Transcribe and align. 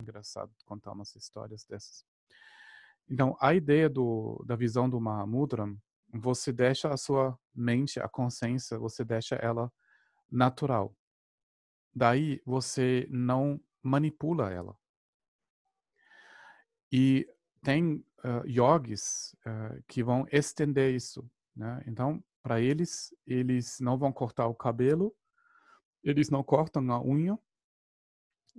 engraçado 0.00 0.52
contar 0.64 0.92
umas 0.92 1.14
histórias 1.16 1.64
dessas. 1.64 2.04
Então, 3.10 3.36
a 3.40 3.54
ideia 3.54 3.88
do, 3.88 4.42
da 4.46 4.54
visão 4.54 4.88
do 4.88 5.00
Mahamudra, 5.00 5.66
você 6.12 6.52
deixa 6.52 6.92
a 6.92 6.96
sua 6.96 7.38
mente, 7.54 7.98
a 8.00 8.08
consciência, 8.08 8.78
você 8.78 9.04
deixa 9.04 9.34
ela 9.36 9.72
natural. 10.30 10.94
Daí 11.94 12.40
você 12.44 13.06
não 13.10 13.60
manipula 13.82 14.52
ela. 14.52 14.76
E 16.92 17.26
tem 17.62 18.04
uh, 18.24 18.46
yogis 18.46 19.34
uh, 19.46 19.82
que 19.86 20.02
vão 20.02 20.26
estender 20.30 20.94
isso. 20.94 21.28
Né? 21.56 21.82
Então, 21.86 22.22
para 22.42 22.60
eles, 22.60 23.14
eles 23.26 23.80
não 23.80 23.98
vão 23.98 24.12
cortar 24.12 24.46
o 24.46 24.54
cabelo, 24.54 25.14
eles 26.04 26.30
não 26.30 26.42
cortam 26.42 26.90
a 26.92 27.02
unha, 27.02 27.38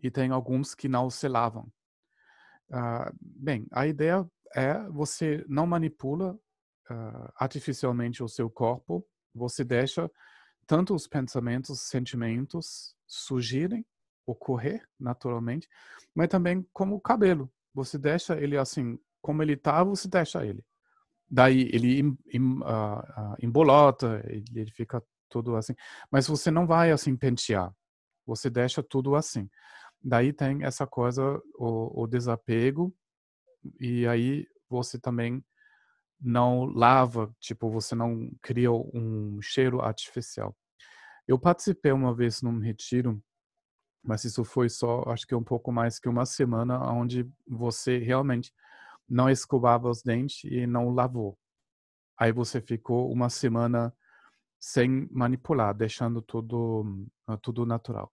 e 0.01 0.09
tem 0.09 0.31
alguns 0.31 0.73
que 0.73 0.87
não 0.87 1.09
se 1.09 1.27
lavam. 1.27 1.71
Uh, 2.69 3.11
bem, 3.21 3.67
a 3.71 3.87
ideia 3.87 4.29
é 4.55 4.83
você 4.89 5.43
não 5.47 5.65
manipula 5.65 6.33
uh, 6.33 7.31
artificialmente 7.35 8.23
o 8.23 8.27
seu 8.27 8.49
corpo, 8.49 9.05
você 9.33 9.63
deixa 9.63 10.09
tanto 10.67 10.93
os 10.93 11.07
pensamentos, 11.07 11.81
sentimentos 11.81 12.95
surgirem, 13.07 13.85
ocorrer 14.25 14.87
naturalmente, 14.99 15.67
mas 16.13 16.27
também 16.27 16.65
como 16.71 16.95
o 16.95 17.01
cabelo. 17.01 17.51
Você 17.73 17.97
deixa 17.97 18.39
ele 18.39 18.57
assim, 18.57 18.99
como 19.21 19.41
ele 19.41 19.53
está, 19.53 19.83
você 19.83 20.07
deixa 20.07 20.45
ele. 20.45 20.63
Daí 21.29 21.69
ele 21.73 21.99
em, 21.99 22.17
em, 22.33 22.59
uh, 22.59 23.35
embolota, 23.41 24.21
ele, 24.25 24.45
ele 24.55 24.71
fica 24.71 25.03
tudo 25.29 25.55
assim. 25.55 25.75
Mas 26.11 26.27
você 26.27 26.49
não 26.49 26.65
vai 26.65 26.91
assim 26.91 27.15
pentear. 27.15 27.73
Você 28.25 28.49
deixa 28.49 28.83
tudo 28.83 29.15
assim. 29.15 29.49
Daí 30.01 30.33
tem 30.33 30.63
essa 30.63 30.87
coisa, 30.87 31.41
o, 31.57 32.03
o 32.03 32.07
desapego, 32.07 32.93
e 33.79 34.07
aí 34.07 34.47
você 34.69 34.99
também 34.99 35.43
não 36.19 36.65
lava, 36.65 37.33
tipo, 37.39 37.69
você 37.69 37.95
não 37.95 38.31
cria 38.41 38.71
um 38.71 39.39
cheiro 39.41 39.81
artificial. 39.81 40.55
Eu 41.27 41.39
participei 41.39 41.91
uma 41.91 42.13
vez 42.13 42.41
num 42.41 42.59
retiro, 42.59 43.21
mas 44.03 44.23
isso 44.23 44.43
foi 44.43 44.69
só, 44.69 45.03
acho 45.07 45.27
que 45.27 45.35
um 45.35 45.43
pouco 45.43 45.71
mais 45.71 45.99
que 45.99 46.09
uma 46.09 46.25
semana, 46.25 46.79
onde 46.91 47.29
você 47.47 47.97
realmente 47.97 48.53
não 49.07 49.29
escovava 49.29 49.89
os 49.89 50.01
dentes 50.01 50.43
e 50.45 50.65
não 50.67 50.89
lavou. 50.89 51.37
Aí 52.17 52.31
você 52.31 52.61
ficou 52.61 53.11
uma 53.11 53.29
semana 53.29 53.93
sem 54.59 55.07
manipular, 55.11 55.73
deixando 55.73 56.21
tudo, 56.21 57.07
tudo 57.41 57.65
natural. 57.65 58.11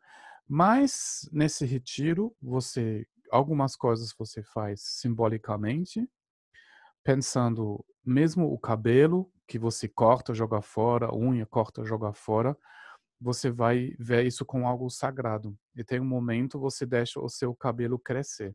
Mas 0.48 1.28
nesse 1.32 1.66
retiro, 1.66 2.34
você 2.40 3.06
algumas 3.30 3.74
coisas 3.74 4.14
você 4.16 4.42
faz 4.42 4.80
simbolicamente, 4.82 6.08
pensando 7.02 7.84
mesmo 8.04 8.52
o 8.52 8.58
cabelo 8.58 9.30
que 9.46 9.58
você 9.58 9.88
corta, 9.88 10.34
joga 10.34 10.60
fora, 10.62 11.14
unha, 11.14 11.46
corta, 11.46 11.84
joga 11.84 12.12
fora, 12.12 12.56
você 13.20 13.50
vai 13.50 13.94
ver 13.98 14.26
isso 14.26 14.44
com 14.44 14.66
algo 14.66 14.88
sagrado. 14.90 15.58
E 15.74 15.84
tem 15.84 16.00
um 16.00 16.04
momento 16.04 16.58
você 16.58 16.86
deixa 16.86 17.20
o 17.20 17.28
seu 17.28 17.54
cabelo 17.54 17.98
crescer. 17.98 18.54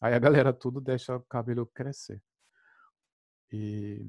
Aí 0.00 0.14
a 0.14 0.18
galera 0.18 0.52
tudo 0.52 0.80
deixa 0.80 1.16
o 1.16 1.22
cabelo 1.22 1.66
crescer. 1.66 2.22
E 3.52 4.02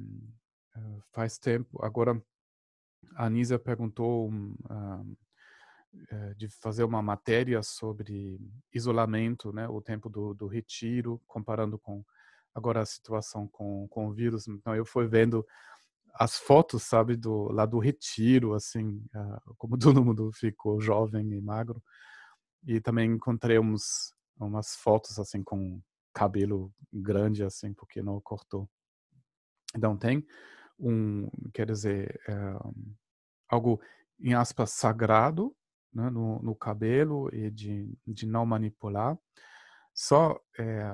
uh, 0.75 1.01
faz 1.11 1.37
tempo. 1.37 1.83
Agora, 1.83 2.21
a 3.15 3.25
Anísia 3.25 3.57
perguntou 3.57 4.29
uh, 4.29 4.55
eh, 4.69 5.15
de 6.37 6.47
fazer 6.61 6.83
uma 6.83 7.01
matéria 7.01 7.61
sobre 7.63 8.39
isolamento, 8.73 9.51
né, 9.51 9.67
o 9.67 9.81
tempo 9.81 10.09
do, 10.09 10.33
do 10.33 10.47
retiro, 10.47 11.21
comparando 11.27 11.79
com 11.79 12.03
agora 12.53 12.81
a 12.81 12.85
situação 12.85 13.47
com, 13.47 13.87
com 13.89 14.07
o 14.07 14.13
vírus. 14.13 14.47
Então 14.47 14.75
eu 14.75 14.85
fui 14.85 15.07
vendo 15.07 15.45
as 16.13 16.37
fotos, 16.37 16.83
sabe, 16.83 17.15
do 17.15 17.51
lá 17.51 17.65
do 17.65 17.79
retiro, 17.79 18.53
assim, 18.53 19.03
uh, 19.15 19.55
como 19.57 19.77
todo 19.77 20.03
mundo 20.03 20.31
ficou 20.33 20.81
jovem 20.81 21.33
e 21.33 21.41
magro. 21.41 21.81
E 22.67 22.81
também 22.81 23.11
encontrei 23.11 23.57
uns, 23.59 24.13
umas 24.39 24.75
fotos 24.75 25.17
assim 25.19 25.43
com 25.43 25.81
cabelo 26.13 26.73
grande, 26.91 27.43
assim, 27.43 27.73
porque 27.73 28.01
não 28.01 28.19
cortou. 28.19 28.69
Então 29.75 29.95
tem 29.97 30.25
um, 30.77 31.29
quer 31.53 31.67
dizer, 31.67 32.19
uh, 32.27 32.73
algo 33.47 33.79
em 34.19 34.33
aspas 34.33 34.71
sagrado 34.71 35.55
né, 35.93 36.09
no, 36.09 36.41
no, 36.41 36.55
cabelo 36.55 37.29
e 37.33 37.49
de, 37.49 37.97
de 38.05 38.25
não 38.25 38.45
manipular. 38.45 39.17
Só, 39.93 40.39
é, 40.57 40.93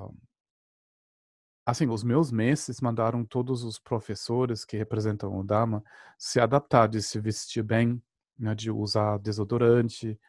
assim, 1.65 1.87
os 1.87 2.03
meus 2.03 2.31
mestres 2.31 2.81
mandaram 2.81 3.25
todos 3.25 3.63
os 3.63 3.77
professores 3.79 4.63
que 4.65 4.77
representam 4.77 5.37
o 5.37 5.43
Dharma 5.43 5.83
se 6.17 6.39
adaptar, 6.39 6.87
de 6.87 7.01
se 7.01 7.19
vestir 7.19 7.63
bem, 7.63 8.01
né, 8.37 8.55
de 8.55 8.71
usar 8.71 9.17
desodorante, 9.19 10.19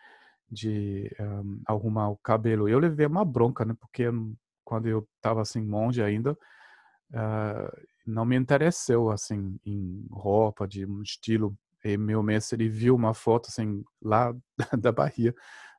de 0.51 1.11
um, 1.21 1.63
arrumar 1.67 2.11
o 2.11 2.17
cabelo. 2.17 2.69
Eu 2.69 2.79
levei 2.79 3.07
uma 3.07 3.25
bronca, 3.25 3.65
né, 3.65 3.75
porque 3.81 4.05
quando 4.65 4.87
eu 4.89 5.07
estava 5.17 5.43
assim 5.43 5.63
monge 5.63 6.03
ainda, 6.03 6.33
uh, 7.13 7.87
não 8.07 8.25
me 8.25 8.37
interessou 8.37 9.11
assim 9.11 9.59
em 9.65 10.07
roupa 10.11 10.67
de 10.67 10.87
um 10.87 11.03
estilo 11.03 11.57
e 11.87 11.97
meu 11.97 12.23
mestre 12.23 12.57
ele 12.65 12.69
viu 12.69 12.95
uma 12.95 13.15
foto 13.15 13.49
assim 13.49 13.85
lá 14.03 14.35
da 14.81 14.93
Bahia. 14.93 15.35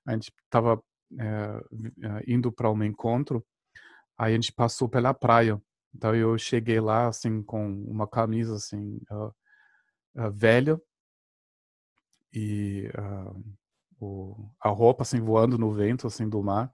A 0.06 0.14
gente 0.14 0.32
estava 0.46 0.82
é, 1.20 1.62
eh, 2.04 2.24
indo 2.28 2.52
para 2.52 2.72
um 2.72 2.84
encontro, 2.84 3.46
aí 4.18 4.34
a 4.34 4.36
gente 4.36 4.54
passou 4.54 4.90
pela 4.90 5.14
praia. 5.14 5.62
Então 5.96 6.16
eu 6.16 6.38
cheguei 6.38 6.80
lá 6.80 7.08
assim 7.08 7.44
com 7.44 7.68
uma 7.84 8.08
camisa 8.08 8.56
assim 8.56 9.00
uh, 9.12 9.34
uh, 10.16 10.32
velha 10.32 10.80
e 12.34 12.90
uh, 12.98 13.44
o, 14.00 14.50
a 14.62 14.70
roupa 14.70 15.04
assim 15.04 15.20
voando 15.22 15.58
no 15.58 15.74
vento 15.74 16.08
assim 16.08 16.30
do 16.30 16.44
mar. 16.44 16.72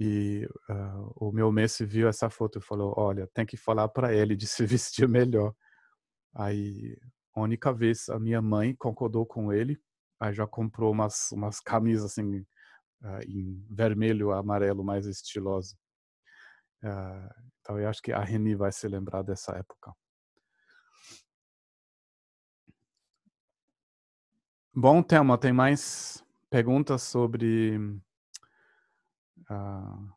E 0.00 0.48
o 1.16 1.30
meu 1.32 1.52
mestre 1.52 1.86
viu 1.86 2.08
essa 2.08 2.28
foto 2.30 2.58
e 2.58 2.62
falou: 2.62 2.94
"Olha, 2.96 3.28
tem 3.34 3.46
que 3.46 3.56
falar 3.56 3.88
para 3.88 4.12
ele 4.14 4.34
de 4.36 4.46
se 4.46 4.66
vestir 4.66 5.08
melhor". 5.08 5.54
Aí 6.34 6.96
a 7.34 7.40
única 7.40 7.72
vez 7.72 8.08
a 8.08 8.18
minha 8.18 8.42
mãe 8.42 8.74
concordou 8.74 9.24
com 9.24 9.52
ele, 9.52 9.80
aí 10.20 10.32
já 10.32 10.46
comprou 10.46 10.92
umas, 10.92 11.32
umas 11.32 11.60
camisas 11.60 12.12
assim, 12.12 12.38
uh, 13.02 13.22
em 13.26 13.64
vermelho, 13.70 14.32
amarelo, 14.32 14.84
mais 14.84 15.06
estiloso. 15.06 15.76
Uh, 16.82 17.30
então 17.60 17.78
eu 17.78 17.88
acho 17.88 18.02
que 18.02 18.12
a 18.12 18.20
Reni 18.20 18.54
vai 18.54 18.72
se 18.72 18.86
lembrar 18.88 19.22
dessa 19.22 19.52
época. 19.56 19.94
Bom 24.74 25.02
tema, 25.02 25.36
tem 25.36 25.52
mais 25.52 26.24
perguntas 26.48 27.02
sobre 27.02 27.76
uh, 29.50 30.12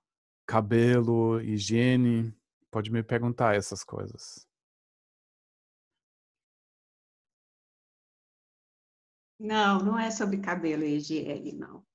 cabelo, 0.45 1.41
higiene? 1.41 2.33
Pode 2.71 2.91
me 2.91 3.03
perguntar 3.03 3.55
essas 3.55 3.83
coisas. 3.83 4.47
Não, 9.39 9.79
não 9.79 9.99
é 9.99 10.09
sobre 10.09 10.37
cabelo 10.37 10.83
e 10.83 10.95
higiene, 10.95 11.51
não. 11.51 11.85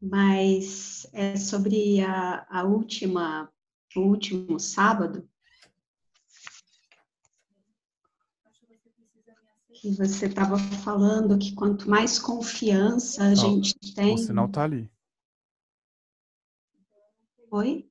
Mas 0.00 1.06
é 1.12 1.36
sobre 1.36 2.00
a, 2.00 2.46
a 2.48 2.64
última, 2.64 3.50
o 3.96 4.00
último 4.00 4.60
sábado. 4.60 5.28
Que 9.74 9.92
você 9.94 10.26
estava 10.26 10.58
falando 10.58 11.38
que 11.38 11.54
quanto 11.54 11.88
mais 11.88 12.18
confiança 12.18 13.24
a 13.24 13.28
não, 13.28 13.36
gente 13.36 13.94
tem. 13.94 14.16
Você 14.16 14.32
não 14.32 14.46
está 14.46 14.64
ali. 14.64 14.90
Oi? 17.50 17.88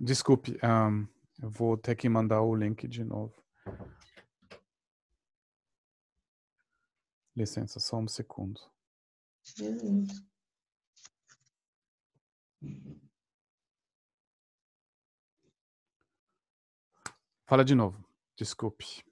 Desculpe, 0.00 0.58
um, 0.64 1.06
eu 1.42 1.50
vou 1.50 1.76
ter 1.76 1.94
que 1.94 2.08
mandar 2.08 2.42
o 2.42 2.54
link 2.54 2.88
de 2.88 3.04
novo. 3.04 3.34
Licença, 7.40 7.80
só 7.80 7.96
um 7.96 8.06
segundo. 8.06 8.60
Beleza. 9.56 10.22
Fala 17.46 17.64
de 17.64 17.74
novo, 17.74 18.04
desculpe. 18.36 19.02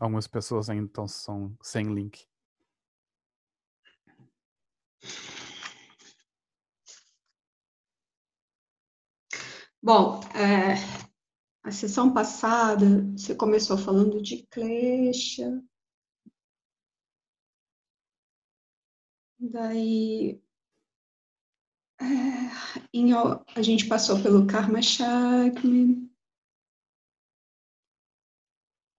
Algumas 0.00 0.26
pessoas 0.26 0.68
ainda 0.68 0.86
estão 0.86 1.06
são 1.06 1.56
sem 1.62 1.84
link. 1.94 2.26
Bom, 9.80 10.20
é, 10.34 10.74
a 11.62 11.70
sessão 11.70 12.12
passada 12.12 12.84
você 13.16 13.32
começou 13.32 13.78
falando 13.78 14.20
de 14.20 14.44
Klesha, 14.48 15.62
Daí 19.40 20.40
em, 22.92 23.12
a 23.12 23.62
gente 23.62 23.86
passou 23.86 24.22
pelo 24.22 24.46
Karma 24.46 24.82
Chakra. 24.82 25.62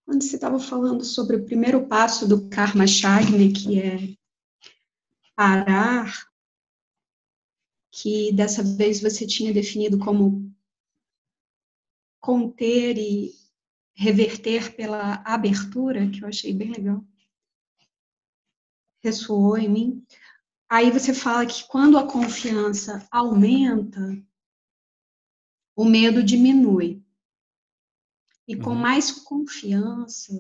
Quando 0.05 0.23
você 0.23 0.35
estava 0.35 0.59
falando 0.59 1.03
sobre 1.03 1.35
o 1.35 1.45
primeiro 1.45 1.87
passo 1.87 2.27
do 2.27 2.49
Karma 2.49 2.87
Chagni, 2.87 3.53
que 3.53 3.79
é 3.79 4.17
parar, 5.35 6.29
que 7.91 8.31
dessa 8.33 8.63
vez 8.63 9.01
você 9.01 9.27
tinha 9.27 9.53
definido 9.53 9.99
como 9.99 10.53
conter 12.19 12.97
e 12.97 13.33
reverter 13.93 14.75
pela 14.75 15.15
abertura, 15.25 16.09
que 16.09 16.23
eu 16.23 16.27
achei 16.27 16.53
bem 16.53 16.71
legal. 16.71 17.05
Ressoou 19.03 19.57
em 19.57 19.69
mim. 19.69 20.05
Aí 20.69 20.91
você 20.91 21.15
fala 21.15 21.47
que 21.47 21.67
quando 21.67 21.97
a 21.97 22.05
confiança 22.05 23.07
aumenta, 23.09 24.23
o 25.75 25.83
medo 25.83 26.21
diminui. 26.21 27.03
E 28.47 28.55
com 28.55 28.71
uhum. 28.71 28.75
mais 28.75 29.11
confiança, 29.11 30.39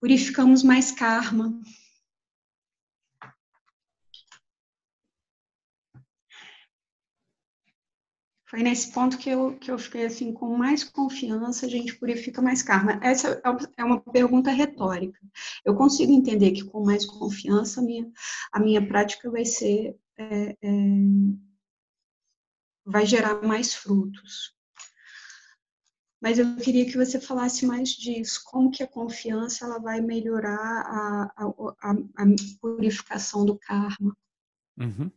purificamos 0.00 0.62
mais 0.62 0.90
karma. 0.90 1.60
Foi 8.48 8.62
nesse 8.62 8.92
ponto 8.92 9.18
que 9.18 9.28
eu, 9.28 9.58
que 9.58 9.70
eu 9.70 9.78
fiquei 9.78 10.06
assim, 10.06 10.32
com 10.32 10.56
mais 10.56 10.84
confiança, 10.84 11.66
a 11.66 11.68
gente 11.68 11.96
purifica 11.96 12.40
mais 12.40 12.62
karma. 12.62 13.00
Essa 13.02 13.40
é 13.76 13.84
uma 13.84 14.00
pergunta 14.00 14.52
retórica. 14.52 15.18
Eu 15.64 15.74
consigo 15.74 16.12
entender 16.12 16.52
que 16.52 16.64
com 16.64 16.84
mais 16.84 17.04
confiança 17.04 17.80
a 17.80 17.84
minha, 17.84 18.08
a 18.52 18.60
minha 18.60 18.86
prática 18.86 19.28
vai 19.30 19.44
ser. 19.44 19.96
É, 20.16 20.56
é, 20.62 20.70
vai 22.84 23.04
gerar 23.04 23.42
mais 23.42 23.74
frutos. 23.74 24.54
Mas 26.22 26.38
eu 26.38 26.56
queria 26.56 26.86
que 26.86 26.96
você 26.96 27.20
falasse 27.20 27.66
mais 27.66 27.90
disso, 27.90 28.40
como 28.46 28.70
que 28.70 28.82
a 28.82 28.88
confiança 28.88 29.64
ela 29.64 29.78
vai 29.78 30.00
melhorar 30.00 30.56
a, 30.56 31.32
a, 31.36 31.44
a, 31.82 31.92
a 31.92 32.24
purificação 32.60 33.44
do 33.44 33.58
karma. 33.58 34.16
Uhum. 34.78 35.10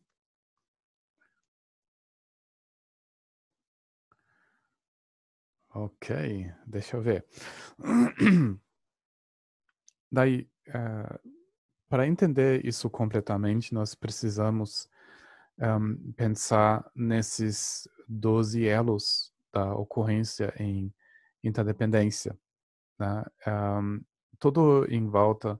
Ok, 5.73 6.51
deixa 6.65 6.97
eu 6.97 7.01
ver. 7.01 7.25
Daí, 10.11 10.49
uh, 10.69 11.19
para 11.87 12.07
entender 12.07 12.65
isso 12.65 12.89
completamente, 12.89 13.73
nós 13.73 13.93
precisamos 13.93 14.89
um, 15.59 16.11
pensar 16.13 16.89
nesses 16.95 17.87
12 18.07 18.65
elos 18.65 19.31
da 19.53 19.75
ocorrência 19.75 20.53
em 20.57 20.93
interdependência. 21.43 22.37
Né? 22.97 23.25
Um, 23.47 24.01
tudo 24.39 24.85
em 24.89 25.07
volta 25.07 25.59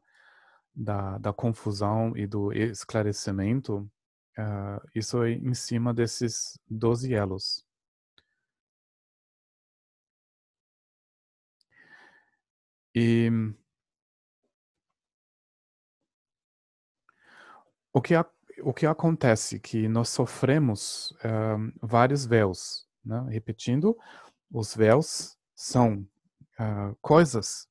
da, 0.74 1.18
da 1.20 1.34
confusão 1.34 2.16
e 2.16 2.26
do 2.26 2.52
esclarecimento, 2.54 3.90
uh, 4.38 4.90
isso 4.96 5.24
é 5.24 5.32
em 5.34 5.54
cima 5.54 5.94
desses 5.94 6.60
12 6.70 7.14
elos. 7.14 7.69
E 12.94 13.30
o 17.94 18.01
que, 18.01 18.13
o 18.63 18.74
que 18.74 18.86
acontece 18.86 19.59
que 19.59 19.88
nós 19.88 20.09
sofremos 20.09 21.12
uh, 21.12 21.71
vários 21.81 22.25
véus, 22.25 22.88
né? 23.03 23.25
repetindo, 23.30 23.97
os 24.51 24.75
véus 24.75 25.38
são 25.56 26.07
uh, 26.59 26.95
coisas 27.01 27.68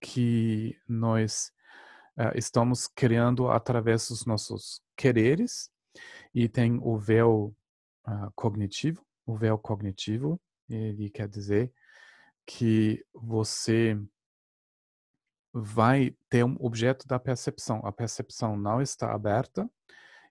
que 0.00 0.78
nós 0.88 1.52
uh, 2.18 2.36
estamos 2.36 2.86
criando 2.86 3.50
através 3.50 4.08
dos 4.08 4.24
nossos 4.24 4.82
quereres 4.96 5.70
e 6.34 6.48
tem 6.48 6.78
o 6.82 6.98
véu 6.98 7.54
uh, 8.06 8.30
cognitivo. 8.34 9.04
O 9.24 9.36
véu 9.36 9.58
cognitivo 9.58 10.40
ele 10.68 11.10
quer 11.10 11.28
dizer 11.28 11.72
que 12.44 13.04
você 13.12 13.98
vai 15.58 16.14
ter 16.28 16.44
um 16.44 16.56
objeto 16.60 17.06
da 17.06 17.18
percepção. 17.18 17.80
A 17.84 17.92
percepção 17.92 18.56
não 18.56 18.82
está 18.82 19.12
aberta 19.14 19.68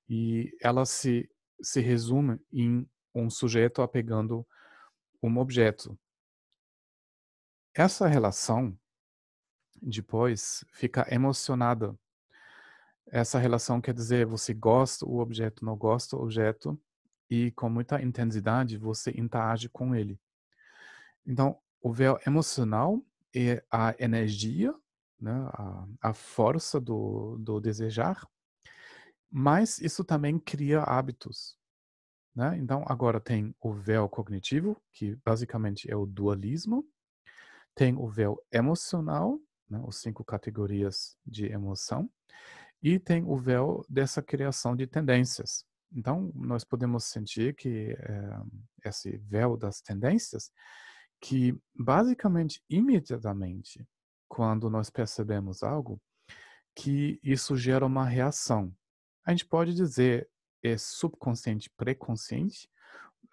e 0.08 0.56
ela 0.62 0.86
se 0.86 1.30
se 1.62 1.80
resume 1.80 2.40
em 2.52 2.88
um 3.14 3.30
sujeto 3.30 3.82
apegando 3.82 4.46
um 5.24 5.38
objeto. 5.38 5.98
Essa 7.74 8.08
relação 8.08 8.78
depois 9.82 10.66
fica 10.72 11.06
emocionada. 11.14 11.98
Essa 13.08 13.40
relação 13.40 13.82
quer 13.82 13.94
dizer 13.94 14.26
você 14.26 14.54
gosta 14.54 15.06
o 15.06 15.20
objeto, 15.20 15.64
não 15.64 15.76
gosta 15.76 16.16
o 16.16 16.22
objeto 16.22 16.80
e 17.30 17.52
com 17.52 17.70
muita 17.70 18.02
intensidade 18.02 18.78
você 18.78 19.12
interage 19.12 19.70
com 19.70 19.96
ele. 19.96 20.20
Então, 21.26 21.58
o 21.82 21.92
véu 21.92 22.20
emocional 22.26 23.02
é 23.34 23.64
a 23.72 23.96
energia, 24.00 24.74
né, 25.20 25.32
a, 25.54 25.88
a 26.02 26.14
força 26.14 26.80
do, 26.80 27.38
do 27.40 27.60
desejar, 27.60 28.28
mas 29.32 29.80
isso 29.80 30.04
também 30.04 30.40
cria 30.40 30.82
hábitos. 30.82 31.58
Né? 32.36 32.58
Então, 32.58 32.84
agora 32.88 33.20
tem 33.20 33.56
o 33.62 33.74
véu 33.74 34.10
cognitivo, 34.10 34.82
que 34.92 35.16
basicamente 35.26 35.90
é 35.90 35.96
o 35.96 36.06
dualismo, 36.06 36.86
tem 37.74 37.96
o 37.96 38.08
véu 38.08 38.42
emocional, 38.52 39.40
né? 39.70 39.82
os 39.86 39.98
cinco 40.02 40.24
categorias 40.24 41.18
de 41.26 41.46
emoção, 41.46 42.10
e 42.82 43.00
tem 43.00 43.24
o 43.24 43.38
véu 43.38 43.86
dessa 43.90 44.22
criação 44.22 44.76
de 44.76 44.86
tendências. 44.86 45.66
Então, 45.92 46.32
nós 46.36 46.64
podemos 46.64 47.06
sentir 47.06 47.56
que 47.56 47.96
é, 47.98 48.90
esse 48.90 49.18
véu 49.18 49.56
das 49.56 49.82
tendências, 49.82 50.52
que 51.22 51.58
basicamente, 51.74 52.62
imediatamente, 52.70 53.86
quando 54.28 54.70
nós 54.70 54.90
percebemos 54.90 55.64
algo, 55.64 56.00
que 56.76 57.20
isso 57.24 57.56
gera 57.56 57.86
uma 57.86 58.06
reação. 58.06 58.74
A 59.26 59.32
gente 59.32 59.46
pode 59.46 59.74
dizer 59.74 60.30
é 60.64 60.78
subconsciente, 60.78 61.70
pré-consciente, 61.70 62.70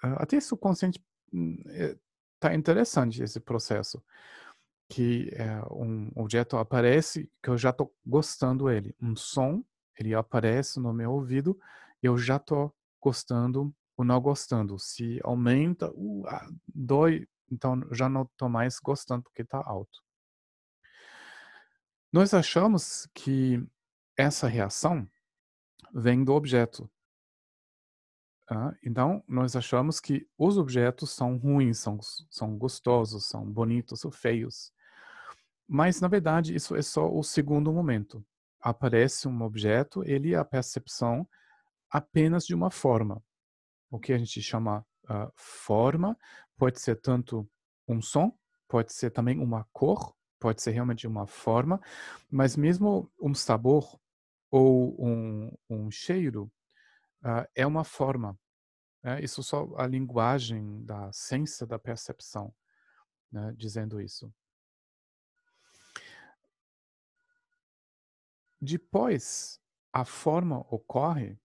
ah, 0.02 0.22
até 0.22 0.38
subconsciente 0.40 0.98
está 0.98 2.48
hum, 2.50 2.52
é, 2.52 2.54
interessante 2.54 3.22
esse 3.22 3.40
processo 3.40 4.02
que 4.88 5.30
é, 5.32 5.62
um 5.70 6.10
objeto 6.14 6.58
aparece 6.58 7.30
que 7.42 7.48
eu 7.48 7.56
já 7.56 7.70
estou 7.70 7.94
gostando 8.04 8.68
ele, 8.68 8.94
um 9.00 9.16
som 9.16 9.64
ele 9.98 10.14
aparece 10.14 10.78
no 10.78 10.92
meu 10.92 11.12
ouvido 11.12 11.58
eu 12.02 12.18
já 12.18 12.36
estou 12.36 12.74
gostando 13.00 13.72
ou 13.96 14.04
não 14.04 14.20
gostando. 14.20 14.78
Se 14.78 15.20
aumenta, 15.22 15.90
uh, 15.94 16.26
ah, 16.26 16.48
dói, 16.66 17.26
então 17.50 17.80
já 17.92 18.08
não 18.08 18.22
estou 18.22 18.48
mais 18.48 18.78
gostando 18.80 19.22
porque 19.22 19.42
está 19.42 19.62
alto. 19.64 20.01
Nós 22.12 22.34
achamos 22.34 23.08
que 23.14 23.64
essa 24.16 24.46
reação 24.46 25.08
vem 25.94 26.22
do 26.22 26.32
objeto, 26.32 26.90
então, 28.82 29.22
nós 29.26 29.56
achamos 29.56 30.00
que 30.00 30.26
os 30.36 30.58
objetos 30.58 31.10
são 31.10 31.36
ruins, 31.36 31.78
são, 31.78 31.98
são 32.30 32.56
gostosos, 32.56 33.26
são 33.26 33.44
bonitos 33.50 34.04
ou 34.04 34.10
feios. 34.10 34.72
Mas, 35.66 36.00
na 36.00 36.08
verdade, 36.08 36.54
isso 36.54 36.76
é 36.76 36.82
só 36.82 37.10
o 37.10 37.22
segundo 37.22 37.72
momento. 37.72 38.24
Aparece 38.60 39.26
um 39.26 39.42
objeto, 39.42 40.04
ele 40.04 40.34
é 40.34 40.36
a 40.36 40.44
percepção 40.44 41.26
apenas 41.90 42.44
de 42.44 42.54
uma 42.54 42.70
forma. 42.70 43.22
O 43.90 43.98
que 43.98 44.12
a 44.12 44.18
gente 44.18 44.40
chama 44.42 44.84
uh, 45.04 45.32
forma 45.34 46.16
pode 46.56 46.80
ser 46.80 46.96
tanto 46.96 47.48
um 47.88 48.00
som, 48.00 48.36
pode 48.68 48.92
ser 48.92 49.10
também 49.10 49.38
uma 49.38 49.66
cor, 49.72 50.14
pode 50.42 50.60
ser 50.60 50.72
realmente 50.72 51.06
uma 51.06 51.24
forma, 51.24 51.80
mas 52.28 52.56
mesmo 52.56 53.08
um 53.20 53.32
sabor 53.32 53.96
ou 54.50 54.96
um, 55.00 55.56
um 55.70 55.88
cheiro 55.88 56.52
uh, 57.24 57.46
é 57.54 57.64
uma 57.64 57.84
forma. 57.84 58.36
É, 59.04 59.22
isso 59.22 59.40
só 59.42 59.68
a 59.76 59.86
linguagem 59.86 60.84
da 60.84 61.12
ciência 61.12 61.64
da 61.64 61.78
percepção, 61.78 62.52
né, 63.30 63.54
dizendo 63.56 64.00
isso. 64.00 64.32
Depois, 68.60 69.60
a 69.92 70.04
forma 70.04 70.60
ocorre, 70.70 71.38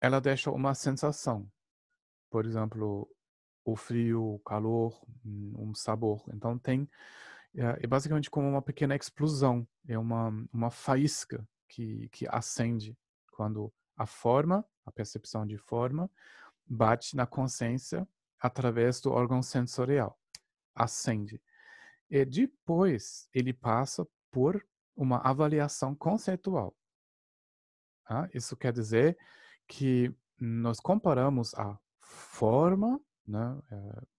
ela 0.00 0.20
deixa 0.20 0.50
uma 0.50 0.74
sensação. 0.74 1.50
Por 2.30 2.46
exemplo, 2.46 3.08
o 3.64 3.76
frio, 3.76 4.34
o 4.34 4.38
calor, 4.40 5.02
um 5.24 5.74
sabor. 5.74 6.24
Então 6.32 6.58
tem 6.58 6.88
é, 7.54 7.78
é 7.82 7.86
basicamente 7.86 8.30
como 8.30 8.48
uma 8.48 8.62
pequena 8.62 8.94
explosão, 8.96 9.66
é 9.86 9.98
uma 9.98 10.28
uma 10.52 10.70
faísca 10.70 11.46
que 11.68 12.08
que 12.10 12.26
acende 12.28 12.96
quando 13.30 13.72
a 13.96 14.06
forma 14.06 14.64
a 14.88 14.92
percepção 14.92 15.46
de 15.46 15.56
forma, 15.56 16.10
bate 16.66 17.14
na 17.14 17.26
consciência 17.26 18.08
através 18.40 19.00
do 19.00 19.12
órgão 19.12 19.42
sensorial, 19.42 20.18
acende. 20.74 21.40
E 22.10 22.24
depois 22.24 23.28
ele 23.34 23.52
passa 23.52 24.06
por 24.30 24.66
uma 24.96 25.18
avaliação 25.18 25.94
conceitual. 25.94 26.74
Tá? 28.04 28.28
Isso 28.32 28.56
quer 28.56 28.72
dizer 28.72 29.16
que 29.66 30.12
nós 30.40 30.80
comparamos 30.80 31.54
a 31.54 31.78
forma, 32.00 33.00
né? 33.26 33.62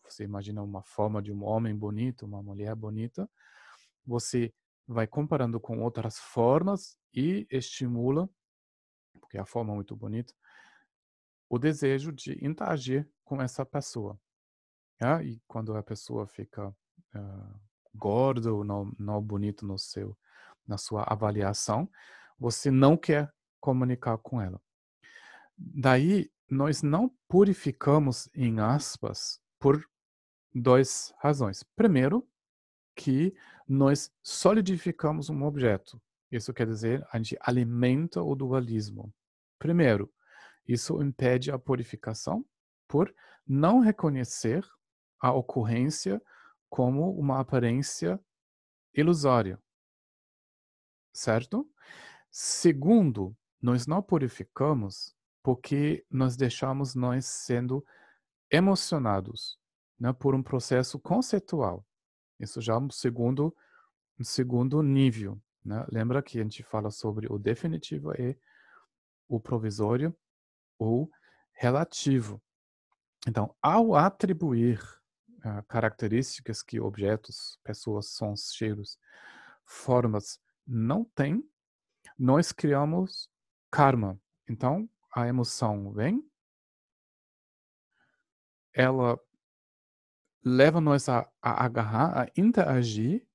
É, 0.10 0.12
você 0.12 0.24
imagina 0.24 0.64
uma 0.64 0.82
forma 0.82 1.22
de 1.22 1.32
um 1.32 1.44
homem 1.44 1.76
bonito, 1.76 2.26
uma 2.26 2.42
mulher 2.42 2.76
bonita, 2.76 3.30
você 4.06 4.52
vai 4.88 5.06
comparando 5.06 5.60
com 5.60 5.84
outras 5.84 6.18
formas 6.18 6.98
e 7.14 7.48
estimula, 7.52 8.28
porque 9.20 9.38
a 9.38 9.46
forma 9.46 9.72
é 9.72 9.76
muito 9.76 9.96
bonita, 9.96 10.34
o 11.48 11.60
desejo 11.60 12.12
de 12.12 12.44
interagir 12.44 13.08
com 13.24 13.42
essa 13.42 13.66
pessoa. 13.66 14.20
É? 15.00 15.24
E 15.24 15.42
quando 15.48 15.76
a 15.76 15.84
pessoa 15.84 16.28
fica 16.28 16.68
uh, 16.70 17.60
gorda 17.94 18.52
ou 18.52 18.64
não, 18.64 18.92
não 18.98 19.22
bonito 19.22 19.66
no 19.66 19.78
seu, 19.78 20.18
na 20.68 20.78
sua 20.78 21.04
avaliação, 21.04 21.90
você 22.38 22.70
não 22.72 22.98
quer 22.98 23.32
comunicar 23.60 24.18
com 24.18 24.42
ela. 24.42 24.62
Daí, 25.58 26.32
nós 26.50 26.82
não 26.82 27.14
purificamos, 27.28 28.28
em 28.34 28.60
aspas, 28.60 29.40
por 29.60 29.84
duas 30.54 31.14
razões. 31.20 31.64
Primeiro, 31.76 32.28
que 32.96 33.34
nós 33.68 34.12
solidificamos 34.22 35.30
um 35.30 35.44
objeto. 35.44 36.02
Isso 36.32 36.54
quer 36.54 36.68
dizer, 36.68 37.06
a 37.12 37.18
gente 37.18 37.38
alimenta 37.42 38.22
o 38.22 38.36
dualismo. 38.36 39.14
Primeiro, 39.58 40.12
isso 40.68 41.02
impede 41.02 41.52
a 41.52 41.58
purificação 41.58 42.46
por 42.88 43.14
não 43.48 43.80
reconhecer 43.80 44.68
a 45.20 45.32
ocorrência 45.34 46.22
como 46.70 47.12
uma 47.12 47.40
aparência 47.40 48.20
ilusória. 48.94 49.60
Certo? 51.14 51.70
Segundo, 52.32 53.36
nós 53.62 53.88
não 53.88 54.02
purificamos 54.02 55.16
porque 55.42 56.06
nós 56.10 56.36
deixamos 56.36 56.96
nós 56.96 57.26
sendo 57.26 57.86
emocionados 58.52 59.59
né, 60.00 60.14
por 60.14 60.34
um 60.34 60.42
processo 60.42 61.00
conceitual. 61.00 61.86
Isso 62.40 62.62
já 62.62 62.74
é 62.74 62.78
um 62.78 62.90
segundo, 62.90 63.56
um 64.20 64.24
segundo 64.24 64.82
nível. 64.82 65.40
Né? 65.64 65.86
Lembra 65.92 66.24
que 66.24 66.40
a 66.40 66.44
gente 66.44 66.64
fala 66.64 66.90
sobre 66.90 67.28
o 67.32 67.38
definitivo 67.38 68.14
e 68.14 68.38
o 69.28 69.40
provisório 69.40 70.16
ou 70.78 71.12
relativo. 71.52 72.42
Então, 73.28 73.54
ao 73.62 73.96
atribuir 73.96 74.80
uh, 75.40 75.62
características 75.68 76.64
que 76.64 76.80
objetos, 76.80 77.60
pessoas, 77.64 78.12
sons, 78.12 78.54
cheiros, 78.54 78.98
formas 79.66 80.40
não 80.66 81.04
têm, 81.04 81.44
nós 82.18 82.54
criamos 82.54 83.30
karma. 83.70 84.20
Então, 84.48 84.90
a 85.14 85.28
emoção 85.28 85.92
vem, 85.92 86.24
ela 88.74 89.20
leva-nos 90.44 91.10
a, 91.10 91.30
a 91.42 91.66
agarrar, 91.66 92.18
a 92.18 92.28
interagir 92.38 93.26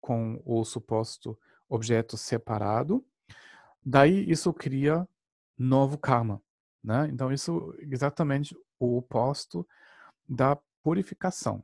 com 0.00 0.40
o 0.44 0.64
suposto 0.64 1.38
objeto 1.68 2.16
separado. 2.16 3.04
Daí 3.84 4.28
isso 4.30 4.52
cria 4.52 5.08
novo 5.58 5.98
karma. 5.98 6.42
Né? 6.82 7.08
Então, 7.12 7.32
isso 7.32 7.74
é 7.78 7.84
exatamente 7.92 8.56
o 8.78 8.96
oposto 8.96 9.66
da 10.28 10.56
purificação. 10.82 11.62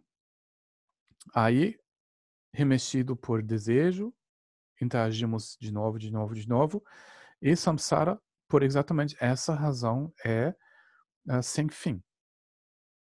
Aí, 1.34 1.78
remexido 2.52 3.16
por 3.16 3.42
desejo, 3.42 4.12
interagimos 4.80 5.56
de 5.60 5.72
novo, 5.72 5.98
de 5.98 6.10
novo, 6.10 6.34
de 6.34 6.48
novo. 6.48 6.82
E 7.40 7.54
samsara, 7.54 8.20
por 8.48 8.62
exatamente 8.62 9.16
essa 9.20 9.54
razão, 9.54 10.12
é, 10.24 10.54
é 11.28 11.42
sem 11.42 11.68
fim 11.68 12.02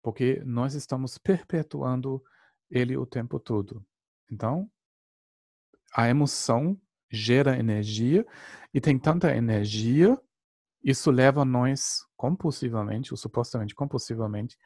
porque 0.02 0.42
nós 0.46 0.74
estamos 0.74 1.18
perpetuando 1.18 2.24
ele 2.70 2.98
o 2.98 3.06
tempo 3.06 3.40
todo. 3.40 3.86
Então, 4.32 4.70
a 5.94 6.08
emoção 6.08 6.80
gera 7.12 7.60
energia 7.60 8.26
e 8.74 8.80
tem 8.80 8.98
tanta 8.98 9.36
energia, 9.36 10.20
isso 10.84 11.12
leva 11.12 11.44
nós 11.44 12.06
compulsivamente, 12.16 13.14
ou 13.14 13.18
supostamente 13.18 13.76
compulsivamente, 13.76 14.58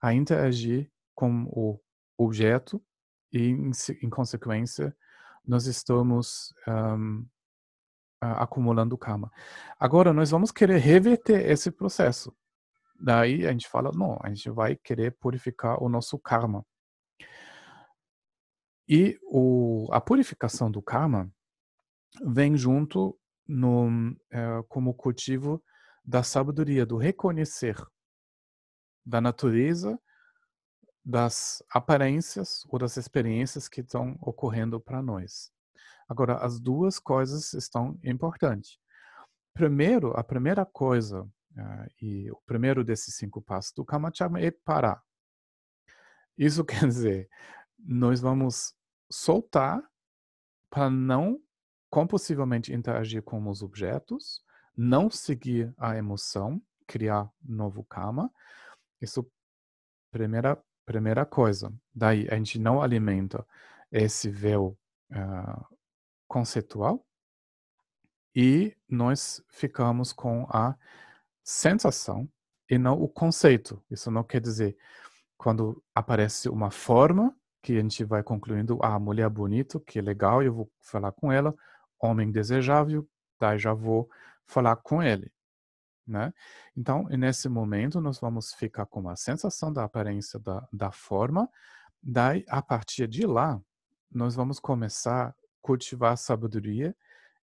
a 0.00 0.12
interagir 0.12 0.90
com 1.14 1.44
o 1.48 1.80
objeto 2.18 2.82
e, 3.32 3.48
em, 3.48 3.70
em 4.02 4.10
consequência, 4.10 4.94
nós 5.46 5.66
estamos 5.66 6.54
um, 6.68 7.26
acumulando 8.20 8.96
karma. 8.96 9.30
Agora, 9.78 10.12
nós 10.12 10.30
vamos 10.30 10.50
querer 10.50 10.78
reverter 10.78 11.50
esse 11.50 11.70
processo. 11.70 12.34
Daí 13.04 13.46
a 13.46 13.52
gente 13.52 13.68
fala, 13.68 13.90
não, 13.92 14.18
a 14.22 14.30
gente 14.30 14.48
vai 14.48 14.76
querer 14.76 15.14
purificar 15.20 15.82
o 15.82 15.90
nosso 15.90 16.18
karma. 16.18 16.64
E 18.88 19.18
o, 19.24 19.86
a 19.92 20.00
purificação 20.00 20.70
do 20.70 20.80
karma 20.80 21.30
vem 22.24 22.56
junto 22.56 23.14
no, 23.46 24.16
é, 24.32 24.62
como 24.68 24.94
cultivo 24.94 25.62
da 26.02 26.22
sabedoria, 26.22 26.86
do 26.86 26.96
reconhecer 26.96 27.76
da 29.04 29.20
natureza, 29.20 30.00
das 31.04 31.62
aparências 31.70 32.62
ou 32.70 32.78
das 32.78 32.96
experiências 32.96 33.68
que 33.68 33.82
estão 33.82 34.16
ocorrendo 34.22 34.80
para 34.80 35.02
nós. 35.02 35.52
Agora, 36.08 36.36
as 36.36 36.58
duas 36.58 36.98
coisas 36.98 37.52
estão 37.52 37.98
importantes. 38.02 38.78
Primeiro, 39.52 40.18
a 40.18 40.24
primeira 40.24 40.64
coisa 40.64 41.28
Uh, 41.56 41.90
e 42.02 42.30
o 42.30 42.36
primeiro 42.46 42.82
desses 42.82 43.14
cinco 43.14 43.40
passos 43.40 43.72
do 43.72 43.84
Kamachama 43.84 44.40
é 44.40 44.50
parar. 44.50 45.02
Isso 46.36 46.64
quer 46.66 46.86
dizer, 46.86 47.28
nós 47.78 48.20
vamos 48.20 48.74
soltar 49.10 49.82
para 50.68 50.90
não 50.90 51.40
compulsivamente 51.88 52.72
interagir 52.72 53.22
com 53.22 53.48
os 53.48 53.62
objetos, 53.62 54.42
não 54.76 55.08
seguir 55.08 55.72
a 55.78 55.96
emoção, 55.96 56.60
criar 56.86 57.30
novo 57.40 57.84
karma. 57.84 58.32
Isso 59.00 59.30
primeira 60.10 60.60
primeira 60.84 61.24
coisa. 61.24 61.72
Daí 61.94 62.28
a 62.28 62.36
gente 62.36 62.58
não 62.58 62.82
alimenta 62.82 63.46
esse 63.90 64.28
véu 64.28 64.76
uh, 65.12 65.76
conceitual 66.26 67.06
e 68.34 68.76
nós 68.88 69.42
ficamos 69.48 70.12
com 70.12 70.46
a 70.50 70.76
sensação 71.44 72.28
e 72.68 72.78
não 72.78 73.00
o 73.00 73.08
conceito. 73.08 73.80
Isso 73.90 74.10
não 74.10 74.24
quer 74.24 74.40
dizer 74.40 74.76
quando 75.36 75.82
aparece 75.94 76.48
uma 76.48 76.70
forma 76.70 77.36
que 77.62 77.74
a 77.74 77.80
gente 77.80 78.04
vai 78.04 78.22
concluindo, 78.22 78.78
ah, 78.82 78.98
mulher 78.98 79.28
bonita, 79.28 79.80
que 79.80 80.00
legal, 80.00 80.42
eu 80.42 80.52
vou 80.52 80.72
falar 80.80 81.12
com 81.12 81.30
ela, 81.32 81.54
homem 81.98 82.30
desejável, 82.30 83.08
daí 83.40 83.58
já 83.58 83.72
vou 83.72 84.08
falar 84.46 84.76
com 84.76 85.02
ele, 85.02 85.32
né? 86.06 86.32
Então, 86.76 87.04
nesse 87.04 87.48
momento, 87.48 88.00
nós 88.00 88.20
vamos 88.20 88.52
ficar 88.52 88.84
com 88.86 89.08
a 89.08 89.16
sensação 89.16 89.72
da 89.72 89.84
aparência 89.84 90.38
da, 90.38 90.66
da 90.70 90.92
forma, 90.92 91.48
daí, 92.02 92.44
a 92.48 92.60
partir 92.60 93.08
de 93.08 93.26
lá, 93.26 93.60
nós 94.10 94.34
vamos 94.34 94.60
começar 94.60 95.28
a 95.28 95.34
cultivar 95.62 96.12
a 96.12 96.16
sabedoria 96.16 96.94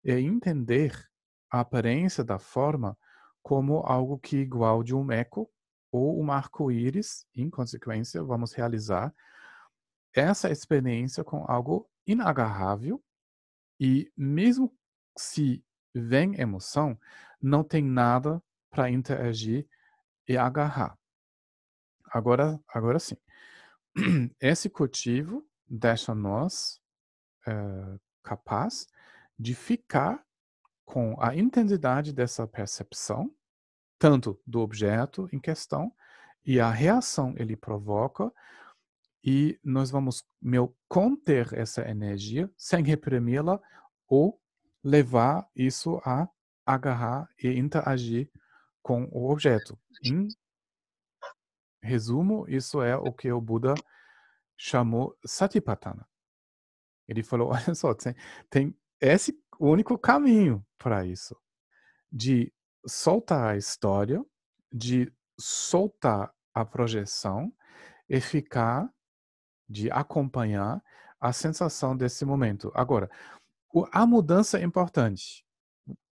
e 0.03 0.13
entender 0.13 1.07
a 1.49 1.61
aparência 1.61 2.23
da 2.23 2.37
forma 2.37 2.95
como 3.41 3.79
algo 3.79 4.19
que 4.19 4.37
igual 4.37 4.83
de 4.83 4.95
um 4.95 5.11
eco 5.11 5.49
ou 5.91 6.21
um 6.21 6.31
arco-íris, 6.31 7.25
em 7.35 7.49
consequência, 7.49 8.23
vamos 8.23 8.53
realizar 8.53 9.13
essa 10.13 10.49
experiência 10.49 11.23
com 11.23 11.45
algo 11.49 11.89
inagarrável 12.05 13.01
e 13.79 14.11
mesmo 14.15 14.73
se 15.17 15.63
vem 15.93 16.39
emoção, 16.39 16.97
não 17.41 17.63
tem 17.63 17.83
nada 17.83 18.41
para 18.69 18.89
interagir 18.89 19.67
e 20.27 20.37
agarrar. 20.37 20.97
Agora, 22.05 22.59
agora 22.67 22.99
sim. 22.99 23.17
Esse 24.39 24.69
cultivo 24.69 25.45
deixa 25.67 26.13
nós 26.13 26.81
é, 27.47 27.51
capaz 28.23 28.87
de 29.37 29.55
ficar 29.55 30.25
com 30.85 31.15
a 31.19 31.35
intensidade 31.35 32.13
dessa 32.13 32.47
percepção, 32.47 33.33
tanto 33.97 34.39
do 34.45 34.59
objeto 34.59 35.29
em 35.31 35.39
questão 35.39 35.93
e 36.45 36.59
a 36.59 36.69
reação 36.69 37.33
ele 37.37 37.55
provoca, 37.55 38.31
e 39.23 39.59
nós 39.63 39.91
vamos 39.91 40.25
meu 40.41 40.75
conter 40.87 41.53
essa 41.53 41.87
energia 41.87 42.49
sem 42.57 42.83
reprimi-la 42.83 43.61
ou 44.07 44.41
levar 44.83 45.47
isso 45.55 46.01
a 46.03 46.27
agarrar 46.65 47.29
e 47.41 47.49
interagir 47.49 48.31
com 48.81 49.03
o 49.11 49.31
objeto. 49.31 49.77
Em 50.03 50.27
resumo, 51.83 52.45
isso 52.47 52.81
é 52.81 52.95
o 52.95 53.13
que 53.13 53.31
o 53.31 53.39
Buda 53.39 53.75
chamou 54.57 55.15
Satipatthana. 55.25 56.07
Ele 57.07 57.23
falou, 57.23 57.49
olha 57.53 57.75
só, 57.75 57.93
tem, 57.93 58.15
tem 58.49 58.77
esse 59.01 59.37
único 59.59 59.97
caminho 59.97 60.65
para 60.77 61.05
isso, 61.05 61.35
de 62.11 62.53
soltar 62.85 63.53
a 63.53 63.57
história, 63.57 64.23
de 64.71 65.11
soltar 65.39 66.33
a 66.53 66.63
projeção 66.63 67.53
e 68.07 68.21
ficar, 68.21 68.89
de 69.67 69.89
acompanhar 69.91 70.81
a 71.19 71.33
sensação 71.33 71.95
desse 71.95 72.25
momento. 72.25 72.71
Agora, 72.75 73.09
a 73.91 74.05
mudança 74.05 74.59
é 74.59 74.63
importante. 74.63 75.45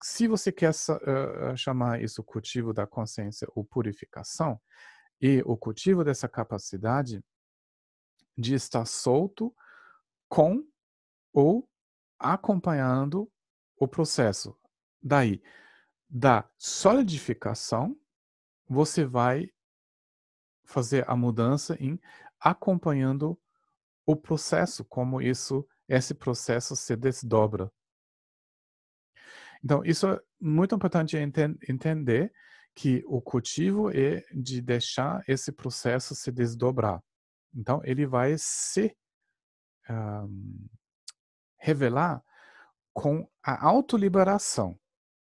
Se 0.04 0.28
você 0.28 0.52
quer 0.52 0.72
uh, 0.72 1.56
chamar 1.56 2.02
isso 2.02 2.24
cultivo 2.24 2.74
da 2.74 2.88
consciência 2.88 3.48
ou 3.54 3.64
purificação, 3.64 4.60
e 5.22 5.44
o 5.46 5.56
cultivo 5.56 6.04
dessa 6.04 6.28
capacidade 6.28 7.24
de 8.36 8.56
estar 8.56 8.86
solto 8.86 9.54
com 10.28 10.66
ou 11.32 11.70
acompanhando 12.22 13.32
o 13.78 13.88
processo. 13.88 14.56
Daí, 15.02 15.42
da 16.10 16.50
solidificação, 16.58 17.98
você 18.68 19.06
vai 19.06 19.50
fazer 20.66 21.10
a 21.10 21.16
mudança 21.16 21.76
em 21.80 22.00
acompanhando 22.40 23.40
o 24.06 24.16
processo, 24.16 24.86
como 24.86 25.22
isso, 25.22 25.68
esse 25.88 26.14
processo 26.14 26.76
se 26.76 26.96
desdobra. 26.96 27.72
Então, 29.64 29.84
isso 29.86 30.08
é 30.08 30.20
muito 30.40 30.76
importante 30.76 31.18
entender 31.18 32.32
que 32.74 33.04
o 33.06 33.22
cultivo 33.22 33.92
é 33.92 34.24
de 34.34 34.62
deixar 34.62 35.24
esse 35.28 35.52
processo 35.52 36.16
se 36.16 36.32
desdobrar. 36.32 37.04
Então, 37.54 37.82
ele 37.84 38.08
vai 38.08 38.36
se 38.38 38.96
um, 39.90 40.68
revelar 41.62 42.24
com 42.92 43.28
a 43.42 43.66
autoliberação. 43.66 44.78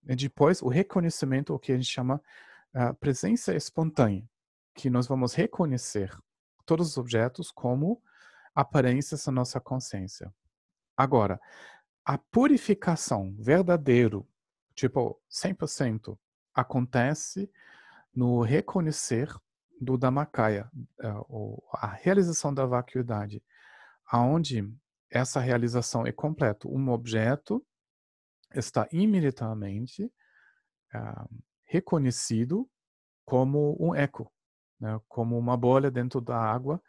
E 0.07 0.15
depois, 0.15 0.61
o 0.61 0.69
reconhecimento, 0.69 1.53
o 1.53 1.59
que 1.59 1.71
a 1.71 1.75
gente 1.75 1.89
chama 1.89 2.21
a 2.73 2.93
presença 2.93 3.53
espontânea, 3.53 4.23
que 4.75 4.89
nós 4.89 5.07
vamos 5.07 5.33
reconhecer 5.33 6.15
todos 6.65 6.87
os 6.89 6.97
objetos 6.97 7.51
como 7.51 8.01
aparências 8.55 9.25
da 9.25 9.31
nossa 9.31 9.59
consciência. 9.59 10.31
Agora, 10.95 11.41
a 12.05 12.17
purificação 12.17 13.35
verdadeiro, 13.39 14.27
tipo 14.75 15.19
100%, 15.29 16.17
acontece 16.53 17.51
no 18.13 18.41
reconhecer 18.41 19.33
do 19.81 19.97
Dhammakaya, 19.97 20.69
eh, 20.99 21.13
a 21.73 21.87
realização 21.87 22.53
da 22.53 22.65
vacuidade, 22.65 23.41
aonde 24.05 24.67
essa 25.09 25.39
realização 25.39 26.05
é 26.05 26.11
completa. 26.11 26.67
Um 26.67 26.89
objeto 26.89 27.65
está 28.53 28.87
imediatamente 28.91 30.05
uh, 30.93 31.43
reconhecido 31.65 32.69
como 33.25 33.77
um 33.79 33.93
eco, 33.93 34.31
né? 34.79 34.99
como 35.07 35.37
uma 35.37 35.55
bolha 35.55 35.91
dentro 35.91 36.19
da 36.19 36.37
água 36.37 36.81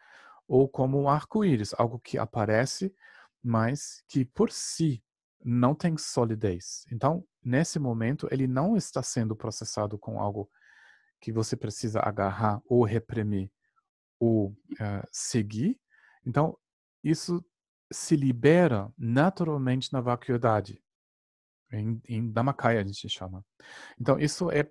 ou 0.49 0.69
como 0.69 1.01
um 1.01 1.09
arco-íris, 1.09 1.75
algo 1.79 1.99
que 2.01 2.19
aparece, 2.19 2.95
mas 3.43 4.03
que 4.09 4.25
por 4.25 4.51
si 4.51 5.03
não 5.43 5.75
tem 5.75 5.97
solidez. 5.97 6.85
Então, 6.91 7.25
nesse 7.43 7.79
momento, 7.79 8.29
ele 8.31 8.47
não 8.47 8.77
está 8.77 9.03
sendo 9.03 9.37
processado 9.37 9.99
com 9.99 10.21
algo 10.21 10.51
que 11.21 11.33
você 11.33 11.57
precisa 11.57 12.01
agarrar 12.01 12.61
ou 12.67 12.85
reprimir 12.85 13.51
ou 14.19 14.49
uh, 14.49 15.07
seguir. 15.11 15.79
Então, 16.27 16.59
isso 17.03 17.45
se 17.93 18.17
libera 18.17 18.93
naturalmente 18.97 19.93
na 19.93 20.01
vacuidade. 20.01 20.83
Em, 21.73 22.01
em 22.09 22.31
Dhammakaya 22.31 22.81
a 22.81 22.85
gente 22.85 23.09
chama. 23.09 23.45
Então, 24.01 24.19
isso 24.19 24.51
é 24.51 24.71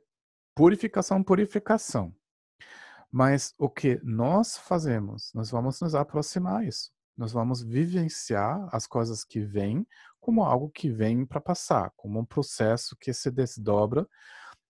purificação, 0.55 1.23
purificação. 1.23 2.13
Mas 3.11 3.53
o 3.57 3.69
que 3.69 3.99
nós 4.03 4.57
fazemos, 4.57 5.31
nós 5.33 5.49
vamos 5.49 5.79
nos 5.81 5.95
aproximar 5.95 6.65
isso. 6.65 6.91
Nós 7.17 7.31
vamos 7.31 7.61
vivenciar 7.61 8.67
as 8.71 8.87
coisas 8.87 9.23
que 9.23 9.41
vêm 9.41 9.85
como 10.19 10.43
algo 10.43 10.69
que 10.69 10.89
vem 10.89 11.25
para 11.25 11.41
passar, 11.41 11.91
como 11.95 12.19
um 12.19 12.25
processo 12.25 12.95
que 12.97 13.13
se 13.13 13.31
desdobra. 13.31 14.07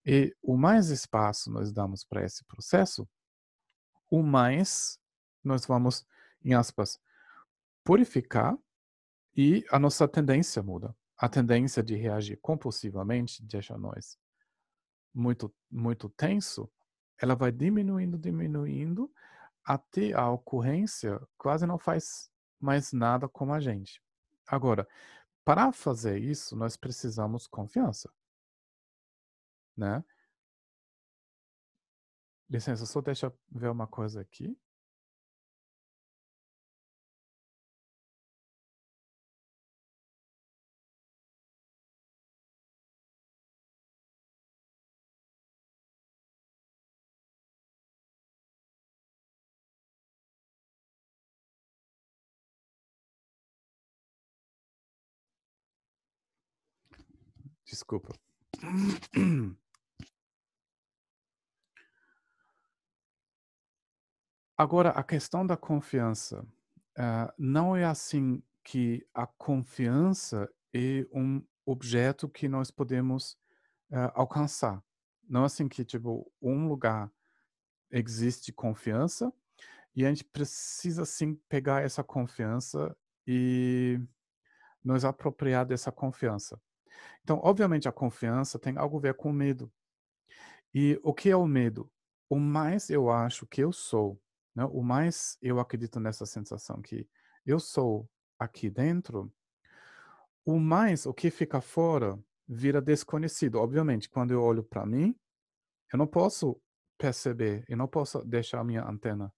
E 0.06 0.36
o 0.42 0.56
mais 0.56 0.90
espaço 0.90 1.52
nós 1.52 1.72
damos 1.72 2.04
para 2.04 2.24
esse 2.24 2.44
processo, 2.46 3.08
o 4.10 4.24
mais 4.24 4.98
nós 5.44 5.66
vamos, 5.66 6.06
em 6.44 6.54
aspas, 6.54 7.00
purificar 7.90 8.56
e 9.36 9.66
a 9.72 9.80
nossa 9.80 10.08
tendência 10.08 10.62
muda. 10.62 10.96
A 11.18 11.28
tendência 11.28 11.82
de 11.82 11.96
reagir 11.96 12.38
compulsivamente 12.40 13.44
deixa 13.44 13.76
nós 13.80 14.16
muito, 15.12 15.52
muito 15.72 16.08
tenso, 16.08 16.72
ela 17.18 17.34
vai 17.34 17.52
diminuindo, 17.52 18.16
diminuindo, 18.16 19.12
até 19.64 20.14
a 20.14 20.30
ocorrência 20.30 21.20
quase 21.36 21.66
não 21.66 21.80
faz 21.80 22.32
mais 22.60 22.94
nada 22.94 23.28
com 23.28 23.52
a 23.52 23.60
gente. 23.60 24.00
Agora, 24.46 24.88
para 25.44 25.72
fazer 25.72 26.20
isso, 26.20 26.56
nós 26.56 26.78
precisamos 26.78 27.48
confiança. 27.48 28.14
Né? 29.76 30.04
Licença, 32.48 32.86
só 32.86 33.02
deixa 33.02 33.26
eu 33.26 33.40
ver 33.52 33.72
uma 33.72 33.88
coisa 33.88 34.22
aqui. 34.22 34.56
Desculpa. 57.70 58.14
Agora, 64.58 64.90
a 64.90 65.04
questão 65.04 65.46
da 65.46 65.56
confiança. 65.56 66.42
Uh, 66.98 67.32
não 67.38 67.76
é 67.76 67.86
assim 67.86 68.44
que 68.64 69.08
a 69.14 69.26
confiança 69.26 70.52
é 70.74 71.06
um 71.14 71.42
objeto 71.66 72.28
que 72.28 72.50
nós 72.50 72.72
podemos 72.72 73.34
uh, 73.92 74.12
alcançar. 74.16 74.84
Não 75.30 75.44
é 75.44 75.46
assim 75.46 75.70
que, 75.70 75.86
tipo, 75.86 76.30
um 76.42 76.68
lugar 76.68 77.10
existe 77.92 78.52
confiança 78.52 79.32
e 79.96 80.06
a 80.06 80.10
gente 80.10 80.26
precisa, 80.26 81.06
sim, 81.06 81.36
pegar 81.48 81.84
essa 81.84 82.04
confiança 82.04 82.98
e 83.26 84.02
nos 84.84 85.06
apropriar 85.06 85.66
dessa 85.66 85.92
confiança. 85.92 86.60
Então, 87.24 87.40
obviamente, 87.44 87.88
a 87.88 87.92
confiança 87.92 88.58
tem 88.58 88.78
algo 88.78 88.98
a 88.98 89.02
ver 89.02 89.14
com 89.16 89.30
o 89.30 89.34
medo. 89.34 89.72
E 90.74 91.00
o 91.04 91.14
que 91.14 91.30
é 91.30 91.36
o 91.36 91.48
medo? 91.48 91.92
O 92.30 92.40
mais 92.40 92.90
eu 92.90 93.10
acho 93.10 93.46
que 93.48 93.62
eu 93.62 93.72
sou, 93.72 94.22
né? 94.56 94.66
o 94.66 94.84
mais 94.84 95.38
eu 95.42 95.60
acredito 95.60 96.00
nessa 96.00 96.26
sensação 96.26 96.82
que 96.82 97.08
eu 97.46 97.60
sou 97.60 98.08
aqui 98.38 98.70
dentro, 98.70 99.32
o 100.46 100.60
mais 100.60 101.06
o 101.06 101.14
que 101.14 101.30
fica 101.30 101.62
fora 101.62 102.18
vira 102.48 102.82
desconhecido. 102.82 103.60
Obviamente, 103.60 104.10
quando 104.10 104.32
eu 104.32 104.42
olho 104.42 104.64
para 104.64 104.86
mim, 104.86 105.16
eu 105.92 105.98
não 105.98 106.08
posso 106.08 106.60
perceber, 106.98 107.64
eu 107.68 107.78
não 107.78 107.88
posso 107.88 108.24
deixar 108.26 108.60
a 108.60 108.64
minha 108.64 108.84
antena 108.84 109.34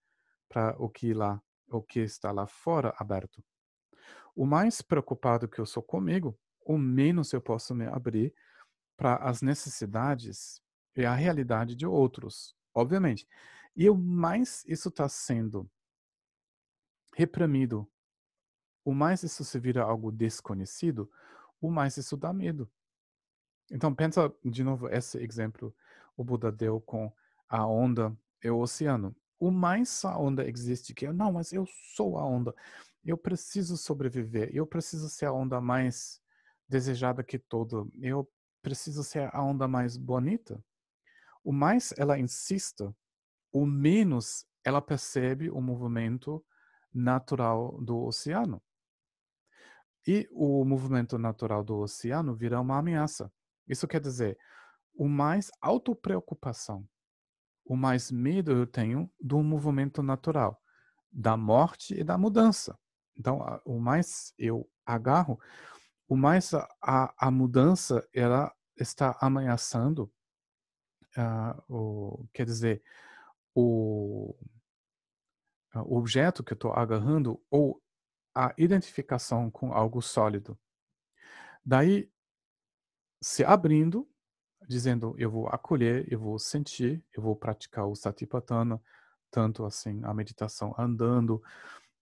para 0.50 0.76
o 0.78 0.90
que 0.90 1.14
lá, 1.14 1.42
o 1.70 1.82
que 1.82 2.00
está 2.00 2.32
lá 2.32 2.46
fora 2.46 2.94
aberto. 2.98 3.44
O 4.36 4.46
mais 4.46 4.82
preocupado 4.82 5.48
que 5.48 5.60
eu 5.60 5.66
sou 5.66 5.84
comigo 5.84 6.38
o 6.66 6.78
menos 6.78 7.34
eu 7.34 7.42
posso 7.42 7.74
me 7.76 7.86
abrir 7.86 8.34
para 8.98 9.16
as 9.18 9.42
necessidades 9.42 10.62
e 10.96 11.06
a 11.06 11.14
realidade 11.14 11.76
de 11.76 11.86
outros, 11.86 12.56
obviamente. 12.74 13.28
E 13.76 13.90
o 13.90 13.96
mais 13.96 14.64
isso 14.68 14.90
está 14.90 15.08
sendo 15.08 15.70
reprimido, 17.16 17.90
o 18.84 18.94
mais 18.94 19.24
isso 19.24 19.44
se 19.44 19.60
vira 19.60 19.84
algo 19.84 20.12
desconhecido, 20.12 21.10
o 21.60 21.70
mais 21.70 21.98
isso 21.98 22.18
dá 22.18 22.34
medo. 22.34 22.70
Então 23.72 23.94
pensa 23.94 24.34
de 24.44 24.64
novo 24.64 24.90
esse 24.90 25.18
exemplo 25.20 25.74
o 26.18 26.24
Buda 26.24 26.52
deu 26.52 26.80
com 26.82 27.12
a 27.50 27.66
onda 27.66 28.16
e 28.44 28.50
o 28.50 28.60
oceano. 28.60 29.16
O 29.40 29.50
mais 29.50 30.06
a 30.06 30.18
onda 30.18 30.48
existe 30.48 30.94
que 30.94 31.08
eu 31.08 31.14
não, 31.14 31.34
mas 31.34 31.52
eu 31.52 31.66
sou 31.96 32.18
a 32.18 32.26
onda. 32.26 32.54
Eu 33.04 33.18
preciso 33.18 33.76
sobreviver. 33.76 34.50
Eu 34.54 34.68
preciso 34.68 35.10
ser 35.10 35.26
a 35.26 35.34
onda 35.34 35.60
mais 35.60 36.22
desejada 36.72 37.24
que 37.24 37.38
todo. 37.38 37.92
Eu 38.02 38.28
preciso 38.62 39.04
ser 39.04 39.30
a 39.36 39.44
onda 39.44 39.68
mais 39.68 39.98
bonita. 39.98 40.64
o 41.44 41.52
mais 41.52 41.94
ela 41.98 42.20
insista, 42.20 42.96
o 43.52 43.66
menos 43.66 44.46
ela 44.64 44.82
percebe 44.82 45.50
o 45.52 45.62
movimento 45.62 46.44
natural 46.94 47.80
do 47.82 47.98
oceano. 48.06 48.62
E 50.08 50.28
o 50.32 50.64
movimento 50.66 51.18
natural 51.18 51.64
do 51.64 51.78
oceano 51.78 52.36
vira 52.36 52.60
uma 52.62 52.78
ameaça. 52.78 53.32
Isso 53.68 53.88
quer 53.88 54.02
dizer, 54.02 54.38
o 54.96 55.08
mais 55.08 55.52
autopreocupação, 55.62 56.88
o 57.66 57.76
mais 57.76 58.12
medo 58.12 58.52
eu 58.52 58.68
tenho 58.68 59.12
do 59.20 59.42
movimento 59.44 60.04
natural, 60.04 60.62
da 61.12 61.38
morte 61.38 61.94
e 62.00 62.04
da 62.04 62.18
mudança. 62.18 62.78
Então, 63.18 63.40
o 63.66 63.80
mais 63.80 64.34
eu 64.38 64.68
agarro, 64.86 65.40
o 66.12 66.18
mais 66.18 66.54
a, 66.54 67.14
a 67.18 67.32
mudança 67.32 68.06
ela 68.14 68.54
está 68.76 69.18
ameaçando, 69.22 70.12
uh, 71.16 71.74
o, 71.74 72.28
quer 72.34 72.46
dizer, 72.46 72.84
o, 73.56 74.36
o 75.74 75.98
objeto 75.98 76.44
que 76.44 76.52
eu 76.52 76.56
estou 76.56 76.74
agarrando 76.74 77.42
ou 77.50 77.82
a 78.36 78.54
identificação 78.58 79.50
com 79.50 79.72
algo 79.72 80.02
sólido. 80.02 80.60
Daí, 81.64 82.12
se 83.24 83.46
abrindo, 83.46 84.06
dizendo 84.68 85.16
eu 85.18 85.32
vou 85.32 85.48
acolher, 85.48 86.12
eu 86.12 86.20
vou 86.20 86.38
sentir, 86.38 87.02
eu 87.14 87.24
vou 87.24 87.38
praticar 87.38 87.88
o 87.88 87.96
satipatthana, 87.96 88.84
tanto 89.32 89.64
assim 89.64 90.02
a 90.04 90.14
meditação 90.14 90.76
andando 90.78 91.42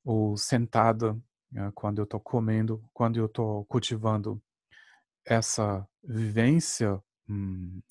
ou 0.04 0.36
sentada, 0.36 1.16
quando 1.74 2.00
eu 2.00 2.04
estou 2.04 2.20
comendo, 2.20 2.84
quando 2.94 3.18
eu 3.18 3.26
estou 3.26 3.66
cultivando 3.66 4.42
essa 5.26 5.88
vivência 6.04 7.02
hum, 7.28 7.82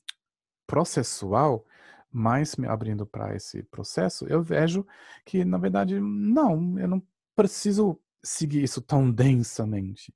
processual, 0.66 1.64
mais 2.10 2.56
me 2.56 2.66
abrindo 2.66 3.06
para 3.06 3.34
esse 3.34 3.62
processo, 3.64 4.26
eu 4.26 4.42
vejo 4.42 4.86
que, 5.24 5.44
na 5.44 5.58
verdade, 5.58 6.00
não, 6.00 6.78
eu 6.78 6.88
não 6.88 7.02
preciso 7.36 8.00
seguir 8.22 8.62
isso 8.62 8.80
tão 8.80 9.10
densamente. 9.10 10.14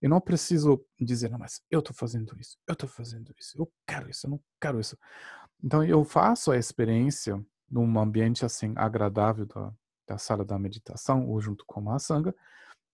Eu 0.00 0.10
não 0.10 0.20
preciso 0.20 0.84
dizer, 1.00 1.28
não, 1.28 1.38
mas 1.38 1.60
eu 1.70 1.80
estou 1.80 1.94
fazendo 1.94 2.38
isso, 2.38 2.56
eu 2.66 2.72
estou 2.72 2.88
fazendo 2.88 3.34
isso, 3.38 3.60
eu 3.60 3.70
quero 3.86 4.08
isso, 4.08 4.26
eu 4.26 4.30
não 4.30 4.40
quero 4.60 4.78
isso. 4.78 4.96
Então, 5.62 5.82
eu 5.82 6.04
faço 6.04 6.52
a 6.52 6.56
experiência 6.56 7.44
num 7.68 7.98
ambiente 7.98 8.44
assim 8.44 8.72
agradável 8.76 9.44
da, 9.44 9.72
da 10.08 10.16
sala 10.16 10.44
da 10.44 10.58
meditação 10.58 11.28
ou 11.28 11.40
junto 11.40 11.64
com 11.66 11.90
a 11.90 11.98
sanga, 11.98 12.34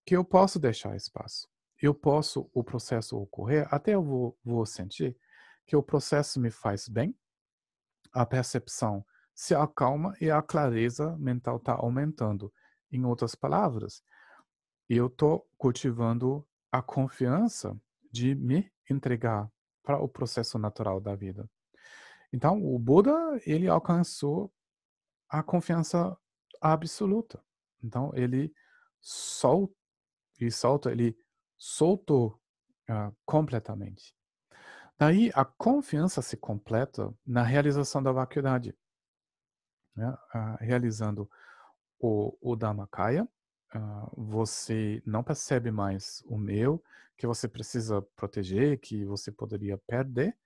que 0.04 0.16
eu 0.16 0.24
posso 0.24 0.58
deixar 0.58 0.96
espaço. 0.96 1.48
Eu 1.80 1.94
posso 1.94 2.50
o 2.52 2.64
processo 2.64 3.16
ocorrer, 3.16 3.66
até 3.70 3.94
eu 3.94 4.02
vou, 4.02 4.36
vou 4.44 4.66
sentir 4.66 5.16
que 5.64 5.76
o 5.76 5.82
processo 5.82 6.40
me 6.40 6.50
faz 6.50 6.88
bem, 6.88 7.16
a 8.12 8.26
percepção 8.26 9.04
se 9.34 9.54
acalma 9.54 10.14
e 10.20 10.30
a 10.30 10.42
clareza 10.42 11.16
mental 11.16 11.56
está 11.56 11.72
aumentando. 11.72 12.52
Em 12.90 13.04
outras 13.04 13.34
palavras, 13.34 14.02
eu 14.88 15.06
estou 15.06 15.48
cultivando 15.56 16.46
a 16.70 16.82
confiança 16.82 17.76
de 18.12 18.34
me 18.34 18.70
entregar 18.88 19.50
para 19.82 19.98
o 19.98 20.08
processo 20.08 20.58
natural 20.58 21.00
da 21.00 21.14
vida. 21.14 21.48
Então, 22.32 22.64
o 22.64 22.78
Buda, 22.78 23.40
ele 23.46 23.68
alcançou 23.68 24.52
a 25.28 25.42
confiança 25.42 26.16
absoluta. 26.72 27.42
Então, 27.82 28.10
ele 28.14 28.54
solta, 29.00 29.74
ele 30.40 30.50
solta, 30.50 30.90
ele 30.90 31.16
soltou 31.56 32.40
uh, 32.88 33.14
completamente. 33.26 34.14
Daí 34.98 35.30
a 35.34 35.44
confiança 35.44 36.22
se 36.22 36.36
completa 36.36 37.12
na 37.26 37.42
realização 37.42 38.02
da 38.02 38.12
vacuidade, 38.12 38.74
né? 39.94 40.08
uh, 40.34 40.56
realizando 40.60 41.30
o, 41.98 42.36
o 42.40 42.56
Dhammakaya, 42.56 43.28
uh, 43.74 44.10
você 44.16 45.02
não 45.04 45.22
percebe 45.22 45.70
mais 45.70 46.22
o 46.26 46.38
meu, 46.38 46.82
que 47.16 47.26
você 47.26 47.46
precisa 47.46 48.00
proteger, 48.16 48.80
que 48.80 49.04
você 49.04 49.30
poderia 49.30 49.78
perder, 49.78 50.36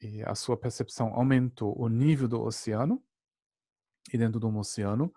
e 0.00 0.22
a 0.22 0.34
sua 0.34 0.56
percepção 0.56 1.12
aumentou 1.14 1.78
o 1.78 1.90
nível 1.90 2.26
do 2.26 2.40
oceano, 2.40 3.04
e 4.12 4.18
dentro 4.18 4.40
do 4.40 4.48
oceano, 4.56 5.12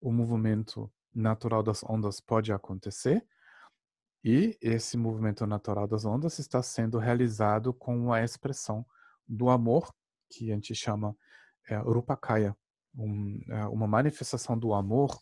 o 0.00 0.12
movimento 0.12 0.90
natural 1.14 1.62
das 1.62 1.82
ondas 1.84 2.20
pode 2.20 2.52
acontecer, 2.52 3.26
e 4.22 4.58
esse 4.60 4.96
movimento 4.96 5.46
natural 5.46 5.86
das 5.86 6.04
ondas 6.04 6.38
está 6.38 6.62
sendo 6.62 6.98
realizado 6.98 7.72
com 7.72 8.12
a 8.12 8.22
expressão 8.24 8.84
do 9.26 9.48
amor, 9.48 9.94
que 10.28 10.50
a 10.50 10.54
gente 10.54 10.74
chama 10.74 11.16
é, 11.68 11.76
Rupakaya, 11.76 12.56
um, 12.94 13.40
é, 13.48 13.66
uma 13.66 13.86
manifestação 13.86 14.58
do 14.58 14.74
amor 14.74 15.20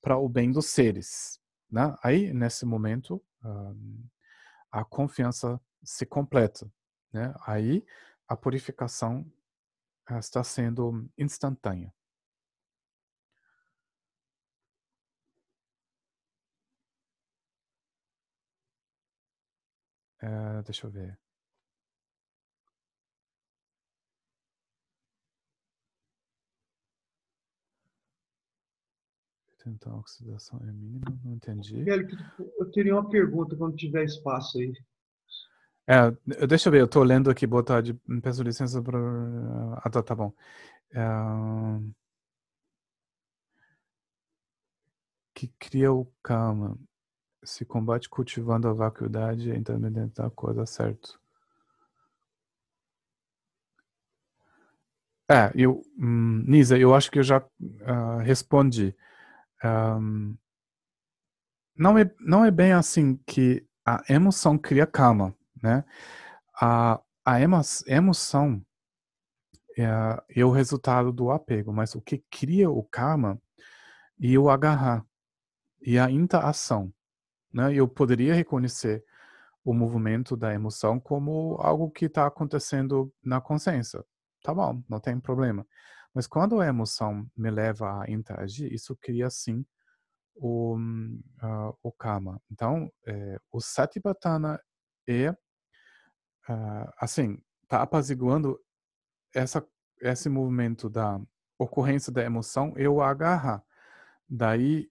para 0.00 0.16
o 0.16 0.28
bem 0.28 0.50
dos 0.50 0.66
seres. 0.66 1.40
Né? 1.70 1.94
Aí, 2.02 2.32
nesse 2.32 2.64
momento, 2.64 3.22
a 4.70 4.84
confiança 4.84 5.60
se 5.82 6.06
completa. 6.06 6.70
Né? 7.12 7.34
Aí, 7.46 7.84
a 8.28 8.36
purificação 8.36 9.30
ah, 10.06 10.18
está 10.18 10.42
sendo 10.42 11.08
instantânea. 11.18 11.92
É, 20.26 20.62
deixa 20.62 20.86
eu 20.86 20.90
ver. 20.90 21.16
Tentar 29.62 29.90
a 29.90 29.96
oxidação 29.96 30.60
é 30.60 30.72
mínima, 30.72 31.18
não 31.24 31.32
entendi. 31.32 31.84
Eu 32.58 32.70
teria 32.72 32.94
uma 32.94 33.08
pergunta 33.08 33.56
quando 33.56 33.76
tiver 33.76 34.04
espaço 34.04 34.58
aí. 34.58 34.72
É, 35.88 36.46
deixa 36.46 36.68
eu 36.68 36.72
ver, 36.72 36.80
eu 36.80 36.86
estou 36.86 37.04
lendo 37.04 37.30
aqui, 37.30 37.46
boa 37.46 37.64
tarde, 37.64 37.94
peço 38.22 38.42
licença 38.42 38.82
para... 38.82 38.98
Ah, 39.82 39.90
tá, 39.90 40.02
tá 40.02 40.14
bom. 40.14 40.32
É... 40.92 41.00
Que 45.34 45.48
cria 45.58 45.92
o 45.92 46.06
karma 46.22 46.76
se 47.46 47.64
combate 47.64 48.08
cultivando 48.08 48.68
a 48.68 48.72
vacuidade 48.72 49.50
e 49.50 49.56
intermediante 49.56 50.14
da 50.16 50.30
coisa 50.30 50.66
certo. 50.66 51.20
É, 55.28 55.50
eu, 55.54 55.82
hum, 55.98 56.44
Nisa, 56.46 56.78
eu 56.78 56.94
acho 56.94 57.10
que 57.10 57.18
eu 57.18 57.22
já 57.22 57.38
uh, 57.38 58.18
respondi. 58.22 58.94
Um, 59.64 60.36
não, 61.76 61.98
é, 61.98 62.10
não 62.20 62.44
é 62.44 62.50
bem 62.50 62.72
assim 62.72 63.16
que 63.26 63.66
a 63.84 64.02
emoção 64.08 64.56
cria 64.56 64.86
calma, 64.86 65.34
né? 65.62 65.84
A, 66.60 67.00
a 67.24 67.40
emo, 67.40 67.60
emoção 67.86 68.64
é, 69.76 70.40
é 70.40 70.44
o 70.44 70.50
resultado 70.50 71.12
do 71.12 71.30
apego, 71.30 71.72
mas 71.72 71.94
o 71.94 72.00
que 72.00 72.18
cria 72.30 72.70
o 72.70 72.82
karma 72.82 73.40
e 74.18 74.38
o 74.38 74.48
agarrar 74.48 75.04
e 75.82 75.98
a 75.98 76.10
interação. 76.10 76.92
Né? 77.52 77.74
Eu 77.74 77.88
poderia 77.88 78.34
reconhecer 78.34 79.04
o 79.64 79.74
movimento 79.74 80.36
da 80.36 80.54
emoção 80.54 81.00
como 81.00 81.56
algo 81.60 81.90
que 81.90 82.06
está 82.06 82.26
acontecendo 82.26 83.12
na 83.24 83.40
consciência. 83.40 84.04
Tá 84.42 84.54
bom, 84.54 84.82
não 84.88 85.00
tem 85.00 85.18
problema. 85.18 85.66
Mas 86.14 86.26
quando 86.26 86.60
a 86.60 86.66
emoção 86.66 87.28
me 87.36 87.50
leva 87.50 88.02
a 88.02 88.10
interagir, 88.10 88.72
isso 88.72 88.96
cria 88.96 89.28
sim 89.28 89.66
o, 90.36 90.76
uh, 90.76 91.76
o 91.82 91.92
karma. 91.92 92.40
Então, 92.50 92.90
é, 93.06 93.38
o 93.50 93.60
satipatthana 93.60 94.60
é, 95.08 95.30
uh, 95.30 96.92
assim, 96.98 97.38
está 97.64 97.82
apaziguando 97.82 98.58
essa, 99.34 99.66
esse 100.00 100.28
movimento 100.28 100.88
da 100.88 101.20
ocorrência 101.58 102.12
da 102.12 102.22
emoção 102.22 102.72
e 102.76 102.86
o 102.86 103.02
agarrar. 103.02 103.64
Daí, 104.28 104.88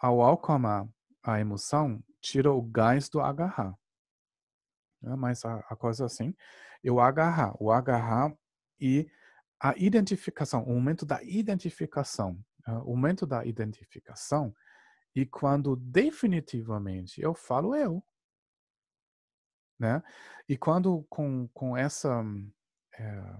ao 0.00 0.24
acalmar 0.24 0.88
a 1.22 1.40
emoção 1.40 2.02
tira 2.20 2.52
o 2.52 2.62
gás 2.62 3.08
do 3.08 3.20
agarrar. 3.20 3.74
É, 5.02 5.14
mas 5.16 5.44
a, 5.44 5.58
a 5.68 5.76
coisa 5.76 6.06
assim, 6.06 6.34
eu 6.82 7.00
agarrar, 7.00 7.54
o 7.60 7.70
agarrar 7.70 8.34
e 8.80 9.10
a 9.60 9.74
identificação, 9.76 10.64
o 10.64 10.74
momento 10.74 11.04
da 11.04 11.22
identificação, 11.22 12.40
uh, 12.66 12.78
o 12.84 12.96
momento 12.96 13.26
da 13.26 13.44
identificação 13.44 14.54
e 15.14 15.26
quando 15.26 15.74
definitivamente 15.76 17.20
eu 17.20 17.34
falo 17.34 17.74
eu, 17.74 18.02
né? 19.78 20.02
E 20.48 20.56
quando 20.56 21.04
com, 21.08 21.48
com 21.48 21.76
essa 21.76 22.24
é, 22.98 23.36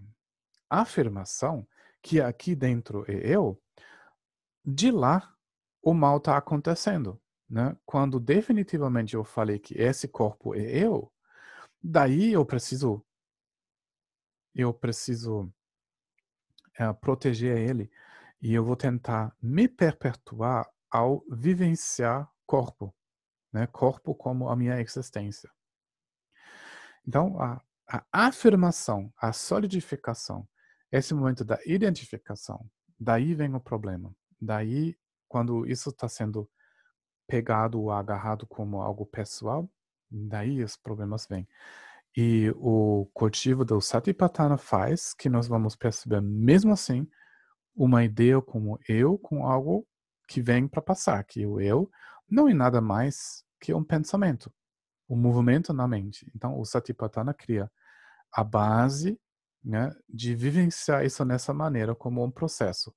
afirmação 0.70 1.66
que 2.02 2.20
aqui 2.20 2.54
dentro 2.54 3.04
é 3.10 3.28
eu, 3.28 3.60
de 4.64 4.90
lá 4.90 5.34
o 5.82 5.94
mal 5.94 6.18
está 6.18 6.36
acontecendo. 6.36 7.20
Né? 7.48 7.76
Quando 7.86 8.20
definitivamente 8.20 9.14
eu 9.14 9.24
falei 9.24 9.58
que 9.58 9.74
esse 9.80 10.06
corpo 10.06 10.54
é 10.54 10.60
eu, 10.60 11.10
daí 11.82 12.32
eu 12.32 12.44
preciso 12.44 13.04
eu 14.54 14.74
preciso 14.74 15.52
é, 16.78 16.92
proteger 16.92 17.56
ele 17.56 17.90
e 18.42 18.54
eu 18.54 18.64
vou 18.64 18.76
tentar 18.76 19.34
me 19.40 19.68
perpetuar 19.68 20.68
ao 20.90 21.24
vivenciar 21.30 22.30
corpo, 22.46 22.94
né? 23.52 23.66
Corpo 23.66 24.14
como 24.14 24.48
a 24.48 24.56
minha 24.56 24.80
existência. 24.80 25.50
Então, 27.06 27.40
a, 27.40 27.62
a 27.86 28.04
afirmação, 28.12 29.12
a 29.16 29.32
solidificação, 29.32 30.48
esse 30.90 31.14
momento 31.14 31.44
da 31.44 31.58
identificação, 31.66 32.68
daí 32.98 33.34
vem 33.34 33.54
o 33.54 33.60
problema. 33.60 34.14
Daí, 34.40 34.96
quando 35.26 35.66
isso 35.66 35.90
está 35.90 36.08
sendo 36.08 36.48
pegado 37.28 37.80
ou 37.80 37.92
agarrado 37.92 38.46
como 38.46 38.80
algo 38.80 39.06
pessoal, 39.06 39.70
daí 40.10 40.64
os 40.64 40.76
problemas 40.76 41.26
vêm. 41.28 41.46
E 42.16 42.50
o 42.56 43.08
cultivo 43.12 43.64
do 43.64 43.80
Satipatthana 43.80 44.56
faz 44.56 45.14
que 45.14 45.28
nós 45.28 45.46
vamos 45.46 45.76
perceber, 45.76 46.20
mesmo 46.20 46.72
assim, 46.72 47.06
uma 47.76 48.02
ideia 48.02 48.40
como 48.40 48.78
eu 48.88 49.18
com 49.18 49.46
algo 49.46 49.86
que 50.26 50.42
vem 50.42 50.66
para 50.66 50.82
passar, 50.82 51.22
que 51.22 51.46
o 51.46 51.60
eu 51.60 51.88
não 52.28 52.48
é 52.48 52.54
nada 52.54 52.80
mais 52.80 53.44
que 53.60 53.72
um 53.72 53.84
pensamento, 53.84 54.52
um 55.08 55.16
movimento 55.16 55.72
na 55.72 55.86
mente. 55.86 56.30
Então, 56.34 56.58
o 56.58 56.64
Satipatthana 56.64 57.32
cria 57.34 57.70
a 58.32 58.42
base 58.42 59.20
né, 59.62 59.90
de 60.08 60.34
vivenciar 60.34 61.04
isso 61.04 61.24
nessa 61.24 61.52
maneira 61.54 61.94
como 61.94 62.24
um 62.24 62.30
processo. 62.30 62.94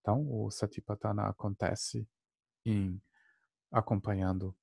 Então, 0.00 0.26
o 0.28 0.50
Satipatthana 0.50 1.28
acontece 1.28 2.06
em 2.64 3.00
acompanhando 3.70 4.54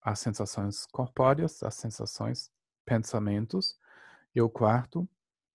as 0.00 0.18
sensações 0.20 0.86
corpóreas, 0.86 1.62
as 1.62 1.74
sensações, 1.74 2.50
pensamentos, 2.84 3.78
e 4.34 4.40
o 4.40 4.50
quarto, 4.50 5.08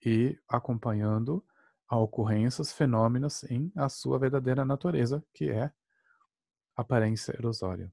e 0.04 0.40
acompanhando 0.48 1.46
a 1.88 1.98
ocorrências, 1.98 2.72
fenômenos 2.72 3.44
em 3.44 3.72
a 3.76 3.90
sua 3.90 4.18
verdadeira 4.18 4.64
natureza, 4.64 5.24
que 5.34 5.50
é 5.50 5.72
aparência 6.76 7.36
ilusória. 7.38 7.92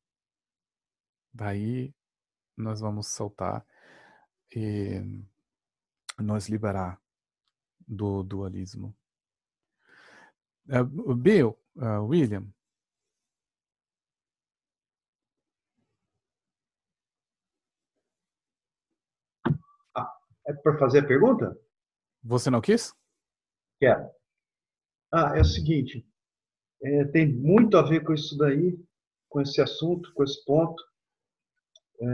Daí 1.33 1.94
nós 2.57 2.81
vamos 2.81 3.09
soltar 3.09 3.66
e 4.55 5.03
nos 6.18 6.49
liberar 6.49 7.01
do 7.87 8.22
dualismo. 8.22 8.96
Uh, 10.68 11.14
Bill, 11.14 11.57
uh, 11.77 12.03
William. 12.07 12.53
Ah, 19.94 20.12
é 20.46 20.52
para 20.52 20.78
fazer 20.78 21.00
a 21.00 21.06
pergunta? 21.06 21.56
Você 22.22 22.50
não 22.50 22.61
quis? 22.61 22.94
Quero. 23.80 24.09
Ah, 25.12 25.37
é 25.37 25.40
o 25.40 25.44
seguinte, 25.44 26.04
é, 26.82 27.04
tem 27.06 27.32
muito 27.32 27.76
a 27.76 27.82
ver 27.82 28.02
com 28.02 28.12
isso 28.12 28.37
daí, 28.37 28.78
com 29.28 29.40
esse 29.40 29.61
assunto, 29.61 30.12
com 30.14 30.24
esse 30.24 30.44
ponto. 30.44 30.82
É, 32.00 32.06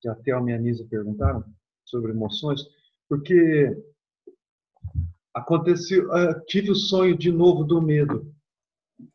que 0.00 0.08
até 0.08 0.32
a 0.32 0.40
minha 0.40 0.56
Anisa 0.56 0.86
perguntaram 0.88 1.44
sobre 1.84 2.12
emoções, 2.12 2.62
porque 3.08 3.76
aconteceu, 5.34 6.08
uh, 6.08 6.40
tive 6.46 6.70
o 6.70 6.74
sonho 6.74 7.16
de 7.16 7.30
novo 7.30 7.64
do 7.64 7.80
medo. 7.80 8.32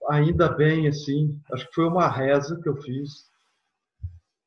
Ainda 0.10 0.50
bem, 0.50 0.88
assim, 0.88 1.40
acho 1.52 1.68
que 1.68 1.76
foi 1.76 1.86
uma 1.86 2.08
reza 2.08 2.60
que 2.62 2.70
eu 2.70 2.82
fiz. 2.82 3.30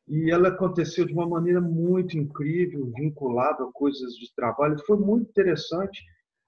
E 0.09 0.31
ela 0.31 0.49
aconteceu 0.49 1.05
de 1.05 1.13
uma 1.13 1.29
maneira 1.29 1.61
muito 1.61 2.17
incrível, 2.17 2.93
vinculada 2.95 3.65
a 3.65 3.73
coisas 3.73 4.15
de 4.15 4.33
trabalho. 4.35 4.79
Foi 4.87 4.97
muito 4.97 5.29
interessante. 5.29 6.03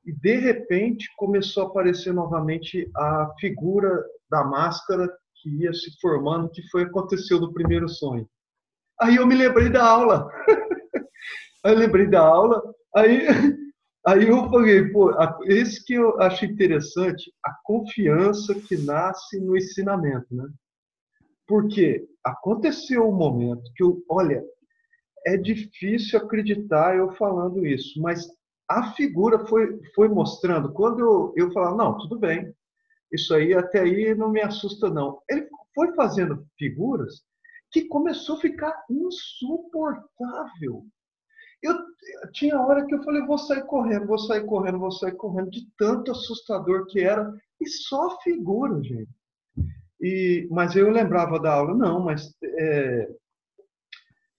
E, 0.04 0.12
de 0.12 0.36
repente, 0.36 1.08
começou 1.16 1.64
a 1.64 1.66
aparecer 1.66 2.14
novamente 2.14 2.88
a 2.96 3.32
figura 3.40 4.04
da 4.30 4.44
máscara 4.44 5.08
que 5.42 5.50
ia 5.62 5.72
se 5.72 5.98
formando, 6.00 6.50
que 6.50 6.62
foi 6.70 6.84
aconteceu 6.84 7.40
no 7.40 7.52
primeiro 7.52 7.88
sonho. 7.88 8.28
Aí 9.00 9.16
eu 9.16 9.26
me 9.26 9.34
lembrei 9.34 9.68
da 9.68 9.84
aula. 9.84 10.28
aí 11.64 11.72
eu 11.72 11.78
lembrei 11.78 12.06
da 12.06 12.20
aula. 12.20 12.62
Aí 12.94 13.26
Aí 14.08 14.26
eu 14.26 14.48
falei, 14.48 14.88
pô, 14.90 15.12
esse 15.44 15.84
que 15.84 15.92
eu 15.92 16.18
acho 16.18 16.46
interessante, 16.46 17.30
a 17.44 17.52
confiança 17.62 18.54
que 18.54 18.74
nasce 18.78 19.38
no 19.38 19.54
ensinamento, 19.54 20.26
né? 20.30 20.48
Porque 21.48 22.06
aconteceu 22.22 23.08
um 23.08 23.16
momento 23.16 23.72
que 23.74 23.82
eu, 23.82 24.04
olha, 24.08 24.44
é 25.26 25.36
difícil 25.36 26.18
acreditar 26.18 26.96
eu 26.96 27.12
falando 27.16 27.66
isso, 27.66 28.00
mas 28.00 28.28
a 28.68 28.92
figura 28.92 29.46
foi, 29.46 29.80
foi 29.94 30.08
mostrando, 30.08 30.72
quando 30.74 31.00
eu, 31.00 31.32
eu 31.36 31.52
falava, 31.52 31.76
não, 31.76 31.98
tudo 31.98 32.18
bem, 32.18 32.54
isso 33.10 33.34
aí 33.34 33.54
até 33.54 33.80
aí 33.80 34.14
não 34.14 34.30
me 34.30 34.42
assusta 34.42 34.90
não. 34.90 35.22
Ele 35.28 35.48
foi 35.74 35.94
fazendo 35.94 36.46
figuras 36.58 37.22
que 37.72 37.86
começou 37.86 38.36
a 38.36 38.40
ficar 38.40 38.84
insuportável. 38.90 40.84
Eu, 41.62 41.74
tinha 42.32 42.60
hora 42.60 42.86
que 42.86 42.94
eu 42.94 43.02
falei, 43.02 43.22
vou 43.22 43.38
sair 43.38 43.66
correndo, 43.66 44.06
vou 44.06 44.18
sair 44.18 44.44
correndo, 44.44 44.78
vou 44.78 44.92
sair 44.92 45.16
correndo, 45.16 45.50
de 45.50 45.66
tanto 45.78 46.12
assustador 46.12 46.86
que 46.86 47.00
era, 47.00 47.34
e 47.60 47.66
só 47.66 48.20
figura, 48.20 48.82
gente. 48.82 49.10
E, 50.00 50.46
mas 50.50 50.76
eu 50.76 50.90
lembrava 50.90 51.40
da 51.40 51.52
aula, 51.52 51.74
não, 51.74 52.04
mas 52.04 52.34
é, 52.42 53.08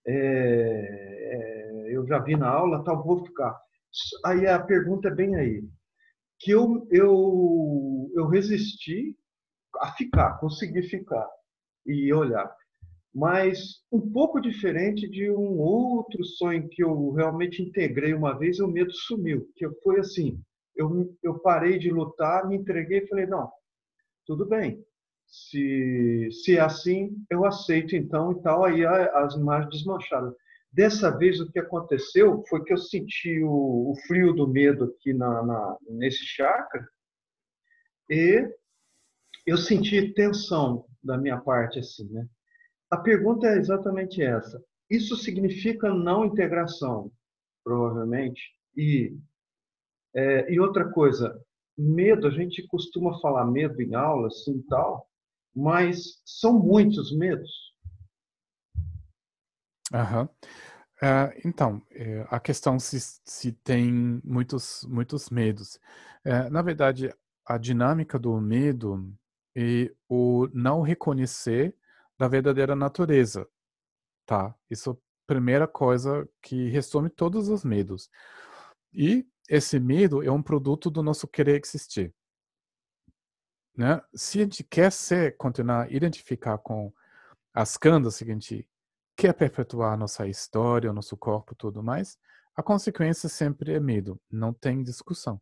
é, 0.07 0.13
é, 0.15 1.95
eu 1.95 2.07
já 2.07 2.19
vi 2.19 2.35
na 2.35 2.49
aula, 2.49 2.83
tal, 2.83 3.03
vou 3.03 3.25
ficar. 3.25 3.59
Aí 4.25 4.47
a 4.47 4.59
pergunta 4.59 5.09
é 5.09 5.15
bem 5.15 5.35
aí. 5.35 5.63
Que 6.39 6.51
eu, 6.51 6.87
eu, 6.91 8.11
eu 8.15 8.27
resisti 8.27 9.15
a 9.81 9.91
ficar, 9.93 10.39
consegui 10.39 10.83
ficar 10.83 11.27
e 11.85 12.13
olhar 12.13 12.49
mas 13.13 13.81
um 13.91 13.99
pouco 14.11 14.39
diferente 14.39 15.07
de 15.09 15.29
um 15.31 15.59
outro 15.59 16.23
sonho 16.23 16.67
que 16.69 16.83
eu 16.83 17.11
realmente 17.11 17.61
integrei 17.61 18.13
uma 18.13 18.37
vez, 18.37 18.59
o 18.59 18.67
medo 18.67 18.91
sumiu, 18.91 19.47
que 19.55 19.67
foi 19.83 19.99
assim, 19.99 20.39
eu, 20.75 21.15
eu 21.23 21.39
parei 21.39 21.77
de 21.77 21.89
lutar, 21.89 22.47
me 22.47 22.55
entreguei 22.55 22.99
e 22.99 23.07
falei, 23.07 23.25
não, 23.25 23.51
tudo 24.25 24.45
bem, 24.45 24.83
se, 25.29 26.29
se 26.31 26.57
é 26.57 26.61
assim, 26.61 27.15
eu 27.29 27.45
aceito 27.45 27.95
então 27.95 28.31
e 28.31 28.41
tal, 28.41 28.65
aí 28.65 28.85
as 28.85 29.35
imagens 29.35 29.71
desmancharam. 29.71 30.35
Dessa 30.71 31.15
vez 31.17 31.39
o 31.39 31.51
que 31.51 31.59
aconteceu 31.59 32.43
foi 32.47 32.63
que 32.63 32.73
eu 32.73 32.77
senti 32.77 33.41
o, 33.43 33.91
o 33.91 33.95
frio 34.07 34.33
do 34.33 34.47
medo 34.47 34.85
aqui 34.85 35.13
na, 35.13 35.43
na, 35.43 35.77
nesse 35.89 36.25
chakra 36.25 36.87
e 38.09 38.47
eu 39.45 39.57
senti 39.57 40.13
tensão 40.13 40.85
da 41.03 41.17
minha 41.17 41.39
parte 41.39 41.79
assim, 41.79 42.07
né? 42.11 42.27
A 42.89 42.97
pergunta 42.97 43.47
é 43.47 43.57
exatamente 43.57 44.21
essa. 44.21 44.63
Isso 44.89 45.15
significa 45.15 45.93
não 45.93 46.25
integração, 46.25 47.11
provavelmente. 47.63 48.41
E, 48.75 49.15
é, 50.15 50.51
e 50.51 50.59
outra 50.59 50.89
coisa, 50.91 51.39
medo, 51.77 52.27
a 52.27 52.31
gente 52.31 52.65
costuma 52.67 53.19
falar 53.19 53.45
medo 53.45 53.79
em 53.81 53.93
aula, 53.93 54.27
assim 54.27 54.61
tal, 54.63 55.08
mas 55.55 56.21
são 56.25 56.59
muitos 56.59 57.15
medos. 57.17 57.51
Uh, 61.01 61.31
então, 61.45 61.81
é, 61.91 62.27
a 62.29 62.39
questão 62.39 62.77
se, 62.77 62.99
se 63.23 63.53
tem 63.53 64.21
muitos, 64.23 64.85
muitos 64.89 65.29
medos. 65.29 65.75
Uh, 66.25 66.49
na 66.51 66.61
verdade, 66.61 67.13
a 67.45 67.57
dinâmica 67.57 68.19
do 68.19 68.39
medo 68.41 69.11
é 69.55 69.91
o 70.09 70.47
não 70.53 70.81
reconhecer 70.81 71.75
da 72.17 72.27
verdadeira 72.27 72.75
natureza, 72.75 73.47
tá? 74.25 74.53
Isso 74.69 74.91
é 74.91 74.93
a 74.93 74.97
primeira 75.25 75.67
coisa 75.67 76.27
que 76.41 76.69
resume 76.69 77.09
todos 77.09 77.47
os 77.47 77.63
medos. 77.63 78.09
E 78.93 79.25
esse 79.49 79.79
medo 79.79 80.21
é 80.21 80.29
um 80.29 80.43
produto 80.43 80.89
do 80.91 81.01
nosso 81.01 81.27
querer 81.27 81.61
existir. 81.63 82.13
Né? 83.79 84.01
Se 84.13 84.39
a 84.39 84.41
gente 84.43 84.61
quer 84.61 84.91
ser, 84.91 85.37
continuar 85.37 85.89
identificar 85.89 86.57
com 86.57 86.91
as 87.53 87.77
candas 87.77 88.21
gente 88.33 88.67
quer 89.15 89.31
perpetuar 89.31 89.97
nossa 89.97 90.27
história, 90.27 90.91
o 90.91 90.93
nosso 90.93 91.15
corpo 91.15 91.55
tudo 91.55 91.81
mais, 91.81 92.17
a 92.53 92.61
consequência 92.61 93.29
sempre 93.29 93.71
é 93.73 93.79
medo, 93.79 94.19
não 94.29 94.51
tem 94.51 94.83
discussão. 94.83 95.41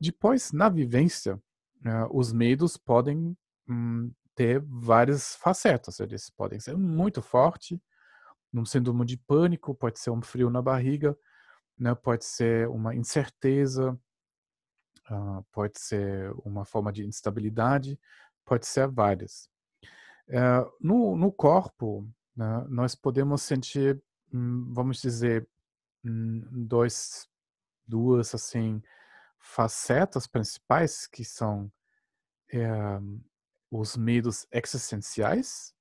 Depois, 0.00 0.50
na 0.50 0.68
vivência, 0.68 1.36
uh, 1.36 2.08
os 2.12 2.32
medos 2.32 2.76
podem 2.76 3.36
hum, 3.68 4.10
ter 4.34 4.60
várias 4.60 5.36
facetas. 5.36 6.00
Eles 6.00 6.28
podem 6.30 6.58
ser 6.58 6.76
muito 6.76 7.22
forte, 7.22 7.80
num 8.52 8.64
síndrome 8.64 9.06
de 9.06 9.16
pânico, 9.18 9.72
pode 9.72 10.00
ser 10.00 10.10
um 10.10 10.20
frio 10.20 10.50
na 10.50 10.60
barriga, 10.60 11.16
né? 11.78 11.94
pode 11.94 12.24
ser 12.24 12.68
uma 12.70 12.92
incerteza, 12.92 13.96
uh, 15.10 15.44
pode 15.52 15.78
ser 15.78 16.32
uma 16.44 16.64
forma 16.64 16.92
de 16.92 17.06
instabilidade, 17.06 17.98
pode 18.44 18.66
ser 18.66 18.88
várias. 18.88 19.50
Uh, 20.28 20.70
no, 20.80 21.16
no 21.16 21.32
corpo, 21.32 22.08
né, 22.36 22.66
nós 22.68 22.94
podemos 22.94 23.42
sentir, 23.42 24.00
hum, 24.32 24.72
vamos 24.72 25.00
dizer, 25.00 25.48
hum, 26.04 26.42
dois, 26.66 27.28
duas 27.86 28.34
assim 28.34 28.82
facetas 29.38 30.26
principais 30.26 31.06
que 31.06 31.24
são 31.24 31.70
é, 32.52 32.68
os 33.70 33.96
medos 33.96 34.46
existenciais, 34.50 35.74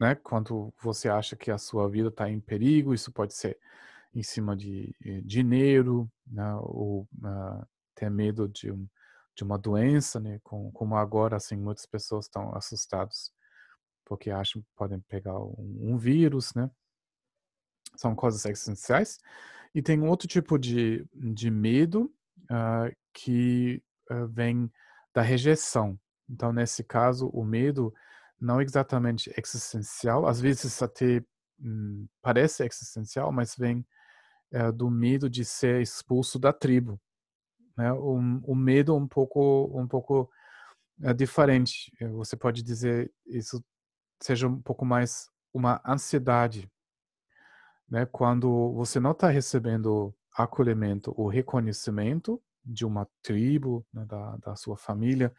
né? 0.00 0.14
Quando 0.14 0.72
você 0.82 1.08
acha 1.08 1.36
que 1.36 1.50
a 1.50 1.58
sua 1.58 1.88
vida 1.88 2.08
está 2.08 2.28
em 2.28 2.40
perigo, 2.40 2.94
isso 2.94 3.12
pode 3.12 3.34
ser 3.34 3.58
em 4.14 4.22
cima 4.22 4.56
de 4.56 4.94
eh, 5.04 5.20
dinheiro, 5.20 6.10
né? 6.26 6.54
ou 6.62 7.06
uh, 7.22 7.66
ter 7.94 8.10
medo 8.10 8.48
de, 8.48 8.70
um, 8.70 8.88
de 9.36 9.44
uma 9.44 9.58
doença, 9.58 10.20
né? 10.20 10.38
Com, 10.42 10.70
como 10.72 10.96
agora, 10.96 11.36
assim, 11.36 11.56
muitas 11.56 11.86
pessoas 11.86 12.26
estão 12.26 12.54
assustadas 12.54 13.32
porque 14.04 14.30
acham 14.30 14.60
que 14.60 14.68
podem 14.74 15.00
pegar 15.02 15.38
um, 15.38 15.78
um 15.80 15.96
vírus, 15.96 16.52
né? 16.54 16.68
São 17.96 18.14
coisas 18.14 18.44
existenciais. 18.44 19.18
E 19.74 19.80
tem 19.80 20.02
outro 20.02 20.26
tipo 20.26 20.58
de, 20.58 21.06
de 21.14 21.50
medo 21.50 22.12
uh, 22.50 22.94
que 23.12 23.82
uh, 24.10 24.26
vem 24.26 24.70
da 25.14 25.22
rejeição. 25.22 25.98
Então, 26.28 26.52
nesse 26.52 26.82
caso, 26.82 27.28
o 27.28 27.44
medo 27.44 27.94
não 28.40 28.60
é 28.60 28.64
exatamente 28.64 29.32
existencial, 29.36 30.26
às 30.26 30.40
vezes 30.40 30.82
até 30.82 31.22
hum, 31.60 32.08
parece 32.22 32.64
existencial, 32.64 33.30
mas 33.30 33.54
vem 33.54 33.86
é, 34.52 34.72
do 34.72 34.90
medo 34.90 35.28
de 35.28 35.44
ser 35.44 35.80
expulso 35.80 36.38
da 36.38 36.52
tribo. 36.52 37.00
Né? 37.76 37.90
Medo 38.54 38.94
um 38.96 39.06
pouco, 39.06 39.70
um 39.74 39.86
pouco 39.86 40.30
é, 41.02 41.12
diferente. 41.14 41.92
Você 42.12 42.36
pode 42.36 42.62
dizer 42.62 43.12
isso 43.26 43.64
seja 44.22 44.46
um 44.46 44.60
pouco 44.60 44.84
mais 44.84 45.28
uma 45.52 45.80
ansiedade, 45.86 46.70
né? 47.88 48.06
Quando 48.06 48.72
você 48.74 49.00
não 49.00 49.12
está 49.12 49.28
recebendo 49.28 50.14
acolhimento 50.32 51.12
ou 51.16 51.28
reconhecimento 51.28 52.40
de 52.64 52.84
uma 52.84 53.08
tribo, 53.22 53.84
né, 53.92 54.04
da, 54.04 54.36
da 54.36 54.56
sua 54.56 54.76
família, 54.76 55.34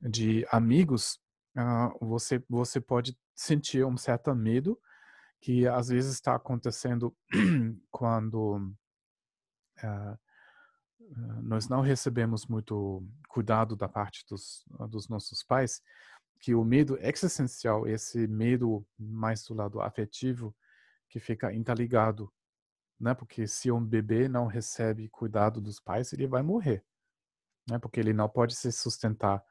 de 0.00 0.46
amigos, 0.50 1.18
uh, 1.56 2.06
você, 2.06 2.42
você 2.48 2.80
pode 2.80 3.16
sentir 3.34 3.84
um 3.84 3.96
certo 3.96 4.34
medo 4.34 4.78
que 5.40 5.66
às 5.66 5.88
vezes 5.88 6.14
está 6.14 6.34
acontecendo 6.34 7.16
quando 7.90 8.56
uh, 9.82 10.18
nós 11.42 11.68
não 11.68 11.80
recebemos 11.80 12.46
muito 12.46 13.02
cuidado 13.28 13.76
da 13.76 13.88
parte 13.88 14.24
dos, 14.28 14.64
dos 14.88 15.08
nossos 15.08 15.42
pais, 15.42 15.82
que 16.40 16.54
o 16.54 16.64
medo 16.64 16.98
existencial, 17.00 17.86
esse 17.86 18.26
medo 18.26 18.86
mais 18.98 19.44
do 19.44 19.54
lado 19.54 19.80
afetivo, 19.80 20.54
que 21.08 21.18
fica 21.18 21.52
interligado 21.52 22.32
né? 22.98 23.14
Porque 23.14 23.46
se 23.46 23.70
um 23.70 23.84
bebê 23.84 24.28
não 24.28 24.46
recebe 24.46 25.08
cuidado 25.08 25.60
dos 25.60 25.78
pais, 25.78 26.12
ele 26.12 26.26
vai 26.26 26.42
morrer, 26.42 26.84
né? 27.68 27.78
Porque 27.78 28.00
ele 28.00 28.12
não 28.12 28.28
pode 28.28 28.54
se 28.54 28.72
sustentar 28.72 29.42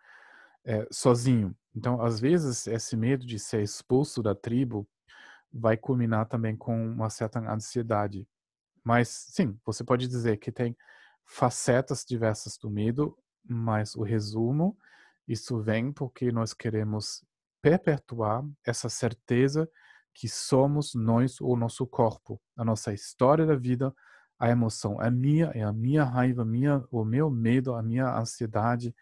é, 0.65 0.87
sozinho. 0.91 1.55
Então, 1.75 2.01
às 2.01 2.19
vezes, 2.19 2.67
esse 2.67 2.97
medo 2.97 3.25
de 3.25 3.39
ser 3.39 3.61
expulso 3.61 4.21
da 4.21 4.35
tribo 4.35 4.87
vai 5.51 5.77
culminar 5.77 6.27
também 6.27 6.55
com 6.57 6.91
uma 6.91 7.09
certa 7.09 7.39
ansiedade. 7.39 8.27
Mas, 8.83 9.07
sim, 9.29 9.57
você 9.65 9.83
pode 9.83 10.07
dizer 10.07 10.37
que 10.37 10.51
tem 10.51 10.75
facetas 11.27 12.05
diversas 12.07 12.57
do 12.57 12.69
medo, 12.69 13.15
mas 13.43 13.95
o 13.95 14.01
resumo, 14.01 14.77
isso 15.27 15.59
vem 15.61 15.91
porque 15.91 16.31
nós 16.31 16.53
queremos 16.53 17.23
perpetuar 17.61 18.43
essa 18.65 18.87
certeza 18.87 19.69
que 20.13 20.27
somos 20.27 20.95
nós 20.95 21.39
o 21.41 21.55
nosso 21.55 21.85
corpo, 21.85 22.41
a 22.55 22.63
nossa 22.63 22.93
história 22.93 23.45
da 23.45 23.55
vida, 23.55 23.93
a 24.39 24.49
emoção 24.49 25.01
é 25.01 25.11
minha, 25.11 25.47
é 25.47 25.63
a 25.63 25.73
minha 25.73 26.03
raiva, 26.03 26.45
minha, 26.45 26.83
o 26.89 27.03
meu 27.03 27.29
medo, 27.29 27.75
a 27.75 27.83
minha 27.83 28.17
ansiedade. 28.17 28.95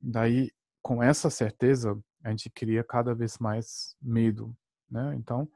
Daí, 0.00 0.50
com 0.82 1.02
essa 1.02 1.28
certeza, 1.28 1.96
a 2.24 2.30
gente 2.30 2.48
cria 2.50 2.82
cada 2.82 3.14
vez 3.14 3.38
mais 3.38 3.94
medo, 4.00 4.56
né? 4.90 5.14
Então, 5.16 5.48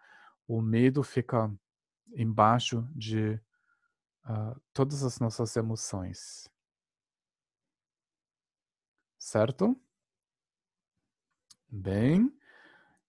o 0.46 0.60
medo 0.60 1.02
fica 1.02 1.50
embaixo 2.14 2.86
de 2.94 3.40
uh, 4.26 4.60
todas 4.72 5.02
as 5.02 5.18
nossas 5.18 5.56
emoções. 5.56 6.48
Certo? 9.18 9.74
Bem, 11.68 12.32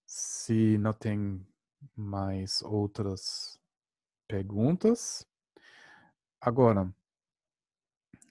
se 0.05 0.77
não 0.77 0.93
tem 0.93 1.45
mais 1.95 2.61
outras 2.61 3.59
perguntas. 4.27 5.25
Agora, 6.41 6.93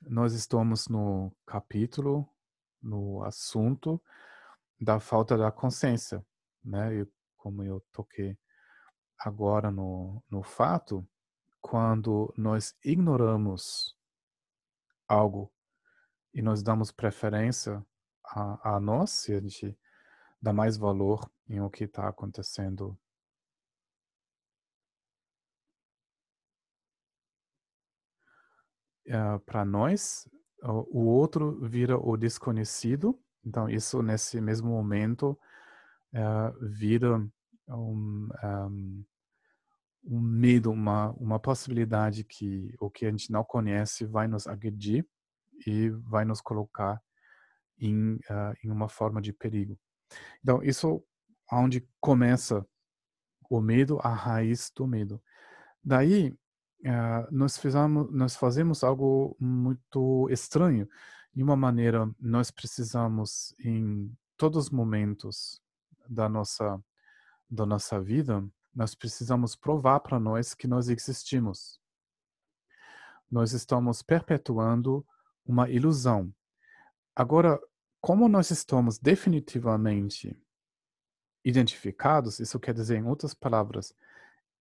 nós 0.03 0.33
estamos 0.35 0.89
no 0.89 1.33
capítulo, 1.47 2.29
no 2.83 3.23
assunto 3.23 4.03
da 4.81 5.01
falta 5.01 5.37
da 5.37 5.51
consciência, 5.51 6.25
né? 6.65 7.01
E 7.01 7.09
como 7.37 7.63
eu 7.63 7.81
toquei 7.93 8.39
agora 9.19 9.71
no, 9.71 10.23
no 10.31 10.43
fato, 10.43 11.07
quando 11.65 12.31
nós 12.37 12.77
ignoramos 12.85 13.97
algo 15.09 15.51
e 16.35 16.43
nós 16.43 16.63
damos 16.63 16.93
preferência 16.93 17.83
a, 18.23 18.75
a 18.77 18.81
nós, 18.81 19.11
se 19.13 19.33
a 19.33 19.41
gente 19.41 19.75
dá 20.43 20.53
mais 20.53 20.77
valor 20.77 21.27
em 21.49 21.63
o 21.63 21.71
que 21.71 21.85
está 21.85 22.07
acontecendo 22.07 22.91
uh, 29.07 29.15
eh, 29.15 29.39
para 29.47 29.65
nós, 29.65 30.29
o 30.63 31.07
outro 31.07 31.59
vira 31.67 31.97
o 31.97 32.15
desconhecido. 32.19 33.19
Então, 33.43 33.71
isso 33.71 34.03
nesse 34.03 34.39
mesmo 34.39 34.69
momento 34.69 35.31
uh, 36.13 36.69
vira 36.77 37.17
um, 37.69 38.29
um, 38.43 39.05
um, 40.05 40.21
medo, 40.21 40.71
uma, 40.71 41.11
uma 41.13 41.39
possibilidade 41.39 42.25
que 42.25 42.75
o 42.79 42.91
que 42.91 43.07
a 43.07 43.11
gente 43.11 43.31
não 43.31 43.45
conhece 43.45 44.05
vai 44.05 44.29
nos 44.29 44.47
agredir 44.47 45.07
e 45.67 45.91
vai 45.91 46.25
nos 46.25 46.41
colocar 46.41 47.01
em, 47.79 48.15
uh, 48.15 48.55
em 48.63 48.71
uma 48.71 48.89
forma 48.89 49.21
de 49.21 49.33
perigo. 49.33 49.79
Então, 50.43 50.63
isso 50.63 51.03
é 51.51 51.57
onde 51.57 51.89
começa 52.01 52.67
o 53.49 53.61
medo, 53.61 53.99
a 54.03 54.13
raiz 54.15 54.71
do 54.75 54.87
medo. 54.87 55.23
Daí, 55.83 56.31
uh, 56.31 57.29
nós, 57.31 57.57
fizemos, 57.57 58.13
nós 58.13 58.37
fazemos 58.37 58.85
algo 58.85 59.37
muito 59.41 60.29
estranho. 60.31 60.89
De 61.35 61.43
uma 61.43 61.57
maneira, 61.57 62.09
nós 62.21 62.51
precisamos, 62.51 63.55
em 63.59 64.17
todos 64.37 64.67
os 64.67 64.71
momentos 64.71 65.61
da 66.09 66.29
nossa, 66.29 66.81
da 67.51 67.67
nossa 67.67 68.01
vida, 68.01 68.47
nós 68.75 68.95
precisamos 68.95 69.55
provar 69.55 70.01
para 70.01 70.19
nós 70.19 70.53
que 70.53 70.67
nós 70.67 70.89
existimos. 70.89 71.81
Nós 73.31 73.53
estamos 73.53 74.03
perpetuando 74.03 75.07
uma 75.47 75.71
ilusão. 75.71 76.35
Agora, 77.15 77.61
como 78.01 78.29
nós 78.29 78.51
estamos 78.51 78.99
definitivamente 78.99 80.37
identificados, 81.45 82.41
isso 82.41 82.59
quer 82.59 82.75
dizer, 82.75 82.97
em 82.97 83.07
outras 83.07 83.35
palavras, 83.35 83.95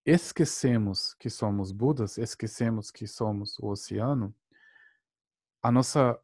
esquecemos 0.06 1.13
que 1.15 1.30
somos 1.30 1.71
Budas, 1.71 2.17
esquecemos 2.17 2.91
que 2.91 3.08
somos 3.08 3.58
o 3.60 3.67
oceano, 3.67 4.36
a 5.62 5.71
nossa 5.71 6.19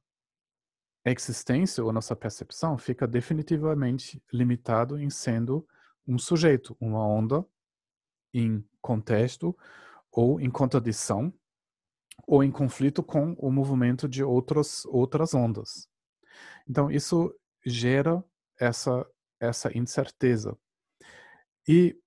existência 1.06 1.84
ou 1.84 1.93
nossa 1.93 2.15
percepção 2.15 2.78
fica 2.78 3.08
definitivamente 3.08 4.21
limitado 4.32 4.99
em 4.99 5.10
sendo 5.10 5.67
um 6.06 6.17
sujeito, 6.17 6.75
uma 6.80 7.06
onda 7.08 7.45
em 8.34 8.63
contexto 8.82 9.58
ou 10.12 10.40
em 10.40 10.50
contradição 10.50 11.34
ou 12.27 12.44
em 12.44 12.52
conflito 12.52 13.02
com 13.02 13.34
o 13.34 13.52
movimento 13.52 14.08
de 14.08 14.23
outros, 14.23 14.86
outras 14.86 15.34
ondas. 15.34 15.88
Então 16.67 16.92
isso 16.92 17.34
gera 17.65 18.23
essa 18.60 19.06
essa 19.40 19.75
incerteza. 19.75 20.58
E 21.67 21.98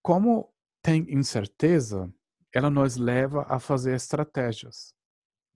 como 0.00 0.52
tem 0.80 1.04
incerteza, 1.12 2.12
ela 2.54 2.70
nos 2.70 2.96
leva 2.96 3.44
a 3.48 3.58
fazer 3.58 3.94
estratégias. 3.94 4.94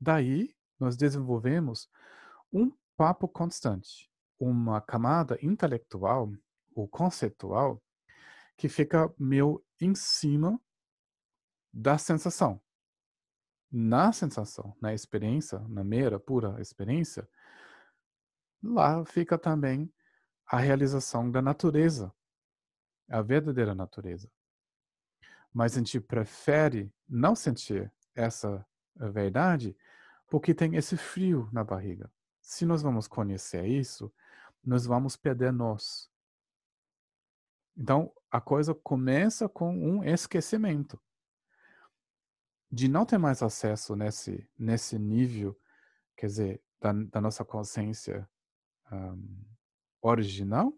Daí, 0.00 0.54
nós 0.78 0.96
desenvolvemos 0.96 1.88
um 2.52 2.72
papo 2.96 3.28
constante, 3.28 4.10
uma 4.38 4.80
camada 4.80 5.38
intelectual 5.40 6.32
ou 6.74 6.88
conceitual 6.88 7.80
que 8.60 8.68
fica 8.68 9.12
meio 9.18 9.64
em 9.80 9.94
cima 9.94 10.60
da 11.72 11.96
sensação. 11.98 12.60
Na 13.70 14.12
sensação, 14.12 14.76
na 14.80 14.92
experiência, 14.92 15.58
na 15.60 15.82
mera, 15.82 16.18
pura 16.18 16.60
experiência, 16.60 17.28
lá 18.62 19.04
fica 19.04 19.38
também 19.38 19.92
a 20.46 20.58
realização 20.58 21.30
da 21.30 21.40
natureza, 21.40 22.12
a 23.08 23.22
verdadeira 23.22 23.74
natureza 23.74 24.30
mas 25.52 25.74
a 25.74 25.78
gente 25.78 26.00
prefere 26.00 26.92
não 27.08 27.34
sentir 27.34 27.92
essa 28.14 28.64
verdade, 28.94 29.76
porque 30.28 30.54
tem 30.54 30.76
esse 30.76 30.96
frio 30.96 31.48
na 31.52 31.64
barriga. 31.64 32.10
Se 32.40 32.64
nós 32.64 32.82
vamos 32.82 33.08
conhecer 33.08 33.66
isso, 33.66 34.12
nós 34.64 34.86
vamos 34.86 35.16
perder 35.16 35.52
nós. 35.52 36.09
Então, 37.76 38.12
a 38.30 38.40
coisa 38.40 38.74
começa 38.74 39.48
com 39.48 39.72
um 39.72 40.04
esquecimento 40.04 41.00
de 42.70 42.88
não 42.88 43.04
ter 43.04 43.18
mais 43.18 43.42
acesso 43.42 43.96
nesse, 43.96 44.48
nesse 44.56 44.98
nível, 44.98 45.58
quer 46.16 46.26
dizer, 46.26 46.62
da, 46.80 46.92
da 46.92 47.20
nossa 47.20 47.44
consciência 47.44 48.28
um, 48.92 49.44
original, 50.00 50.72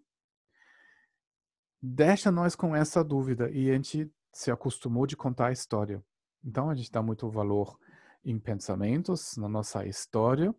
deixa 1.80 2.30
nós 2.30 2.57
com 2.57 2.74
essa 2.74 3.05
dúvida 3.05 3.51
e 3.51 3.70
a 3.70 3.74
gente 3.74 4.11
se 4.32 4.51
acostumou 4.51 5.07
de 5.07 5.16
contar 5.16 5.49
a 5.49 5.53
história. 5.53 6.03
Então 6.43 6.70
a 6.70 6.74
gente 6.74 6.90
dá 6.90 7.03
muito 7.03 7.28
valor 7.28 7.78
em 8.24 8.38
pensamentos, 8.38 9.36
na 9.36 9.49
nossa 9.49 9.86
história 9.86 10.55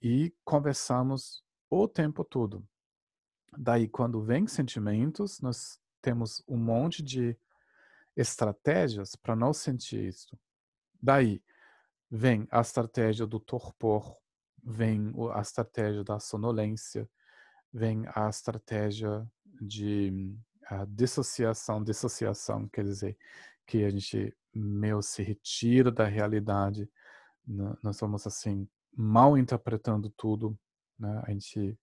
e 0.00 0.34
conversamos 0.44 1.44
o 1.68 1.86
tempo 1.86 2.24
todo. 2.24 2.66
Daí, 3.56 3.88
quando 3.88 4.22
vem 4.22 4.46
sentimentos, 4.46 5.40
nós 5.40 5.78
temos 6.00 6.42
um 6.48 6.56
monte 6.56 7.02
de 7.02 7.36
estratégias 8.16 9.14
para 9.14 9.36
não 9.36 9.52
sentir 9.52 10.08
isso. 10.08 10.38
Daí, 11.00 11.42
vem 12.10 12.46
a 12.50 12.60
estratégia 12.60 13.26
do 13.26 13.40
torpor, 13.40 14.16
vem 14.62 15.12
a 15.34 15.40
estratégia 15.40 16.04
da 16.04 16.18
sonolência, 16.18 17.08
vem 17.72 18.04
a 18.14 18.28
estratégia 18.28 19.26
de 19.60 20.36
a 20.66 20.84
dissociação. 20.84 21.82
Dissociação 21.82 22.68
quer 22.68 22.84
dizer 22.84 23.16
que 23.66 23.84
a 23.84 23.90
gente 23.90 24.34
meio 24.54 25.02
se 25.02 25.22
retira 25.22 25.90
da 25.90 26.04
realidade, 26.04 26.88
nós 27.82 27.98
vamos 27.98 28.26
assim 28.26 28.68
mal 28.94 29.36
interpretando 29.38 30.10
tudo, 30.10 30.56
né? 30.98 31.22
A 31.24 31.32
gente 31.32 31.78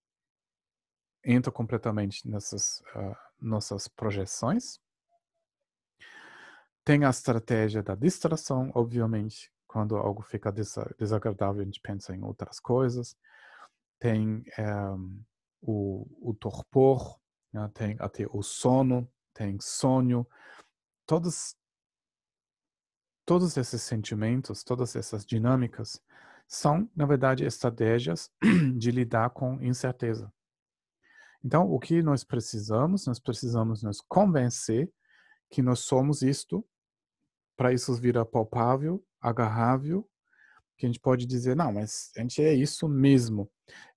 entra 1.23 1.51
completamente 1.51 2.27
nessas 2.27 2.79
uh, 2.95 3.15
nossas 3.39 3.87
projeções. 3.87 4.79
Tem 6.83 7.05
a 7.05 7.09
estratégia 7.09 7.83
da 7.83 7.95
distração, 7.95 8.71
obviamente, 8.73 9.51
quando 9.67 9.95
algo 9.95 10.23
fica 10.23 10.51
desagradável, 10.51 11.61
a 11.61 11.65
gente 11.65 11.79
pensa 11.79 12.15
em 12.15 12.23
outras 12.23 12.59
coisas. 12.59 13.15
Tem 13.99 14.43
um, 14.57 15.23
o, 15.61 16.29
o 16.29 16.33
torpor, 16.33 17.19
né? 17.53 17.69
tem 17.73 17.95
até 17.99 18.25
o 18.31 18.41
sono, 18.41 19.07
tem 19.33 19.59
sonho. 19.59 20.25
Todos, 21.05 21.55
todos 23.25 23.55
esses 23.57 23.81
sentimentos, 23.83 24.63
todas 24.63 24.95
essas 24.95 25.25
dinâmicas 25.25 26.01
são, 26.47 26.89
na 26.95 27.05
verdade, 27.05 27.45
estratégias 27.45 28.31
de 28.75 28.89
lidar 28.89 29.29
com 29.29 29.61
incerteza. 29.61 30.33
Então, 31.43 31.71
o 31.71 31.79
que 31.79 32.01
nós 32.01 32.23
precisamos? 32.23 33.05
Nós 33.05 33.19
precisamos 33.19 33.83
nos 33.83 34.01
convencer 34.01 34.91
que 35.49 35.61
nós 35.61 35.79
somos 35.79 36.21
isto, 36.21 36.65
para 37.55 37.73
isso 37.73 37.93
virar 37.93 38.25
palpável, 38.25 39.03
agarrável, 39.19 40.09
que 40.77 40.85
a 40.85 40.89
gente 40.89 40.99
pode 40.99 41.25
dizer, 41.25 41.55
não, 41.55 41.73
mas 41.73 42.11
a 42.15 42.21
gente 42.21 42.41
é 42.41 42.53
isso 42.53 42.87
mesmo. 42.87 43.51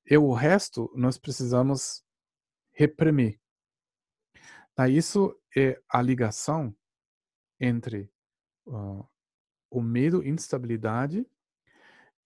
E 0.05 0.17
o 0.17 0.33
resto 0.33 0.91
nós 0.97 1.17
precisamos 1.17 2.05
reprimir. 2.73 3.41
Tá, 4.75 4.89
isso 4.89 5.39
é 5.57 5.81
a 5.89 6.01
ligação 6.01 6.75
entre 7.61 8.11
uh, 8.67 9.07
o 9.71 9.81
medo, 9.81 10.27
instabilidade 10.27 11.27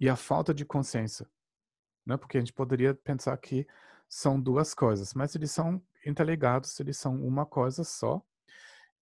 e 0.01 0.09
a 0.09 0.17
falta 0.17 0.55
de 0.55 0.65
consciência. 0.65 1.29
Né? 2.07 2.17
Porque 2.17 2.39
a 2.39 2.41
gente 2.41 2.53
poderia 2.53 2.95
pensar 2.95 3.37
que 3.37 3.67
são 4.09 4.41
duas 4.41 4.75
coisas, 4.75 5.15
mas 5.15 5.35
eles 5.35 5.51
são 5.51 5.83
interligados, 6.05 6.79
eles 6.81 6.97
são 6.97 7.17
uma 7.25 7.45
coisa 7.45 7.85
só. 7.85 8.23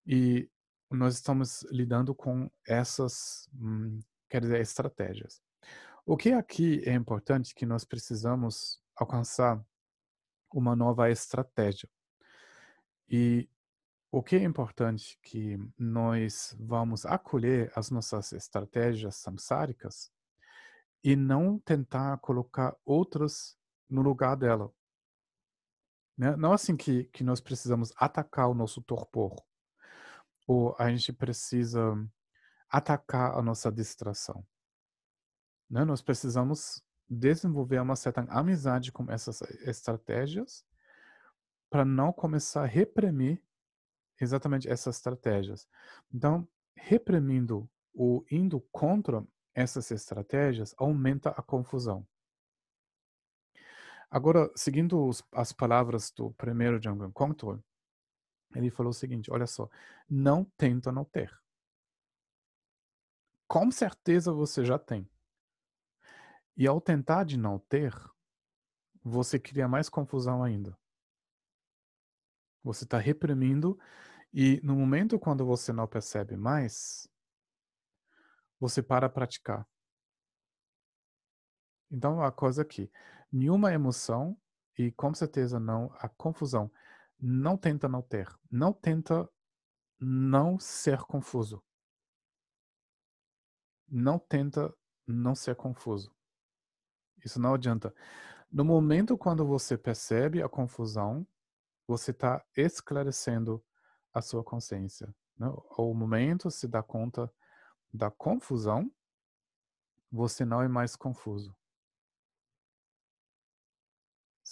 E 0.07 0.49
nós 0.91 1.15
estamos 1.15 1.63
lidando 1.71 2.15
com 2.15 2.51
essas, 2.67 3.49
hum, 3.55 4.01
quer 4.29 4.41
dizer, 4.41 4.61
estratégias. 4.61 5.41
O 6.07 6.17
que 6.17 6.33
aqui 6.33 6.83
é 6.85 6.93
importante 6.93 7.55
que 7.55 7.67
nós 7.67 7.85
precisamos 7.85 8.81
alcançar 8.95 9.65
uma 10.53 10.77
nova 10.77 11.11
estratégia. 11.11 11.89
E 13.09 13.49
o 14.11 14.23
que 14.23 14.37
é 14.37 14.43
importante 14.43 15.19
que 15.23 15.59
nós 15.77 16.55
vamos 16.59 17.05
acolher 17.05 17.73
as 17.75 17.91
nossas 17.91 18.33
estratégias 18.33 19.17
samsáricas 19.17 20.13
e 21.03 21.17
não 21.17 21.59
tentar 21.59 22.17
colocar 22.19 22.77
outras 22.85 23.59
no 23.91 24.03
lugar 24.03 24.37
dela. 24.37 24.73
Né? 26.17 26.37
Não 26.37 26.53
assim 26.53 26.77
que, 26.77 27.05
que 27.05 27.25
nós 27.25 27.41
precisamos 27.41 27.93
atacar 27.97 28.49
o 28.49 28.55
nosso 28.55 28.83
torpor, 28.83 29.35
ou 30.47 30.75
a 30.79 30.91
gente 30.91 31.13
precisa 31.13 31.95
atacar 32.69 33.37
a 33.37 33.43
nossa 33.43 33.71
distração. 33.71 34.47
Né? 35.69 35.85
Nós 35.85 36.03
precisamos 36.03 36.83
desenvolver 37.09 37.81
uma 37.81 37.97
certa 37.97 38.23
amizade 38.29 38.93
com 38.93 39.11
essas 39.11 39.41
estratégias 39.67 40.65
para 41.71 41.85
não 41.85 42.13
começar 42.13 42.63
a 42.63 42.67
reprimir 42.67 43.43
exatamente 44.21 44.69
essas 44.69 44.97
estratégias. 44.97 45.69
Então, 46.13 46.47
reprimindo 46.77 47.69
ou 47.95 48.25
indo 48.31 48.61
contra 48.73 49.25
essas 49.55 49.91
estratégias 49.91 50.75
aumenta 50.77 51.31
a 51.31 51.43
confusão. 51.43 52.07
Agora, 54.15 54.49
seguindo 54.55 55.09
os, 55.09 55.25
as 55.33 55.53
palavras 55.53 56.13
do 56.13 56.33
primeiro 56.35 56.81
Jungle 56.81 57.11
Control, 57.13 57.59
ele 58.55 58.71
falou 58.71 58.91
o 58.91 58.95
seguinte: 58.95 59.29
olha 59.29 59.45
só, 59.45 59.69
não 60.09 60.45
tenta 60.57 60.93
não 60.93 61.05
ter. 61.05 61.37
Com 63.49 63.73
certeza 63.73 64.33
você 64.33 64.65
já 64.65 64.79
tem. 64.79 65.11
E 66.57 66.65
ao 66.65 66.81
tentar 66.81 67.25
de 67.25 67.37
não 67.37 67.59
ter, 67.59 67.93
você 69.03 69.37
cria 69.37 69.67
mais 69.67 69.89
confusão 69.89 70.45
ainda. 70.45 70.79
Você 72.63 72.85
está 72.85 72.99
reprimindo 72.99 73.77
e 74.33 74.61
no 74.63 74.77
momento 74.77 75.19
quando 75.19 75.45
você 75.45 75.73
não 75.73 75.89
percebe 75.89 76.37
mais, 76.37 77.09
você 78.61 78.81
para 78.81 79.09
praticar. 79.09 79.69
Então 81.91 82.23
a 82.23 82.31
coisa 82.31 82.63
aqui, 82.63 82.89
nenhuma 83.35 83.73
emoção 83.73 84.41
e 84.79 84.93
com 84.93 85.13
certeza 85.13 85.59
não 85.59 85.93
a 85.99 86.09
confusão. 86.09 86.71
Não 87.19 87.57
tenta 87.57 87.89
não 87.89 88.01
ter, 88.01 88.29
não 88.51 88.73
tenta 88.73 89.29
não 89.99 90.59
ser 90.59 90.99
confuso. 90.99 91.63
Não 93.89 94.19
tenta 94.19 94.73
não 95.07 95.35
ser 95.35 95.57
confuso. 95.57 96.15
Isso 97.25 97.41
não 97.41 97.55
adianta. 97.55 97.93
No 98.51 98.65
momento 98.65 99.19
quando 99.19 99.45
você 99.45 99.77
percebe 99.77 100.41
a 100.41 100.49
confusão, 100.49 101.27
você 101.89 102.13
está 102.13 102.45
esclarecendo 102.57 103.63
a 104.13 104.23
sua 104.23 104.45
consciência. 104.45 105.13
Né? 105.37 105.47
Ao 105.77 105.93
momento 105.93 106.51
se 106.51 106.69
dá 106.69 106.83
conta 106.83 107.33
da 107.93 108.11
confusão, 108.11 108.91
você 110.11 110.45
não 110.45 110.63
é 110.63 110.69
mais 110.69 110.95
confuso 110.95 111.55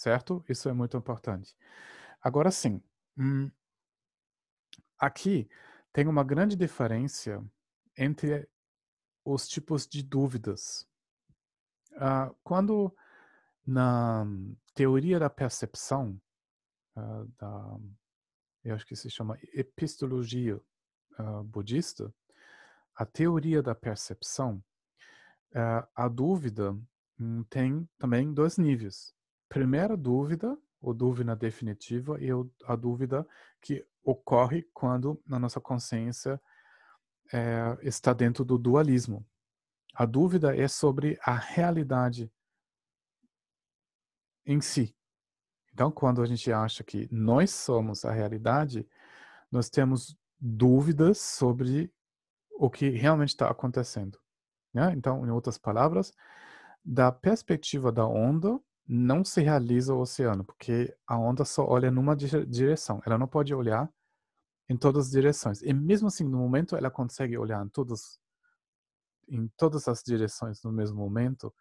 certo? 0.03 0.43
Isso 0.49 0.67
é 0.67 0.73
muito 0.73 0.97
importante. 0.97 1.55
Agora 2.21 2.51
sim, 2.51 2.81
hum, 3.17 3.49
aqui 4.99 5.49
tem 5.93 6.07
uma 6.07 6.23
grande 6.25 6.57
diferença 6.57 7.41
entre 7.97 8.49
os 9.23 9.47
tipos 9.47 9.87
de 9.87 10.03
dúvidas. 10.03 10.85
Uh, 11.93 12.35
quando 12.43 12.93
na 13.65 14.25
teoria 14.73 15.19
da 15.19 15.29
percepção, 15.29 16.19
uh, 16.97 17.25
da, 17.37 17.77
eu 18.65 18.75
acho 18.75 18.85
que 18.85 18.97
se 18.97 19.09
chama 19.09 19.39
epistologia 19.53 20.59
uh, 21.17 21.43
budista, 21.45 22.13
a 22.93 23.05
teoria 23.05 23.63
da 23.63 23.73
percepção, 23.73 24.63
a 25.95 26.07
dúvida 26.07 26.75
um, 27.19 27.43
tem 27.43 27.87
também 27.99 28.33
dois 28.33 28.57
níveis 28.57 29.13
primeira 29.53 29.95
dúvida, 29.95 30.57
ou 30.81 30.95
dúvida 30.95 31.35
definitiva, 31.35 32.17
e 32.19 32.29
a 32.65 32.75
dúvida 32.75 33.25
que 33.61 33.85
ocorre 34.03 34.63
quando 34.73 35.21
na 35.27 35.37
nossa 35.37 35.61
consciência 35.61 36.41
é, 37.31 37.77
está 37.83 38.13
dentro 38.13 38.43
do 38.43 38.57
dualismo. 38.57 39.23
A 39.93 40.05
dúvida 40.05 40.57
é 40.57 40.67
sobre 40.67 41.19
a 41.21 41.35
realidade 41.35 42.31
em 44.43 44.59
si. 44.59 44.95
Então, 45.71 45.91
quando 45.91 46.23
a 46.23 46.25
gente 46.25 46.51
acha 46.51 46.83
que 46.83 47.07
nós 47.11 47.51
somos 47.51 48.03
a 48.05 48.11
realidade, 48.11 48.87
nós 49.51 49.69
temos 49.69 50.17
dúvidas 50.39 51.19
sobre 51.19 51.93
o 52.57 52.71
que 52.71 52.89
realmente 52.89 53.29
está 53.29 53.49
acontecendo. 53.51 54.19
Né? 54.73 54.91
Então, 54.97 55.25
em 55.25 55.29
outras 55.29 55.59
palavras, 55.59 56.11
da 56.83 57.11
perspectiva 57.11 57.91
da 57.91 58.05
onda, 58.05 58.59
não 58.87 59.23
se 59.23 59.41
realiza 59.41 59.93
o 59.93 59.99
oceano, 59.99 60.43
porque 60.43 60.95
a 61.07 61.17
onda 61.17 61.45
só 61.45 61.65
olha 61.65 61.89
numa 61.89 62.15
direção, 62.15 63.01
ela 63.05 63.17
não 63.17 63.27
pode 63.27 63.53
olhar 63.53 63.91
em 64.69 64.77
todas 64.77 65.05
as 65.05 65.11
direções. 65.11 65.61
E 65.61 65.73
mesmo 65.73 66.07
assim, 66.07 66.23
no 66.23 66.37
momento 66.37 66.75
ela 66.75 66.91
consegue 66.91 67.37
olhar 67.37 67.65
em 67.65 67.69
todas 67.69 68.19
em 69.27 69.47
todas 69.55 69.87
as 69.87 70.03
direções 70.03 70.61
no 70.63 70.71
mesmo 70.71 70.97
momento, 70.97 71.53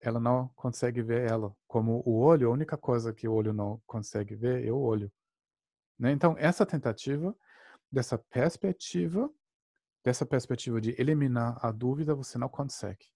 ela 0.00 0.20
não 0.20 0.48
consegue 0.48 1.02
ver 1.02 1.30
ela. 1.30 1.54
Como 1.66 2.02
o 2.04 2.18
olho, 2.18 2.48
a 2.48 2.52
única 2.52 2.76
coisa 2.76 3.14
que 3.14 3.26
o 3.26 3.32
olho 3.32 3.52
não 3.52 3.80
consegue 3.86 4.34
ver 4.34 4.66
é 4.66 4.70
o 4.70 4.78
olho. 4.78 5.10
Né? 5.98 6.12
Então, 6.12 6.34
essa 6.38 6.66
tentativa, 6.66 7.34
dessa 7.90 8.18
perspectiva, 8.18 9.30
dessa 10.04 10.26
perspectiva 10.26 10.80
de 10.80 10.94
eliminar 11.00 11.58
a 11.64 11.70
dúvida, 11.70 12.14
você 12.14 12.36
não 12.36 12.48
consegue. 12.48 13.06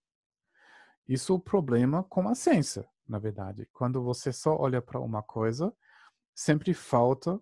Isso 1.09 1.33
é 1.33 1.37
o 1.37 1.41
problema 1.41 2.05
com 2.05 2.29
a 2.29 2.35
ciência, 2.35 2.89
na 3.09 3.19
verdade. 3.19 3.69
Quando 3.73 4.03
você 4.03 4.33
só 4.33 4.57
olha 4.57 4.83
para 4.83 5.01
uma 5.01 5.23
coisa, 5.23 5.75
sempre 6.35 6.75
falta 6.75 7.41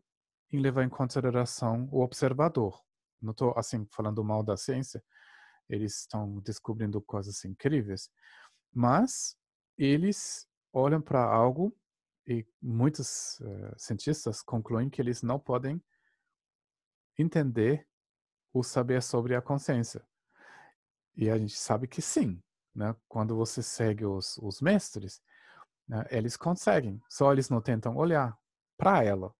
em 0.52 0.60
levar 0.60 0.84
em 0.84 0.88
consideração 0.88 1.88
o 1.90 2.02
observador. 2.02 2.80
Não 3.20 3.32
estou, 3.32 3.54
assim, 3.56 3.86
falando 3.90 4.22
mal 4.22 4.42
da 4.42 4.56
ciência. 4.56 5.02
Eles 5.68 6.00
estão 6.00 6.40
descobrindo 6.40 7.00
coisas 7.00 7.44
incríveis. 7.44 8.10
Mas 8.72 9.36
eles 9.78 10.46
olham 10.72 11.00
para 11.00 11.24
algo 11.24 11.76
e 12.26 12.46
muitos 12.60 13.38
uh, 13.40 13.74
cientistas 13.76 14.42
concluem 14.42 14.88
que 14.88 15.00
eles 15.00 15.22
não 15.22 15.38
podem 15.38 15.82
entender 17.18 17.86
o 18.52 18.62
saber 18.62 19.02
sobre 19.02 19.34
a 19.34 19.42
consciência. 19.42 20.06
E 21.16 21.30
a 21.30 21.38
gente 21.38 21.56
sabe 21.56 21.86
que 21.86 22.02
sim, 22.02 22.42
né? 22.74 22.94
Quando 23.08 23.36
você 23.36 23.62
segue 23.62 24.04
os, 24.04 24.36
os 24.38 24.60
mestres, 24.60 25.22
né, 25.88 26.04
eles 26.10 26.36
conseguem, 26.36 27.00
só 27.08 27.32
eles 27.32 27.48
não 27.48 27.60
tentam 27.60 27.96
olhar 27.96 28.36
para 28.76 29.04
ela. 29.04 29.34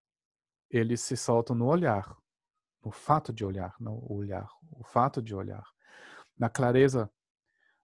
Eles 0.69 1.01
se 1.01 1.15
soltam 1.15 1.55
no 1.55 1.65
olhar, 1.65 2.15
no 2.83 2.91
fato 2.91 3.33
de 3.33 3.45
olhar, 3.45 3.75
não 3.79 3.93
o 3.93 4.15
olhar, 4.15 4.47
o 4.71 4.83
fato 4.83 5.21
de 5.21 5.35
olhar, 5.35 5.63
na 6.37 6.49
clareza 6.49 7.09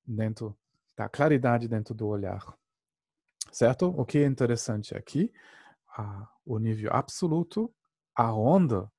dentro 0.05 0.57
da 0.95 1.09
claridade 1.09 1.67
dentro 1.67 1.93
do 1.93 2.07
olhar. 2.07 2.43
Certo? 3.51 3.87
O 3.87 4.05
que 4.05 4.19
é 4.19 4.25
interessante 4.25 4.95
aqui, 4.95 5.33
o 6.45 6.57
nível 6.57 6.91
absoluto, 6.93 7.73
a 8.15 8.33
onda, 8.33 8.91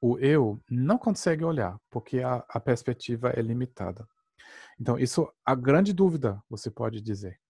o 0.00 0.18
eu 0.18 0.60
não 0.68 0.98
consegue 0.98 1.44
olhar, 1.44 1.78
porque 1.88 2.20
a, 2.20 2.44
a 2.48 2.60
perspectiva 2.60 3.30
é 3.30 3.40
limitada. 3.40 4.06
Então, 4.80 4.98
isso 4.98 5.32
a 5.44 5.54
grande 5.54 5.92
dúvida, 5.92 6.42
você 6.48 6.70
pode 6.70 7.00
dizer. 7.00 7.40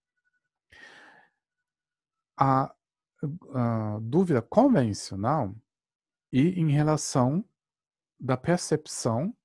A, 2.37 2.75
a 3.55 3.99
dúvida 4.01 4.43
convencional 4.43 5.55
e 6.33 6.61
em 6.61 6.71
relação 6.71 7.45
da 8.19 8.37
percepção 8.37 9.37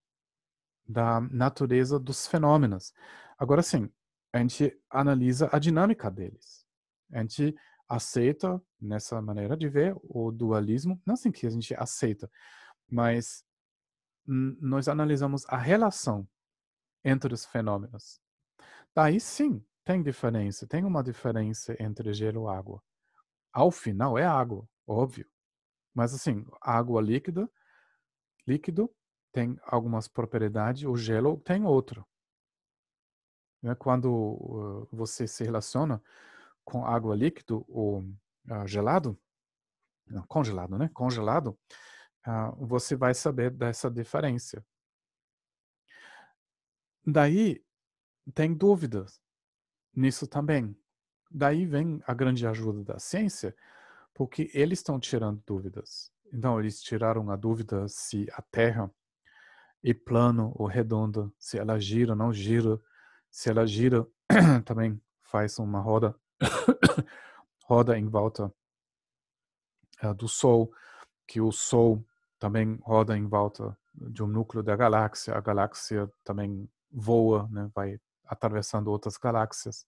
da 0.87 1.19
natureza 1.19 1.99
dos 1.99 2.27
fenômenos. 2.27 2.93
Agora 3.37 3.61
sim, 3.61 3.91
a 4.31 4.39
gente 4.39 4.79
analisa 4.89 5.49
a 5.51 5.59
dinâmica 5.59 6.09
deles. 6.09 6.65
A 7.11 7.19
gente 7.19 7.55
aceita 7.87 8.61
nessa 8.79 9.21
maneira 9.21 9.55
de 9.55 9.67
ver 9.67 9.95
o 10.03 10.31
dualismo, 10.31 11.01
não 11.05 11.13
assim 11.13 11.31
que 11.31 11.45
a 11.45 11.49
gente 11.49 11.73
aceita, 11.75 12.29
mas 12.89 13.45
nós 14.25 14.87
analisamos 14.87 15.45
a 15.47 15.57
relação 15.57 16.27
entre 17.03 17.33
os 17.33 17.45
fenômenos. 17.45 18.21
Daí 18.93 19.19
sim, 19.19 19.63
tem 19.87 20.03
diferença, 20.03 20.67
tem 20.67 20.83
uma 20.83 21.01
diferença 21.01 21.73
entre 21.81 22.13
gelo 22.13 22.51
e 22.51 22.53
água. 22.53 22.83
Ao 23.53 23.71
final 23.71 24.17
é 24.17 24.25
água, 24.25 24.67
óbvio. 24.85 25.25
Mas 25.93 26.13
assim, 26.13 26.45
água 26.59 27.01
líquida, 27.01 27.49
líquido 28.45 28.93
tem 29.31 29.57
algumas 29.63 30.09
propriedades, 30.09 30.83
o 30.83 30.97
gelo 30.97 31.37
tem 31.39 31.63
outra. 31.63 32.05
Né, 33.63 33.75
quando 33.75 34.89
você 34.91 35.25
se 35.25 35.45
relaciona 35.45 36.03
com 36.65 36.85
água 36.85 37.15
líquido 37.15 37.63
ou 37.69 38.01
uh, 38.01 38.67
gelado, 38.67 39.17
não, 40.05 40.27
congelado, 40.27 40.77
né? 40.77 40.89
Congelado, 40.93 41.57
uh, 42.27 42.65
você 42.65 42.93
vai 42.93 43.13
saber 43.13 43.51
dessa 43.51 43.89
diferença. 43.89 44.65
Daí 47.05 47.63
tem 48.33 48.53
dúvidas 48.53 49.25
nisso 49.97 50.27
também. 50.27 50.77
Daí 51.29 51.65
vem 51.65 52.01
a 52.05 52.13
grande 52.13 52.45
ajuda 52.45 52.83
da 52.83 52.99
ciência, 52.99 53.55
porque 54.13 54.49
eles 54.53 54.79
estão 54.79 54.99
tirando 54.99 55.41
dúvidas. 55.45 56.11
Então, 56.31 56.59
eles 56.59 56.81
tiraram 56.81 57.29
a 57.31 57.35
dúvida 57.35 57.87
se 57.87 58.27
a 58.33 58.41
Terra 58.41 58.91
é 59.83 59.93
plano 59.93 60.53
ou 60.55 60.67
redonda, 60.67 61.31
se 61.37 61.57
ela 61.57 61.79
gira 61.79 62.11
ou 62.11 62.17
não 62.17 62.31
gira, 62.31 62.79
se 63.29 63.49
ela 63.49 63.65
gira, 63.65 64.07
também 64.65 65.01
faz 65.21 65.57
uma 65.59 65.79
roda, 65.79 66.15
roda 67.65 67.97
em 67.97 68.07
volta 68.07 68.53
uh, 70.03 70.13
do 70.13 70.27
Sol, 70.27 70.71
que 71.27 71.41
o 71.41 71.51
Sol 71.51 72.05
também 72.39 72.77
roda 72.81 73.17
em 73.17 73.27
volta 73.27 73.77
de 73.93 74.23
um 74.23 74.27
núcleo 74.27 74.63
da 74.63 74.75
galáxia, 74.75 75.35
a 75.35 75.41
galáxia 75.41 76.09
também 76.23 76.69
voa, 76.91 77.47
né, 77.51 77.69
vai 77.73 77.99
atravessando 78.27 78.89
outras 78.89 79.17
galáxias. 79.17 79.85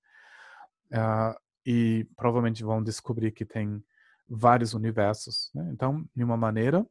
Uh, 0.92 1.38
e 1.66 2.08
provavelmente 2.16 2.64
vão 2.64 2.82
descobrir 2.82 3.32
que 3.32 3.46
tem 3.46 3.84
vários 4.28 4.74
universos. 4.74 5.52
Né? 5.54 5.70
Então, 5.72 6.06
de 6.16 6.24
uma 6.24 6.38
maneira, 6.38 6.86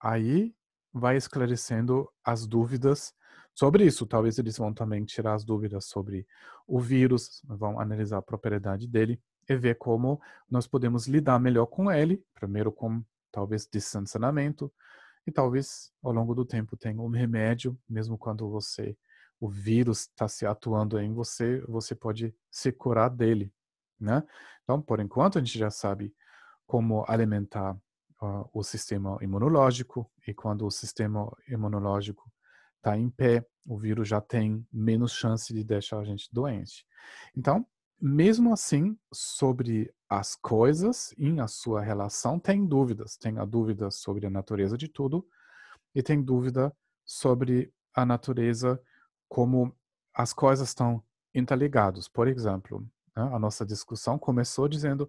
aí 0.00 0.54
vai 0.92 1.16
esclarecendo 1.16 2.10
as 2.24 2.46
dúvidas 2.46 3.14
sobre 3.54 3.84
isso. 3.84 4.06
Talvez 4.06 4.38
eles 4.38 4.56
vão 4.56 4.72
também 4.72 5.04
tirar 5.04 5.34
as 5.34 5.44
dúvidas 5.44 5.86
sobre 5.86 6.26
o 6.66 6.80
vírus, 6.80 7.42
vão 7.46 7.80
analisar 7.80 8.18
a 8.18 8.22
propriedade 8.22 8.86
dele 8.86 9.20
e 9.48 9.56
ver 9.56 9.76
como 9.76 10.20
nós 10.50 10.66
podemos 10.66 11.06
lidar 11.06 11.38
melhor 11.38 11.66
com 11.66 11.90
ele. 11.90 12.22
Primeiro, 12.34 12.70
com 12.70 13.02
talvez 13.30 13.68
distanciamento, 13.70 14.72
e 15.28 15.30
talvez 15.30 15.92
ao 16.02 16.10
longo 16.10 16.34
do 16.34 16.44
tempo 16.44 16.76
tenha 16.76 17.00
um 17.00 17.10
remédio, 17.10 17.78
mesmo 17.88 18.16
quando 18.16 18.48
você 18.48 18.96
o 19.40 19.48
vírus 19.48 20.00
está 20.00 20.28
se 20.28 20.46
atuando 20.46 20.98
em 20.98 21.12
você, 21.12 21.60
você 21.62 21.94
pode 21.94 22.34
se 22.50 22.72
curar 22.72 23.08
dele, 23.08 23.52
né? 24.00 24.22
Então, 24.64 24.80
por 24.80 25.00
enquanto, 25.00 25.38
a 25.38 25.40
gente 25.40 25.58
já 25.58 25.70
sabe 25.70 26.14
como 26.66 27.04
alimentar 27.08 27.74
uh, 28.20 28.48
o 28.52 28.62
sistema 28.62 29.16
imunológico 29.20 30.10
e 30.26 30.34
quando 30.34 30.66
o 30.66 30.70
sistema 30.70 31.30
imunológico 31.48 32.30
está 32.76 32.96
em 32.96 33.08
pé, 33.08 33.46
o 33.64 33.78
vírus 33.78 34.08
já 34.08 34.20
tem 34.20 34.66
menos 34.72 35.12
chance 35.12 35.52
de 35.52 35.62
deixar 35.62 35.98
a 35.98 36.04
gente 36.04 36.28
doente. 36.32 36.86
Então, 37.36 37.66
mesmo 38.00 38.52
assim, 38.52 38.96
sobre 39.12 39.92
as 40.08 40.36
coisas 40.36 41.12
em 41.18 41.40
a 41.40 41.48
sua 41.48 41.80
relação, 41.80 42.38
tem 42.38 42.64
dúvidas. 42.64 43.16
Tem 43.16 43.38
a 43.38 43.44
dúvida 43.44 43.90
sobre 43.90 44.26
a 44.26 44.30
natureza 44.30 44.78
de 44.78 44.88
tudo 44.88 45.26
e 45.94 46.02
tem 46.02 46.22
dúvida 46.22 46.74
sobre 47.04 47.72
a 47.94 48.06
natureza 48.06 48.80
como 49.28 49.74
as 50.14 50.32
coisas 50.32 50.68
estão 50.68 51.02
interligadas. 51.34 52.08
Por 52.08 52.26
exemplo, 52.28 52.80
né, 53.16 53.22
a 53.22 53.38
nossa 53.38 53.64
discussão 53.64 54.18
começou 54.18 54.68
dizendo, 54.68 55.08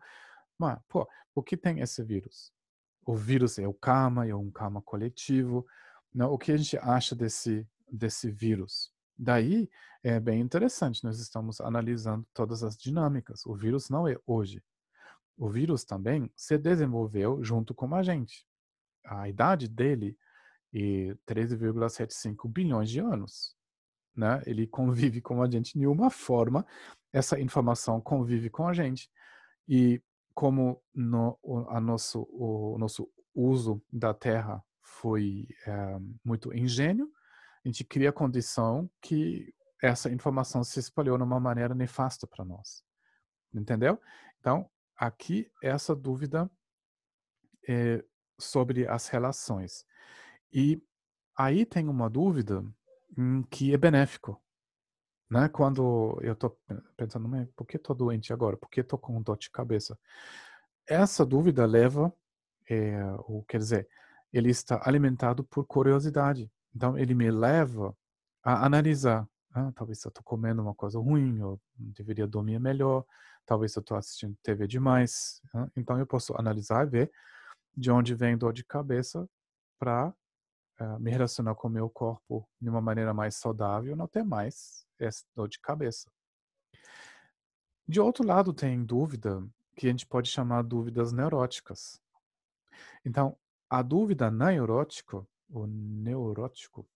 mas, 0.58 0.78
pô, 0.88 1.08
o 1.34 1.42
que 1.42 1.56
tem 1.56 1.80
esse 1.80 2.04
vírus? 2.04 2.52
O 3.06 3.16
vírus 3.16 3.58
é 3.58 3.68
o 3.68 3.74
karma, 3.74 4.28
é 4.28 4.36
um 4.36 4.52
karma 4.52 4.82
coletivo. 4.82 5.66
Né? 6.14 6.26
O 6.26 6.38
que 6.38 6.52
a 6.52 6.58
gente 6.58 6.78
acha 6.78 7.16
desse, 7.16 7.68
desse 7.92 8.30
vírus? 8.30 8.92
Daí 9.18 9.70
é 10.04 10.20
bem 10.20 10.40
interessante, 10.40 11.04
nós 11.04 11.20
estamos 11.20 11.60
analisando 11.60 12.26
todas 12.34 12.64
as 12.64 12.78
dinâmicas. 12.78 13.46
O 13.46 13.56
vírus 13.56 13.90
não 13.90 14.08
é 14.08 14.18
hoje. 14.26 14.64
O 15.38 15.50
vírus 15.50 15.84
também 15.84 16.32
se 16.36 16.58
desenvolveu 16.58 17.44
junto 17.44 17.74
com 17.74 17.94
a 17.96 18.04
gente. 18.04 18.46
A 19.06 19.28
idade 19.28 19.68
dele 19.68 20.18
é 20.74 21.16
13,75 21.26 22.48
bilhões 22.50 22.90
de 22.90 23.00
anos 23.00 23.58
né? 24.16 24.42
Ele 24.46 24.68
convive 24.68 25.22
com 25.22 25.42
a 25.42 25.50
gente 25.50 25.78
de 25.78 25.88
uma 25.88 26.10
forma, 26.10 26.66
essa 27.12 27.40
informação 27.40 28.00
convive 28.02 28.50
com 28.50 28.68
a 28.68 28.74
gente. 28.74 29.10
E 29.68 30.02
como 30.34 30.82
no, 30.94 31.38
a 31.70 31.80
nosso, 31.80 32.28
o 32.32 32.78
nosso 32.78 33.10
uso 33.34 33.82
da 33.92 34.14
Terra 34.14 34.64
foi 34.82 35.48
é, 35.66 35.98
muito 36.24 36.56
ingênuo, 36.56 37.10
a 37.64 37.68
gente 37.68 37.84
cria 37.84 38.10
a 38.10 38.14
condição 38.14 38.90
que 39.02 39.54
essa 39.82 40.10
informação 40.10 40.64
se 40.64 40.80
espalhou 40.80 41.18
de 41.18 41.24
uma 41.24 41.40
maneira 41.40 41.74
nefasta 41.74 42.28
para 42.28 42.44
nós. 42.46 42.84
Entendeu? 43.54 44.00
Então, 44.40 44.70
aqui 44.96 45.52
essa 45.62 45.96
dúvida 45.96 46.50
é 47.68 48.04
sobre 48.40 48.88
as 48.88 49.08
relações. 49.08 49.86
E 50.52 50.82
aí 51.38 51.66
tem 51.66 51.88
uma 51.88 52.10
dúvida 52.10 52.66
que 53.50 53.74
é 53.74 53.78
benéfico. 53.78 54.42
né? 55.30 55.50
Quando 55.50 56.20
eu 56.22 56.36
tô 56.36 56.58
pensando, 56.98 57.30
por 57.56 57.66
que 57.66 57.78
tô 57.78 57.94
doente 57.94 58.34
agora? 58.34 58.58
Por 58.58 58.70
que 58.70 58.84
tô 58.84 58.98
com 58.98 59.22
dor 59.22 59.38
de 59.38 59.50
cabeça? 59.52 59.98
Essa 60.88 61.26
dúvida 61.26 61.66
leva, 61.66 62.14
é, 62.70 63.04
ou 63.28 63.44
quer 63.44 63.60
dizer, 63.60 63.88
ele 64.34 64.50
está 64.50 64.82
alimentado 64.84 65.44
por 65.44 65.66
curiosidade. 65.66 66.52
Então, 66.76 66.98
ele 66.98 67.14
me 67.14 67.30
leva 67.32 67.96
a 68.44 68.66
analisar. 68.66 69.28
Ah, 69.54 69.72
talvez 69.76 70.04
eu 70.04 70.10
estou 70.10 70.24
comendo 70.24 70.62
uma 70.62 70.76
coisa 70.76 71.00
ruim, 71.00 71.40
eu 71.40 71.60
deveria 71.76 72.28
dormir 72.28 72.60
melhor, 72.60 73.04
talvez 73.46 73.76
eu 73.76 73.82
estou 73.82 73.98
assistindo 73.98 74.36
TV 74.44 74.68
demais. 74.68 75.42
Ah, 75.54 75.68
então, 75.76 75.98
eu 76.00 76.06
posso 76.06 76.36
analisar 76.38 76.86
e 76.88 76.90
ver 76.90 77.12
de 77.76 77.92
onde 77.92 78.14
vem 78.16 78.38
dor 78.38 78.54
de 78.54 78.64
cabeça 78.64 79.28
para 79.80 80.14
eh, 80.80 81.00
me 81.00 81.12
relacionar 81.12 81.56
com 81.56 81.68
o 81.68 81.72
meu 81.72 81.90
corpo 81.90 82.48
de 82.60 82.70
uma 82.70 82.82
maneira 82.82 83.14
mais 83.14 83.36
saudável, 83.36 83.96
não 83.96 84.08
ter 84.08 84.24
mais 84.24 84.88
essa 84.98 85.26
dor 85.36 85.50
de 85.50 85.60
cabeça. 85.60 86.10
De 87.88 88.00
outro 88.00 88.26
lado, 88.26 88.54
tem 88.54 88.86
dúvida 88.86 89.46
que 89.76 89.88
a 89.88 89.90
gente 89.90 90.06
pode 90.06 90.30
chamar 90.30 90.62
dúvidas 90.62 91.12
neuróticas. 91.12 92.02
Então, 93.04 93.38
a 93.70 93.82
dúvida 93.82 94.32
neurótica, 94.32 95.26
ou 95.52 95.68
neurótico, 95.68 96.88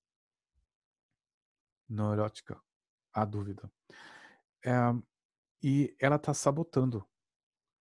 neurótica, 1.89 2.61
a 3.11 3.25
dúvida, 3.25 3.71
é, 4.65 4.71
e 5.61 5.95
ela 5.99 6.15
está 6.15 6.34
sabotando. 6.34 7.05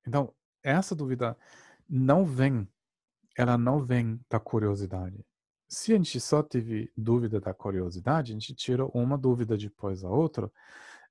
Então, 0.07 0.35
essa 0.63 0.95
dúvida 0.95 1.37
não 1.89 2.25
vem, 2.25 2.69
ela 3.37 3.59
não 3.59 3.85
vem 3.85 4.21
da 4.29 4.41
curiosidade. 4.41 5.25
Se 5.73 5.95
a 5.95 5.97
gente 5.97 6.21
só 6.21 6.43
teve 6.43 6.93
dúvida 6.95 7.41
da 7.41 7.55
curiosidade, 7.55 8.31
a 8.31 8.35
gente 8.35 8.55
tira 8.55 8.85
uma 8.89 9.17
dúvida 9.17 9.57
depois 9.57 10.05
a 10.05 10.11
outra, 10.11 10.53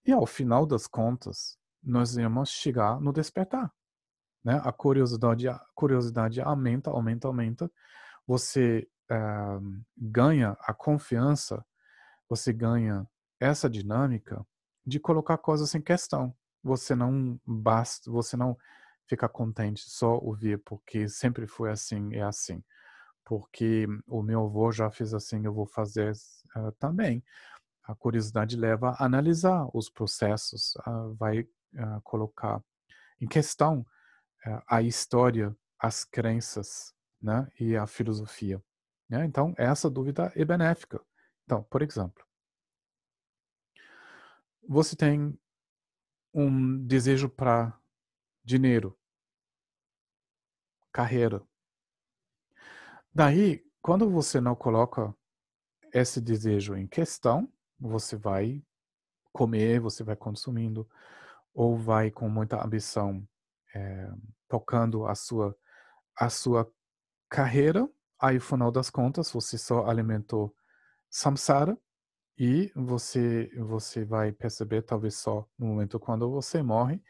e 0.06 0.12
ao 0.12 0.28
final 0.28 0.68
das 0.68 0.86
contas, 0.86 1.58
nós 1.82 2.14
vamos 2.14 2.52
chegar 2.52 3.02
no 3.02 3.12
despertar. 3.12 3.74
Né? 4.44 4.62
A 4.64 4.72
curiosidade, 4.72 5.48
a 5.48 5.60
curiosidade 5.74 6.40
aumenta, 6.40 6.92
aumenta, 6.92 7.28
aumenta. 7.28 7.72
Você 8.28 8.88
uh, 9.12 9.84
ganha 9.98 10.56
a 10.60 10.76
confiança, 10.76 11.66
você 12.30 12.54
ganha 12.54 13.10
essa 13.40 13.68
dinâmica 13.68 14.46
de 14.86 15.00
colocar 15.00 15.40
coisas 15.40 15.74
em 15.74 15.82
questão. 15.82 16.36
Você 16.64 16.94
não 16.94 17.42
basta, 17.44 18.12
você 18.12 18.38
não 18.38 18.56
fica 19.08 19.28
contente 19.28 19.90
só 19.90 20.20
ouvir 20.20 20.60
porque 20.60 21.10
sempre 21.10 21.48
foi 21.48 21.72
assim, 21.72 22.14
é 22.14 22.22
assim. 22.22 22.64
Porque 23.32 23.88
o 24.08 24.22
meu 24.22 24.44
avô 24.44 24.74
já 24.74 24.92
fez 24.92 25.14
assim, 25.14 25.46
eu 25.46 25.54
vou 25.54 25.66
fazer 25.66 26.12
uh, 26.58 26.70
também. 26.74 27.24
A 27.82 27.96
curiosidade 27.96 28.58
leva 28.58 28.90
a 28.90 29.06
analisar 29.06 29.70
os 29.74 29.90
processos, 29.90 30.76
uh, 30.86 31.16
vai 31.16 31.48
colocar 32.04 32.62
em 33.22 33.26
questão 33.26 33.86
é, 34.46 34.62
a 34.68 34.82
história, 34.82 35.56
as 35.80 36.04
crenças 36.04 36.94
né, 37.22 37.48
e 37.58 37.78
a 37.78 37.88
filosofia. 37.88 38.62
Né? 39.08 39.24
Então, 39.24 39.54
essa 39.58 39.90
dúvida 39.90 40.34
é 40.36 40.44
benéfica. 40.44 41.02
Então, 41.46 41.64
por 41.64 41.82
exemplo, 41.82 42.26
você 44.68 44.94
tem 44.94 45.40
um 46.34 46.86
desejo 46.86 47.30
para 47.30 47.80
dinheiro, 48.44 49.00
carreira. 50.92 51.42
Daí, 53.14 53.62
quando 53.82 54.10
você 54.10 54.40
não 54.40 54.56
coloca 54.56 55.14
esse 55.94 56.22
desejo 56.22 56.76
em 56.76 56.88
questão, 56.88 57.52
você 57.80 58.16
vai 58.18 58.64
comer, 59.34 59.80
você 59.82 60.04
vai 60.04 60.16
consumindo, 60.16 60.90
ou 61.54 61.78
vai 61.78 62.12
com 62.12 62.30
muita 62.30 62.64
ambição 62.64 63.28
é, 63.76 64.12
tocando 64.50 65.06
a 65.08 65.16
sua 65.16 65.56
a 66.18 66.30
sua 66.30 66.72
carreira, 67.30 67.90
aí 68.22 68.36
no 68.36 68.42
final 68.42 68.72
das 68.72 68.90
contas 68.90 69.32
você 69.32 69.58
só 69.58 69.88
alimentou 69.88 70.56
samsara 71.10 71.78
e 72.38 72.72
você 72.76 73.52
você 73.60 74.06
vai 74.06 74.32
perceber 74.34 74.84
talvez 74.84 75.16
só 75.18 75.48
no 75.60 75.68
momento 75.68 76.00
quando 76.00 76.30
você 76.32 76.64
morre 76.64 77.02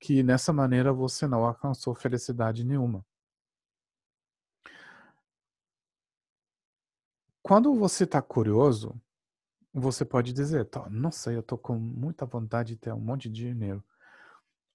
que 0.00 0.22
nessa 0.24 0.52
maneira 0.52 0.92
você 0.92 1.26
não 1.28 1.44
alcançou 1.46 1.94
felicidade 1.94 2.64
nenhuma. 2.64 3.04
Quando 7.44 7.74
você 7.74 8.04
está 8.04 8.22
curioso, 8.22 8.98
você 9.70 10.02
pode 10.02 10.32
dizer, 10.32 10.66
não 10.90 11.12
sei, 11.12 11.36
eu 11.36 11.40
estou 11.40 11.58
com 11.58 11.78
muita 11.78 12.24
vontade 12.24 12.70
de 12.70 12.80
ter 12.80 12.90
um 12.90 12.98
monte 12.98 13.28
de 13.28 13.52
dinheiro. 13.52 13.84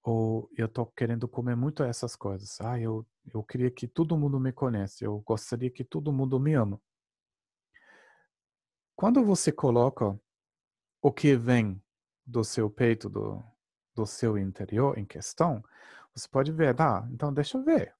Ou 0.03 0.47
eu 0.55 0.67
tô 0.69 0.85
querendo 0.85 1.27
comer 1.27 1.55
muito 1.55 1.81
essas 1.81 2.15
coisas. 2.15 2.61
Ah, 2.61 2.79
eu, 2.79 3.03
eu 3.33 3.41
queria 3.41 3.71
que 3.71 3.87
todo 3.87 4.15
mundo 4.15 4.39
me 4.39 4.53
conhece. 4.53 5.03
Eu 5.03 5.19
gostaria 5.21 5.71
que 5.71 5.83
todo 5.83 6.13
mundo 6.13 6.39
me 6.39 6.53
ama. 6.53 6.79
Quando 8.95 9.25
você 9.25 9.51
coloca 9.51 10.15
o 11.01 11.11
que 11.11 11.35
vem 11.35 11.81
do 12.23 12.43
seu 12.43 12.69
peito, 12.69 13.09
do, 13.09 13.43
do 13.95 14.05
seu 14.05 14.37
interior 14.37 14.95
em 14.95 15.07
questão, 15.07 15.63
você 16.13 16.27
pode 16.27 16.51
ver, 16.51 16.79
ah, 16.79 17.09
então 17.11 17.33
deixa 17.33 17.57
eu 17.57 17.63
ver. 17.63 17.95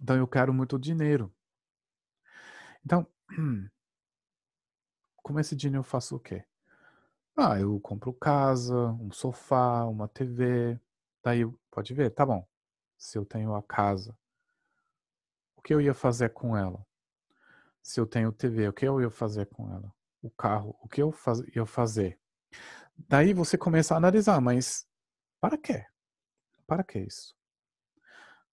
Então 0.00 0.16
eu 0.16 0.26
quero 0.26 0.52
muito 0.52 0.76
dinheiro. 0.76 1.32
Então, 2.84 3.06
com 5.22 5.38
esse 5.40 5.56
dinheiro 5.56 5.80
eu 5.80 5.84
faço 5.84 6.16
o 6.16 6.20
quê? 6.20 6.44
Ah, 7.36 7.58
eu 7.58 7.80
compro 7.80 8.12
casa, 8.12 8.74
um 9.00 9.10
sofá, 9.12 9.84
uma 9.86 10.08
TV. 10.08 10.78
Daí 11.22 11.46
pode 11.70 11.94
ver, 11.94 12.10
tá 12.10 12.26
bom. 12.26 12.46
Se 12.98 13.18
eu 13.18 13.24
tenho 13.24 13.54
a 13.54 13.62
casa, 13.62 14.16
o 15.56 15.62
que 15.62 15.72
eu 15.72 15.80
ia 15.80 15.94
fazer 15.94 16.30
com 16.30 16.56
ela? 16.56 16.84
Se 17.82 18.00
eu 18.00 18.06
tenho 18.06 18.32
TV, 18.32 18.68
o 18.68 18.72
que 18.72 18.86
eu 18.86 19.00
ia 19.00 19.10
fazer 19.10 19.46
com 19.46 19.70
ela? 19.72 19.92
O 20.22 20.30
carro, 20.30 20.76
o 20.80 20.88
que 20.88 21.02
eu 21.02 21.12
faz, 21.12 21.40
ia 21.54 21.66
fazer? 21.66 22.18
Daí 22.96 23.34
você 23.34 23.58
começa 23.58 23.94
a 23.94 23.98
analisar, 23.98 24.40
mas 24.40 24.86
para 25.40 25.58
quê? 25.58 25.84
Para 26.66 26.84
que 26.84 27.00
isso? 27.00 27.36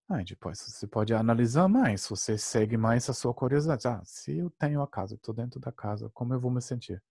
Aí 0.09 0.25
depois 0.25 0.59
você 0.59 0.87
pode 0.87 1.13
analisar 1.13 1.67
mais, 1.69 2.05
você 2.07 2.37
segue 2.37 2.75
mais 2.77 3.09
a 3.09 3.13
sua 3.13 3.33
curiosidade. 3.33 3.87
Ah, 3.87 4.01
se 4.03 4.37
eu 4.37 4.49
tenho 4.51 4.81
a 4.81 4.87
casa, 4.87 5.15
estou 5.15 5.33
dentro 5.33 5.59
da 5.59 5.71
casa, 5.71 6.09
como 6.13 6.33
eu 6.33 6.39
vou 6.39 6.51
me 6.51 6.61
sentir? 6.61 7.01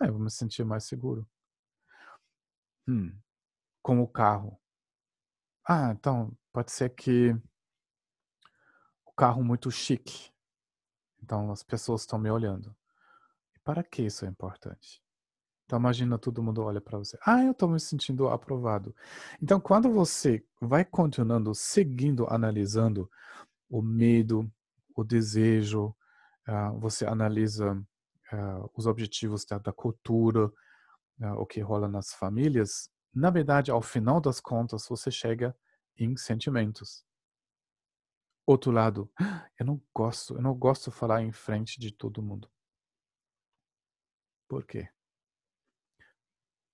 Ah, 0.00 0.06
eu 0.06 0.14
vou 0.14 0.22
me 0.22 0.30
sentir 0.30 0.64
mais 0.64 0.84
seguro. 0.84 1.26
Hum, 2.86 3.18
com 3.82 4.00
o 4.02 4.08
carro. 4.08 4.60
Ah, 5.64 5.90
então 5.92 6.36
pode 6.52 6.70
ser 6.72 6.90
que 6.90 7.34
o 9.04 9.12
carro 9.12 9.44
muito 9.44 9.70
chique. 9.70 10.30
Então 11.22 11.50
as 11.52 11.62
pessoas 11.62 12.02
estão 12.02 12.18
me 12.18 12.30
olhando. 12.30 12.76
E 13.56 13.60
para 13.60 13.84
que 13.84 14.02
isso 14.02 14.24
é 14.26 14.28
importante? 14.28 15.02
Então 15.70 15.78
imagina 15.78 16.18
todo 16.18 16.42
mundo 16.42 16.64
olha 16.64 16.80
para 16.80 16.98
você. 16.98 17.16
Ah, 17.24 17.44
eu 17.44 17.52
estou 17.52 17.68
me 17.68 17.78
sentindo 17.78 18.28
aprovado. 18.28 18.92
Então 19.40 19.60
quando 19.60 19.88
você 19.88 20.44
vai 20.60 20.84
continuando, 20.84 21.54
seguindo, 21.54 22.26
analisando 22.28 23.08
o 23.68 23.80
medo, 23.80 24.52
o 24.96 25.04
desejo, 25.04 25.94
uh, 26.48 26.76
você 26.80 27.06
analisa 27.06 27.74
uh, 28.32 28.70
os 28.76 28.88
objetivos 28.88 29.44
da, 29.44 29.58
da 29.58 29.72
cultura, 29.72 30.46
uh, 31.20 31.34
o 31.38 31.46
que 31.46 31.60
rola 31.60 31.86
nas 31.86 32.12
famílias. 32.14 32.90
Na 33.14 33.30
verdade, 33.30 33.70
ao 33.70 33.80
final 33.80 34.20
das 34.20 34.40
contas, 34.40 34.88
você 34.88 35.08
chega 35.08 35.56
em 35.96 36.16
sentimentos. 36.16 37.04
Outro 38.44 38.72
lado, 38.72 39.08
eu 39.56 39.64
não 39.64 39.80
gosto, 39.94 40.34
eu 40.34 40.42
não 40.42 40.52
gosto 40.52 40.90
de 40.90 40.96
falar 40.96 41.22
em 41.22 41.30
frente 41.30 41.78
de 41.78 41.92
todo 41.92 42.20
mundo. 42.20 42.50
Por 44.48 44.66
quê? 44.66 44.88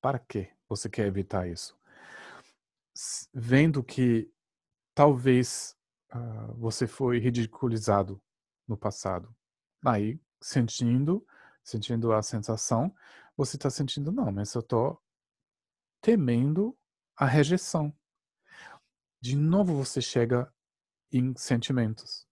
Para 0.01 0.19
que 0.19 0.51
você 0.69 0.89
quer 0.89 1.07
evitar 1.07 1.49
isso? 1.49 1.79
Vendo 3.33 3.83
que 3.83 4.31
talvez 4.95 5.77
uh, 6.15 6.55
você 6.55 6.87
foi 6.87 7.19
ridiculizado 7.19 8.23
no 8.67 8.77
passado. 8.77 9.35
Aí, 9.85 10.21
sentindo, 10.41 11.27
sentindo 11.63 12.13
a 12.13 12.23
sensação, 12.23 12.95
você 13.37 13.57
está 13.57 13.69
sentindo, 13.69 14.11
não, 14.11 14.33
mas 14.33 14.55
eu 14.55 14.61
estou 14.61 15.03
temendo 16.01 16.77
a 17.17 17.27
rejeição. 17.27 17.95
De 19.21 19.37
novo 19.37 19.75
você 19.75 20.01
chega 20.01 20.53
em 21.13 21.35
sentimentos. 21.37 22.27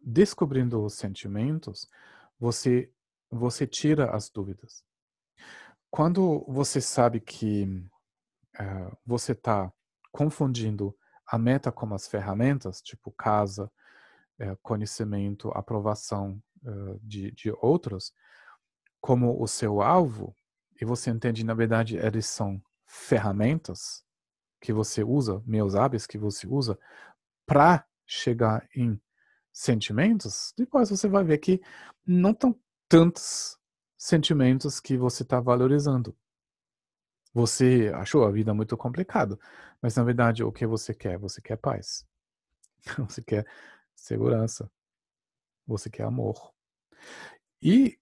Descobrindo 0.00 0.82
os 0.84 0.94
sentimentos, 0.94 1.88
você 2.38 2.92
você 3.30 3.66
tira 3.66 4.14
as 4.14 4.28
dúvidas. 4.28 4.84
Quando 5.92 6.42
você 6.48 6.80
sabe 6.80 7.20
que 7.20 7.64
uh, 8.58 8.96
você 9.04 9.32
está 9.32 9.70
confundindo 10.10 10.96
a 11.26 11.36
meta 11.36 11.70
com 11.70 11.92
as 11.92 12.08
ferramentas, 12.08 12.80
tipo 12.80 13.10
casa, 13.10 13.70
uh, 14.40 14.56
conhecimento, 14.62 15.50
aprovação 15.50 16.42
uh, 16.64 16.98
de, 17.02 17.30
de 17.32 17.52
outros, 17.60 18.14
como 19.02 19.38
o 19.38 19.46
seu 19.46 19.82
alvo, 19.82 20.34
e 20.80 20.84
você 20.86 21.10
entende, 21.10 21.44
na 21.44 21.52
verdade, 21.52 21.98
eles 21.98 22.24
são 22.24 22.58
ferramentas 22.86 24.02
que 24.62 24.72
você 24.72 25.04
usa, 25.04 25.42
meus 25.44 25.74
hábitos 25.74 26.06
que 26.06 26.16
você 26.16 26.46
usa, 26.46 26.78
para 27.44 27.86
chegar 28.06 28.66
em 28.74 28.98
sentimentos, 29.52 30.54
depois 30.56 30.88
você 30.88 31.06
vai 31.06 31.22
ver 31.22 31.36
que 31.36 31.60
não 32.06 32.30
estão 32.30 32.58
tantos 32.88 33.60
sentimentos 34.02 34.80
que 34.80 34.96
você 34.96 35.22
está 35.22 35.38
valorizando. 35.38 36.16
Você 37.32 37.92
achou 37.94 38.24
a 38.24 38.32
vida 38.32 38.52
muito 38.52 38.76
complicada, 38.76 39.38
mas 39.80 39.94
na 39.94 40.02
verdade 40.02 40.42
o 40.42 40.50
que 40.50 40.66
você 40.66 40.92
quer? 40.92 41.16
Você 41.18 41.40
quer 41.40 41.56
paz. 41.56 42.04
Você 43.08 43.22
quer 43.22 43.46
segurança. 43.94 44.68
Você 45.68 45.88
quer 45.88 46.02
amor. 46.02 46.52
E 47.62 47.96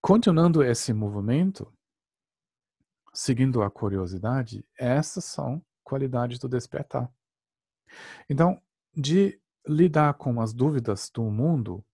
continuando 0.00 0.62
esse 0.62 0.92
movimento, 0.92 1.76
seguindo 3.12 3.62
a 3.62 3.70
curiosidade, 3.70 4.64
essas 4.78 5.24
são 5.24 5.60
qualidades 5.82 6.38
do 6.38 6.48
despertar. 6.48 7.12
Então, 8.30 8.62
de 8.94 9.40
lidar 9.66 10.14
com 10.14 10.40
as 10.40 10.52
dúvidas 10.52 11.10
do 11.10 11.24
mundo, 11.24 11.84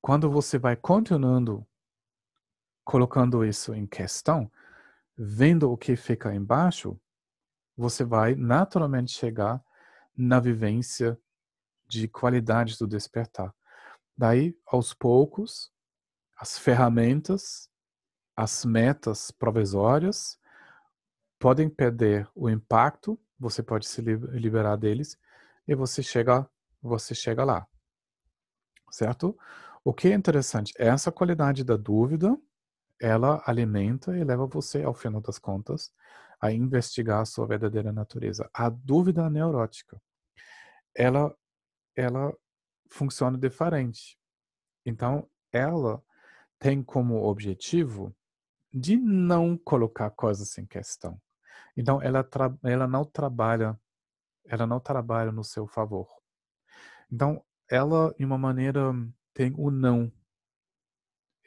quando 0.00 0.30
você 0.30 0.58
vai 0.58 0.76
continuando 0.76 1.66
colocando 2.84 3.44
isso 3.44 3.74
em 3.74 3.86
questão, 3.86 4.50
vendo 5.16 5.70
o 5.70 5.76
que 5.76 5.94
fica 5.94 6.34
embaixo, 6.34 6.98
você 7.76 8.04
vai 8.04 8.34
naturalmente 8.34 9.12
chegar 9.12 9.62
na 10.16 10.40
vivência 10.40 11.18
de 11.86 12.08
qualidade 12.08 12.76
do 12.78 12.86
despertar. 12.86 13.54
Daí, 14.16 14.56
aos 14.66 14.92
poucos, 14.92 15.72
as 16.36 16.58
ferramentas, 16.58 17.70
as 18.36 18.64
metas 18.64 19.30
provisórias 19.30 20.38
podem 21.38 21.68
perder 21.68 22.28
o 22.34 22.50
impacto, 22.50 23.18
você 23.38 23.62
pode 23.62 23.86
se 23.86 24.02
liberar 24.02 24.76
deles 24.76 25.18
e 25.66 25.74
você 25.74 26.02
chega, 26.02 26.48
você 26.82 27.14
chega 27.14 27.44
lá. 27.44 27.66
Certo? 28.90 29.38
O 29.82 29.94
que 29.94 30.08
é 30.08 30.14
interessante, 30.14 30.74
essa 30.76 31.10
qualidade 31.10 31.64
da 31.64 31.76
dúvida, 31.76 32.36
ela 33.00 33.42
alimenta 33.46 34.16
e 34.16 34.22
leva 34.22 34.46
você, 34.46 34.82
ao 34.82 34.92
final 34.92 35.22
das 35.22 35.38
contas, 35.38 35.90
a 36.38 36.52
investigar 36.52 37.20
a 37.20 37.24
sua 37.24 37.46
verdadeira 37.46 37.90
natureza. 37.90 38.48
A 38.52 38.68
dúvida 38.68 39.28
neurótica, 39.30 40.00
ela, 40.94 41.34
ela 41.96 42.34
funciona 42.90 43.38
diferente. 43.38 44.18
Então, 44.84 45.26
ela 45.50 46.02
tem 46.58 46.82
como 46.82 47.24
objetivo 47.24 48.14
de 48.72 48.96
não 48.96 49.56
colocar 49.56 50.10
coisas 50.10 50.56
em 50.58 50.66
questão. 50.66 51.20
Então, 51.74 52.02
ela, 52.02 52.26
ela 52.64 52.86
não 52.86 53.04
trabalha, 53.04 53.80
ela 54.44 54.66
não 54.66 54.78
trabalha 54.78 55.32
no 55.32 55.42
seu 55.42 55.66
favor. 55.66 56.06
Então, 57.10 57.42
ela, 57.68 58.14
de 58.18 58.24
uma 58.24 58.36
maneira 58.36 58.92
tem 59.34 59.54
o 59.56 59.70
não. 59.70 60.12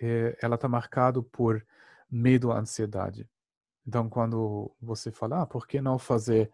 É, 0.02 0.38
ela 0.42 0.56
está 0.56 0.68
marcado 0.68 1.24
por 1.24 1.66
medo, 2.10 2.52
ansiedade. 2.52 3.30
Então, 3.86 4.10
quando 4.10 4.74
você 4.82 5.12
fala, 5.12 5.42
ah, 5.42 5.46
por 5.46 5.68
que 5.68 5.82
não 5.82 6.00
fazer 6.00 6.52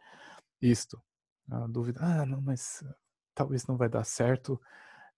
isto? 0.62 1.02
A 1.50 1.68
dúvida, 1.68 2.00
ah, 2.02 2.26
não, 2.26 2.42
mas 2.42 2.84
talvez 3.34 3.66
não 3.68 3.78
vai 3.78 3.90
dar 3.90 4.04
certo. 4.04 4.60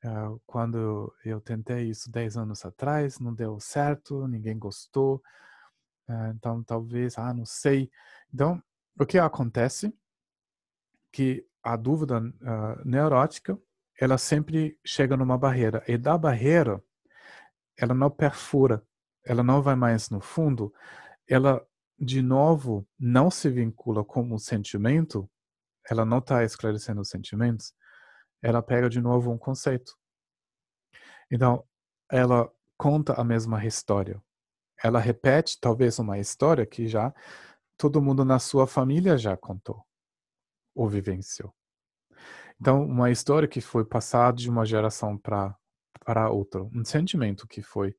Uh, 0.03 0.41
quando 0.47 1.14
eu 1.24 1.39
tentei 1.39 1.89
isso 1.89 2.09
10 2.12 2.38
anos 2.38 2.66
atrás, 2.66 3.20
não 3.20 3.34
deu 3.34 3.59
certo, 3.59 4.28
ninguém 4.28 4.57
gostou. 4.57 5.22
Uh, 6.07 6.32
então, 6.36 6.64
talvez, 6.64 7.18
ah, 7.18 7.34
não 7.34 7.45
sei. 7.45 7.89
Então, 8.34 8.62
o 8.99 9.05
que 9.05 9.20
acontece? 9.20 9.93
Que 11.12 11.45
a 11.64 11.76
dúvida 11.76 12.20
neurótica 12.84 13.59
ela 14.00 14.18
sempre 14.18 14.80
chega 14.86 15.16
numa 15.16 15.38
barreira. 15.38 15.84
E 15.88 15.98
da 15.98 16.18
barreira, 16.18 16.84
ela 17.78 17.94
não 17.94 18.10
perfura, 18.10 18.86
ela 19.24 19.44
não 19.44 19.62
vai 19.62 19.76
mais 19.76 20.10
no 20.10 20.20
fundo, 20.20 20.74
ela, 21.28 21.66
de 21.98 22.22
novo, 22.22 22.88
não 23.00 23.30
se 23.30 23.50
vincula 23.50 24.04
com 24.04 24.32
o 24.34 24.39
sentimento, 24.39 25.30
ela 25.89 26.06
não 26.06 26.20
está 26.20 26.44
esclarecendo 26.44 27.02
os 27.02 27.10
sentimentos, 27.10 27.74
ela 28.42 28.62
pega 28.62 28.89
de 28.89 29.00
novo 29.00 29.32
um 29.32 29.38
conceito. 29.38 29.96
Então, 31.32 31.64
ela 32.12 32.52
conta 32.78 33.14
a 33.14 33.24
mesma 33.24 33.64
história. 33.66 34.22
Ela 34.84 35.00
repete, 35.00 35.60
talvez, 35.60 36.00
uma 36.00 36.18
história 36.18 36.66
que 36.66 36.88
já 36.88 37.14
todo 37.78 38.02
mundo 38.02 38.26
na 38.26 38.39
sua 38.39 38.68
família 38.68 39.18
já 39.18 39.38
contou 39.38 39.86
ou 40.76 40.89
vivenciou. 40.89 41.54
Então, 42.62 42.86
uma 42.86 43.09
história 43.09 43.47
que 43.47 43.59
foi 43.59 43.84
passada 43.84 44.38
de 44.38 44.47
uma 44.47 44.64
geração 44.64 45.18
para 45.18 45.57
para 46.05 46.30
outra, 46.30 46.64
um 46.64 46.84
sentimento 46.84 47.47
que 47.47 47.62
foi 47.62 47.95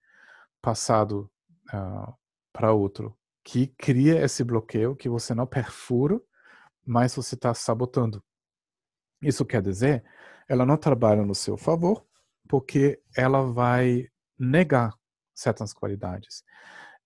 passado 0.61 1.31
uh, 1.73 1.77
ah, 1.77 2.15
para 2.53 2.73
outro, 2.73 3.17
que 3.45 3.69
cria 3.79 4.25
esse 4.25 4.43
bloqueio 4.45 4.97
que 4.97 5.09
você 5.09 5.35
não 5.35 5.47
perfura, 5.47 6.21
mas 6.85 7.15
você 7.15 7.37
está 7.37 7.55
sabotando. 7.55 8.23
Isso 9.23 9.45
quer 9.45 9.63
dizer, 9.63 10.05
ela 10.49 10.67
não 10.67 10.77
trabalha 10.77 11.25
no 11.25 11.35
seu 11.35 11.57
favor, 11.57 12.05
porque 12.49 13.01
ela 13.17 13.43
vai 13.53 14.09
negar 14.39 14.93
certas 15.35 15.73
qualidades. 15.73 16.45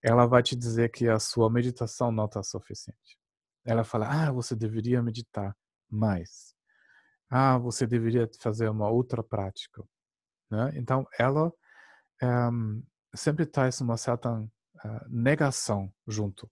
Ela 0.03 0.27
vai 0.27 0.43
te 0.43 0.57
dizer 0.57 0.91
que 0.91 1.09
a 1.09 1.19
sua 1.19 1.51
meditação 1.51 2.11
não 2.11 2.25
está 2.25 2.43
suficiente. 2.43 3.19
Ela 3.65 3.85
fala, 3.85 4.09
ah, 4.09 4.33
você 4.33 4.57
deveria 4.57 5.03
meditar 5.03 5.55
mais 5.91 6.56
ah, 7.31 7.59
você 7.59 7.87
deveria 7.87 8.29
fazer 8.41 8.69
uma 8.69 8.89
outra 8.89 9.23
prática. 9.23 9.83
Né? 10.51 10.73
Então, 10.77 11.07
ela 11.19 11.53
um, 12.23 12.79
eh, 13.13 13.17
sempre 13.17 13.47
traz 13.47 13.81
uma 13.81 13.97
certa 13.97 14.33
uh, 14.33 14.49
negação 15.09 15.93
junto. 16.07 16.51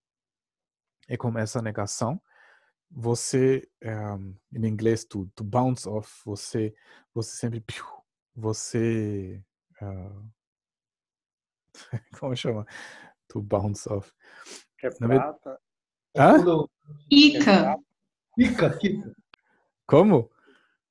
E 1.08 1.16
com 1.16 1.38
essa 1.38 1.60
negação, 1.60 2.20
você, 2.90 3.68
um, 3.82 4.34
eh, 4.54 4.58
em 4.58 4.66
inglês, 4.66 5.04
to, 5.04 5.30
to 5.34 5.44
bounce 5.44 5.88
off, 5.88 6.22
você, 6.24 6.74
você 7.12 7.36
sempre, 7.36 7.64
você, 8.34 9.42
uh, 9.82 10.30
como 12.18 12.36
chama? 12.36 12.66
To 13.28 13.42
bounce 13.42 13.88
off. 13.88 14.12
É 14.82 14.90
prata. 14.90 15.60
Hã? 16.16 16.36
Ica. 17.10 17.76
Ica, 18.38 18.78
Ica. 18.82 19.16
Como? 19.86 20.30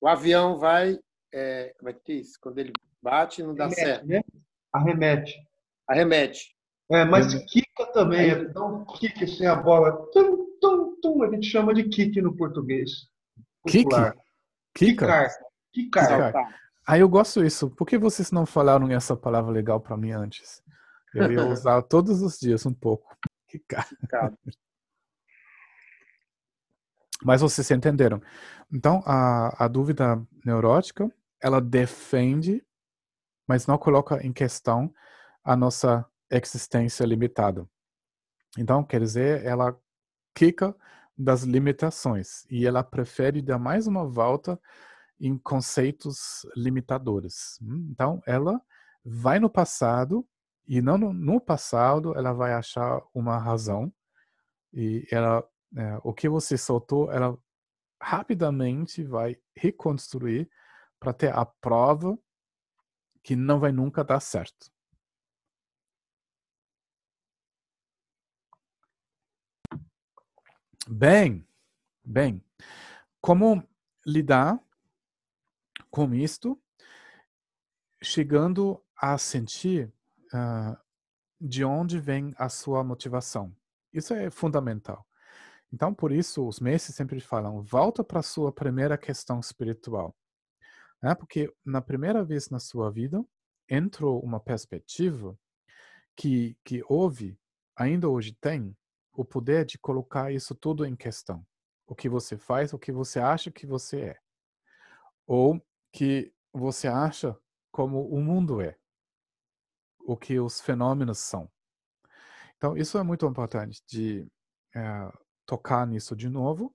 O 0.04 0.08
avião 0.10 0.60
vai, 0.60 1.00
é, 1.34 1.74
como 1.80 1.90
é 1.90 1.94
que 1.94 2.18
diz? 2.18 2.36
Quando 2.36 2.58
ele 2.58 2.74
bate, 3.02 3.42
não 3.42 3.56
dá 3.56 3.64
Arremete, 3.64 3.86
certo. 3.86 4.06
Né? 4.06 4.22
Arremete. 4.74 5.34
Arremete. 5.88 6.56
É, 6.92 7.06
mas 7.06 7.34
quica 7.46 7.86
também, 7.94 8.32
é, 8.32 8.44
dá 8.44 8.66
um 8.66 8.84
kick 8.84 9.26
sem 9.26 9.48
a 9.48 9.56
bola. 9.56 9.94
Tum, 10.12 10.58
tum, 10.60 11.00
tum, 11.02 11.24
a 11.24 11.32
gente 11.32 11.48
chama 11.48 11.74
de 11.74 11.86
kick 11.86 12.22
no 12.22 12.36
português. 12.36 13.08
Kick? 13.66 13.88
Kicar. 14.76 15.30
Kicar. 15.72 16.34
Ah, 16.86 17.00
eu 17.00 17.08
gosto 17.08 17.42
disso. 17.42 17.70
Por 17.70 17.88
que 17.88 17.98
vocês 17.98 18.30
não 18.30 18.46
falaram 18.46 18.92
essa 18.92 19.16
palavra 19.16 19.54
legal 19.54 19.80
para 19.80 19.96
mim 19.96 20.12
antes? 20.12 20.62
Eu 21.16 21.32
ia 21.32 21.46
usar 21.48 21.82
todos 21.82 22.22
os 22.22 22.38
dias 22.38 22.66
um 22.66 22.74
pouco. 22.74 23.18
Kicar. 23.48 23.88
Mas 27.24 27.42
vocês 27.42 27.70
entenderam. 27.72 28.22
Então, 28.72 29.02
a, 29.06 29.66
a 29.66 29.68
dúvida 29.68 30.22
neurótica, 30.46 31.12
ela 31.42 31.62
defende, 31.62 32.64
mas 33.48 33.68
não 33.68 33.78
coloca 33.78 34.26
em 34.26 34.34
questão 34.34 34.94
a 35.44 35.56
nossa 35.56 36.06
existência 36.30 37.06
limitada. 37.06 37.68
Então, 38.58 38.84
quer 38.84 39.00
dizer, 39.00 39.46
ela 39.46 39.78
quica 40.34 40.76
das 41.18 41.44
limitações 41.44 42.46
e 42.50 42.66
ela 42.66 42.84
prefere 42.84 43.42
dar 43.42 43.60
mais 43.60 43.88
uma 43.88 44.08
volta 44.08 44.60
em 45.20 45.38
conceitos 45.38 46.46
limitadores. 46.56 47.60
Então, 47.62 48.22
ela 48.26 48.60
vai 49.06 49.40
no 49.40 49.50
passado 49.50 50.26
e 50.68 50.82
não 50.82 50.98
no, 50.98 51.14
no 51.14 51.42
passado 51.42 52.18
ela 52.18 52.32
vai 52.32 52.54
achar 52.54 53.02
uma 53.14 53.38
razão 53.38 53.92
e 54.74 55.06
ela 55.12 55.44
é, 55.76 56.00
o 56.04 56.14
que 56.14 56.30
você 56.30 56.58
soltou, 56.58 57.12
ela 57.12 57.38
rapidamente 58.02 59.04
vai 59.04 59.38
reconstruir 59.56 60.50
para 61.00 61.14
ter 61.14 61.34
a 61.34 61.46
prova 61.46 62.18
que 63.24 63.36
não 63.36 63.60
vai 63.60 63.72
nunca 63.72 64.04
dar 64.04 64.20
certo. 64.20 64.72
Bem, 70.88 71.48
bem, 72.04 72.44
como 73.22 73.66
lidar 74.06 74.60
com 75.90 76.14
isto, 76.14 76.62
chegando 78.02 78.84
a 78.98 79.18
sentir 79.18 79.94
uh, 80.34 80.78
de 81.40 81.64
onde 81.64 82.00
vem 82.00 82.34
a 82.38 82.50
sua 82.50 82.84
motivação. 82.84 83.56
Isso 83.94 84.14
é 84.14 84.30
fundamental. 84.30 85.08
Então, 85.74 85.92
por 85.92 86.12
isso, 86.12 86.48
os 86.48 86.60
mestres 86.60 86.96
sempre 86.96 87.20
falam: 87.20 87.64
volta 87.64 88.04
para 88.04 88.20
a 88.20 88.24
sua 88.24 88.52
primeira 88.52 88.96
questão 88.96 89.40
espiritual. 89.40 90.16
Né? 91.02 91.16
Porque 91.16 91.52
na 91.66 91.82
primeira 91.82 92.24
vez 92.24 92.52
na 92.52 92.60
sua 92.60 92.92
vida 92.92 93.26
entrou 93.68 94.22
uma 94.22 94.40
perspectiva 94.40 95.36
que, 96.16 96.56
que 96.64 96.84
houve, 96.88 97.36
ainda 97.76 98.08
hoje 98.08 98.38
tem, 98.40 98.78
o 99.14 99.26
poder 99.26 99.66
de 99.66 99.80
colocar 99.80 100.32
isso 100.32 100.54
tudo 100.54 100.86
em 100.86 100.96
questão. 100.96 101.44
O 101.88 101.96
que 101.96 102.08
você 102.08 102.38
faz, 102.38 102.72
o 102.72 102.78
que 102.78 102.92
você 102.92 103.20
acha 103.20 103.52
que 103.52 103.66
você 103.66 104.02
é. 104.02 104.20
Ou 105.26 105.60
que 105.92 106.32
você 106.54 106.88
acha 106.88 107.36
como 107.72 108.08
o 108.08 108.22
mundo 108.22 108.62
é. 108.62 108.78
O 110.00 110.16
que 110.16 110.40
os 110.40 110.62
fenômenos 110.62 111.18
são. 111.18 111.52
Então, 112.58 112.78
isso 112.78 112.98
é 112.98 113.04
muito 113.04 113.26
importante 113.26 113.82
de 113.88 114.28
é, 114.76 115.12
tocar 115.46 115.86
nisso 115.88 116.16
de 116.16 116.30
novo, 116.30 116.74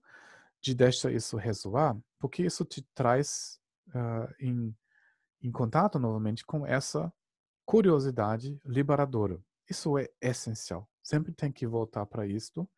de 0.61 0.75
deixar 0.75 1.13
isso 1.13 1.37
ressoar, 1.37 1.97
porque 2.19 2.43
isso 2.43 2.65
te 2.65 2.83
traz 2.95 3.61
uh, 3.89 4.35
em, 4.41 4.77
em 5.43 5.53
contato 5.53 5.99
novamente 5.99 6.45
com 6.45 6.67
essa 6.67 7.13
curiosidade 7.65 8.61
liberadora. 8.65 9.41
Isso 9.69 9.99
é 9.99 10.09
essencial. 10.21 10.89
Sempre 11.03 11.33
tem 11.33 11.53
que 11.53 11.67
voltar 11.67 12.07
para 12.07 12.27
isto 12.27 12.69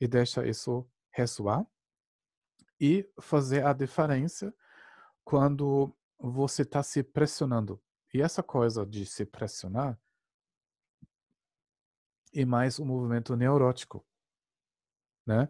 e 0.00 0.06
deixar 0.06 0.46
isso 0.46 0.88
ressoar 1.10 1.66
e 2.80 3.08
fazer 3.20 3.66
a 3.66 3.72
diferença 3.72 4.54
quando 5.24 5.94
você 6.18 6.62
está 6.62 6.82
se 6.82 7.02
pressionando. 7.02 7.80
E 8.12 8.22
essa 8.22 8.42
coisa 8.42 8.86
de 8.86 9.04
se 9.04 9.24
pressionar 9.24 9.98
é 12.32 12.44
mais 12.44 12.78
um 12.78 12.84
movimento 12.84 13.36
neurótico, 13.36 14.04
né? 15.26 15.48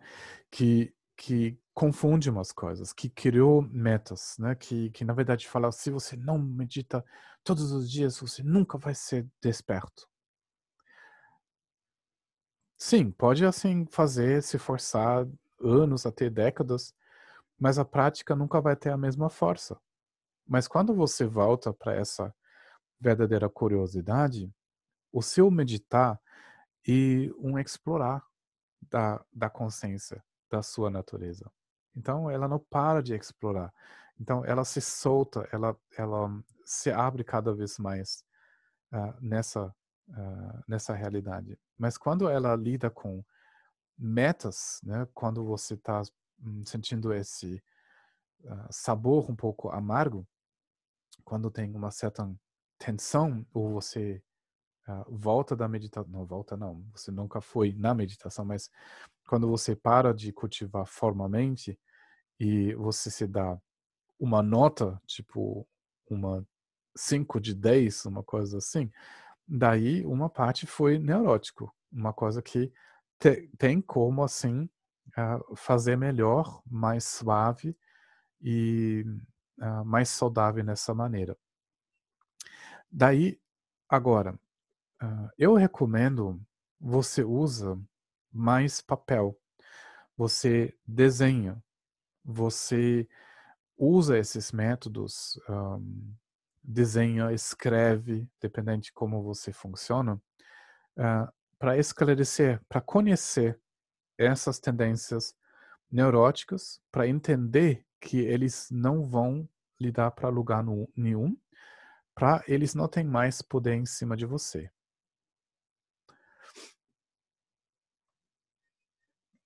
Que 0.50 0.94
que 1.16 1.58
confunde 1.74 2.30
umas 2.30 2.50
coisas, 2.50 2.92
que 2.94 3.10
criou 3.10 3.62
metas, 3.62 4.36
né? 4.38 4.54
Que 4.54 4.90
que 4.90 5.04
na 5.04 5.12
verdade 5.12 5.48
fala 5.48 5.70
se 5.72 5.90
você 5.90 6.16
não 6.16 6.38
medita 6.38 7.04
todos 7.44 7.72
os 7.72 7.90
dias, 7.90 8.18
você 8.18 8.42
nunca 8.42 8.78
vai 8.78 8.94
ser 8.94 9.26
desperto. 9.42 10.08
Sim, 12.78 13.10
pode 13.10 13.44
assim 13.44 13.86
fazer, 13.86 14.42
se 14.42 14.58
forçar 14.58 15.26
anos 15.60 16.06
até 16.06 16.30
décadas, 16.30 16.94
mas 17.58 17.78
a 17.78 17.84
prática 17.84 18.34
nunca 18.34 18.60
vai 18.60 18.74
ter 18.74 18.90
a 18.90 18.96
mesma 18.96 19.28
força. 19.28 19.78
Mas 20.48 20.66
quando 20.66 20.94
você 20.94 21.26
volta 21.26 21.72
para 21.72 21.94
essa 21.94 22.34
verdadeira 23.00 23.48
curiosidade, 23.48 24.50
o 25.12 25.22
seu 25.22 25.50
meditar 25.50 26.20
e 26.86 27.32
um 27.38 27.58
explorar 27.58 28.22
da, 28.82 29.24
da 29.32 29.50
consciência, 29.50 30.22
da 30.50 30.62
sua 30.62 30.90
natureza. 30.90 31.50
Então, 31.96 32.30
ela 32.30 32.48
não 32.48 32.58
para 32.58 33.02
de 33.02 33.14
explorar. 33.14 33.72
Então, 34.18 34.44
ela 34.44 34.64
se 34.64 34.80
solta, 34.80 35.48
ela, 35.52 35.76
ela 35.96 36.30
se 36.64 36.90
abre 36.90 37.24
cada 37.24 37.54
vez 37.54 37.78
mais 37.78 38.24
uh, 38.92 39.14
nessa, 39.20 39.74
uh, 40.08 40.64
nessa 40.68 40.94
realidade. 40.94 41.58
Mas 41.78 41.96
quando 41.96 42.28
ela 42.28 42.54
lida 42.54 42.90
com 42.90 43.24
metas, 43.98 44.80
né, 44.82 45.06
quando 45.14 45.44
você 45.44 45.74
está 45.74 46.02
hum, 46.38 46.64
sentindo 46.64 47.12
esse 47.12 47.62
uh, 48.44 48.68
sabor 48.70 49.30
um 49.30 49.36
pouco 49.36 49.70
amargo, 49.70 50.26
quando 51.24 51.50
tem 51.50 51.74
uma 51.74 51.90
certa 51.90 52.30
tensão, 52.78 53.46
ou 53.52 53.72
você 53.72 54.22
volta 55.08 55.54
da 55.56 55.68
meditação, 55.68 56.10
não 56.10 56.24
volta 56.26 56.56
não, 56.56 56.84
você 56.94 57.10
nunca 57.10 57.40
foi 57.40 57.72
na 57.74 57.94
meditação, 57.94 58.44
mas 58.44 58.70
quando 59.28 59.48
você 59.48 59.76
para 59.76 60.12
de 60.12 60.32
cultivar 60.32 60.86
formalmente 60.86 61.78
e 62.38 62.74
você 62.74 63.10
se 63.10 63.26
dá 63.26 63.58
uma 64.18 64.42
nota, 64.42 65.00
tipo 65.06 65.66
uma 66.08 66.46
5 66.96 67.40
de 67.40 67.54
10, 67.54 68.04
uma 68.06 68.22
coisa 68.22 68.58
assim, 68.58 68.90
Daí, 69.52 70.06
uma 70.06 70.30
parte 70.30 70.64
foi 70.64 70.96
neurótico, 70.96 71.74
uma 71.90 72.12
coisa 72.12 72.40
que 72.40 72.72
te, 73.18 73.48
tem 73.58 73.80
como, 73.80 74.22
assim, 74.22 74.70
uh, 75.18 75.56
fazer 75.56 75.96
melhor, 75.96 76.62
mais 76.64 77.04
suave 77.04 77.76
e 78.40 79.04
uh, 79.58 79.84
mais 79.84 80.08
saudável 80.08 80.62
nessa 80.62 80.94
maneira. 80.94 81.36
Daí, 82.88 83.40
agora, 83.88 84.38
uh, 85.02 85.30
eu 85.38 85.54
recomendo 85.54 86.40
você 86.80 87.22
usa 87.22 87.78
mais 88.32 88.80
papel, 88.80 89.38
você 90.16 90.74
desenha, 90.86 91.62
você 92.24 93.06
usa 93.76 94.18
esses 94.18 94.52
métodos 94.52 95.38
um, 95.48 96.14
desenha, 96.62 97.32
escreve, 97.32 98.28
dependente 98.40 98.84
de 98.84 98.92
como 98.92 99.22
você 99.22 99.52
funciona, 99.52 100.14
uh, 100.14 101.02
ah, 101.02 101.32
para 101.58 101.76
esclarecer, 101.76 102.60
para 102.68 102.80
conhecer 102.80 103.60
essas 104.16 104.58
tendências 104.58 105.34
neuróticas, 105.90 106.80
para 106.90 107.08
entender 107.08 107.84
que 108.00 108.18
eles 108.18 108.68
não 108.70 109.06
vão 109.06 109.48
lhe 109.78 109.90
dar 109.90 110.10
para 110.10 110.28
lugar 110.28 110.64
nenhum, 110.96 111.36
para 112.14 112.42
eles 112.46 112.74
não 112.74 112.88
terem 112.88 113.08
mais 113.08 113.42
poder 113.42 113.74
em 113.74 113.86
cima 113.86 114.16
de 114.16 114.24
você. 114.24 114.70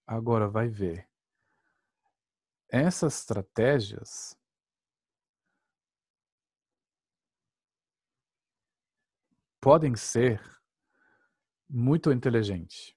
Agora 0.06 0.48
vai 0.48 0.68
ver. 0.68 1.08
Essas 2.70 3.20
estratégias 3.20 4.36
podem 9.60 9.96
ser 9.96 10.40
muito 11.68 12.12
inteligentes. 12.12 12.94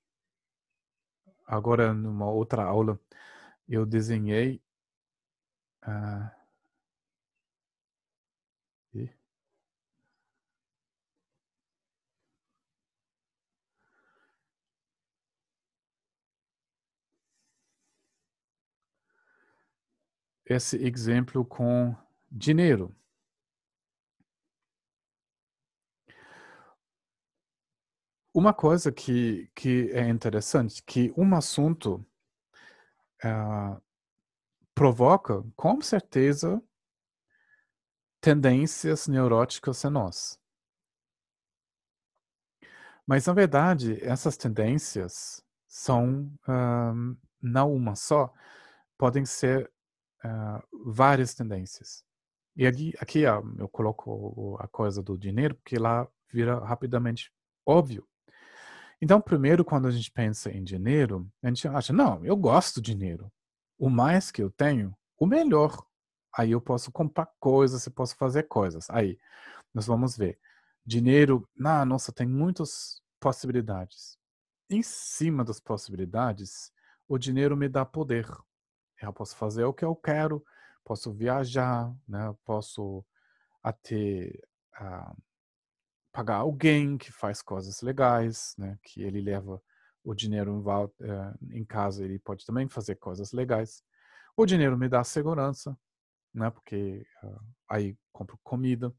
Agora, 1.46 1.94
numa 1.94 2.30
outra 2.30 2.64
aula, 2.64 3.00
eu 3.68 3.86
desenhei. 3.86 4.62
Uh, 5.86 6.37
esse 20.50 20.78
exemplo 20.78 21.46
com 21.46 21.96
dinheiro. 22.32 22.96
Uma 28.34 28.54
coisa 28.54 28.92
que, 28.92 29.50
que 29.56 29.90
é 29.92 30.08
interessante, 30.08 30.84
que 30.84 31.12
um 31.18 31.36
assunto 31.36 32.06
uh, 33.26 33.82
provoca, 34.76 35.44
com 35.56 35.82
certeza, 35.82 36.62
tendências 38.22 39.08
neuróticas 39.08 39.84
em 39.84 39.90
nós. 39.90 40.40
Mas, 43.08 43.26
na 43.26 43.34
verdade, 43.34 44.04
essas 44.04 44.38
tendências 44.38 45.44
são 45.68 46.32
uh, 46.48 47.18
não 47.42 47.74
uma 47.74 47.96
só, 47.96 48.32
podem 48.98 49.26
ser 49.26 49.72
uh, 50.24 50.92
várias 50.92 51.34
tendências. 51.34 52.04
E 52.56 52.66
aqui, 52.66 52.94
aqui 53.00 53.20
eu 53.22 53.70
coloco 53.70 54.58
a 54.60 54.68
coisa 54.68 55.02
do 55.04 55.18
dinheiro, 55.18 55.56
porque 55.56 55.78
lá 55.78 56.08
vira 56.32 56.60
rapidamente 56.60 57.32
óbvio. 57.66 58.08
Então, 59.00 59.22
primeiro, 59.22 59.64
quando 59.64 59.88
a 59.88 59.92
gente 59.92 60.12
pensa 60.12 60.52
em 60.52 60.64
dinheiro, 60.64 61.30
a 61.44 61.48
gente 61.50 61.68
acha, 61.68 61.94
não, 61.94 62.26
eu 62.26 62.36
gosto 62.36 62.82
de 62.82 62.96
dinheiro. 62.96 63.32
O 63.78 63.90
mais 63.90 64.32
que 64.32 64.42
eu 64.42 64.50
tenho, 64.50 64.96
o 65.20 65.28
melhor. 65.28 65.86
Aí 66.36 66.52
eu 66.52 66.60
posso 66.60 66.92
comprar 66.92 67.28
coisas, 67.40 67.86
eu 67.86 67.92
posso 67.92 68.16
fazer 68.16 68.44
coisas. 68.44 68.90
Aí, 68.90 69.20
nós 69.72 69.86
vamos 69.86 70.18
ver. 70.18 70.40
Dinheiro, 70.84 71.48
nossa, 71.56 72.12
tem 72.12 72.26
muitas 72.26 73.02
possibilidades. 73.20 74.18
Em 74.68 74.82
cima 74.82 75.44
das 75.46 75.60
possibilidades, 75.60 76.72
o 77.08 77.20
dinheiro 77.20 77.56
me 77.56 77.70
dá 77.70 77.86
poder. 77.86 78.28
Eu 79.02 79.14
posso 79.14 79.36
fazer 79.36 79.64
o 79.64 79.74
que 79.74 79.86
eu 79.86 79.96
quero, 79.96 80.44
posso 80.84 81.14
viajar, 81.14 81.94
né? 82.08 82.36
posso 82.46 83.06
até 83.62 84.32
uh, 84.80 85.16
pagar 86.12 86.38
alguém 86.38 86.98
que 86.98 87.12
faz 87.12 87.42
coisas 87.42 87.82
legais, 87.82 88.56
né? 88.58 88.80
Que 88.82 89.04
ele 89.04 89.22
leva 89.22 89.62
o 90.04 90.16
dinheiro 90.16 90.52
em, 90.52 90.60
uh, 90.60 91.38
em 91.52 91.66
casa, 91.66 92.04
ele 92.04 92.18
pode 92.18 92.46
também 92.46 92.68
fazer 92.68 92.96
coisas 92.96 93.34
legais. 93.34 93.84
O 94.36 94.46
dinheiro 94.46 94.78
me 94.78 94.90
dá 94.90 95.04
segurança, 95.04 95.78
né? 96.34 96.50
Porque 96.50 97.06
uh, 97.24 97.40
aí 97.70 97.96
compro 98.12 98.40
comida. 98.44 98.94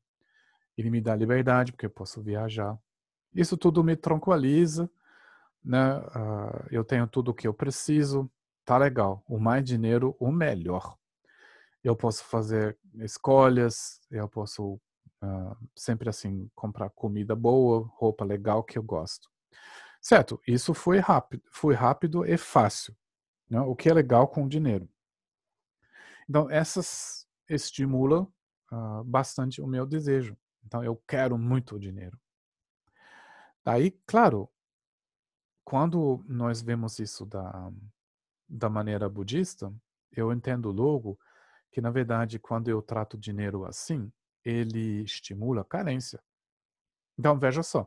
Ele 0.76 0.90
me 0.90 1.00
dá 1.00 1.16
liberdade, 1.16 1.72
porque 1.72 1.86
eu 1.86 1.90
posso 1.90 2.22
viajar. 2.22 2.78
Isso 3.34 3.56
tudo 3.56 3.82
me 3.82 3.96
tranquiliza, 3.96 4.88
né? 5.64 5.98
Uh, 5.98 6.66
eu 6.70 6.84
tenho 6.84 7.06
tudo 7.06 7.30
o 7.30 7.34
que 7.34 7.48
eu 7.48 7.54
preciso, 7.54 8.30
tá 8.68 8.76
legal. 8.76 9.24
O 9.26 9.38
mais 9.38 9.64
dinheiro, 9.64 10.14
o 10.20 10.30
melhor. 10.30 10.94
Eu 11.82 11.96
posso 11.96 12.22
fazer 12.24 12.78
escolhas, 12.96 13.98
eu 14.10 14.28
posso 14.28 14.74
uh, 15.22 15.56
sempre 15.74 16.10
assim 16.10 16.50
comprar 16.54 16.90
comida 16.90 17.34
boa, 17.34 17.88
roupa 17.94 18.26
legal 18.26 18.62
que 18.62 18.76
eu 18.76 18.82
gosto. 18.82 19.26
Certo? 20.02 20.38
Isso 20.46 20.74
foi 20.74 20.98
rápido, 20.98 21.42
foi 21.50 21.74
rápido 21.74 22.26
e 22.26 22.36
fácil. 22.36 22.94
Né? 23.48 23.58
O 23.58 23.74
que 23.74 23.88
é 23.88 23.94
legal 23.94 24.28
com 24.28 24.44
o 24.44 24.48
dinheiro. 24.48 24.86
Então 26.28 26.50
essas 26.50 27.26
estimulam 27.48 28.30
uh, 28.70 29.02
bastante 29.02 29.62
o 29.62 29.66
meu 29.66 29.86
desejo. 29.86 30.36
Então 30.66 30.84
eu 30.84 30.94
quero 31.08 31.38
muito 31.38 31.80
dinheiro. 31.80 32.20
Daí, 33.64 33.92
claro, 34.06 34.46
quando 35.64 36.22
nós 36.28 36.60
vemos 36.60 36.98
isso 36.98 37.24
da, 37.24 37.72
da 38.48 38.68
maneira 38.68 39.08
budista, 39.08 39.72
eu 40.10 40.32
entendo 40.32 40.70
logo 40.70 41.18
que, 41.70 41.80
na 41.80 41.90
verdade, 41.90 42.38
quando 42.38 42.68
eu 42.68 42.80
trato 42.80 43.18
dinheiro 43.18 43.64
assim, 43.64 44.10
ele 44.44 45.02
estimula 45.02 45.60
a 45.60 45.64
carência. 45.64 46.22
Então, 47.18 47.38
veja 47.38 47.62
só. 47.62 47.86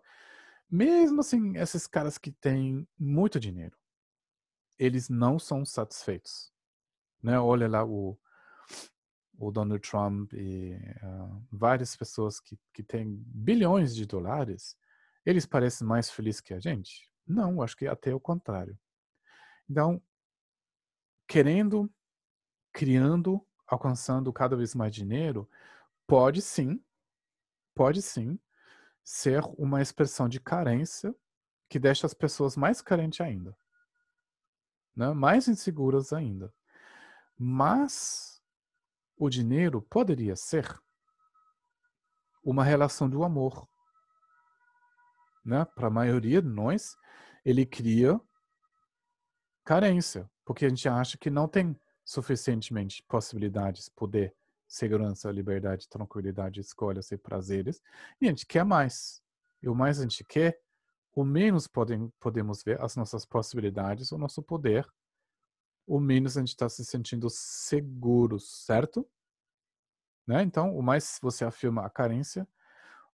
Mesmo 0.70 1.22
assim, 1.22 1.58
esses 1.58 1.88
caras 1.88 2.18
que 2.18 2.32
têm 2.32 2.88
muito 2.98 3.40
dinheiro, 3.40 3.78
eles 4.78 5.10
não 5.10 5.40
são 5.40 5.66
satisfeitos. 5.66 6.52
Né? 7.22 7.40
Olha 7.40 7.68
lá 7.68 7.84
o, 7.84 8.18
o 9.38 9.52
Donald 9.52 9.82
Trump 9.88 10.34
e 10.34 10.76
uh, 11.04 11.44
várias 11.52 11.96
pessoas 11.96 12.40
que, 12.40 12.58
que 12.74 12.84
têm 12.84 13.22
bilhões 13.28 13.96
de 13.96 14.06
dólares, 14.06 14.78
eles 15.26 15.46
parecem 15.46 15.86
mais 15.86 16.10
felizes 16.10 16.42
que 16.42 16.54
a 16.54 16.60
gente? 16.60 17.10
Não, 17.28 17.62
acho 17.62 17.76
que 17.78 17.88
até 17.88 18.14
o 18.14 18.20
contrário. 18.20 18.78
Então, 19.70 20.02
querendo, 21.32 21.90
criando, 22.74 23.42
alcançando 23.66 24.34
cada 24.34 24.54
vez 24.54 24.76
mais 24.76 24.94
dinheiro, 24.94 25.50
pode 26.06 26.42
sim, 26.42 26.84
pode 27.74 28.02
sim 28.02 28.38
ser 29.02 29.42
uma 29.58 29.82
expressão 29.82 30.28
de 30.28 30.42
carência 30.42 31.16
que 31.70 31.80
deixa 31.80 32.06
as 32.06 32.14
pessoas 32.14 32.58
mais 32.58 32.82
carentes 32.82 33.22
ainda, 33.22 33.58
né? 34.94 35.14
mais 35.14 35.48
inseguras 35.48 36.12
ainda. 36.12 36.54
Mas 37.38 38.44
o 39.16 39.30
dinheiro 39.30 39.82
poderia 39.82 40.36
ser 40.36 40.68
uma 42.44 42.66
relação 42.66 43.10
do 43.10 43.24
amor 43.24 43.70
né, 45.46 45.64
para 45.64 45.88
a 45.88 45.92
maioria 45.92 46.42
de 46.42 46.50
nós, 46.50 46.98
ele 47.46 47.66
cria 47.66 48.20
carência, 49.64 50.30
porque 50.52 50.66
a 50.66 50.70
gente 50.70 50.90
acha 50.90 51.18
que 51.18 51.30
não 51.30 51.48
tem 51.48 51.74
suficientemente 52.04 53.02
possibilidades, 53.08 53.88
poder, 53.88 54.36
segurança, 54.68 55.32
liberdade, 55.32 55.88
tranquilidade, 55.88 56.60
escolhas 56.60 57.10
e 57.10 57.18
prazeres, 57.18 57.82
e 58.20 58.26
a 58.26 58.30
gente 58.32 58.46
quer 58.46 58.66
mais. 58.66 59.24
E 59.64 59.70
o 59.70 59.74
mais 59.74 59.98
a 59.98 60.02
gente 60.02 60.26
quer, 60.26 60.60
o 61.16 61.24
menos 61.24 61.68
podem, 61.68 62.12
podemos 62.20 62.64
ver 62.64 62.82
as 62.82 62.98
nossas 62.98 63.24
possibilidades, 63.24 64.12
o 64.12 64.18
nosso 64.18 64.44
poder, 64.44 64.86
o 65.88 66.02
menos 66.02 66.36
a 66.36 66.42
gente 66.42 66.50
está 66.50 66.68
se 66.68 66.84
sentindo 66.84 67.30
seguro, 67.30 68.38
certo? 68.38 69.10
Né? 70.28 70.44
Então, 70.44 70.76
o 70.76 70.84
mais 70.84 71.18
você 71.22 71.46
afirma 71.46 71.86
a 71.86 71.90
carência, 71.90 72.46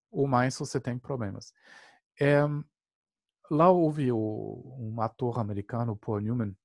o 0.10 0.26
mais 0.26 0.58
você 0.58 0.80
tem 0.80 0.98
problemas. 0.98 1.54
É, 2.18 2.40
lá 3.52 3.70
houve 3.70 4.10
o, 4.10 4.78
um 4.80 5.02
ator 5.02 5.38
americano, 5.38 5.98
Paul 5.98 6.22
Newman, 6.22 6.56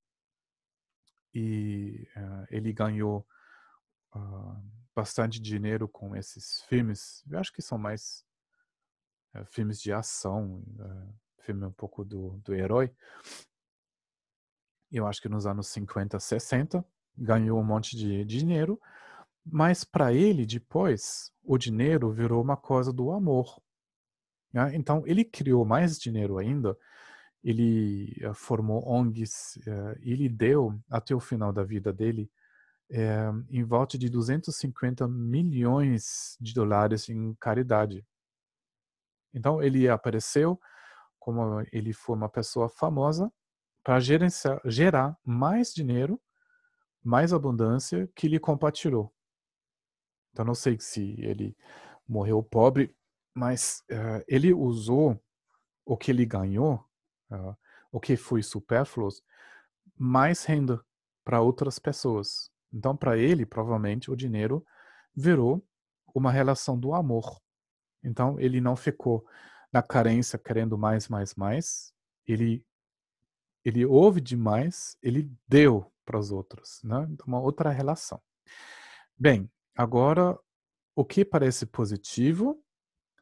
e 1.34 2.08
uh, 2.16 2.46
ele 2.50 2.72
ganhou 2.72 3.26
uh, 4.14 4.62
bastante 4.94 5.40
dinheiro 5.40 5.88
com 5.88 6.16
esses 6.16 6.62
filmes. 6.62 7.24
Eu 7.30 7.38
acho 7.38 7.52
que 7.52 7.62
são 7.62 7.78
mais 7.78 8.24
uh, 9.34 9.44
filmes 9.46 9.80
de 9.80 9.92
ação, 9.92 10.62
filme 11.42 11.64
um 11.64 11.72
pouco 11.72 12.04
do, 12.04 12.40
do 12.44 12.54
herói. 12.54 12.92
Eu 14.90 15.06
acho 15.06 15.22
que 15.22 15.28
nos 15.28 15.46
anos 15.46 15.68
50, 15.68 16.18
60, 16.18 16.84
ganhou 17.16 17.60
um 17.60 17.64
monte 17.64 17.96
de, 17.96 18.24
de 18.24 18.38
dinheiro, 18.38 18.80
mas 19.44 19.84
para 19.84 20.12
ele, 20.12 20.44
depois, 20.44 21.32
o 21.42 21.56
dinheiro 21.56 22.10
virou 22.10 22.42
uma 22.42 22.56
coisa 22.56 22.92
do 22.92 23.10
amor. 23.10 23.60
Né? 24.52 24.74
Então, 24.74 25.02
ele 25.06 25.24
criou 25.24 25.64
mais 25.64 25.98
dinheiro 25.98 26.38
ainda, 26.38 26.76
ele 27.42 28.14
uh, 28.24 28.34
formou 28.34 28.86
ONGs, 28.86 29.56
uh, 29.66 29.98
ele 30.02 30.28
deu, 30.28 30.78
até 30.90 31.14
o 31.14 31.20
final 31.20 31.52
da 31.52 31.62
vida 31.62 31.92
dele, 31.92 32.30
uh, 32.90 33.44
em 33.50 33.64
volta 33.64 33.96
de 33.96 34.08
250 34.08 35.08
milhões 35.08 36.36
de 36.40 36.52
dólares 36.52 37.08
em 37.08 37.34
caridade. 37.34 38.04
Então, 39.32 39.62
ele 39.62 39.88
apareceu 39.88 40.60
como 41.18 41.64
ele 41.72 41.92
foi 41.92 42.16
uma 42.16 42.28
pessoa 42.28 42.68
famosa 42.68 43.30
para 43.84 43.98
gerar 44.00 45.16
mais 45.24 45.72
dinheiro, 45.72 46.20
mais 47.02 47.32
abundância 47.32 48.08
que 48.14 48.26
ele 48.26 48.38
compartilhou. 48.38 49.12
Então, 50.32 50.44
não 50.44 50.54
sei 50.54 50.78
se 50.80 51.16
ele 51.20 51.56
morreu 52.08 52.42
pobre 52.42 52.94
mas 53.34 53.82
ele 54.28 54.52
usou 54.52 55.18
o 55.84 55.96
que 55.96 56.10
ele 56.10 56.26
ganhou, 56.26 56.84
uh, 57.30 57.56
o 57.90 58.00
que 58.00 58.16
foi 58.16 58.42
supérfluo, 58.42 59.08
mais 59.96 60.44
renda 60.44 60.84
para 61.24 61.40
outras 61.40 61.78
pessoas. 61.78 62.50
Então, 62.72 62.96
para 62.96 63.18
ele, 63.18 63.44
provavelmente, 63.44 64.10
o 64.10 64.16
dinheiro 64.16 64.64
virou 65.14 65.64
uma 66.14 66.30
relação 66.30 66.78
do 66.78 66.94
amor. 66.94 67.40
Então, 68.02 68.38
ele 68.40 68.60
não 68.60 68.76
ficou 68.76 69.26
na 69.72 69.82
carência 69.82 70.38
querendo 70.38 70.78
mais, 70.78 71.08
mais, 71.08 71.34
mais. 71.34 71.94
Ele 72.26 72.64
ele 73.62 73.84
ouve 73.84 74.22
demais, 74.22 74.96
ele 75.02 75.30
deu 75.46 75.92
para 76.02 76.18
os 76.18 76.32
outros, 76.32 76.80
né? 76.82 77.06
Então, 77.10 77.26
uma 77.26 77.38
outra 77.38 77.68
relação. 77.68 78.18
Bem, 79.18 79.50
agora 79.76 80.38
o 80.96 81.04
que 81.04 81.26
parece 81.26 81.66
positivo 81.66 82.58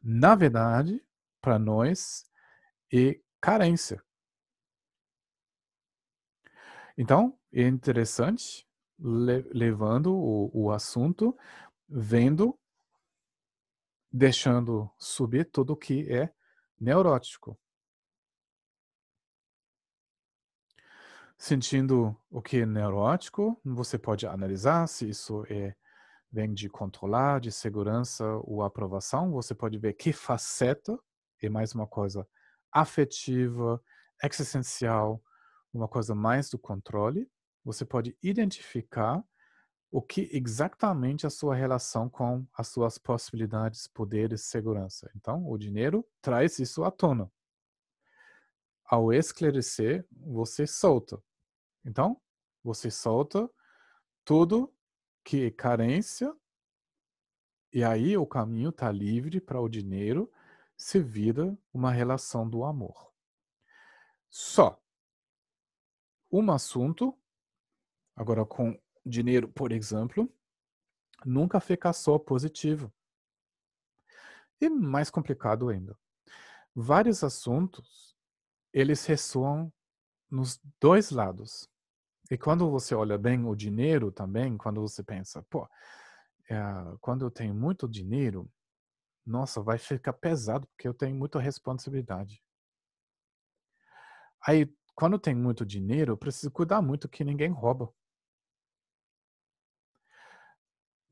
na 0.03 0.35
verdade, 0.35 1.03
para 1.41 1.59
nós, 1.59 2.25
é 2.93 3.19
carência. 3.41 4.03
Então, 6.97 7.39
é 7.53 7.63
interessante 7.63 8.67
le 8.99 9.43
levando 9.53 10.13
o, 10.13 10.51
o 10.53 10.73
assunto, 10.73 11.37
vendo, 11.89 12.59
deixando 14.11 14.91
subir 14.99 15.45
tudo 15.45 15.77
que 15.77 16.11
é 16.13 16.33
neurótico. 16.81 17.59
Sentindo 21.37 22.21
o 22.29 22.43
que 22.43 22.59
é 22.63 22.67
neurótico, 22.67 23.61
você 23.65 23.97
pode 23.97 24.27
analisar 24.27 24.89
se 24.89 25.09
isso 25.09 25.45
é 25.49 25.77
vem 26.31 26.53
de 26.53 26.69
controlar, 26.69 27.41
de 27.41 27.51
segurança 27.51 28.25
ou 28.45 28.63
aprovação. 28.63 29.31
Você 29.31 29.55
pode 29.55 29.79
ver 29.79 29.95
que 29.95 30.13
faceta 30.13 30.99
é 31.41 31.49
mais 31.49 31.75
uma 31.75 31.87
coisa 31.87 32.29
afetiva, 32.73 33.83
existencial, 34.23 35.23
uma 35.73 35.89
coisa 35.89 36.15
mais 36.15 36.51
do 36.51 36.59
controle. 36.59 37.31
Você 37.65 37.85
pode 37.85 38.17
identificar 38.23 39.23
o 39.91 40.03
que 40.03 40.29
exatamente 40.33 41.27
a 41.27 41.31
sua 41.31 41.55
relação 41.55 42.09
com 42.09 42.47
as 42.53 42.69
suas 42.69 42.99
possibilidades, 42.99 43.87
poderes, 43.87 44.43
segurança. 44.43 45.11
Então, 45.17 45.49
o 45.49 45.57
dinheiro 45.57 46.07
traz 46.21 46.59
isso 46.59 46.85
à 46.85 46.91
tona. 46.91 47.31
Ao 48.85 49.13
esclarecer, 49.13 50.07
você 50.11 50.67
solta. 50.67 51.23
Então, 51.85 52.21
você 52.63 52.91
solta 52.91 53.49
tudo 54.25 54.73
que 55.25 55.47
é 55.47 55.51
carência, 55.51 56.35
e 57.73 57.85
aí 57.85 58.17
o 58.17 58.27
caminho 58.27 58.71
está 58.71 58.91
livre 58.91 59.41
para 59.41 59.61
o 59.61 59.69
dinheiro 59.69 60.31
se 60.79 61.01
vira 61.01 61.59
uma 61.75 61.91
relação 61.91 62.49
do 62.49 62.65
amor. 62.65 63.13
Só 64.31 64.81
um 66.31 66.51
assunto, 66.53 67.19
agora 68.15 68.45
com 68.47 68.79
dinheiro, 69.05 69.49
por 69.49 69.73
exemplo, 69.73 70.33
nunca 71.25 71.59
fica 71.59 71.93
só 71.93 72.19
positivo. 72.19 72.93
E 74.61 74.69
mais 74.69 75.11
complicado 75.11 75.69
ainda. 75.69 75.99
Vários 76.75 77.25
assuntos, 77.25 78.17
eles 78.73 79.05
ressoam 79.05 79.73
nos 80.31 80.61
dois 80.81 81.11
lados. 81.11 81.69
E 82.31 82.37
quando 82.37 82.71
você 82.71 82.95
olha 82.95 83.19
bem 83.19 83.45
o 83.47 83.57
dinheiro 83.57 84.13
também, 84.13 84.57
quando 84.57 84.81
você 84.81 85.03
pensa, 85.03 85.43
pô, 85.49 85.69
é, 86.49 86.57
quando 87.01 87.25
eu 87.25 87.31
tenho 87.31 87.55
muito 87.55 87.89
dinheiro, 87.89 88.49
nossa, 89.29 89.63
vai 89.63 89.79
ficar 89.79 90.13
pesado 90.15 90.67
porque 90.69 90.89
eu 90.89 90.95
tenho 90.95 91.15
muita 91.17 91.39
responsabilidade. 91.39 92.43
Aí, 94.47 94.73
quando 94.95 95.19
tem 95.19 95.35
muito 95.35 95.65
dinheiro, 95.65 96.13
eu 96.13 96.17
preciso 96.17 96.51
cuidar 96.51 96.81
muito 96.81 97.09
que 97.09 97.23
ninguém 97.25 97.51
rouba. 97.51 97.93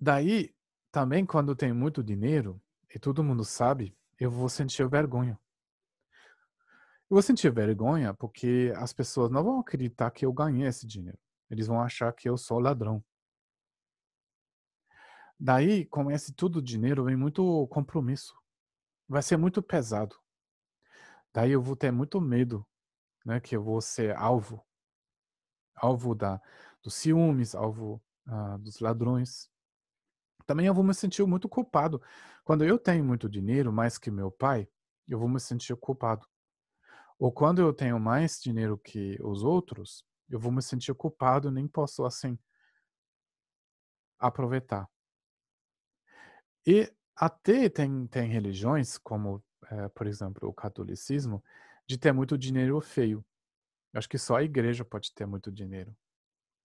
Daí, 0.01 0.55
também 0.91 1.27
quando 1.27 1.55
tem 1.55 1.73
muito 1.73 2.03
dinheiro, 2.03 2.61
e 2.95 2.99
todo 2.99 3.23
mundo 3.23 3.45
sabe, 3.45 3.97
eu 4.19 4.31
vou 4.31 4.49
sentir 4.49 4.89
vergonha. 4.89 5.39
Eu 7.09 7.15
vou 7.15 7.23
sentir 7.23 7.53
vergonha 7.53 8.15
porque 8.15 8.73
as 8.77 8.93
pessoas 8.93 9.31
não 9.31 9.45
vão 9.45 9.61
acreditar 9.61 10.11
que 10.11 10.27
eu 10.27 10.33
ganhei 10.33 10.67
esse 10.67 10.87
dinheiro. 10.87 11.19
Eles 11.51 11.67
vão 11.67 11.81
achar 11.81 12.13
que 12.13 12.29
eu 12.29 12.37
sou 12.37 12.59
ladrão. 12.59 13.05
Daí, 15.39 15.85
com 15.87 16.11
esse 16.11 16.33
tudo 16.33 16.63
dinheiro, 16.63 17.05
vem 17.05 17.17
muito 17.17 17.67
compromisso. 17.69 18.35
Vai 19.09 19.23
ser 19.23 19.37
muito 19.37 19.63
pesado. 19.63 20.17
Daí 21.33 21.53
eu 21.53 21.61
vou 21.61 21.77
ter 21.77 21.91
muito 21.93 22.21
medo, 22.21 22.67
né, 23.25 23.41
que 23.41 23.55
eu 23.55 23.63
vou 23.63 23.81
ser 23.81 24.17
alvo, 24.17 24.67
alvo 25.75 26.15
da 26.15 26.41
dos 26.83 26.95
ciúmes, 26.95 27.55
alvo 27.55 28.03
uh, 28.27 28.59
dos 28.59 28.81
ladrões. 28.81 29.51
Também 30.47 30.67
eu 30.67 30.75
vou 30.75 30.85
me 30.85 30.95
sentir 30.95 31.27
muito 31.27 31.49
culpado. 31.49 32.01
Quando 32.45 32.65
eu 32.65 32.79
tenho 32.79 33.05
muito 33.05 33.29
dinheiro, 33.29 33.73
mais 33.73 33.99
que 33.99 34.11
meu 34.11 34.31
pai, 34.31 34.69
eu 35.09 35.19
vou 35.19 35.29
me 35.29 35.41
sentir 35.41 35.77
culpado. 35.77 36.27
Ou 37.19 37.33
quando 37.33 37.61
eu 37.61 37.73
tenho 37.73 37.99
mais 37.99 38.41
dinheiro 38.41 38.79
que 38.79 39.19
os 39.23 39.43
outros, 39.43 40.05
eu 40.29 40.39
vou 40.39 40.53
me 40.53 40.63
sentir 40.63 40.95
culpado, 40.95 41.51
nem 41.51 41.67
posso 41.67 42.05
assim 42.05 42.39
aproveitar. 44.19 44.89
E 46.67 46.93
até 47.15 47.69
tem, 47.69 48.07
tem 48.09 48.29
religiões, 48.29 48.99
como, 48.99 49.43
é, 49.71 49.89
por 49.89 50.07
exemplo, 50.07 50.49
o 50.49 50.53
catolicismo, 50.53 51.43
de 51.87 51.97
ter 51.97 52.13
muito 52.13 52.37
dinheiro 52.37 52.81
feio. 52.81 53.25
Acho 53.95 54.09
que 54.09 54.19
só 54.19 54.37
a 54.37 54.43
igreja 54.43 54.85
pode 54.85 55.15
ter 55.15 55.27
muito 55.27 55.51
dinheiro. 55.51 55.97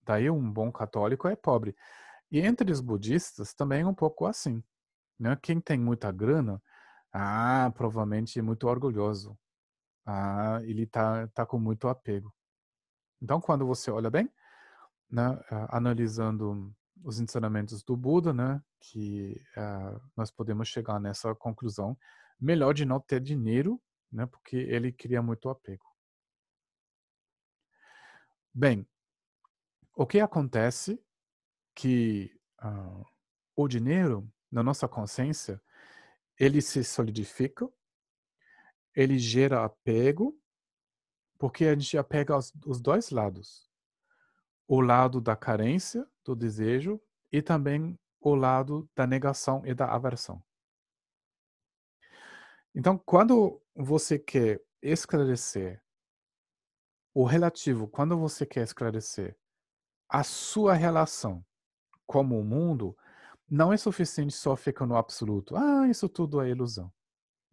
Daí 0.04 0.30
um 0.30 0.52
bom 0.52 0.72
católico 0.72 1.28
é 1.28 1.36
pobre. 1.36 1.76
E 2.32 2.40
entre 2.40 2.72
os 2.72 2.82
budistas 2.82 3.54
também 3.54 3.82
é 3.82 3.86
um 3.88 3.94
pouco 3.94 4.26
assim. 4.26 4.64
Né? 5.20 5.38
Quem 5.42 5.62
tem 5.62 5.80
muita 5.80 6.12
grana, 6.12 6.62
ah, 7.14 7.72
provavelmente 7.76 8.40
é 8.40 8.42
muito 8.42 8.68
orgulhoso. 8.68 9.38
Ah, 10.06 10.60
ele 10.64 10.88
tá, 10.88 11.28
tá 11.30 11.46
com 11.46 11.60
muito 11.60 11.88
apego. 11.88 12.34
Então, 13.22 13.40
quando 13.40 13.68
você 13.68 13.92
olha 13.92 14.10
bem, 14.10 14.30
né, 15.10 15.40
analisando 15.70 16.74
os 17.04 17.20
ensinamentos 17.20 17.84
do 17.84 17.96
Buda, 17.96 18.34
né, 18.34 18.62
que 18.80 19.42
uh, 19.58 20.02
nós 20.16 20.32
podemos 20.32 20.68
chegar 20.68 21.00
nessa 21.00 21.34
conclusão, 21.36 21.98
melhor 22.40 22.74
de 22.74 22.86
não 22.86 23.00
ter 23.00 23.20
dinheiro, 23.20 23.82
né, 24.12 24.26
porque 24.26 24.56
ele 24.56 24.92
cria 24.92 25.22
muito 25.22 25.50
apego. 25.50 25.86
Bem, 28.54 28.86
o 29.96 30.06
que 30.06 30.20
acontece 30.20 31.02
que 31.74 32.32
uh, 32.64 33.06
o 33.56 33.68
dinheiro 33.68 34.30
na 34.52 34.62
nossa 34.62 34.88
consciência 34.88 35.62
ele 36.38 36.62
se 36.62 36.84
solidifica 36.84 37.70
ele 38.96 39.18
gera 39.18 39.64
apego, 39.64 40.38
porque 41.38 41.66
a 41.66 41.74
gente 41.74 41.98
apega 41.98 42.38
os 42.38 42.82
dois 42.82 43.10
lados. 43.10 43.71
O 44.74 44.80
lado 44.80 45.20
da 45.20 45.36
carência, 45.36 46.08
do 46.24 46.34
desejo, 46.34 46.98
e 47.30 47.42
também 47.42 48.00
o 48.22 48.34
lado 48.34 48.90
da 48.96 49.06
negação 49.06 49.62
e 49.66 49.74
da 49.74 49.94
aversão. 49.94 50.42
Então, 52.74 52.98
quando 52.98 53.62
você 53.76 54.18
quer 54.18 54.64
esclarecer 54.82 55.84
o 57.14 57.26
relativo, 57.26 57.86
quando 57.86 58.18
você 58.18 58.46
quer 58.46 58.64
esclarecer 58.64 59.38
a 60.08 60.24
sua 60.24 60.74
relação 60.74 61.46
como 62.08 62.40
o 62.40 62.44
mundo, 62.46 62.98
não 63.50 63.74
é 63.74 63.78
suficiente 63.78 64.34
só 64.34 64.56
ficar 64.56 64.86
no 64.86 64.96
absoluto. 64.96 65.54
Ah, 65.54 65.86
isso 65.90 66.08
tudo 66.08 66.40
é 66.40 66.48
ilusão. 66.48 66.90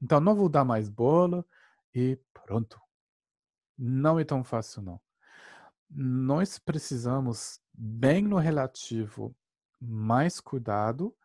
Então 0.01 0.21
não 0.21 0.37
vou 0.37 0.49
dar 0.49 0.65
mais 0.65 0.89
bola 0.89 1.45
e 1.93 2.17
pronto. 2.33 2.81
Não 3.77 4.21
é 4.21 4.25
tão 4.25 4.45
fácil 4.45 4.83
não. 4.83 5.08
Nós 5.91 6.59
precisamos, 6.59 7.61
bem 7.73 8.23
no 8.23 8.37
relativo, 8.37 9.35
mais 9.81 10.41
cuidado, 10.41 11.17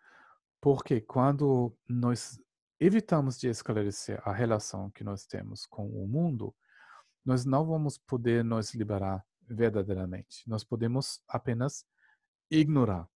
porque 0.62 1.02
quando 1.02 1.76
nós 1.88 2.40
evitamos 2.80 3.38
de 3.38 3.48
esclarecer 3.48 4.22
a 4.24 4.32
relação 4.32 4.90
que 4.92 5.04
nós 5.04 5.26
temos 5.26 5.66
com 5.66 5.88
o 5.88 6.08
mundo, 6.08 6.56
nós 7.26 7.46
não 7.46 7.66
vamos 7.66 7.98
poder 7.98 8.44
nos 8.44 8.74
liberar 8.74 9.26
verdadeiramente. 9.48 10.48
Nós 10.48 10.64
podemos 10.64 11.22
apenas 11.28 11.86
ignorar. 12.50 13.08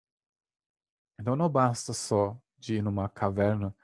Então 1.19 1.35
não 1.35 1.49
basta 1.49 1.93
só 1.93 2.39
de 2.57 2.75
ir 2.75 2.81
numa 2.81 3.09
caverna 3.09 3.75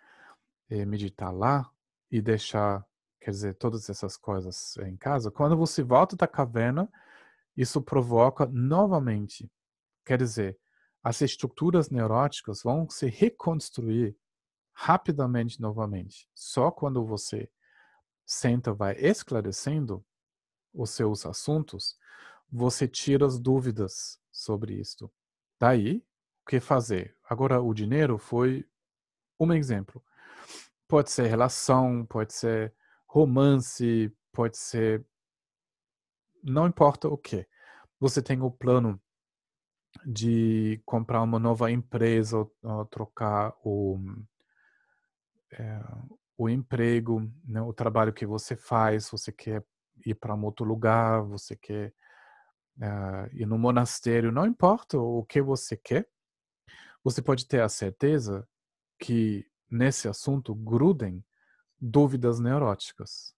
eh, 0.70 0.86
meditar 0.86 1.34
lá 1.34 1.70
e 2.12 2.22
deixar, 2.22 2.86
quer 3.20 3.32
dizer, 3.32 3.56
todas 3.56 3.90
essas 3.90 4.18
coisas 4.18 4.78
em 4.78 4.96
casa, 4.96 5.32
quando 5.32 5.58
você 5.58 5.84
volta 5.84 6.16
da 6.16 6.28
caverna, 6.28 6.90
isso 7.56 7.82
provoca 7.82 8.46
novamente, 8.48 9.50
quer 10.06 10.18
dizer, 10.18 10.58
as 11.04 11.22
estruturas 11.22 11.90
neuróticas 11.90 12.64
vão 12.64 12.90
se 12.90 13.08
reconstruir 13.08 14.16
rapidamente 14.74 15.62
novamente. 15.62 16.28
Só 16.34 16.72
quando 16.72 17.06
você 17.06 17.50
senta, 18.26 18.74
vai 18.74 18.96
esclarecendo 18.96 20.04
os 20.74 20.90
seus 20.92 21.26
assuntos, 21.26 21.98
você 22.52 22.88
tira 22.88 23.26
as 23.26 23.40
dúvidas 23.40 24.20
sobre 24.32 24.76
isto. 24.76 25.12
Daí, 25.60 26.04
o 26.44 26.50
que 26.50 26.60
fazer? 26.60 27.16
Agora, 27.30 27.62
o 27.62 27.74
dinheiro 27.74 28.18
foi 28.18 28.66
um 29.40 29.54
exemplo. 29.54 30.04
Pode 30.88 31.12
ser 31.12 31.28
relação, 31.28 32.06
pode 32.06 32.34
ser 32.34 32.74
romance, 33.08 34.12
pode 34.32 34.58
ser. 34.58 35.06
Não 36.44 36.68
importa 36.68 37.08
o 37.08 37.18
que. 37.18 37.48
Você 38.00 38.22
tem 38.22 38.42
o 38.42 38.52
plano 38.52 39.02
de 40.06 40.82
comprar 40.86 41.22
uma 41.22 41.40
nova 41.40 41.72
empresa, 41.72 42.38
ou, 42.38 42.56
ou 42.62 42.86
trocar 42.86 43.54
o, 43.64 43.98
é, 45.52 45.80
o 46.38 46.50
emprego, 46.50 47.32
né, 47.46 47.62
o 47.62 47.74
trabalho 47.74 48.14
que 48.14 48.26
você 48.26 48.56
faz, 48.56 49.10
você 49.10 49.32
quer 49.32 49.64
ir 50.06 50.16
para 50.16 50.36
um 50.36 50.44
outro 50.44 50.66
lugar, 50.66 51.22
você 51.22 51.56
quer 51.56 51.94
uh, 52.78 53.30
ir 53.32 53.46
no 53.46 53.58
monastério, 53.58 54.32
não 54.32 54.46
importa 54.46 54.98
o 54.98 55.24
que 55.24 55.42
você 55.42 55.78
quer, 55.78 56.08
você 57.04 57.22
pode 57.22 57.48
ter 57.48 57.62
a 57.62 57.70
certeza 57.70 58.48
que 59.00 59.46
nesse 59.70 60.08
assunto 60.08 60.56
grudem 60.56 61.24
dúvidas 61.80 62.40
neuróticas. 62.40 63.36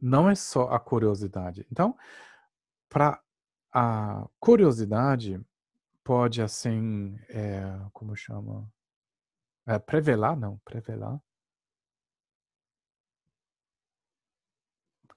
Não 0.00 0.28
é 0.28 0.34
só 0.34 0.68
a 0.68 0.80
curiosidade. 0.80 1.66
Então, 1.70 1.96
para 2.88 3.20
a 3.72 4.28
curiosidade 4.38 5.40
pode 6.04 6.42
assim, 6.42 7.16
é, 7.28 7.62
como 7.92 8.14
chama? 8.14 8.70
É, 9.66 9.78
prevelar, 9.78 10.36
não, 10.36 10.58
prevelar. 10.58 11.18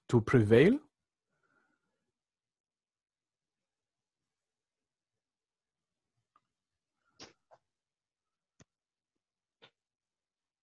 To 0.08 0.22
prevail? 0.22 0.80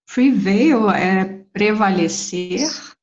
Prevail 0.07 0.89
é 0.89 1.43
prevalecer. 1.53 2.94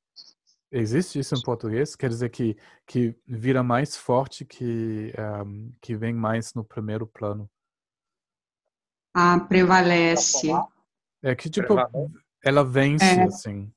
Existe 0.74 1.19
isso 1.19 1.35
em 1.35 1.43
português? 1.43 1.94
Quer 1.94 2.09
dizer 2.09 2.31
que, 2.31 2.57
que 2.86 3.15
vira 3.27 3.62
mais 3.62 3.94
forte, 3.94 4.43
que, 4.43 5.12
um, 5.44 5.70
que 5.82 5.94
vem 5.94 6.15
mais 6.15 6.55
no 6.55 6.65
primeiro 6.65 7.07
plano. 7.07 7.49
Ah, 9.15 9.39
prevalece. 9.39 10.49
É 11.23 11.35
que 11.35 11.51
tipo, 11.51 11.74
ela 12.43 12.65
vence, 12.65 13.05
é. 13.05 13.24
assim. 13.24 13.70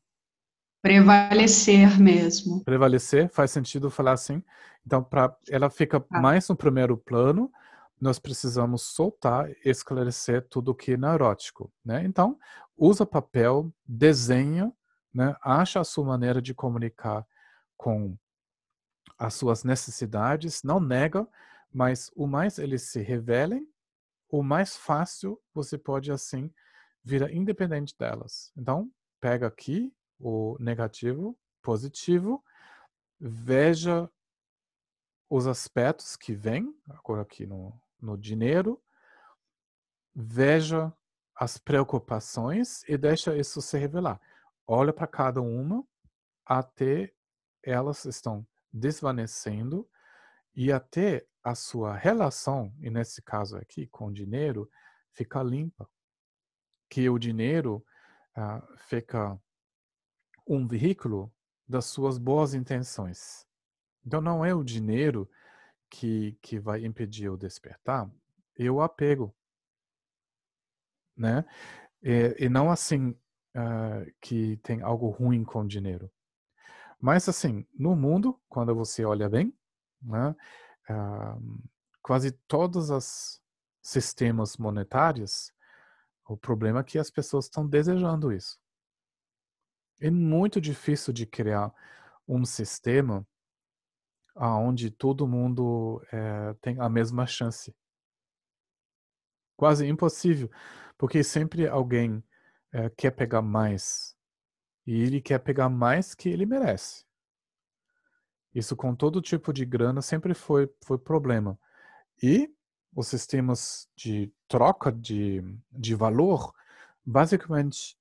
Prevalecer 0.81 1.99
mesmo. 1.99 2.63
Prevalecer, 2.63 3.29
faz 3.29 3.51
sentido 3.51 3.91
falar 3.91 4.13
assim. 4.13 4.41
Então, 4.85 5.03
pra, 5.03 5.35
ela 5.49 5.69
fica 5.69 5.97
ah. 5.97 6.21
mais 6.21 6.47
no 6.47 6.55
primeiro 6.55 6.95
plano, 6.95 7.51
nós 7.99 8.19
precisamos 8.19 8.83
soltar, 8.83 9.49
esclarecer 9.65 10.47
tudo 10.49 10.73
que 10.75 10.93
é 10.93 10.97
neurótico, 10.97 11.69
né? 11.83 12.05
Então, 12.05 12.37
usa 12.77 13.05
papel, 13.05 13.69
desenha, 13.85 14.71
né? 15.15 15.33
Acha 15.41 15.79
a 15.79 15.83
sua 15.85 16.03
maneira 16.03 16.41
de 16.41 16.53
comunicar 16.53 17.25
com 17.77 18.17
as 19.17 19.33
suas 19.33 19.63
necessidades, 19.63 20.61
não 20.61 20.77
nega, 20.79 21.25
mas 21.71 22.11
o 22.15 22.27
mais 22.27 22.59
eles 22.59 22.83
se 22.83 23.01
revelem, 23.01 23.65
o 24.29 24.43
mais 24.43 24.75
fácil 24.75 25.41
você 25.53 25.77
pode 25.77 26.11
assim 26.11 26.53
virar 27.01 27.31
independente 27.31 27.95
delas. 27.97 28.51
Então, 28.57 28.91
pega 29.21 29.47
aqui 29.47 29.93
o 30.19 30.57
negativo, 30.59 31.37
positivo, 31.61 32.43
veja 33.17 34.09
os 35.29 35.47
aspectos 35.47 36.17
que 36.17 36.33
vêm, 36.33 36.75
agora 36.89 37.21
aqui 37.21 37.45
no, 37.45 37.73
no 38.01 38.17
dinheiro, 38.17 38.81
veja 40.13 40.91
as 41.35 41.57
preocupações 41.57 42.83
e 42.87 42.97
deixa 42.97 43.35
isso 43.37 43.61
se 43.61 43.77
revelar. 43.77 44.19
Olha 44.67 44.91
para 44.91 45.07
cada 45.07 45.41
uma 45.41 45.85
até 46.45 47.13
elas 47.63 48.05
estão 48.05 48.45
desvanecendo 48.71 49.89
e 50.55 50.71
até 50.71 51.25
a 51.43 51.53
sua 51.53 51.95
relação, 51.95 52.73
e 52.79 52.89
nesse 52.89 53.21
caso 53.21 53.57
aqui 53.57 53.87
com 53.87 54.07
o 54.07 54.13
dinheiro, 54.13 54.69
fica 55.11 55.43
limpa. 55.43 55.87
Que 56.89 57.09
o 57.09 57.19
dinheiro 57.19 57.85
uh, 58.35 58.77
fica 58.77 59.39
um 60.47 60.67
veículo 60.67 61.31
das 61.67 61.85
suas 61.85 62.17
boas 62.17 62.53
intenções. 62.53 63.45
Então 64.05 64.21
não 64.21 64.45
é 64.45 64.53
o 64.53 64.63
dinheiro 64.63 65.29
que, 65.89 66.37
que 66.41 66.59
vai 66.59 66.85
impedir 66.85 67.29
o 67.29 67.37
despertar, 67.37 68.09
é 68.57 68.69
o 68.69 68.81
apego. 68.81 69.35
Né? 71.15 71.45
E, 72.01 72.35
e 72.45 72.49
não 72.49 72.71
assim 72.71 73.17
uh, 73.55 74.11
que 74.21 74.57
tem 74.57 74.81
algo 74.81 75.09
ruim 75.09 75.43
com 75.43 75.65
dinheiro. 75.65 76.11
Mas 76.99 77.27
assim, 77.29 77.65
no 77.73 77.95
mundo, 77.95 78.39
quando 78.49 78.75
você 78.75 79.05
olha 79.05 79.29
bem, 79.29 79.53
né, 80.01 80.35
uh, 80.89 81.63
quase 82.01 82.31
todos 82.47 82.89
os 82.89 83.41
sistemas 83.81 84.57
monetários, 84.57 85.53
o 86.27 86.35
problema 86.35 86.79
é 86.79 86.83
que 86.83 86.99
as 86.99 87.09
pessoas 87.09 87.45
estão 87.45 87.67
desejando 87.67 88.31
isso. 88.31 88.59
É 90.01 90.09
muito 90.09 90.59
difícil 90.59 91.13
de 91.13 91.25
criar 91.25 91.73
um 92.27 92.43
sistema 92.43 93.25
onde 94.35 94.91
todo 94.91 95.27
mundo 95.27 96.01
é, 96.11 96.53
tem 96.61 96.79
a 96.79 96.89
mesma 96.89 97.25
chance. 97.25 97.73
Quase 99.55 99.87
impossível, 99.87 100.51
porque 100.97 101.23
sempre 101.23 101.67
alguém 101.67 102.21
é, 102.75 102.89
quer 102.89 103.11
pegar 103.11 103.41
mais 103.41 104.13
e 104.85 105.01
ele 105.01 105.21
quer 105.21 105.39
pegar 105.39 105.69
mais 105.69 106.13
que 106.13 106.27
ele 106.27 106.45
merece. 106.45 107.05
Isso 108.53 108.75
com 108.75 108.93
todo 108.93 109.21
tipo 109.21 109.53
de 109.53 109.65
grana 109.65 110.01
sempre 110.01 110.33
foi, 110.33 110.69
foi 110.83 110.97
problema. 110.97 111.57
E 112.21 112.53
os 112.93 113.07
sistemas 113.07 113.89
de 113.95 114.31
troca 114.47 114.91
de, 114.91 115.41
de 115.71 115.95
valor, 115.95 116.53
basicamente, 117.05 117.97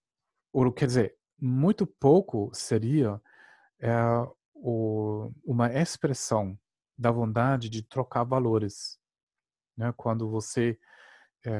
ou 0.53 0.73
quer 0.73 0.87
dizer, 0.87 1.17
muito 1.41 1.87
pouco 1.87 2.51
seria 2.53 3.21
é, 3.81 3.93
o, 4.55 5.33
uma 5.45 5.73
expressão 5.73 6.59
da 6.99 7.13
vontade 7.13 7.69
de 7.69 7.83
trocar 7.83 8.25
valores. 8.25 8.99
Né? 9.77 9.93
Quando 9.97 10.29
você 10.29 10.79
é, 11.45 11.51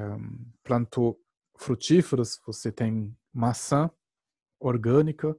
plantou 0.63 1.24
frutíferos, 1.57 2.41
você 2.47 2.71
tem 2.71 3.17
maçã 3.33 3.91
orgânica, 4.59 5.37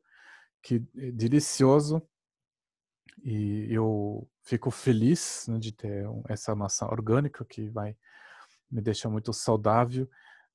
que 0.61 0.83
é 0.97 1.11
delicioso, 1.11 2.01
e 3.23 3.67
eu 3.71 4.27
fico 4.43 4.69
feliz 4.69 5.47
né, 5.47 5.57
de 5.57 5.71
ter 5.71 6.05
essa 6.27 6.55
maçã 6.55 6.85
orgânica 6.85 7.43
que 7.45 7.69
vai 7.69 7.97
me 8.69 8.81
deixar 8.81 9.09
muito 9.09 9.33
saudável. 9.33 10.09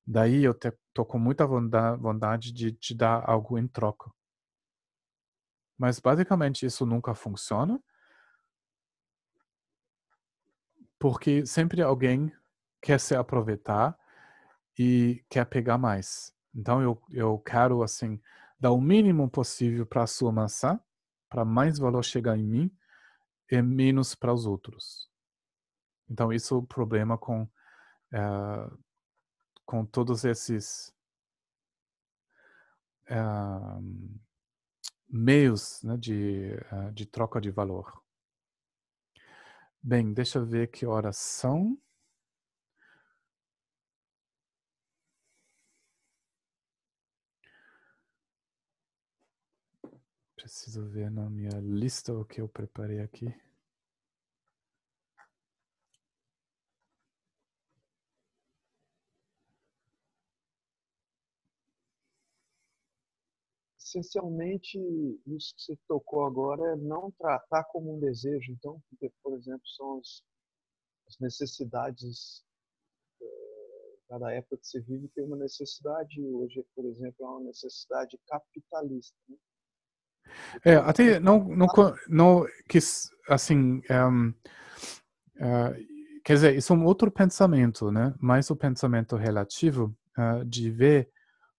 Daí 0.05 0.43
eu 0.43 0.53
tô 0.93 1.05
com 1.05 1.19
muita 1.19 1.45
vontade 1.45 2.51
de 2.51 2.71
te 2.71 2.93
dar 2.95 3.23
algo 3.29 3.57
em 3.57 3.67
troca. 3.67 4.11
Mas 5.77 5.99
basicamente 5.99 6.65
isso 6.65 6.85
nunca 6.85 7.13
funciona. 7.13 7.81
Porque 10.99 11.45
sempre 11.45 11.81
alguém 11.81 12.31
quer 12.81 12.99
se 12.99 13.15
aproveitar 13.15 13.97
e 14.77 15.23
quer 15.29 15.45
pegar 15.45 15.77
mais. 15.77 16.33
Então 16.53 16.81
eu, 16.81 17.01
eu 17.11 17.39
quero 17.39 17.83
assim 17.83 18.19
dar 18.59 18.71
o 18.71 18.81
mínimo 18.81 19.29
possível 19.29 19.85
para 19.85 20.03
a 20.03 20.07
sua 20.07 20.31
maçã, 20.31 20.79
para 21.29 21.45
mais 21.45 21.79
valor 21.79 22.03
chegar 22.03 22.37
em 22.37 22.43
mim 22.43 22.77
e 23.49 23.61
menos 23.61 24.15
para 24.15 24.33
os 24.33 24.45
outros. 24.45 25.09
Então 26.09 26.31
isso 26.31 26.55
é 26.55 26.57
o 26.57 26.63
problema 26.63 27.17
com 27.17 27.43
uh, 27.43 28.79
com 29.65 29.85
todos 29.85 30.25
esses 30.25 30.93
uh, 33.09 34.19
meios 35.07 35.81
né, 35.83 35.95
de, 35.97 36.57
uh, 36.71 36.91
de 36.91 37.05
troca 37.05 37.39
de 37.39 37.49
valor. 37.49 38.01
Bem, 39.81 40.13
deixa 40.13 40.39
eu 40.39 40.45
ver 40.45 40.67
que 40.67 40.85
horas 40.85 41.17
são. 41.17 41.77
Preciso 50.41 50.83
ver 50.87 51.11
na 51.11 51.29
minha 51.29 51.59
lista 51.59 52.11
o 52.11 52.25
que 52.25 52.41
eu 52.41 52.49
preparei 52.49 52.99
aqui. 52.99 53.31
essencialmente, 63.77 64.79
isso 65.27 65.53
que 65.55 65.61
você 65.63 65.77
tocou 65.87 66.25
agora 66.25 66.73
é 66.73 66.75
não 66.77 67.11
tratar 67.11 67.65
como 67.65 67.95
um 67.95 67.99
desejo. 67.99 68.51
Então, 68.53 68.81
porque, 68.89 69.11
por 69.21 69.37
exemplo, 69.37 69.67
são 69.75 69.99
as, 69.99 70.23
necessidades. 71.19 72.43
É, 73.21 73.25
cada 74.07 74.31
época 74.31 74.57
que 74.57 74.65
você 74.65 74.79
vive 74.81 75.07
tem 75.09 75.25
uma 75.25 75.37
necessidade. 75.37 76.19
Hoje, 76.25 76.65
por 76.73 76.85
exemplo, 76.85 77.25
é 77.25 77.29
uma 77.29 77.41
necessidade 77.41 78.17
capitalista. 78.27 79.15
Né? 79.29 79.37
É, 80.63 80.75
até 80.75 81.19
não, 81.19 81.43
não, 81.43 81.67
não 82.07 82.45
quis, 82.67 83.09
assim, 83.27 83.81
um, 83.89 84.29
uh, 84.29 84.33
eh, 85.39 85.77
quer 86.23 86.33
dizer, 86.33 86.55
isso 86.55 86.73
é 86.73 86.75
um 86.75 86.85
outro 86.85 87.11
pensamento, 87.11 87.91
né? 87.91 88.13
Mais 88.19 88.49
o 88.49 88.55
pensamento 88.55 89.15
relativo 89.15 89.95
uh, 90.17 90.45
de 90.45 90.69
ver 90.69 91.09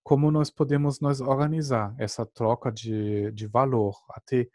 como 0.03 0.31
nós 0.31 0.51
podemos 0.51 1.01
nos 1.01 1.21
organizar 1.21 1.95
essa 1.99 2.27
troca 2.27 2.71
de, 2.71 3.31
de 3.33 3.47
valor, 3.47 3.95
até 4.11 4.49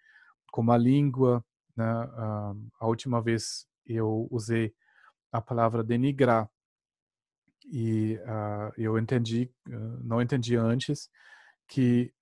como 0.51 0.71
a 0.71 0.77
língua, 0.77 1.43
né? 1.75 1.85
Uh, 1.85 2.67
a 2.79 2.87
última 2.87 3.21
vez 3.21 3.65
eu 3.85 4.27
usei 4.31 4.73
a 5.31 5.41
palavra 5.41 5.83
denigrar 5.83 6.49
e 7.69 8.17
eu 8.77 8.97
entendi, 8.97 9.51
não 10.01 10.21
entendi 10.21 10.55
antes, 10.55 11.09
que 11.67 12.13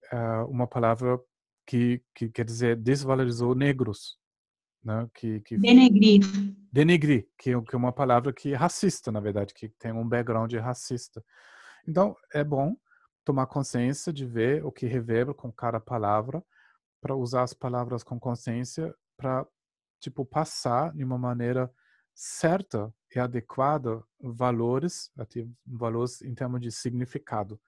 uma 0.50 0.66
palavra 0.66 1.20
que, 1.66 2.02
que 2.14 2.30
quer 2.30 2.46
dizer 2.46 2.76
desvalorizou 2.76 3.56
negros, 3.56 4.18
né? 4.84 5.08
Que, 5.14 5.40
que 5.42 5.58
denegrir, 5.58 6.22
denegrir, 6.72 7.28
que, 7.38 7.52
é, 7.52 7.62
que 7.62 7.76
é 7.76 7.78
uma 7.78 7.94
palavra 7.94 8.34
que 8.34 8.54
é 8.54 8.56
racista, 8.56 9.12
na 9.12 9.20
verdade, 9.20 9.54
que 9.54 9.70
tem 9.80 9.92
um 9.92 10.08
background 10.08 10.54
racista. 10.54 11.24
Então 11.88 12.16
é 12.34 12.44
bom 12.44 12.76
tomar 13.24 13.48
consciência 13.48 14.14
de 14.14 14.26
ver 14.26 14.64
o 14.64 14.72
que 14.72 14.86
reverbera 14.86 15.34
com 15.34 15.52
cada 15.52 15.80
palavra, 15.80 16.44
para 17.06 17.16
usar 17.16 17.44
as 17.44 17.54
palavras 17.54 18.04
com 18.04 18.20
consciência 18.20 18.92
para 19.16 19.46
tipo 20.00 20.26
passar 20.26 20.92
de 20.92 21.04
uma 21.04 21.20
maneira 21.20 21.72
certa 22.16 22.92
e 23.14 23.20
adequada 23.20 24.04
valores, 24.20 25.12
até 25.16 25.46
valores 25.68 26.24
em 26.24 26.34
termos 26.34 26.62
de 26.62 26.72
significado. 26.72 27.62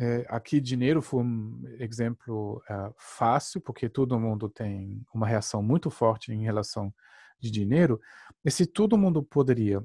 É, 0.00 0.24
aqui 0.28 0.60
dinheiro 0.60 1.02
foi 1.02 1.24
um 1.24 1.60
exemplo 1.80 2.62
é, 2.70 2.92
fácil 2.96 3.60
porque 3.60 3.88
todo 3.88 4.18
mundo 4.18 4.48
tem 4.48 5.04
uma 5.12 5.26
reação 5.26 5.60
muito 5.60 5.90
forte 5.90 6.32
em 6.32 6.44
relação 6.44 6.94
de 7.40 7.50
dinheiro. 7.50 8.00
E 8.44 8.50
se 8.50 8.64
todo 8.64 8.96
mundo 8.96 9.24
poderia 9.24 9.82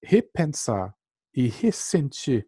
repensar 0.00 0.94
e 1.34 1.48
ressentir 1.48 2.46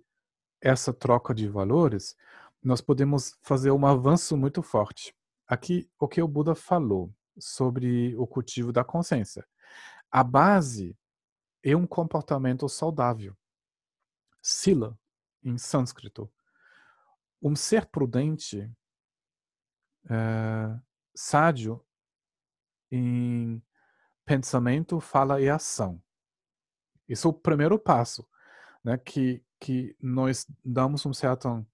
essa 0.60 0.92
troca 0.92 1.34
de 1.34 1.48
valores, 1.48 2.16
nós 2.62 2.80
podemos 2.80 3.36
fazer 3.42 3.72
um 3.72 3.84
avanço 3.84 4.36
muito 4.36 4.62
forte. 4.62 5.12
Aqui, 5.46 5.90
o 5.98 6.06
que 6.06 6.22
o 6.22 6.28
Buda 6.28 6.54
falou 6.54 7.12
sobre 7.36 8.14
o 8.16 8.26
cultivo 8.26 8.72
da 8.72 8.84
consciência. 8.84 9.44
A 10.10 10.22
base 10.22 10.96
é 11.64 11.76
um 11.76 11.86
comportamento 11.86 12.68
saudável. 12.68 13.36
Sila, 14.40 14.96
em 15.42 15.58
sânscrito. 15.58 16.30
Um 17.40 17.54
ser 17.54 17.86
prudente, 17.86 18.70
é, 20.10 20.80
sádio 21.14 21.84
em 22.90 23.62
pensamento, 24.24 25.00
fala 25.00 25.40
e 25.40 25.48
ação. 25.48 26.02
Isso 27.08 27.28
é 27.28 27.30
o 27.30 27.34
primeiro 27.34 27.78
passo, 27.78 28.28
né? 28.84 28.98
Que 28.98 29.42
que 29.60 29.96
nós 30.00 30.46
damos 30.64 31.04
um 31.04 31.12
certo 31.12 31.66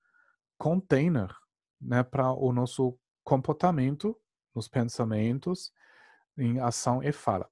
container 0.56 1.34
né, 1.80 2.02
para 2.02 2.32
o 2.32 2.52
nosso 2.52 2.98
comportamento, 3.22 4.18
nos 4.54 4.68
pensamentos, 4.68 5.72
em 6.36 6.60
ação 6.60 7.02
e 7.02 7.12
fala. 7.12 7.48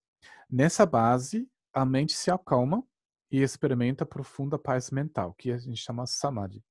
Nessa 0.49 0.87
base, 0.87 1.51
a 1.73 1.85
mente 1.85 2.15
se 2.15 2.31
acalma 2.31 2.83
e 3.31 3.43
experimenta 3.43 4.07
profunda 4.07 4.59
paz 4.59 4.91
mental, 4.91 5.35
que 5.35 5.51
a 5.51 5.59
gente 5.59 5.79
chama 5.79 6.07
samadhi. 6.07 6.65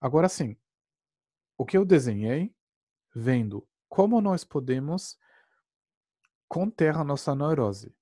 Agora 0.00 0.28
sim, 0.28 0.56
o 1.58 1.66
que 1.66 1.76
eu 1.76 1.84
desenhei, 1.84 2.54
vendo 3.12 3.66
como 3.88 4.20
nós 4.20 4.44
podemos 4.44 5.18
conter 6.46 6.96
a 6.96 7.02
nossa 7.02 7.34
neurose, 7.34 7.92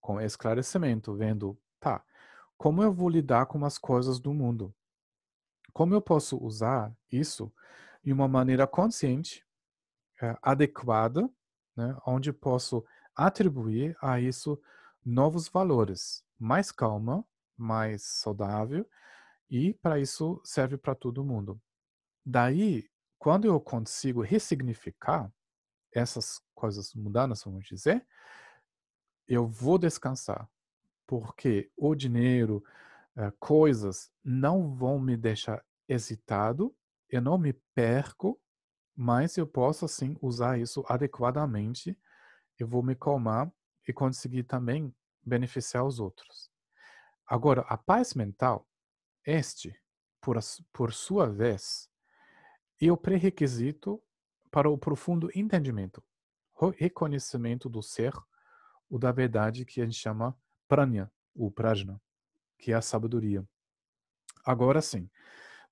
com 0.00 0.20
esclarecimento, 0.20 1.14
vendo, 1.14 1.56
tá, 1.78 2.04
como 2.58 2.82
eu 2.82 2.92
vou 2.92 3.08
lidar 3.08 3.46
com 3.46 3.64
as 3.64 3.78
coisas 3.78 4.18
do 4.18 4.34
mundo? 4.34 4.74
Como 5.72 5.94
eu 5.94 6.02
posso 6.02 6.36
usar 6.36 6.92
isso 7.10 7.52
de 8.02 8.12
uma 8.12 8.26
maneira 8.26 8.66
consciente, 8.66 9.46
é, 10.20 10.36
adequada, 10.42 11.30
né, 11.76 11.96
onde 12.04 12.32
posso 12.32 12.84
atribuir 13.14 13.96
a 14.02 14.20
isso 14.20 14.60
novos 15.04 15.48
valores, 15.48 16.24
mais 16.38 16.72
calma, 16.72 17.24
mais 17.56 18.02
saudável, 18.02 18.84
e 19.48 19.72
para 19.74 20.00
isso 20.00 20.40
serve 20.44 20.76
para 20.76 20.94
todo 20.94 21.24
mundo. 21.24 21.60
Daí, 22.24 22.88
quando 23.18 23.46
eu 23.46 23.60
consigo 23.60 24.22
ressignificar 24.22 25.32
essas 25.92 26.40
coisas 26.54 26.94
mudadas, 26.94 27.42
vamos 27.44 27.64
dizer, 27.66 28.06
eu 29.26 29.46
vou 29.46 29.78
descansar, 29.78 30.48
porque 31.06 31.70
o 31.76 31.94
dinheiro, 31.94 32.64
eh, 33.16 33.32
coisas 33.38 34.10
não 34.24 34.74
vão 34.74 34.98
me 34.98 35.16
deixar 35.16 35.64
excitado, 35.88 36.74
eu 37.08 37.20
não 37.20 37.36
me 37.38 37.52
perco, 37.74 38.40
mas 38.96 39.36
eu 39.36 39.46
posso 39.46 39.84
assim 39.84 40.16
usar 40.20 40.58
isso 40.58 40.84
adequadamente, 40.88 41.98
eu 42.58 42.66
vou 42.66 42.82
me 42.82 42.94
calmar 42.94 43.52
e 43.86 43.92
conseguir 43.92 44.44
também 44.44 44.94
beneficiar 45.22 45.84
os 45.84 45.98
outros. 45.98 46.50
Agora, 47.26 47.62
a 47.62 47.76
paz 47.76 48.14
mental, 48.14 48.68
este, 49.24 49.74
por, 50.20 50.38
por 50.72 50.92
sua 50.92 51.28
vez, 51.28 51.88
é 52.88 52.92
o 52.92 52.96
pré-requisito 52.96 54.02
para 54.50 54.68
o 54.68 54.76
profundo 54.76 55.30
entendimento, 55.34 56.02
reconhecimento 56.76 57.68
do 57.68 57.82
ser, 57.82 58.12
o 58.88 58.98
da 58.98 59.10
verdade 59.10 59.64
que 59.64 59.80
a 59.80 59.84
gente 59.84 59.98
chama 59.98 60.36
pranya, 60.68 61.10
o 61.34 61.50
prajna, 61.50 62.00
que 62.58 62.72
é 62.72 62.74
a 62.74 62.82
sabedoria. 62.82 63.46
Agora 64.44 64.82
sim, 64.82 65.08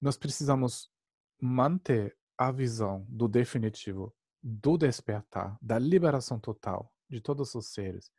nós 0.01 0.17
precisamos 0.17 0.91
manter 1.41 2.17
a 2.39 2.51
visão 2.51 3.05
do 3.09 3.29
definitivo, 3.29 4.15
do 4.43 4.79
despertar, 4.79 5.59
da 5.61 5.79
liberação 5.79 6.39
total 6.39 6.93
de 7.09 7.21
todos 7.21 7.55
os 7.55 7.73
seres, 7.73 8.11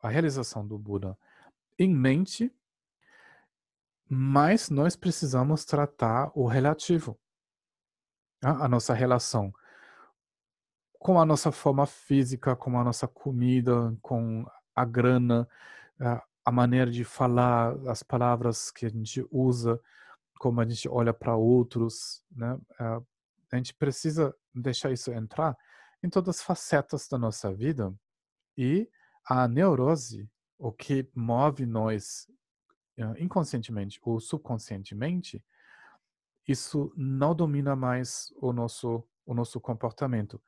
a 0.00 0.08
realização 0.08 0.66
do 0.66 0.78
Buda 0.78 1.18
em 1.78 1.92
mente, 1.92 2.54
mas 4.08 4.70
nós 4.70 4.96
precisamos 4.96 5.64
tratar 5.64 6.30
o 6.34 6.46
relativo, 6.46 7.18
a 8.42 8.68
nossa 8.68 8.94
relação 8.94 9.52
com 11.00 11.18
a 11.18 11.24
nossa 11.24 11.50
forma 11.50 11.86
física, 11.86 12.54
com 12.54 12.78
a 12.78 12.84
nossa 12.84 13.08
comida, 13.08 13.96
com 14.02 14.44
a 14.76 14.84
grana, 14.84 15.48
a 16.44 16.52
maneira 16.52 16.90
de 16.90 17.04
falar, 17.04 17.74
as 17.88 18.02
palavras 18.02 18.70
que 18.70 18.84
a 18.84 18.90
gente 18.90 19.26
usa, 19.30 19.80
como 20.38 20.60
a 20.60 20.68
gente 20.68 20.86
olha 20.88 21.14
para 21.14 21.34
outros, 21.34 22.22
né? 22.30 22.58
A 22.78 23.56
gente 23.56 23.74
precisa 23.74 24.34
deixar 24.54 24.92
isso 24.92 25.10
entrar 25.10 25.56
em 26.02 26.10
todas 26.10 26.36
as 26.36 26.42
facetas 26.42 27.08
da 27.08 27.18
nossa 27.18 27.52
vida 27.52 27.94
e 28.56 28.86
a 29.24 29.48
neurose, 29.48 30.28
o 30.58 30.70
que 30.70 31.08
move 31.14 31.64
nós 31.64 32.28
inconscientemente 33.18 33.98
ou 34.02 34.20
subconscientemente, 34.20 35.42
isso 36.50 36.92
não 36.96 37.34
domina 37.34 37.76
mais 37.76 38.32
o 38.36 38.52
nosso 38.52 39.06
o 39.30 39.34
nosso 39.34 39.60
comportamento. 39.60 40.42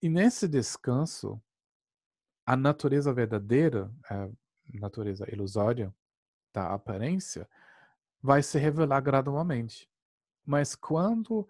E 0.00 0.08
nesse 0.08 0.48
descanso, 0.48 1.38
a 2.46 2.56
natureza 2.56 3.12
verdadeira, 3.12 3.92
a 4.08 4.28
natureza 4.72 5.30
ilusória 5.30 5.94
da 6.52 6.72
aparência, 6.72 7.46
vai 8.22 8.42
se 8.42 8.58
revelar 8.58 9.02
gradualmente. 9.02 9.90
Mas 10.46 10.74
quando 10.74 11.46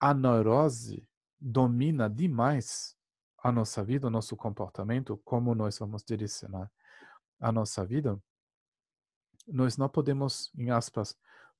a 0.00 0.14
neurose 0.14 1.06
domina 1.38 2.08
demais 2.08 2.96
a 3.42 3.52
nossa 3.52 3.84
vida, 3.84 4.06
o 4.06 4.10
nosso 4.10 4.34
comportamento, 4.36 5.20
como 5.22 5.54
nós 5.54 5.78
vamos 5.78 6.02
direcionar 6.02 6.72
a 7.38 7.52
nossa 7.52 7.84
vida, 7.84 8.18
nós 9.46 9.76
não 9.76 9.88
podemos, 9.88 10.50
em 10.56 10.70
aspas, 10.70 11.14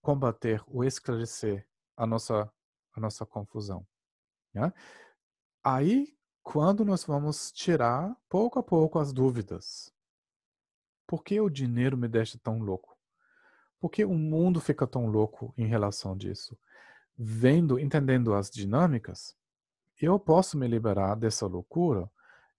combater 0.05 0.63
ou 0.69 0.85
esclarecer 0.85 1.67
a 1.97 2.07
nossa, 2.07 2.53
a 2.93 3.01
nossa 3.01 3.25
confusão. 3.25 3.87
Né? 4.53 4.71
Aí, 5.65 6.15
quando 6.43 6.85
nós 6.85 7.05
vamos 7.05 7.51
tirar 7.51 8.15
pouco 8.29 8.59
a 8.59 8.63
pouco 8.63 8.99
as 8.99 9.15
dúvidas, 9.15 9.91
por 11.07 11.25
que 11.25 11.41
o 11.41 11.49
dinheiro 11.49 11.97
me 11.97 12.07
deixa 12.07 12.39
tão 12.39 12.59
louco? 12.59 12.97
Por 13.81 13.91
que 13.91 14.05
o 14.05 14.15
mundo 14.15 14.61
fica 14.61 14.87
tão 14.87 15.07
louco 15.07 15.55
em 15.57 15.67
relação 15.67 16.15
disso? 16.17 16.57
Vendo, 17.17 17.79
entendendo 17.79 18.35
as 18.35 18.51
dinâmicas, 18.51 19.35
eu 20.01 20.19
posso 20.19 20.59
me 20.59 20.69
liberar 20.69 21.15
dessa 21.15 21.47
loucura 21.47 22.11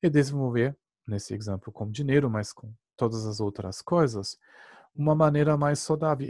e 0.01 0.09
desenvolver, 0.09 0.76
nesse 1.07 1.35
exemplo, 1.35 1.72
com 1.72 1.89
dinheiro, 1.91 2.30
mas 2.30 2.51
com 2.51 2.73
todas 2.97 3.26
as 3.26 3.39
outras 3.39 3.81
coisas, 3.81 4.38
uma 4.95 5.13
maneira 5.13 5.57
mais 5.57 5.80
saudável 5.80 6.27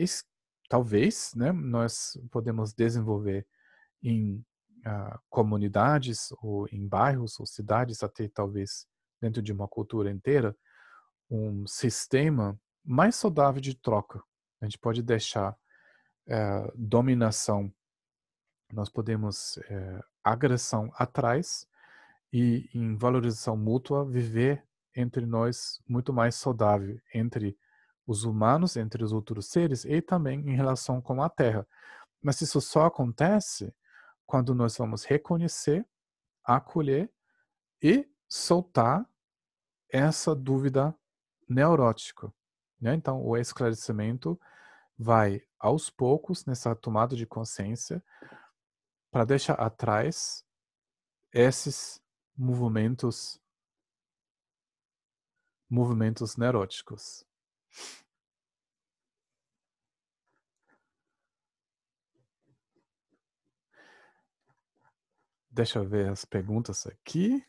talvez, 0.70 1.34
né, 1.36 1.52
nós 1.52 2.18
podemos 2.32 2.74
desenvolver 2.74 3.46
em 4.02 4.44
uh, 4.86 5.20
comunidades 5.30 6.32
ou 6.42 6.68
em 6.72 6.88
bairros 6.88 7.40
ou 7.40 7.46
cidades, 7.46 8.04
até 8.04 8.28
talvez 8.28 8.88
dentro 9.22 9.42
de 9.42 9.52
uma 9.52 9.68
cultura 9.68 10.12
inteira, 10.12 10.56
um 11.30 11.66
sistema 11.66 12.60
mais 12.84 13.16
saudável 13.16 13.62
de 13.62 13.74
troca. 13.76 14.22
A 14.62 14.66
gente 14.66 14.78
pode 14.78 15.02
deixar 15.02 15.52
uh, 15.54 16.72
dominação, 16.76 17.74
nós 18.72 18.90
podemos 18.90 19.58
uh, 19.58 20.04
agressão 20.24 20.92
atrás 20.96 21.68
e 22.32 22.70
em 22.74 22.96
valorização 22.96 23.56
mútua 23.56 24.06
viver 24.06 24.64
entre 24.96 25.26
nós 25.26 25.82
muito 25.88 26.14
mais 26.14 26.36
saudável 26.36 27.00
entre 27.14 27.58
os 28.06 28.24
humanos, 28.24 28.78
entre 28.78 29.04
os 29.04 29.12
outros 29.12 29.48
seres 29.48 29.86
e 29.86 30.02
também 30.02 30.40
em 30.42 30.56
relação 30.56 31.02
com 31.02 31.22
a 31.22 31.30
Terra. 31.30 31.68
Mas 32.22 32.42
isso 32.42 32.62
só 32.62 32.86
acontece 32.86 33.74
quando 34.26 34.54
nós 34.56 34.78
vamos 34.78 35.04
reconhecer, 35.04 35.86
acolher 36.44 37.12
e 37.82 38.08
soltar 38.28 39.08
essa 39.90 40.36
dúvida 40.36 40.96
neurótica. 41.48 42.34
Né? 42.80 42.94
Então, 42.96 43.24
o 43.24 43.38
esclarecimento 43.38 44.40
vai 44.98 45.42
aos 45.60 45.90
poucos 45.90 46.46
nessa 46.46 46.76
tomada 46.76 47.16
de 47.16 47.26
consciência 47.26 48.04
para 49.12 49.26
deixar 49.26 49.54
atrás 49.54 50.46
esses 51.32 52.02
movimentos 52.38 53.40
movimentos 55.70 56.38
neuróticos. 56.38 57.26
Deixa 65.50 65.80
eu 65.80 65.90
ver 65.90 66.10
as 66.10 66.24
perguntas 66.24 66.86
aqui. 66.86 67.44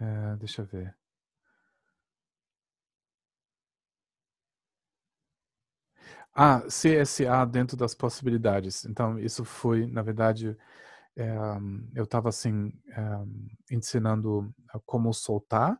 É, 0.00 0.36
deixa 0.36 0.62
eu 0.62 0.66
ver. 0.66 0.96
Ah, 6.40 6.62
CSA 6.68 7.44
dentro 7.46 7.76
das 7.76 7.96
possibilidades. 7.96 8.84
Então, 8.84 9.18
isso 9.18 9.44
foi, 9.44 9.88
na 9.88 10.02
verdade, 10.02 10.56
é, 11.16 11.36
eu 11.96 12.04
estava 12.04 12.28
assim, 12.28 12.72
é, 12.90 13.74
ensinando 13.74 14.54
como 14.86 15.12
soltar. 15.12 15.72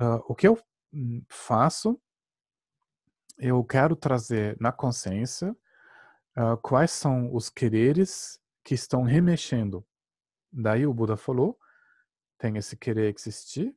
Uh, 0.00 0.22
o 0.28 0.36
que 0.36 0.46
eu 0.46 0.56
hum, 0.92 1.24
faço, 1.28 2.00
eu 3.38 3.64
quero 3.64 3.96
trazer 3.96 4.56
na 4.60 4.70
consciência 4.70 5.50
uh, 6.36 6.56
quais 6.62 6.92
são 6.92 7.34
os 7.34 7.50
quereres 7.50 8.40
que 8.62 8.74
estão 8.74 9.02
remexendo. 9.02 9.84
Daí 10.52 10.86
o 10.86 10.94
Buda 10.94 11.16
falou, 11.16 11.58
tem 12.38 12.56
esse 12.56 12.76
querer 12.76 13.12
existir, 13.12 13.74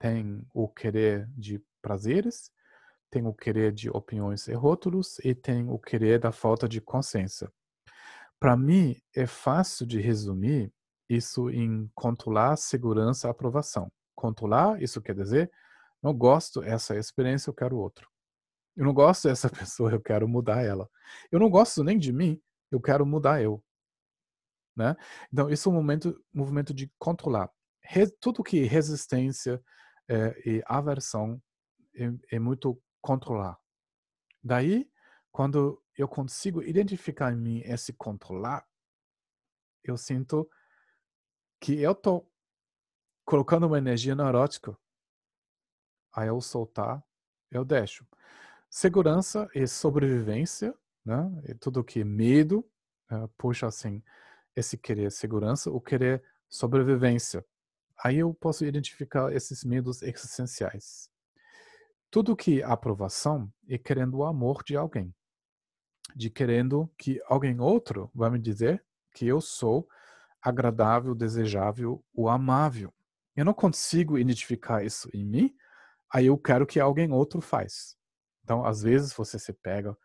tem 0.00 0.44
o 0.52 0.68
querer 0.68 1.28
de 1.36 1.62
prazeres, 1.80 2.50
tem 3.12 3.26
o 3.26 3.34
querer 3.34 3.72
de 3.72 3.90
opiniões 3.90 4.48
e 4.48 4.54
rótulos 4.54 5.18
e 5.18 5.34
tem 5.34 5.68
o 5.68 5.78
querer 5.78 6.18
da 6.18 6.32
falta 6.32 6.66
de 6.66 6.80
consciência. 6.80 7.52
Para 8.40 8.56
mim, 8.56 8.96
é 9.14 9.26
fácil 9.26 9.86
de 9.86 10.00
resumir 10.00 10.72
isso 11.06 11.50
em 11.50 11.90
controlar 11.94 12.56
segurança 12.56 13.28
aprovação. 13.28 13.92
Controlar, 14.16 14.82
isso 14.82 15.02
quer 15.02 15.14
dizer, 15.14 15.52
não 16.02 16.14
gosto 16.14 16.62
dessa 16.62 16.96
experiência, 16.96 17.50
eu 17.50 17.54
quero 17.54 17.76
outro. 17.76 18.08
Eu 18.74 18.86
não 18.86 18.94
gosto 18.94 19.28
dessa 19.28 19.50
pessoa, 19.52 19.92
eu 19.92 20.00
quero 20.00 20.26
mudar 20.26 20.62
ela. 20.64 20.88
Eu 21.30 21.38
não 21.38 21.50
gosto 21.50 21.84
nem 21.84 21.98
de 21.98 22.14
mim, 22.14 22.40
eu 22.70 22.80
quero 22.80 23.04
mudar 23.04 23.42
eu. 23.42 23.62
Né? 24.74 24.96
Então, 25.30 25.50
isso 25.50 25.68
é 25.68 25.72
um 25.72 25.74
momento, 25.74 26.18
movimento 26.32 26.72
de 26.72 26.90
controlar. 26.98 27.50
Re, 27.84 28.06
tudo 28.18 28.42
que 28.42 28.62
resistência 28.62 29.62
é, 30.08 30.48
e 30.48 30.62
aversão 30.64 31.38
é, 31.94 32.36
é 32.36 32.38
muito 32.38 32.80
controlar. 33.02 33.60
Daí, 34.42 34.90
quando 35.30 35.82
eu 35.98 36.08
consigo 36.08 36.62
identificar 36.62 37.32
em 37.32 37.36
mim 37.36 37.62
esse 37.64 37.92
controlar, 37.92 38.66
eu 39.84 39.96
sinto 39.98 40.48
que 41.60 41.80
eu 41.80 41.94
tô 41.94 42.26
colocando 43.24 43.66
uma 43.66 43.78
energia 43.78 44.14
neurótica. 44.14 44.76
Aí 46.14 46.28
eu 46.28 46.40
soltar, 46.40 47.02
eu 47.50 47.64
deixo. 47.64 48.06
Segurança 48.70 49.48
e 49.54 49.66
sobrevivência, 49.66 50.74
né? 51.04 51.30
E 51.48 51.54
tudo 51.54 51.84
que 51.84 52.00
é 52.00 52.04
medo, 52.04 52.66
uh, 53.10 53.28
puxa 53.36 53.66
assim, 53.66 54.02
esse 54.56 54.78
querer 54.78 55.10
segurança, 55.10 55.70
o 55.70 55.80
querer 55.80 56.22
sobrevivência. 56.48 57.44
Aí 58.02 58.18
eu 58.18 58.32
posso 58.34 58.64
identificar 58.64 59.32
esses 59.32 59.64
medos 59.64 60.02
existenciais. 60.02 61.11
Tudo 62.12 62.36
que 62.36 62.62
aprovação 62.62 63.50
é 63.66 63.78
querendo 63.78 64.18
o 64.18 64.26
amor 64.26 64.62
de 64.62 64.76
alguém. 64.76 65.14
De 66.14 66.28
querendo 66.28 66.92
que 66.98 67.18
alguém 67.24 67.58
outro 67.58 68.10
vai 68.14 68.28
me 68.28 68.38
dizer 68.38 68.84
que 69.14 69.26
eu 69.26 69.40
sou 69.40 69.88
agradável, 70.42 71.14
desejável, 71.14 72.04
o 72.12 72.28
amável. 72.28 72.92
Eu 73.34 73.46
não 73.46 73.54
consigo 73.54 74.18
identificar 74.18 74.84
isso 74.84 75.08
em 75.14 75.24
mim, 75.24 75.56
aí 76.12 76.26
eu 76.26 76.36
quero 76.36 76.66
que 76.66 76.78
alguém 76.78 77.10
outro 77.10 77.40
faz. 77.40 77.96
Então, 78.44 78.62
às 78.62 78.82
vezes 78.82 79.14
você 79.14 79.38
se 79.38 79.54
pega 79.54 79.96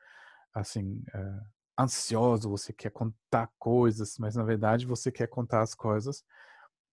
assim, 0.53 1.03
é, 1.13 1.39
ansioso, 1.77 2.49
você 2.49 2.71
quer 2.71 2.91
contar 2.91 3.51
coisas, 3.59 4.17
mas 4.17 4.33
na 4.33 4.45
verdade 4.45 4.85
você 4.85 5.11
quer 5.11 5.27
contar 5.27 5.61
as 5.61 5.75
coisas 5.75 6.23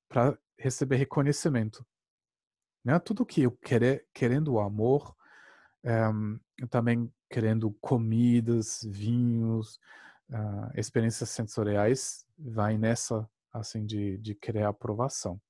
para 0.08 0.36
receber 0.58 0.96
reconhecimento. 0.96 1.86
Né? 2.84 2.98
Tudo 2.98 3.24
que 3.24 3.42
eu 3.42 3.50
querer, 3.50 4.06
querendo 4.12 4.58
amor, 4.58 5.16
um, 5.84 6.38
também 6.68 7.12
querendo 7.30 7.70
comidas, 7.80 8.80
vinhos, 8.84 9.76
uh, 10.30 10.70
experiências 10.78 11.30
sensoriais, 11.30 12.24
vai 12.38 12.78
nessa 12.78 13.28
assim 13.52 13.86
de, 13.86 14.18
de 14.18 14.34
querer 14.34 14.64
aprovação. 14.64 15.40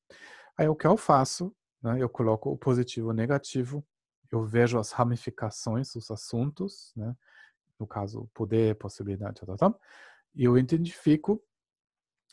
Aí 0.56 0.69
o 0.69 0.77
que 0.77 0.86
eu 0.86 0.97
faço, 0.97 1.55
né, 1.82 2.01
eu 2.01 2.09
coloco 2.09 2.51
o 2.51 2.56
positivo 2.56 3.09
e 3.09 3.11
o 3.11 3.15
negativo, 3.15 3.85
eu 4.31 4.44
vejo 4.44 4.78
as 4.78 4.93
ramificações 4.93 5.94
os 5.94 6.11
assuntos, 6.11 6.93
né, 6.97 7.16
no 7.78 7.86
caso 7.86 8.28
poder, 8.35 8.77
possibilidade, 8.77 9.40
tal, 9.44 9.56
tal, 9.56 9.81
e 10.35 10.44
eu 10.44 10.59
identifico 10.59 11.43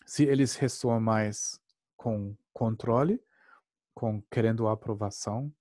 se 0.05 0.23
eles 0.25 0.55
ressoam 0.55 0.99
mais 0.99 1.59
com 1.95 2.35
controle, 2.53 3.21
com 3.93 4.21
querendo 4.23 4.67
aprovação, 4.67 5.53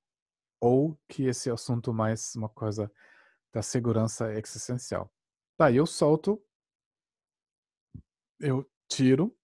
ou 0.60 0.98
que 1.08 1.24
esse 1.24 1.50
assunto 1.50 1.92
mais 1.92 2.34
uma 2.34 2.48
coisa 2.48 2.90
da 3.52 3.62
segurança 3.62 4.32
existencial. 4.34 5.12
Daí 5.58 5.76
eu 5.76 5.86
solto, 5.86 6.42
eu 8.38 8.68
tiro 8.88 9.36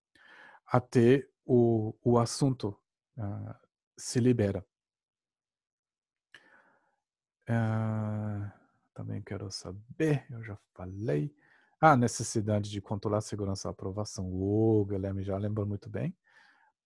até 0.67 1.27
o, 1.45 1.95
o 2.03 2.19
assunto 2.19 2.79
uh, 3.17 3.55
se 3.97 4.21
libera. 4.21 4.65
Uh, 7.49 8.51
também 8.93 9.23
quero 9.23 9.51
saber, 9.51 10.27
eu 10.31 10.43
já 10.43 10.59
falei. 10.75 11.35
A 11.79 11.93
ah, 11.93 11.97
necessidade 11.97 12.71
de 12.71 12.81
controlar 12.81 13.19
a 13.19 13.21
segurança 13.21 13.69
e 13.69 13.71
aprovação. 13.71 14.33
O 14.33 14.85
Guilherme 14.87 15.23
já 15.23 15.37
lembra 15.37 15.67
muito 15.67 15.91
bem. 15.91 16.17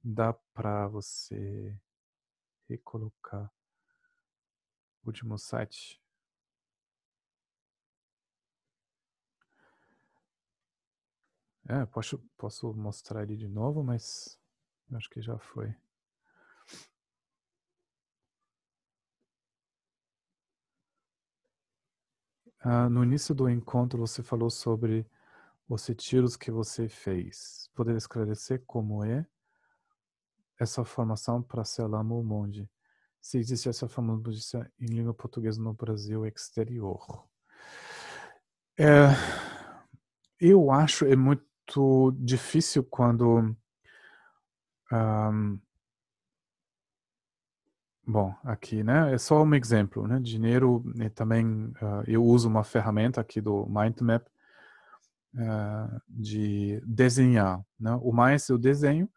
Dá 0.02 0.32
para 0.52 0.88
você 0.88 1.78
recolocar 2.70 3.52
último 5.04 5.36
site. 5.38 6.00
É, 11.68 11.84
posso, 11.86 12.18
posso 12.36 12.72
mostrar 12.74 13.22
ele 13.22 13.36
de 13.36 13.48
novo, 13.48 13.82
mas 13.82 14.38
acho 14.92 15.08
que 15.10 15.20
já 15.20 15.38
foi. 15.38 15.74
Ah, 22.60 22.88
no 22.88 23.02
início 23.04 23.34
do 23.34 23.48
encontro 23.48 23.98
você 23.98 24.22
falou 24.22 24.50
sobre 24.50 25.06
os 25.68 25.86
retiros 25.86 26.36
que 26.36 26.50
você 26.50 26.88
fez. 26.88 27.70
Poderia 27.74 27.98
esclarecer 27.98 28.62
como 28.66 29.04
é 29.04 29.26
essa 30.60 30.84
formação 30.84 31.42
para 31.42 31.64
ser 31.64 31.86
lama 31.86 32.22
monge? 32.22 32.68
Se 33.20 33.38
existe 33.38 33.68
essa 33.68 33.88
formação 33.88 34.66
em 34.78 34.86
língua 34.86 35.12
portuguesa 35.14 35.60
no 35.60 35.74
Brasil 35.74 36.24
exterior. 36.26 37.26
É, 38.78 39.08
eu 40.40 40.70
acho 40.70 41.04
é 41.04 41.16
muito 41.16 41.50
muito 41.76 42.16
difícil 42.18 42.84
quando. 42.84 43.54
Um, 44.92 45.60
bom, 48.06 48.34
aqui, 48.42 48.82
né? 48.82 49.14
É 49.14 49.18
só 49.18 49.42
um 49.42 49.54
exemplo, 49.54 50.06
né? 50.06 50.18
Dinheiro, 50.20 50.82
né, 50.94 51.08
também 51.10 51.46
uh, 51.46 52.02
eu 52.06 52.24
uso 52.24 52.48
uma 52.48 52.64
ferramenta 52.64 53.20
aqui 53.20 53.40
do 53.40 53.66
MindMap 53.66 54.26
uh, 55.34 56.00
de 56.08 56.82
desenhar, 56.84 57.64
né? 57.78 57.94
O 58.02 58.12
mais 58.12 58.48
eu 58.48 58.58
desenho, 58.58 59.08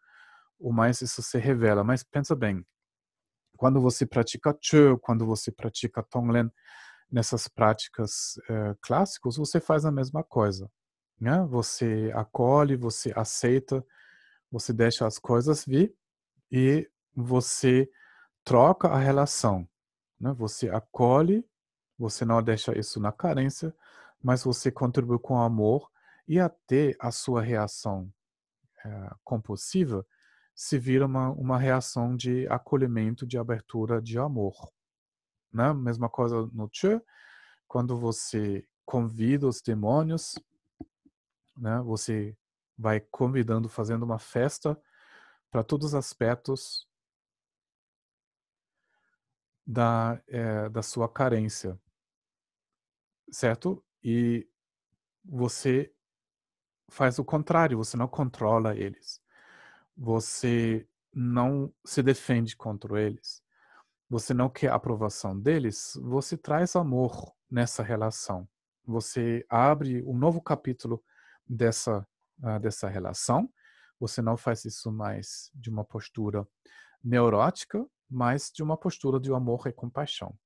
o 0.64 0.72
mais 0.72 1.02
isso 1.02 1.22
se 1.22 1.38
revela. 1.38 1.84
Mas 1.84 2.02
pensa 2.02 2.34
bem, 2.34 2.66
quando 3.54 3.82
você 3.82 4.06
pratica 4.06 4.56
Chu, 4.58 4.98
quando 4.98 5.26
você 5.26 5.52
pratica 5.52 6.02
Tonglen, 6.02 6.50
nessas 7.12 7.46
práticas 7.46 8.38
uh, 8.48 8.74
clássicas, 8.80 9.36
você 9.36 9.60
faz 9.60 9.84
a 9.84 9.92
mesma 9.92 10.24
coisa. 10.24 10.70
Né? 11.20 11.44
Você 11.50 12.10
acolhe, 12.14 12.76
você 12.76 13.12
aceita, 13.14 13.84
você 14.50 14.72
deixa 14.72 15.06
as 15.06 15.18
coisas 15.18 15.66
vir 15.66 15.94
e 16.50 16.90
você 17.14 17.86
troca 18.42 18.88
a 18.88 18.98
relação. 18.98 19.68
Né? 20.18 20.32
Você 20.32 20.70
acolhe, 20.70 21.46
você 21.98 22.24
não 22.24 22.42
deixa 22.42 22.76
isso 22.76 22.98
na 22.98 23.12
carência, 23.12 23.76
mas 24.22 24.42
você 24.42 24.72
contribui 24.72 25.18
com 25.18 25.38
amor 25.38 25.90
e 26.26 26.40
até 26.40 26.96
a 26.98 27.10
sua 27.10 27.42
reação 27.42 28.10
é, 28.82 29.10
compulsiva 29.22 30.06
se 30.54 30.78
vira 30.78 31.06
uma, 31.06 31.30
uma 31.30 31.58
reação 31.58 32.16
de 32.16 32.46
acolhimento, 32.48 33.26
de 33.26 33.38
abertura, 33.38 34.00
de 34.00 34.18
amor. 34.18 34.54
Né? 35.52 35.72
Mesma 35.72 36.08
coisa 36.08 36.48
no 36.52 36.68
Tchê, 36.68 37.00
quando 37.66 37.96
você 37.96 38.66
convida 38.84 39.46
os 39.46 39.60
demônios 39.60 40.34
né? 41.56 41.80
Você 41.82 42.36
vai 42.76 43.00
convidando, 43.00 43.68
fazendo 43.68 44.02
uma 44.02 44.18
festa 44.18 44.80
para 45.50 45.62
todos 45.62 45.88
os 45.88 45.94
aspectos 45.94 46.88
da, 49.66 50.20
é, 50.26 50.68
da 50.68 50.82
sua 50.82 51.08
carência, 51.08 51.80
certo? 53.30 53.82
E 54.02 54.48
você 55.24 55.94
faz 56.90 57.18
o 57.18 57.24
contrário, 57.24 57.78
você 57.78 57.96
não 57.96 58.08
controla 58.08 58.76
eles. 58.76 59.22
Você 59.96 60.86
não 61.12 61.72
se 61.84 62.02
defende 62.02 62.56
contra 62.56 63.00
eles. 63.00 63.42
Você 64.08 64.34
não 64.34 64.48
quer 64.48 64.68
a 64.68 64.74
aprovação 64.74 65.38
deles, 65.38 65.98
você 66.02 66.36
traz 66.36 66.76
amor 66.76 67.32
nessa 67.50 67.82
relação. 67.82 68.48
Você 68.86 69.44
abre 69.48 70.02
um 70.02 70.16
novo 70.16 70.42
capítulo 70.42 71.02
dessa, 71.46 72.06
uh, 72.42 72.60
dessa 72.60 72.88
relação. 72.88 73.50
Você 73.98 74.20
não 74.20 74.36
faz 74.36 74.64
isso 74.64 74.92
mais 74.92 75.50
de 75.54 75.70
uma 75.70 75.84
postura 75.84 76.46
neurótica, 77.02 77.84
mas 78.10 78.50
de 78.52 78.62
uma 78.62 78.76
postura 78.76 79.18
de 79.18 79.32
amor 79.32 79.66
e 79.66 79.72
compaixão. 79.72 80.36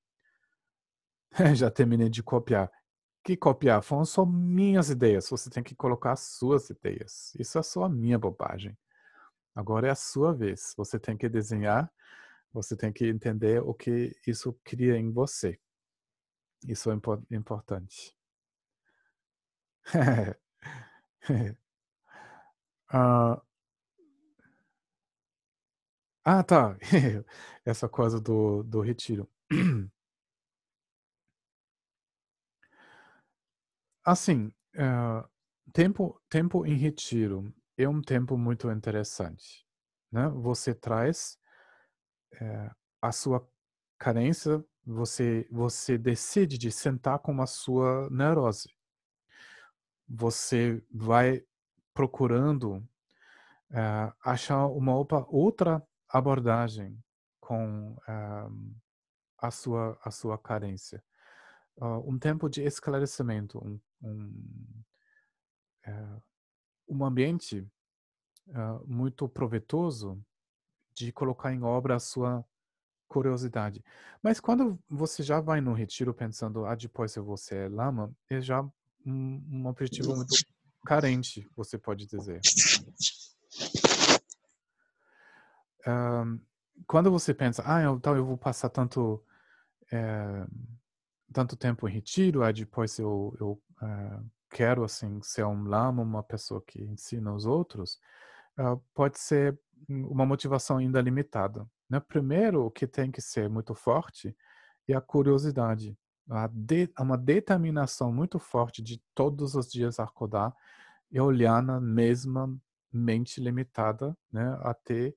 Já 1.57 1.71
terminei 1.71 2.09
de 2.09 2.23
copiar. 2.23 2.71
Que 3.25 3.37
copiar? 3.37 3.83
Foram 3.83 4.05
só 4.05 4.25
minhas 4.25 4.89
ideias. 4.89 5.29
Você 5.29 5.51
tem 5.51 5.63
que 5.63 5.75
colocar 5.75 6.13
as 6.13 6.21
suas 6.21 6.71
ideias. 6.71 7.35
Isso 7.39 7.59
é 7.59 7.63
só 7.63 7.85
a 7.85 7.89
minha 7.89 8.19
bobagem. 8.19 8.79
Agora 9.59 9.89
é 9.89 9.91
a 9.91 9.95
sua 9.97 10.33
vez. 10.33 10.73
Você 10.77 11.01
tem 11.01 11.17
que 11.17 11.29
desenhar 11.29 11.93
Você 12.53 12.77
tem 12.77 12.93
que 12.93 13.07
entender 13.07 13.63
o 13.63 13.75
que 13.75 14.17
isso 14.27 14.53
cria 14.65 14.97
em 14.99 15.13
você. 15.13 15.59
Isso 16.69 16.89
é 16.89 16.95
impo 16.95 17.21
importante. 17.33 18.15
ah, 22.89 23.41
ah, 26.25 26.43
tá. 26.45 26.77
Essa 27.65 27.89
coisa 27.89 28.21
do, 28.21 28.63
do 28.63 28.81
retiro. 28.81 29.29
Assim, 34.05 34.53
uh, 34.77 35.29
tempo, 35.73 36.21
tempo 36.29 36.65
em 36.67 36.75
retiro 36.77 37.53
é 37.79 37.89
um 37.89 38.03
tempo 38.03 38.37
muito 38.37 38.71
interessante. 38.71 39.65
Né? 40.11 40.29
Você 40.31 40.75
traz 40.75 41.39
uh, 42.35 42.75
a 43.01 43.13
sua 43.13 43.49
carência, 43.97 44.65
você, 44.85 45.47
você 45.51 45.97
decide 45.97 46.59
de 46.59 46.73
sentar 46.73 47.21
com 47.21 47.41
a 47.41 47.47
sua 47.47 48.11
neurose. 48.11 48.75
Você 50.09 50.83
vai 50.91 51.45
procurando 51.95 52.79
uh, 53.71 54.13
achar 54.25 54.67
uma 54.67 54.95
outra 55.29 55.83
abordagem 56.09 56.99
com 57.41 57.97
a, 59.39 59.51
sua, 59.51 59.99
a 60.03 60.11
sua 60.11 60.37
carência. 60.37 61.03
um 62.05 62.19
tempo 62.19 62.49
de 62.49 62.63
esclarecimento, 62.63 63.59
um, 63.59 63.81
um, 64.03 64.85
é, 65.87 66.21
um 66.89 67.05
ambiente 67.05 67.67
uh, 68.49 68.85
muito 68.87 69.29
proveitoso 69.29 70.21
de 70.95 71.13
colocar 71.13 71.53
em 71.53 71.63
obra 71.63 71.97
a 71.97 72.01
sua 72.01 72.45
curiosidade. 73.07 73.85
Mas 74.23 74.41
quando 74.41 74.79
você 74.89 75.23
já 75.23 75.41
vai 75.41 75.61
no 75.61 75.73
retiro 75.73 76.13
pensando, 76.13 76.67
ah, 76.67 76.75
depois 76.75 77.15
eu 77.17 77.25
vou 77.25 77.37
ser 77.37 77.71
lama, 77.71 78.13
é 78.29 78.41
já 78.41 78.63
um, 79.07 79.43
um 79.51 79.67
objetivo 79.67 80.15
muito 80.15 80.35
carente, 80.85 81.49
você 81.57 81.79
pode 81.79 82.07
dizer. 82.07 82.41
Um, 85.87 86.41
quando 86.87 87.11
você 87.11 87.33
pensa, 87.33 87.63
ah, 87.65 87.83
então 87.83 88.17
eu 88.17 88.25
vou 88.25 88.37
passar 88.37 88.69
tanto 88.69 89.25
é, 89.91 90.47
tanto 91.33 91.57
tempo 91.57 91.89
em 91.89 91.93
retiro, 91.93 92.43
aí 92.43 92.53
depois 92.53 92.99
eu, 92.99 93.37
eu 93.41 93.63
uh, 93.83 94.31
quero 94.51 94.85
assim 94.85 95.21
ser 95.23 95.45
um 95.45 95.65
lama, 95.65 96.03
uma 96.03 96.23
pessoa 96.23 96.63
que 96.67 96.83
ensina 96.83 97.33
os 97.35 97.47
outros, 97.47 97.99
uh, 98.59 98.83
pode 98.95 99.19
ser 99.19 99.59
uma 99.89 100.27
motivação 100.27 100.79
ainda 100.79 101.01
limitada. 101.01 101.67
Né? 101.89 102.01
Primeiro, 102.01 102.65
o 102.65 102.71
que 102.71 102.87
tem 102.87 103.11
que 103.11 103.21
ser 103.21 103.49
muito 103.49 103.75
forte 103.75 104.37
é 104.89 104.95
a 104.95 105.01
curiosidade, 105.01 105.97
a 106.29 106.49
de, 106.49 106.91
uma 106.99 107.17
determinação 107.17 108.13
muito 108.13 108.39
forte 108.39 108.83
de 108.83 109.03
todos 109.15 109.55
os 109.55 109.71
dias 109.71 110.01
acordar 110.01 110.55
e 111.11 111.21
olhar 111.21 111.63
na 111.63 111.81
mesma 111.81 112.55
mente 112.93 113.41
limitada, 113.41 114.17
né, 114.33 114.59
até 114.63 115.15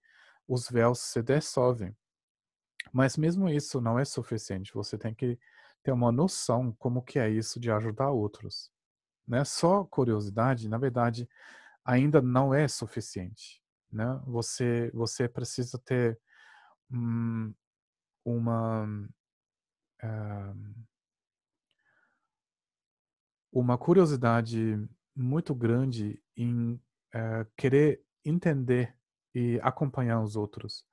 os 0.47 0.69
véus 0.69 0.99
se 0.99 1.21
dissolvem. 1.21 1.95
Mas 2.91 3.17
mesmo 3.17 3.49
isso 3.49 3.79
não 3.79 3.97
é 3.97 4.05
suficiente. 4.05 4.73
Você 4.73 4.97
tem 4.97 5.13
que 5.13 5.39
ter 5.83 5.91
uma 5.91 6.11
noção 6.11 6.75
como 6.77 7.01
que 7.01 7.19
é 7.19 7.29
isso 7.29 7.59
de 7.59 7.71
ajudar 7.71 8.11
outros. 8.11 8.71
Né? 9.27 9.43
Só 9.43 9.83
curiosidade, 9.85 10.67
na 10.69 10.77
verdade, 10.77 11.27
ainda 11.83 12.21
não 12.21 12.53
é 12.53 12.67
suficiente. 12.67 13.61
Né? 13.91 14.21
Você, 14.25 14.91
você 14.93 15.27
precisa 15.27 15.77
ter 15.79 16.19
uma 18.23 18.85
uh, 20.03 20.85
uma 23.51 23.77
curiosidade 23.77 24.77
muito 25.15 25.53
grande 25.53 26.21
em 26.37 26.73
uh, 27.13 27.45
querer 27.57 28.03
entender 28.23 28.95
e 29.35 29.59
acompanhar 29.61 30.21
os 30.21 30.35
outros. 30.35 30.85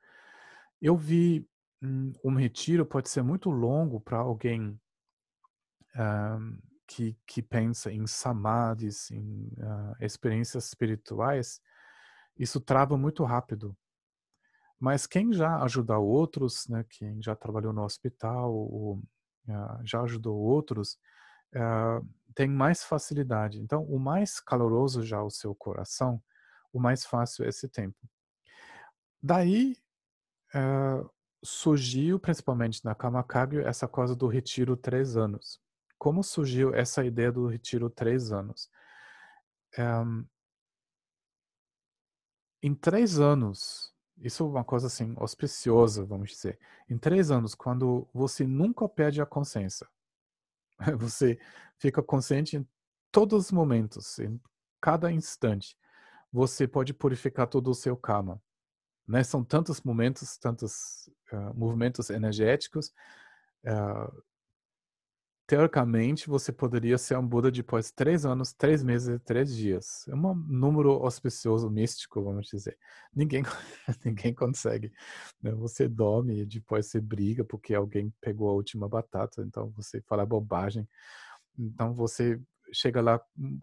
Eu 0.81 0.97
vi 0.97 1.49
um, 1.83 2.13
um 2.25 2.35
retiro 2.35 2.85
pode 2.85 3.09
ser 3.09 3.23
muito 3.23 3.51
longo 3.51 4.01
para 4.01 4.19
alguém 4.19 4.81
uh, 5.95 6.68
que, 6.89 7.17
que 7.27 7.43
pensa 7.43 7.93
em 7.93 8.07
samadhis, 8.07 9.11
em 9.11 9.53
uh, 9.59 9.95
experiências 10.01 10.67
espirituais. 10.67 11.61
Isso 12.37 12.61
trava 12.61 12.97
muito 12.97 13.23
rápido. 13.25 13.77
Mas 14.81 15.07
quem 15.07 15.33
já 15.33 15.63
ajudou 15.63 16.05
outros, 16.07 16.67
né, 16.69 16.85
quem 16.89 17.23
já 17.23 17.37
trabalhou 17.37 17.73
no 17.73 17.85
hospital 17.85 18.53
ou 18.55 18.95
uh, 19.49 19.85
já 19.85 20.01
ajudou 20.03 20.37
outros, 20.37 20.99
tem 22.35 22.47
mais 22.47 22.85
facilidade. 22.85 23.59
Então, 23.59 23.83
o 23.85 23.99
mais 23.99 24.39
caloroso 24.39 25.03
já 25.03 25.23
o 25.23 25.31
seu 25.31 25.55
coração, 25.55 26.23
o 26.73 26.79
mais 26.79 27.07
fácil 27.07 27.45
é 27.45 27.49
esse 27.49 27.69
tempo. 27.69 27.97
Daí, 29.21 29.77
uh, 30.55 31.11
surgiu, 31.43 32.21
principalmente 32.21 32.85
na 32.85 32.95
Kamakagyo, 32.95 33.67
essa 33.67 33.89
coisa 33.89 34.15
do 34.15 34.29
retiro 34.29 34.77
três 34.77 35.17
anos. 35.17 35.59
Como 35.99 36.23
surgiu 36.23 36.75
essa 36.75 37.05
ideia 37.05 37.33
do 37.33 37.47
retiro 37.47 37.91
três 37.91 38.31
anos? 38.33 38.71
Um, 39.77 40.25
em 42.63 42.75
três 42.75 43.19
anos, 43.19 43.93
isso 44.19 44.43
é 44.43 44.47
uma 44.47 44.65
coisa 44.65 44.87
assim, 44.87 45.15
auspiciosa, 45.17 46.05
vamos 46.05 46.31
dizer. 46.31 46.59
Em 46.89 46.99
três 46.99 47.31
anos, 47.31 47.55
quando 47.55 48.09
você 48.13 48.47
nunca 48.47 48.89
perde 48.89 49.21
a 49.21 49.27
consciência, 49.27 49.87
você 50.99 51.39
fica 51.79 52.03
consciente 52.03 52.57
em 52.57 52.69
todos 53.13 53.47
os 53.47 53.53
momentos, 53.53 54.19
em 54.19 54.41
cada 54.81 55.11
instante, 55.13 55.77
você 56.33 56.67
pode 56.67 56.93
purificar 56.93 57.47
todo 57.47 57.71
o 57.71 57.75
seu 57.75 57.97
karma. 57.97 58.41
Né? 59.07 59.25
São 59.25 59.43
tantos 59.43 59.81
momentos, 59.81 60.37
tantos 60.37 61.09
uh, 61.33 61.55
movimentos 61.55 62.11
energéticos. 62.11 62.93
Uh, 63.65 64.23
teoricamente, 65.49 66.29
você 66.29 66.53
poderia 66.53 66.99
ser 66.99 67.17
um 67.17 67.27
Buda 67.27 67.51
depois 67.51 67.87
de 67.87 67.95
três 67.95 68.27
anos, 68.27 68.53
três 68.53 68.85
meses 68.85 69.09
e 69.09 69.19
três 69.19 69.57
dias. 69.57 70.07
É 70.07 70.15
um 70.15 70.35
número 70.35 70.91
auspicioso, 70.91 71.71
místico, 71.71 72.23
vamos 72.23 72.49
dizer. 72.49 72.77
Ninguém, 73.15 73.43
ninguém 74.05 74.35
consegue. 74.35 74.93
Né? 75.43 75.51
Você 75.53 75.89
dorme 75.89 76.43
e 76.43 76.47
depois 76.47 76.87
você 76.87 77.01
briga 77.01 77.45
porque 77.45 77.75
alguém 77.75 78.13
pegou 78.21 78.51
a 78.51 78.53
última 78.53 78.87
batata, 78.87 79.43
então 79.43 79.71
você 79.71 80.03
fala 80.03 80.27
bobagem. 80.27 80.87
Então 81.59 81.95
você 81.95 82.39
chega 82.71 83.01
lá 83.01 83.19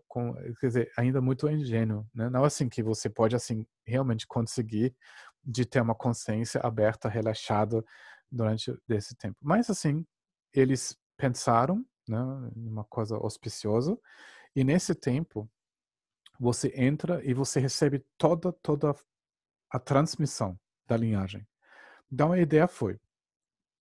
com, 0.08 0.34
quer 0.60 0.68
dizer, 0.68 0.92
ainda 0.98 1.22
muito 1.22 1.48
ingênuo, 1.48 2.04
né? 2.16 2.32
Não 2.32 2.44
assim 2.44 2.68
que 2.68 2.82
você 2.82 3.08
pode 3.12 3.36
assim 3.36 3.64
realmente 3.86 4.26
conseguir 4.26 4.96
de 5.44 5.64
ter 5.64 5.82
uma 5.82 5.94
consciência 5.94 6.60
aberta, 6.62 7.08
relaxada 7.08 7.86
durante 8.32 8.76
esse 8.90 9.16
tempo. 9.16 9.38
Mas 9.40 9.70
assim, 9.70 10.04
eles 10.52 10.98
pensaram, 11.18 11.86
né, 12.08 12.20
uma 12.56 12.84
coisa 12.86 13.16
auspiciosa, 13.16 13.98
e 14.56 14.64
nesse 14.64 14.96
tempo 14.96 15.50
você 16.40 16.72
entra 16.76 17.24
e 17.24 17.34
você 17.34 17.60
recebe 17.60 18.06
toda 18.18 18.52
toda 18.52 18.94
a 19.70 19.80
transmissão 19.80 20.60
da 20.88 20.98
linhagem. 20.98 21.48
Então 22.12 22.32
a 22.32 22.40
ideia 22.40 22.68
foi 22.68 23.00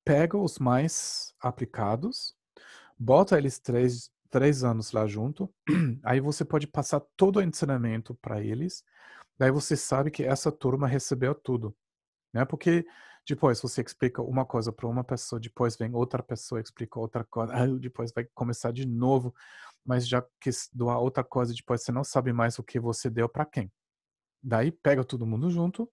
pega 0.05 0.37
os 0.37 0.59
mais 0.59 1.33
aplicados, 1.39 2.35
bota 2.99 3.37
eles 3.37 3.59
três, 3.59 4.11
três 4.29 4.63
anos 4.63 4.91
lá 4.91 5.07
junto, 5.07 5.53
aí 6.03 6.19
você 6.19 6.43
pode 6.45 6.67
passar 6.67 7.01
todo 7.15 7.37
o 7.37 7.41
ensinamento 7.41 8.15
para 8.15 8.41
eles 8.41 8.83
Daí 9.37 9.51
você 9.51 9.75
sabe 9.75 10.11
que 10.11 10.23
essa 10.23 10.51
turma 10.51 10.87
recebeu 10.87 11.33
tudo, 11.33 11.75
né? 12.33 12.45
Porque 12.45 12.85
depois 13.27 13.61
você 13.61 13.81
explica 13.81 14.21
uma 14.21 14.45
coisa 14.45 14.71
para 14.71 14.87
uma 14.87 15.03
pessoa, 15.03 15.39
depois 15.39 15.77
vem 15.77 15.93
outra 15.93 16.21
pessoa 16.21 16.59
explica 16.59 16.99
outra 16.99 17.23
coisa, 17.23 17.53
depois 17.79 18.11
vai 18.11 18.25
começar 18.33 18.71
de 18.71 18.85
novo, 18.85 19.33
mas 19.85 20.07
já 20.07 20.21
que 20.39 20.49
doar 20.73 20.99
outra 20.99 21.23
coisa, 21.23 21.53
depois 21.53 21.81
você 21.81 21.91
não 21.91 22.03
sabe 22.03 22.33
mais 22.33 22.59
o 22.59 22.63
que 22.63 22.79
você 22.79 23.09
deu 23.09 23.29
para 23.29 23.45
quem. 23.45 23.71
Daí 24.41 24.71
pega 24.71 25.03
todo 25.03 25.25
mundo 25.25 25.49
junto, 25.49 25.89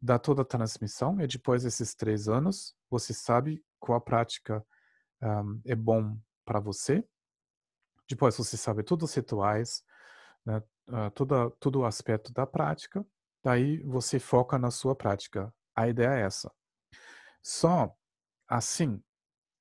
dá 0.00 0.18
toda 0.18 0.42
a 0.42 0.44
transmissão 0.44 1.20
e 1.20 1.26
depois 1.26 1.62
desses 1.62 1.94
três 1.94 2.28
anos 2.28 2.74
você 2.90 3.12
sabe 3.12 3.62
qual 3.78 4.00
prática 4.00 4.64
um, 5.22 5.60
é 5.66 5.74
bom 5.74 6.16
para 6.44 6.60
você. 6.60 7.04
Depois 8.08 8.36
você 8.36 8.56
sabe 8.56 8.82
todos 8.82 9.10
os 9.10 9.16
rituais, 9.16 9.82
né, 10.44 10.62
uh, 10.88 11.10
todo, 11.14 11.50
todo 11.52 11.80
o 11.80 11.84
aspecto 11.86 12.32
da 12.32 12.46
prática, 12.46 13.04
daí 13.42 13.82
você 13.82 14.18
foca 14.18 14.58
na 14.58 14.70
sua 14.70 14.94
prática. 14.94 15.52
A 15.74 15.88
ideia 15.88 16.20
é 16.20 16.22
essa. 16.22 16.52
Só 17.42 17.94
assim, 18.48 19.02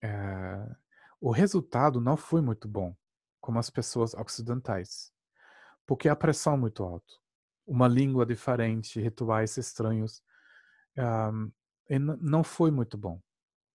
é, 0.01 0.75
o 1.19 1.31
resultado 1.31 1.99
não 2.01 2.17
foi 2.17 2.41
muito 2.41 2.67
bom, 2.67 2.95
como 3.39 3.59
as 3.59 3.69
pessoas 3.69 4.13
ocidentais, 4.13 5.11
porque 5.85 6.07
a 6.09 6.15
pressão 6.15 6.53
é 6.53 6.57
muito 6.57 6.83
alta, 6.83 7.13
uma 7.65 7.87
língua 7.87 8.25
diferente, 8.25 8.99
rituais 8.99 9.57
estranhos. 9.57 10.21
Um, 10.97 11.51
não 12.21 12.43
foi 12.43 12.71
muito 12.71 12.97
bom, 12.97 13.21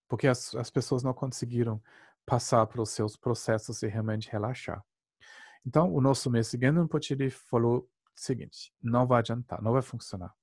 porque 0.08 0.26
as, 0.26 0.54
as 0.54 0.70
pessoas 0.70 1.02
não 1.02 1.12
conseguiram 1.12 1.82
passar 2.24 2.66
pelos 2.66 2.90
seus 2.90 3.16
processos 3.16 3.82
e 3.82 3.86
realmente 3.86 4.30
relaxar. 4.30 4.84
Então, 5.66 5.92
o 5.92 6.00
nosso 6.00 6.30
mestre 6.30 6.58
Genrin 6.60 6.88
ele 7.10 7.30
falou 7.30 7.80
o 7.80 7.88
seguinte, 8.14 8.72
não 8.82 9.06
vai 9.06 9.18
adiantar, 9.20 9.62
não 9.62 9.72
vai 9.72 9.82
funcionar, 9.82 10.34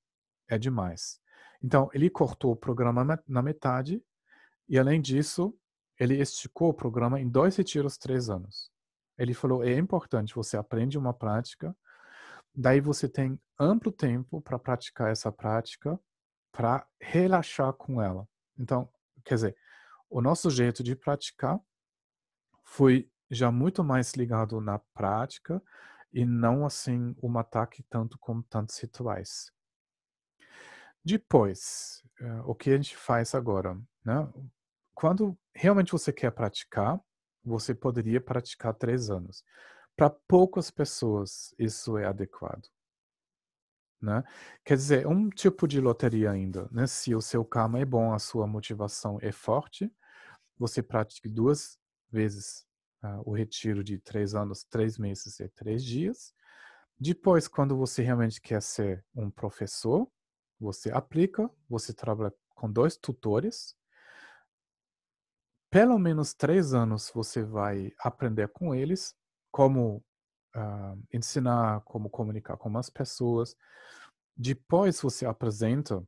é 0.48 0.58
demais. 0.58 1.20
Então, 1.66 1.90
ele 1.96 2.12
cortou 2.12 2.52
o 2.52 2.56
programa 2.56 3.20
na 3.28 3.42
metade 3.42 4.00
e, 4.70 4.78
além 4.78 5.02
disso, 5.02 5.52
ele 6.00 6.22
esticou 6.22 6.70
o 6.70 6.74
programa 6.76 7.20
em 7.20 7.28
dois 7.28 7.56
retiros, 7.56 7.98
três 7.98 8.30
anos. 8.30 8.70
Ele 9.18 9.34
falou, 9.34 9.64
é 9.64 9.76
importante, 9.76 10.36
você 10.36 10.58
aprende 10.58 10.96
uma 10.96 11.12
prática, 11.12 11.76
daí 12.54 12.80
você 12.80 13.10
tem 13.10 13.42
amplo 13.60 13.92
tempo 13.92 14.40
para 14.42 14.60
praticar 14.60 15.12
essa 15.12 15.32
prática, 15.32 16.00
para 16.52 16.86
relaxar 17.02 17.74
com 17.74 18.00
ela. 18.00 18.28
Então, 18.60 18.88
quer 19.24 19.34
dizer, 19.34 19.58
o 20.08 20.22
nosso 20.22 20.52
jeito 20.52 20.84
de 20.84 20.96
praticar 20.96 21.60
foi 22.64 23.10
já 23.28 23.52
muito 23.52 23.84
mais 23.84 24.14
ligado 24.14 24.62
na 24.62 24.78
prática 24.94 25.60
e 26.14 26.26
não 26.26 26.64
assim 26.64 27.16
um 27.24 27.36
ataque 27.40 27.82
tanto 27.90 28.20
como 28.20 28.44
tantos 28.44 28.78
rituais. 28.78 29.52
Depois, 31.06 32.04
uh, 32.20 32.50
o 32.50 32.56
que 32.56 32.72
a 32.72 32.76
gente 32.76 32.98
faz 32.98 33.36
agora? 33.36 33.80
Né? 34.04 34.28
Quando 34.96 35.38
realmente 35.54 35.92
você 35.92 36.12
quer 36.12 36.32
praticar, 36.32 37.00
você 37.44 37.76
poderia 37.76 38.20
praticar 38.20 38.74
três 38.74 39.12
anos. 39.12 39.44
Para 39.96 40.10
poucas 40.10 40.72
pessoas, 40.72 41.54
isso 41.60 41.96
é 41.96 42.06
adequado. 42.06 42.68
Né? 44.02 44.24
Quer 44.64 44.78
dizer, 44.78 45.08
um 45.08 45.30
tipo 45.30 45.68
de 45.68 45.80
loteria 45.80 46.32
ainda. 46.32 46.68
Né? 46.72 46.88
Se 46.88 47.14
o 47.14 47.22
seu 47.22 47.46
karma 47.46 47.80
é 47.80 47.86
bom, 47.86 48.12
a 48.12 48.18
sua 48.18 48.48
motivação 48.48 49.20
é 49.22 49.32
forte, 49.32 49.92
você 50.58 50.82
pratique 50.82 51.30
duas 51.30 51.78
vezes 52.12 52.66
uh, 53.04 53.22
o 53.30 53.32
retiro 53.32 53.84
de 53.84 54.00
três 54.00 54.34
anos, 54.34 54.64
três 54.64 54.98
meses 54.98 55.40
e 55.40 55.48
três 55.50 55.84
dias. 55.84 56.34
Depois, 57.00 57.48
quando 57.48 57.78
você 57.78 58.02
realmente 58.02 58.42
quer 58.42 58.62
ser 58.62 59.06
um 59.14 59.30
professor, 59.30 60.10
você 60.60 60.92
aplica, 60.92 61.50
você 61.70 61.94
trabalha 61.94 62.34
com 62.50 62.72
dois 62.72 62.98
tutores. 62.98 63.76
Pelo 65.70 66.00
menos 66.00 66.34
três 66.34 66.74
anos 66.74 67.12
você 67.14 67.44
vai 67.44 67.92
aprender 68.00 68.48
com 68.50 68.74
eles 68.74 69.16
como 69.52 70.04
uh, 70.56 71.04
ensinar, 71.14 71.82
como 71.82 72.10
comunicar 72.10 72.58
com 72.58 72.76
as 72.78 72.90
pessoas. 72.90 73.56
Depois 74.36 75.00
você 75.02 75.26
apresenta 75.26 76.04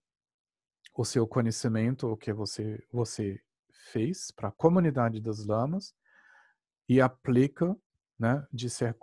o 0.93 1.05
seu 1.05 1.27
conhecimento, 1.27 2.07
o 2.07 2.17
que 2.17 2.33
você, 2.33 2.83
você 2.91 3.39
fez 3.91 4.31
para 4.31 4.49
a 4.49 4.51
comunidade 4.51 5.19
das 5.19 5.45
lamas 5.45 5.93
e 6.89 7.01
aplica 7.01 7.75
né, 8.17 8.45
de 8.51 8.69
ser 8.69 8.95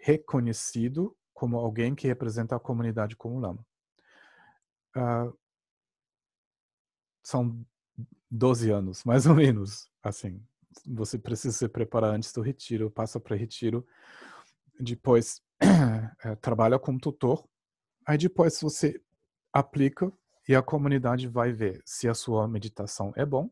reconhecido 0.00 1.16
como 1.32 1.56
alguém 1.58 1.94
que 1.94 2.08
representa 2.08 2.56
a 2.56 2.60
comunidade 2.60 3.14
como 3.16 3.38
lama. 3.38 3.64
Uh, 4.96 5.36
são 7.22 7.64
12 8.30 8.70
anos, 8.70 9.04
mais 9.04 9.26
ou 9.26 9.34
menos, 9.34 9.90
assim. 10.02 10.42
Você 10.86 11.18
precisa 11.18 11.56
se 11.56 11.68
preparar 11.68 12.14
antes 12.14 12.32
do 12.32 12.40
retiro, 12.40 12.90
passa 12.90 13.20
para 13.20 13.36
retiro, 13.36 13.86
depois 14.78 15.42
é, 16.24 16.34
trabalha 16.40 16.78
como 16.78 16.98
tutor, 16.98 17.46
aí 18.06 18.16
depois 18.16 18.60
você 18.60 19.00
aplica 19.52 20.12
e 20.48 20.54
a 20.54 20.62
comunidade 20.62 21.26
vai 21.26 21.50
ver 21.52 21.82
se 21.84 22.08
a 22.08 22.14
sua 22.14 22.46
meditação 22.46 23.12
é 23.16 23.24
bom, 23.24 23.50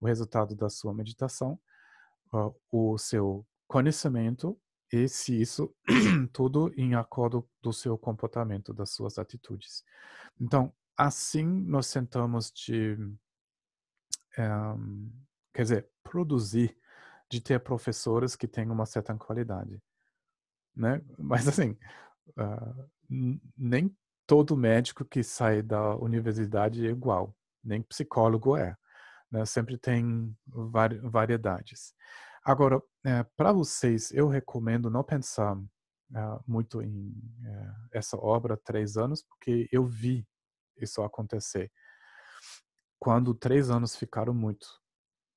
o 0.00 0.06
resultado 0.06 0.54
da 0.54 0.68
sua 0.68 0.94
meditação, 0.94 1.58
uh, 2.32 2.54
o 2.70 2.98
seu 2.98 3.46
conhecimento 3.66 4.58
e 4.92 5.08
se 5.08 5.40
isso 5.40 5.74
tudo 6.32 6.70
em 6.76 6.94
acordo 6.94 7.48
do 7.62 7.72
seu 7.72 7.96
comportamento, 7.96 8.74
das 8.74 8.90
suas 8.90 9.18
atitudes. 9.18 9.82
Então, 10.38 10.72
assim 10.96 11.44
nós 11.44 11.90
tentamos 11.90 12.52
de, 12.52 12.96
um, 14.38 15.10
quer 15.54 15.62
dizer, 15.62 15.88
produzir, 16.04 16.76
de 17.30 17.40
ter 17.40 17.58
professores 17.60 18.36
que 18.36 18.46
tenham 18.46 18.74
uma 18.74 18.84
certa 18.84 19.14
qualidade, 19.14 19.82
né? 20.76 21.00
Mas 21.18 21.48
assim, 21.48 21.76
uh, 22.36 22.90
nem 23.56 23.96
todo 24.26 24.56
médico 24.56 25.04
que 25.06 25.22
sai 25.22 25.62
da 25.62 25.96
universidade 25.96 26.86
é 26.86 26.90
igual, 26.90 27.34
nem 27.64 27.80
psicólogo 27.82 28.56
é, 28.56 28.76
né? 29.30 29.46
Sempre 29.46 29.78
tem 29.78 30.36
vari 30.46 30.98
variedades. 30.98 31.94
Agora, 32.44 32.82
é, 33.04 33.22
para 33.36 33.52
vocês, 33.52 34.10
eu 34.12 34.28
recomendo 34.28 34.90
não 34.90 35.04
pensar 35.04 35.56
uh, 35.56 36.44
muito 36.46 36.82
em 36.82 37.10
uh, 37.10 37.88
essa 37.92 38.16
obra 38.16 38.56
três 38.56 38.96
anos, 38.96 39.22
porque 39.22 39.68
eu 39.70 39.86
vi 39.86 40.26
isso 40.76 41.02
acontecer. 41.02 41.70
Quando 42.98 43.34
três 43.34 43.70
anos 43.70 43.94
ficaram 43.94 44.34
muito, 44.34 44.66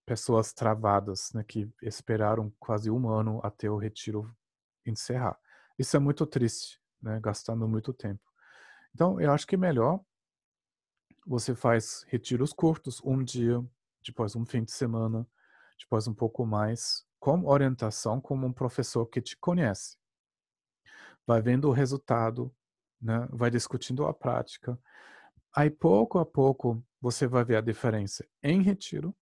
pessoas 0.06 0.54
travadas, 0.54 1.32
né, 1.34 1.44
que 1.44 1.70
esperaram 1.82 2.52
quase 2.60 2.90
um 2.90 3.10
ano 3.10 3.40
até 3.44 3.70
o 3.70 3.78
retiro 3.78 4.32
encerrar. 4.86 5.38
Isso 5.78 5.96
é 5.98 6.00
muito 6.00 6.26
triste, 6.26 6.80
né, 7.02 7.20
gastando 7.22 7.68
muito 7.68 7.94
tempo. 7.94 8.22
Então, 8.94 9.20
eu 9.20 9.32
acho 9.32 9.46
que 9.46 9.56
é 9.56 9.58
melhor 9.58 10.00
você 11.26 11.56
faz 11.56 12.04
retiros 12.08 12.54
curtos, 12.54 13.02
um 13.04 13.24
dia, 13.24 13.64
depois 14.06 14.36
um 14.36 14.46
fim 14.46 14.64
de 14.64 14.72
semana, 14.72 15.28
depois 15.78 16.08
um 16.08 16.14
pouco 16.14 16.46
mais, 16.46 17.06
com 17.20 17.46
orientação 17.46 18.22
como 18.22 18.46
um 18.46 18.54
professor 18.54 19.06
que 19.06 19.22
te 19.22 19.38
conhece. 19.38 19.98
Vai 21.26 21.42
vendo 21.42 21.68
o 21.68 21.72
resultado, 21.72 22.54
né? 23.02 23.28
vai 23.32 23.50
discutindo 23.50 24.06
a 24.06 24.14
prática. 24.14 24.80
Aí, 25.56 25.70
pouco 25.70 26.20
a 26.20 26.26
pouco, 26.26 26.84
você 27.02 27.28
vai 27.28 27.44
ver 27.44 27.58
a 27.58 27.62
diferença 27.62 28.26
em 28.44 28.62
retiro, 28.62 29.16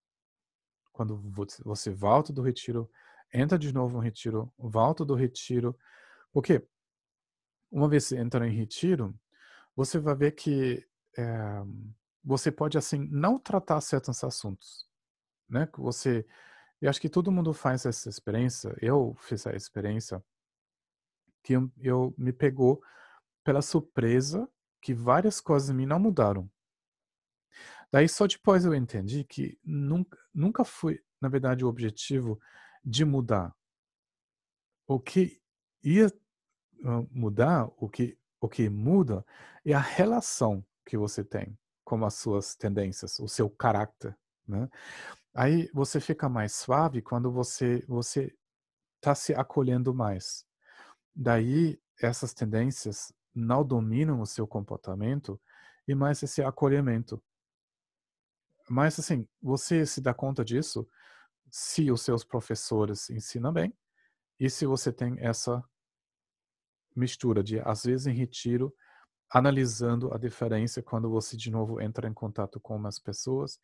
quando 0.92 1.18
você 1.66 1.90
volta 1.90 2.32
do 2.32 2.42
retiro, 2.42 2.90
entra 3.34 3.58
de 3.58 3.74
novo 3.74 3.96
no 3.96 4.00
retiro, 4.00 4.54
volta 4.58 5.04
do 5.04 5.16
retiro. 5.16 5.76
Porque 6.32 6.66
uma 7.72 7.90
vez 7.90 8.06
você 8.06 8.18
entra 8.18 8.48
em 8.48 8.56
retiro, 8.56 9.14
você 9.76 9.98
vai 9.98 10.16
ver 10.16 10.32
que 10.34 10.88
é, 11.18 11.26
você 12.24 12.52
pode, 12.52 12.78
assim, 12.78 13.08
não 13.12 13.40
tratar 13.40 13.82
certos 13.82 14.24
assuntos. 14.24 14.88
Né? 15.54 15.68
Que 15.68 15.80
você 15.80 16.26
eu 16.84 16.90
acho 16.90 17.00
que 17.00 17.08
todo 17.08 17.32
mundo 17.32 17.54
faz 17.54 17.86
essa 17.86 18.10
experiência. 18.10 18.76
Eu 18.82 19.16
fiz 19.22 19.48
a 19.48 19.56
experiência 19.56 20.22
que 21.42 21.54
eu, 21.54 21.72
eu 21.80 22.14
me 22.18 22.34
pegou 22.34 22.84
pela 23.42 23.62
surpresa 23.62 24.50
que 24.82 24.94
várias 24.94 25.40
coisas 25.40 25.70
em 25.70 25.74
mim 25.74 25.86
não 25.86 25.98
mudaram. 25.98 26.52
Daí 27.90 28.10
só 28.10 28.28
depois 28.28 28.66
eu 28.66 28.76
entendi 28.76 29.24
que 29.24 29.58
nunca, 29.64 30.20
nunca 30.34 30.66
foi, 30.66 31.02
na 31.22 31.30
verdade, 31.30 31.64
o 31.64 31.70
objetivo 31.70 32.38
de 32.84 33.06
mudar. 33.06 33.56
O 34.86 35.00
que 35.00 35.42
ia 35.82 36.12
mudar, 37.12 37.72
o 37.78 37.88
que, 37.88 38.18
o 38.42 38.50
que 38.50 38.68
muda 38.68 39.26
é 39.64 39.72
a 39.72 39.80
relação 39.80 40.66
que 40.86 40.98
você 40.98 41.24
tem 41.24 41.58
com 41.86 42.04
as 42.04 42.16
suas 42.16 42.58
tendências, 42.58 43.20
o 43.20 43.28
seu 43.30 43.50
caráter, 43.50 44.18
né? 44.46 44.70
Aí 45.34 45.70
você 45.74 46.00
fica 46.00 46.30
mais 46.30 46.54
suave 46.54 47.02
quando 47.02 47.32
você 47.32 47.84
você 47.88 48.36
está 48.98 49.16
se 49.16 49.34
acolhendo 49.34 49.94
mais. 49.94 50.46
Daí 51.16 51.80
essas 52.02 52.34
tendências 52.34 53.14
não 53.34 53.66
dominam 53.66 54.22
o 54.22 54.26
seu 54.26 54.48
comportamento 54.48 55.40
e 55.88 55.96
mais 55.96 56.22
esse 56.24 56.42
acolhimento. 56.44 57.22
Mas 58.70 59.00
assim, 59.00 59.28
você 59.42 59.86
se 59.86 60.02
dá 60.02 60.14
conta 60.14 60.46
disso 60.46 60.88
se 61.50 61.92
os 61.92 62.02
seus 62.02 62.24
professores 62.24 63.10
ensinam 63.10 63.52
bem 63.52 63.74
e 64.40 64.50
se 64.50 64.66
você 64.66 64.92
tem 64.92 65.16
essa 65.20 65.64
mistura 66.96 67.44
de 67.44 67.60
às 67.60 67.84
vezes 67.84 68.08
em 68.08 68.14
retiro 68.14 68.74
analisando 69.30 70.14
a 70.14 70.18
diferença 70.18 70.82
quando 70.82 71.10
você 71.10 71.36
de 71.36 71.52
novo 71.52 71.82
entra 71.82 72.08
em 72.08 72.14
contato 72.14 72.60
com 72.60 72.86
as 72.86 73.00
pessoas 73.00 73.60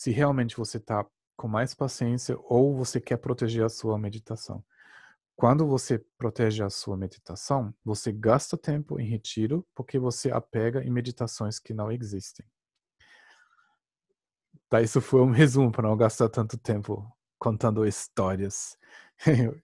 se 0.00 0.10
realmente 0.10 0.56
você 0.56 0.78
está 0.78 1.06
com 1.36 1.46
mais 1.46 1.74
paciência 1.74 2.34
ou 2.44 2.74
você 2.74 2.98
quer 2.98 3.18
proteger 3.18 3.62
a 3.62 3.68
sua 3.68 3.98
meditação. 3.98 4.64
Quando 5.36 5.66
você 5.66 6.02
protege 6.16 6.62
a 6.62 6.70
sua 6.70 6.96
meditação, 6.96 7.74
você 7.84 8.10
gasta 8.10 8.56
tempo 8.56 8.98
em 8.98 9.06
retiro 9.06 9.62
porque 9.74 9.98
você 9.98 10.30
apega 10.30 10.82
em 10.82 10.88
meditações 10.88 11.58
que 11.58 11.74
não 11.74 11.92
existem. 11.92 12.46
Tá, 14.70 14.80
isso 14.80 15.02
foi 15.02 15.20
um 15.20 15.32
resumo 15.36 15.70
para 15.70 15.86
não 15.86 15.98
gastar 15.98 16.30
tanto 16.30 16.56
tempo 16.56 17.06
contando 17.38 17.86
histórias. 17.86 18.78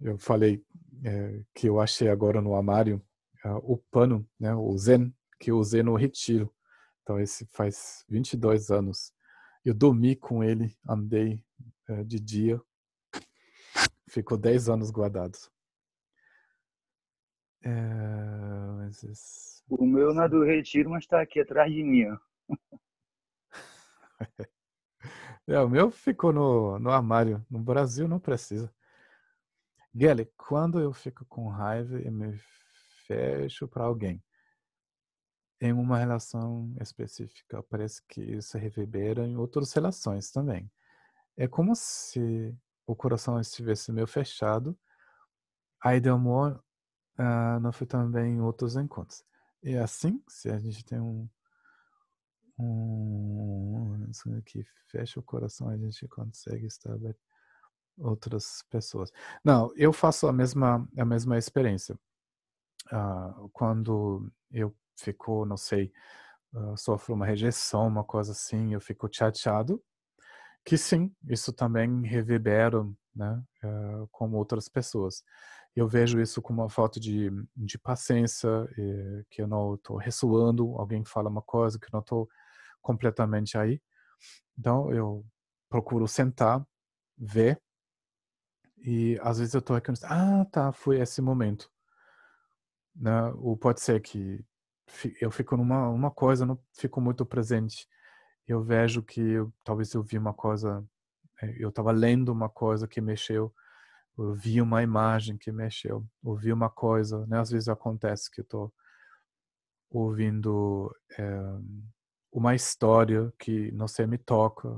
eu 0.00 0.18
falei 0.18 0.64
é, 1.04 1.42
que 1.54 1.68
eu 1.68 1.78
achei 1.78 2.08
agora 2.08 2.40
no 2.40 2.54
armário 2.54 3.04
uh, 3.44 3.58
o 3.70 3.76
pano, 3.90 4.26
né, 4.40 4.54
o 4.54 4.78
zen, 4.78 5.14
que 5.38 5.50
eu 5.50 5.58
usei 5.58 5.82
no 5.82 5.94
retiro 5.94 6.50
Então, 7.02 7.20
esse 7.20 7.44
faz 7.52 8.02
22 8.08 8.70
anos. 8.70 9.12
Eu 9.68 9.74
dormi 9.74 10.16
com 10.16 10.42
ele, 10.42 10.74
andei 10.88 11.44
é, 11.86 12.02
de 12.02 12.18
dia. 12.18 12.58
Ficou 14.08 14.38
10 14.38 14.70
anos 14.70 14.90
guardado. 14.90 15.36
É. 17.62 17.70
O 19.68 19.84
meu 19.84 20.14
na 20.14 20.26
do 20.26 20.42
retiro, 20.42 20.88
mas 20.88 21.04
está 21.04 21.20
aqui 21.20 21.40
atrás 21.40 21.70
de 21.70 21.82
mim. 21.82 22.06
É, 25.46 25.58
o 25.60 25.68
meu 25.68 25.90
ficou 25.90 26.30
no, 26.30 26.78
no 26.78 26.90
armário. 26.90 27.42
No 27.50 27.58
Brasil 27.58 28.06
não 28.06 28.20
precisa. 28.20 28.70
Gelly, 29.94 30.30
quando 30.36 30.78
eu 30.78 30.92
fico 30.92 31.24
com 31.24 31.48
raiva 31.48 31.98
e 31.98 32.10
me 32.10 32.38
fecho 33.06 33.66
para 33.66 33.84
alguém, 33.84 34.22
em 35.60 35.72
uma 35.72 35.98
relação 35.98 36.72
específica, 36.80 37.62
parece 37.64 38.02
que 38.06 38.20
isso 38.20 38.56
reverbera 38.56 39.26
em 39.26 39.36
outras 39.36 39.72
relações 39.72 40.30
também. 40.30 40.70
É 41.36 41.48
como 41.48 41.74
se 41.74 42.54
o 42.86 42.94
coração 42.94 43.40
estivesse 43.40 43.92
meio 43.92 44.06
fechado, 44.06 44.78
aí 45.80 46.00
de 46.00 46.08
amor 46.08 46.62
uh, 47.18 47.60
não 47.60 47.72
foi 47.72 47.86
também 47.86 48.34
em 48.34 48.40
outros 48.40 48.76
encontros. 48.76 49.24
E 49.62 49.76
assim, 49.76 50.22
se 50.28 50.50
a 50.50 50.58
gente 50.58 50.84
tem 50.84 51.00
um, 51.00 51.28
um 52.58 54.10
que 54.44 54.64
fecha 54.86 55.20
o 55.20 55.22
coração, 55.22 55.68
a 55.68 55.76
gente 55.76 56.06
consegue 56.08 56.66
estar 56.66 56.96
outras 57.98 58.64
pessoas. 58.70 59.12
Não, 59.44 59.72
eu 59.76 59.92
faço 59.92 60.26
a 60.26 60.32
mesma 60.32 60.88
a 60.96 61.04
mesma 61.04 61.36
experiência. 61.36 61.98
Uh, 62.92 63.48
quando 63.50 64.30
eu 64.50 64.74
fico, 64.98 65.44
não 65.44 65.56
sei, 65.56 65.92
uh, 66.52 66.76
sofro 66.76 67.14
uma 67.14 67.26
rejeição, 67.26 67.86
uma 67.86 68.04
coisa 68.04 68.32
assim, 68.32 68.74
eu 68.74 68.80
fico 68.80 69.08
chateado. 69.12 69.82
Que 70.64 70.76
sim, 70.76 71.14
isso 71.28 71.52
também 71.52 72.02
reverbera, 72.02 72.84
né, 73.14 73.42
uh, 73.64 74.08
como 74.12 74.36
outras 74.36 74.68
pessoas. 74.68 75.22
Eu 75.74 75.88
vejo 75.88 76.20
isso 76.20 76.42
como 76.42 76.62
uma 76.62 76.68
falta 76.68 76.98
de, 77.00 77.30
de 77.56 77.78
paciência, 77.78 78.48
que 79.30 79.40
eu 79.40 79.46
não 79.46 79.74
estou 79.76 79.96
ressoando, 79.96 80.74
alguém 80.76 81.04
fala 81.04 81.30
uma 81.30 81.42
coisa 81.42 81.78
que 81.78 81.86
eu 81.86 81.90
não 81.92 82.00
estou 82.00 82.28
completamente 82.82 83.56
aí. 83.56 83.80
Então 84.58 84.92
eu 84.92 85.24
procuro 85.68 86.08
sentar, 86.08 86.66
ver 87.16 87.60
e 88.84 89.18
às 89.22 89.38
vezes 89.38 89.54
eu 89.54 89.60
estou 89.60 89.76
aqui, 89.76 89.90
ah, 90.04 90.44
tá, 90.50 90.72
foi 90.72 91.00
esse 91.00 91.20
momento. 91.20 91.70
Né? 92.94 93.22
Ou 93.36 93.56
pode 93.56 93.80
ser 93.80 94.00
que 94.00 94.44
eu 95.20 95.30
fico 95.30 95.56
numa 95.56 95.88
uma 95.90 96.10
coisa, 96.10 96.46
não 96.46 96.58
fico 96.74 97.00
muito 97.00 97.24
presente. 97.26 97.88
Eu 98.46 98.62
vejo 98.62 99.02
que 99.02 99.20
eu, 99.20 99.52
talvez 99.64 99.92
eu 99.94 100.02
vi 100.02 100.18
uma 100.18 100.34
coisa, 100.34 100.84
é, 101.42 101.56
eu 101.62 101.70
estava 101.70 101.92
lendo 101.92 102.30
uma 102.32 102.48
coisa 102.48 102.88
que 102.88 103.00
mexeu, 103.00 103.54
eu 104.18 104.34
vi 104.34 104.60
uma 104.62 104.82
imagem 104.82 105.38
que 105.38 105.52
mexeu, 105.52 106.06
ouvi 106.22 106.52
uma 106.52 106.70
coisa, 106.70 107.26
né? 107.26 107.38
Às 107.40 107.50
vezes 107.50 107.68
acontece 107.68 108.30
que 108.30 108.40
eu 108.40 108.44
estou 108.44 108.72
ouvindo 109.90 110.94
é, 111.18 111.40
uma 112.32 112.54
história 112.54 113.32
que 113.38 113.72
não 113.72 113.88
sei 113.88 114.06
me 114.06 114.18
toca, 114.18 114.68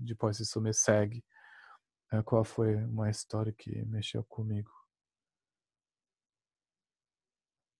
depois 0.00 0.40
isso 0.40 0.60
me 0.60 0.72
segue. 0.72 1.24
É, 2.12 2.22
qual 2.22 2.44
foi 2.44 2.76
uma 2.76 3.10
história 3.10 3.52
que 3.52 3.84
mexeu 3.86 4.24
comigo? 4.24 4.70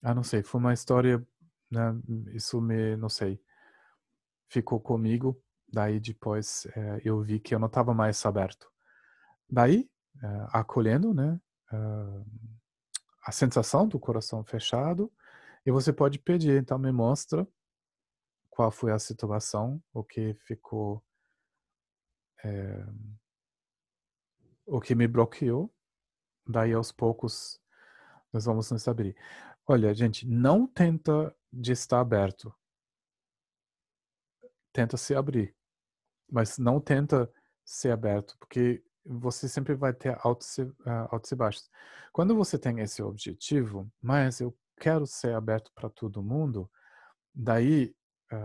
Ah, 0.02 0.14
não 0.14 0.22
sei, 0.22 0.42
foi 0.42 0.60
uma 0.60 0.72
história, 0.72 1.26
né, 1.70 1.94
isso 2.32 2.60
me, 2.60 2.96
não 2.96 3.08
sei, 3.08 3.40
ficou 4.48 4.80
comigo, 4.80 5.40
daí 5.70 6.00
depois 6.00 6.66
é, 6.74 7.00
eu 7.04 7.20
vi 7.22 7.38
que 7.38 7.54
eu 7.54 7.58
não 7.58 7.66
estava 7.66 7.92
mais 7.92 8.24
aberto. 8.24 8.70
Daí, 9.50 9.90
é, 10.22 10.46
acolhendo, 10.52 11.14
né, 11.14 11.40
a 13.24 13.32
sensação 13.32 13.86
do 13.86 13.98
coração 14.00 14.42
fechado, 14.42 15.12
e 15.66 15.70
você 15.70 15.92
pode 15.92 16.18
pedir, 16.18 16.58
então 16.58 16.78
me 16.78 16.90
mostra 16.90 17.46
qual 18.48 18.70
foi 18.70 18.90
a 18.90 18.98
situação, 18.98 19.82
o 19.92 20.02
que 20.02 20.34
ficou, 20.46 21.04
é, 22.42 22.86
o 24.66 24.80
que 24.80 24.94
me 24.94 25.06
bloqueou. 25.06 25.72
Daí 26.46 26.72
aos 26.72 26.90
poucos 26.90 27.60
nós 28.32 28.46
vamos 28.46 28.70
nos 28.70 28.88
abrir. 28.88 29.14
Olha, 29.66 29.94
gente, 29.94 30.26
não 30.26 30.66
tenta 30.66 31.36
de 31.52 31.72
estar 31.72 32.00
aberto. 32.00 32.54
Tenta 34.72 34.96
se 34.96 35.14
abrir. 35.14 35.54
Mas 36.30 36.58
não 36.58 36.80
tenta 36.80 37.30
ser 37.64 37.90
aberto, 37.90 38.36
porque 38.38 38.82
você 39.04 39.48
sempre 39.48 39.74
vai 39.74 39.92
ter 39.92 40.16
altos 40.20 40.58
e, 40.58 40.62
uh, 40.62 40.74
altos 41.10 41.32
e 41.32 41.36
baixos. 41.36 41.70
Quando 42.12 42.34
você 42.34 42.58
tem 42.58 42.80
esse 42.80 43.02
objetivo, 43.02 43.90
mas 44.00 44.40
eu 44.40 44.56
quero 44.78 45.06
ser 45.06 45.34
aberto 45.34 45.72
para 45.74 45.88
todo 45.88 46.22
mundo, 46.22 46.70
daí 47.34 47.94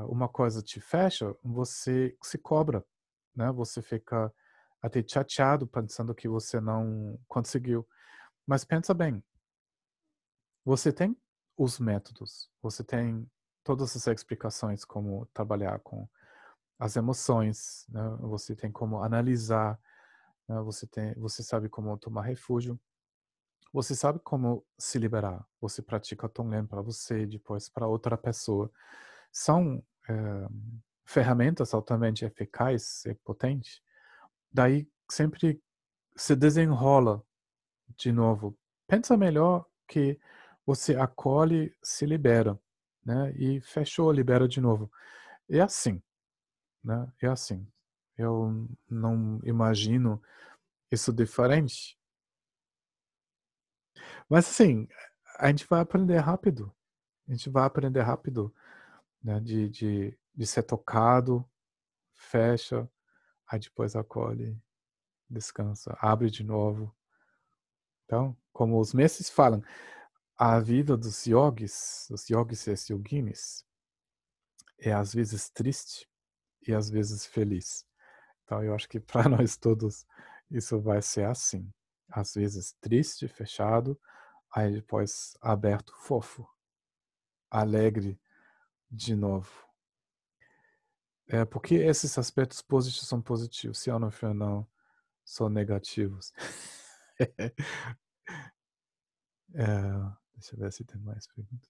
uma 0.07 0.30
coisa 0.30 0.61
te 0.61 0.80
fecha, 0.80 1.35
você 1.43 2.15
se 2.23 2.38
cobra, 2.38 2.85
né? 3.35 3.51
Você 3.51 3.81
fica 3.81 4.34
até 4.81 5.03
chateado 5.05 5.67
pensando 5.67 6.15
que 6.15 6.27
você 6.27 6.59
não 6.59 7.19
conseguiu. 7.27 7.88
Mas 8.45 8.63
pensa 8.63 8.93
bem, 8.93 9.23
você 10.63 10.91
tem 10.91 11.17
os 11.57 11.80
métodos, 11.80 12.49
você 12.61 12.84
tem 12.84 13.30
todas 13.63 13.95
as 13.95 14.07
explicações 14.07 14.84
como 14.84 15.25
trabalhar 15.34 15.80
com 15.80 16.07
as 16.80 16.95
emoções, 16.95 17.85
né? 17.89 18.01
você 18.21 18.55
tem 18.55 18.71
como 18.71 19.01
analisar, 19.01 19.80
né? 20.47 20.59
você 20.61 20.85
tem, 20.88 21.13
você 21.15 21.43
sabe 21.43 21.69
como 21.69 21.97
tomar 21.97 22.23
refúgio, 22.23 22.80
você 23.71 23.95
sabe 23.95 24.19
como 24.19 24.63
se 24.77 24.99
liberar. 24.99 25.43
Você 25.59 25.81
pratica 25.81 26.30
Tonglen 26.30 26.65
para 26.67 26.81
você, 26.81 27.25
depois 27.25 27.69
para 27.69 27.88
outra 27.88 28.15
pessoa 28.15 28.71
são 29.31 29.84
é, 30.07 30.13
ferramentas 31.05 31.73
altamente 31.73 32.23
eficazes 32.23 33.05
e 33.05 33.15
potentes, 33.15 33.81
daí 34.51 34.88
sempre 35.09 35.61
se 36.15 36.35
desenrola 36.35 37.23
de 37.97 38.11
novo. 38.11 38.57
Pensa 38.88 39.17
melhor 39.17 39.65
que 39.88 40.19
você 40.65 40.95
acolhe, 40.95 41.76
se 41.81 42.06
libera, 42.06 42.60
né? 43.06 43.34
E 43.35 43.61
fechou, 43.61 44.11
libera 44.11 44.48
de 44.48 44.61
novo. 44.61 44.91
É 45.49 45.60
assim, 45.60 46.02
né? 46.84 47.11
É 47.22 47.27
assim. 47.27 47.68
Eu 48.18 48.68
não 48.90 49.40
imagino 49.44 50.22
isso 50.91 51.11
diferente. 51.11 51.98
Mas 54.30 54.48
assim, 54.48 54.88
a 55.38 55.48
gente 55.48 55.65
vai 55.68 55.81
aprender 55.81 56.18
rápido. 56.18 56.73
A 57.27 57.31
gente 57.31 57.49
vai 57.49 57.65
aprender 57.65 58.02
rápido 58.02 58.53
né? 59.23 59.40
de, 59.40 59.69
de, 59.69 60.18
de 60.35 60.45
ser 60.45 60.64
tocado, 60.64 61.48
fecha, 62.14 62.90
aí 63.48 63.60
depois 63.60 63.95
acolhe, 63.95 64.57
descansa, 65.30 65.98
abre 65.99 66.30
de 66.30 66.44
novo. 66.44 66.95
Então, 68.06 68.35
como 68.52 68.80
os 68.80 68.94
mestres 68.94 69.30
falam, 69.30 69.64
a 70.38 70.60
vida 70.60 70.97
dos 70.97 71.26
yogis, 71.26 72.07
dos 72.10 72.30
yogis 72.30 72.68
e 72.68 72.93
yoginis, 72.93 73.65
é 74.80 74.91
às 74.93 75.14
vezes 75.14 75.49
triste 75.49 76.07
e 76.68 76.73
às 76.73 76.89
vezes 76.89 77.26
feliz. 77.26 77.85
Então, 78.43 78.64
eu 78.64 78.73
acho 78.76 78.88
que 78.89 78.99
para 78.99 79.30
nós 79.30 79.57
todos 79.57 80.05
isso 80.49 80.80
vai 80.80 81.01
ser 81.01 81.26
assim. 81.26 81.72
Às 82.10 82.34
vezes 82.34 82.73
triste, 82.81 83.27
fechado, 83.27 83.99
aí 84.53 84.72
depois 84.72 85.35
aberto, 85.41 85.93
fofo, 85.97 86.47
alegre, 87.49 88.19
de 88.91 89.15
novo. 89.15 89.51
É 91.27 91.45
porque 91.45 91.76
esses 91.76 92.18
aspectos 92.18 92.61
positivos 92.61 93.07
são 93.07 93.22
positivos, 93.22 93.80
se 93.80 93.91
no 93.91 94.11
final 94.11 94.69
são 95.23 95.49
negativos. 95.49 96.34
é, 99.55 100.22
deixa 100.35 100.55
eu 100.55 100.60
ver 100.60 100.72
se 100.72 100.84
tem 100.84 100.99
mais 101.01 101.27
perguntas. 101.27 101.69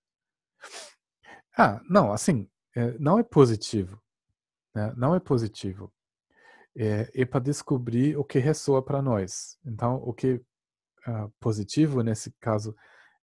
Ah, 1.57 1.81
não, 1.89 2.11
assim, 2.11 2.49
é, 2.75 2.97
não 2.97 3.19
é 3.19 3.23
positivo. 3.23 4.01
Né? 4.73 4.93
Não 4.97 5.15
é 5.15 5.19
positivo. 5.19 5.93
É, 6.75 7.11
é 7.13 7.25
para 7.25 7.39
descobrir 7.39 8.17
o 8.17 8.23
que 8.23 8.39
ressoa 8.39 8.83
para 8.83 9.01
nós. 9.01 9.59
Então, 9.65 9.95
o 9.97 10.13
que 10.13 10.33
uh, 11.07 11.29
positivo, 11.39 12.01
nesse 12.01 12.31
caso, 12.39 12.75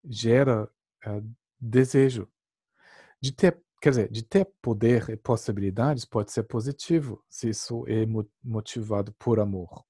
gera 0.04 0.64
uh, 1.06 1.34
desejo 1.60 2.30
de 3.20 3.32
ter 3.32 3.60
Quer 3.80 3.90
dizer, 3.90 4.10
de 4.10 4.22
ter 4.22 4.44
poder 4.60 5.08
e 5.08 5.16
possibilidades 5.16 6.04
pode 6.04 6.30
ser 6.30 6.42
positivo, 6.42 7.24
se 7.30 7.48
isso 7.48 7.82
é 7.88 8.04
motivado 8.44 9.10
por 9.14 9.40
amor. 9.40 9.86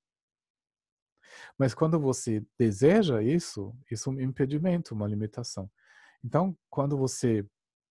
Mas 1.58 1.74
quando 1.74 1.98
você 1.98 2.44
deseja 2.58 3.22
isso, 3.22 3.74
isso 3.90 4.10
é 4.10 4.12
um 4.12 4.20
impedimento, 4.20 4.94
uma 4.94 5.06
limitação. 5.06 5.70
Então, 6.24 6.56
quando 6.68 6.96
você 6.96 7.46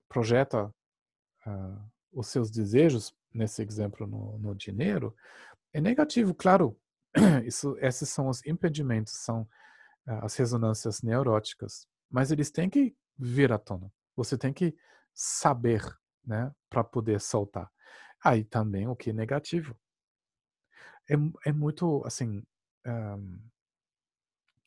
projeta 0.08 0.66
uh, 1.46 1.92
os 2.12 2.28
seus 2.28 2.50
desejos, 2.50 3.14
nesse 3.34 3.62
exemplo 3.62 4.08
no, 4.08 4.38
no 4.40 4.56
dinheiro, 4.56 5.16
é 5.74 5.80
negativo, 5.80 6.34
claro. 6.34 6.78
Isso, 7.44 7.76
esses 7.80 8.08
são 8.10 8.28
os 8.28 8.46
impedimentos, 8.46 9.14
são 9.14 9.42
uh, 10.08 10.24
as 10.24 10.36
ressonâncias 10.36 11.02
neuróticas. 11.02 11.88
Mas 12.10 12.32
eles 12.32 12.52
têm 12.52 12.70
que 12.70 12.96
vir 13.18 13.52
à 13.52 13.58
tona. 13.58 13.92
Você 14.16 14.38
tem 14.38 14.54
que 14.54 14.76
saber, 15.14 15.84
né, 16.26 16.52
para 16.70 16.84
poder 16.84 17.20
soltar. 17.20 17.72
Aí 18.24 18.44
também 18.44 18.88
o 18.88 18.96
que 18.96 19.10
é 19.10 19.14
negativo. 19.14 19.76
É, 21.10 21.16
é 21.50 21.52
muito, 21.52 22.04
assim, 22.06 22.44
um, 22.86 23.40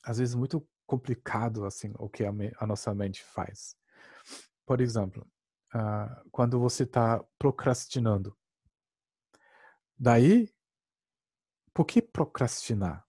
às 0.03 0.19
vezes 0.19 0.35
muito 0.35 0.67
complicado, 0.87 1.65
assim, 1.65 1.93
o 1.99 2.09
que 2.09 2.25
a, 2.25 2.33
a 2.59 2.67
nossa 2.67 2.95
mente 2.95 3.23
faz. 3.23 3.77
Por 4.67 4.81
exemplo, 4.81 5.27
uh, 5.75 6.29
quando 6.31 6.59
você 6.59 6.83
está 6.85 7.23
procrastinando. 7.39 8.37
Daí, 9.99 10.53
por 11.73 11.85
que 11.87 12.03
procrastinar? 12.03 13.07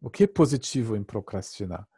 O 0.00 0.10
que 0.10 0.24
é 0.24 0.26
positivo 0.26 0.96
em 0.96 1.04
procrastinar? 1.04 1.88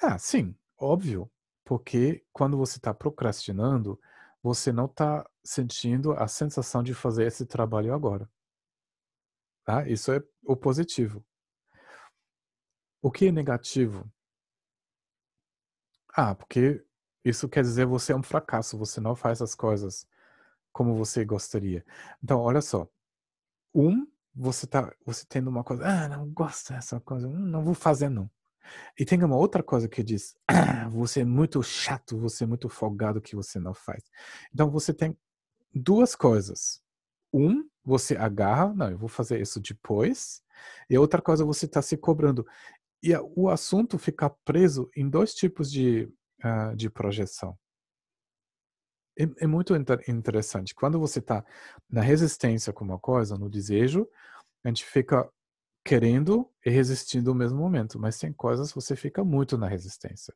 Ah, 0.00 0.18
sim, 0.18 0.54
óbvio, 0.78 1.30
porque 1.64 2.24
quando 2.32 2.56
você 2.56 2.78
está 2.78 2.94
procrastinando, 2.94 4.00
você 4.42 4.72
não 4.72 4.86
está 4.86 5.28
sentindo 5.44 6.12
a 6.12 6.26
sensação 6.26 6.82
de 6.82 6.94
fazer 6.94 7.26
esse 7.26 7.44
trabalho 7.44 7.92
agora. 7.92 8.30
Tá? 9.64 9.86
Isso 9.88 10.12
é 10.12 10.22
o 10.44 10.56
positivo. 10.56 11.24
O 13.02 13.10
que 13.10 13.26
é 13.26 13.32
negativo? 13.32 14.10
Ah, 16.14 16.34
porque 16.34 16.84
isso 17.24 17.48
quer 17.48 17.62
dizer 17.62 17.86
você 17.86 18.12
é 18.12 18.16
um 18.16 18.22
fracasso, 18.22 18.76
você 18.78 19.00
não 19.00 19.14
faz 19.14 19.40
as 19.40 19.54
coisas 19.54 20.06
como 20.72 20.96
você 20.96 21.24
gostaria. 21.24 21.84
Então, 22.22 22.40
olha 22.40 22.60
só. 22.60 22.88
Um, 23.74 24.06
você 24.34 24.66
tá 24.66 24.92
você 25.06 25.24
tendo 25.28 25.48
uma 25.50 25.64
coisa, 25.64 25.84
ah, 25.86 26.08
não 26.08 26.28
gosto 26.30 26.72
dessa 26.72 27.00
coisa, 27.00 27.28
hum, 27.28 27.38
não 27.38 27.64
vou 27.64 27.74
fazer 27.74 28.08
não. 28.08 28.30
E 28.98 29.04
tem 29.04 29.22
uma 29.24 29.36
outra 29.36 29.62
coisa 29.62 29.88
que 29.88 30.02
diz, 30.02 30.36
ah, 30.48 30.88
você 30.90 31.20
é 31.20 31.24
muito 31.24 31.62
chato, 31.62 32.18
você 32.18 32.44
é 32.44 32.46
muito 32.46 32.68
folgado 32.68 33.20
que 33.20 33.36
você 33.36 33.58
não 33.60 33.74
faz. 33.74 34.04
Então 34.52 34.70
você 34.70 34.94
tem 34.94 35.16
duas 35.74 36.14
coisas. 36.16 36.82
Um, 37.32 37.68
você 37.84 38.16
agarra, 38.16 38.72
não, 38.74 38.90
eu 38.90 38.98
vou 38.98 39.08
fazer 39.08 39.40
isso 39.40 39.60
depois. 39.60 40.42
E 40.88 40.98
outra 40.98 41.22
coisa, 41.22 41.44
você 41.44 41.66
está 41.66 41.80
se 41.82 41.96
cobrando. 41.96 42.46
E 43.02 43.14
o 43.34 43.48
assunto 43.48 43.98
fica 43.98 44.30
preso 44.44 44.90
em 44.94 45.08
dois 45.08 45.34
tipos 45.34 45.70
de, 45.70 46.04
uh, 46.44 46.76
de 46.76 46.90
projeção. 46.90 47.58
É, 49.18 49.44
é 49.44 49.46
muito 49.46 49.74
inter 49.74 50.02
interessante. 50.08 50.74
Quando 50.74 50.98
você 50.98 51.18
está 51.18 51.44
na 51.88 52.00
resistência 52.02 52.72
com 52.72 52.84
uma 52.84 52.98
coisa, 52.98 53.36
no 53.36 53.48
desejo, 53.48 54.08
a 54.64 54.68
gente 54.68 54.84
fica 54.84 55.28
querendo 55.84 56.50
e 56.64 56.70
resistindo 56.70 57.30
ao 57.30 57.36
mesmo 57.36 57.58
momento, 57.58 57.98
mas 57.98 58.18
tem 58.18 58.32
coisas 58.32 58.72
você 58.72 58.94
fica 58.94 59.24
muito 59.24 59.56
na 59.56 59.66
resistência. 59.66 60.34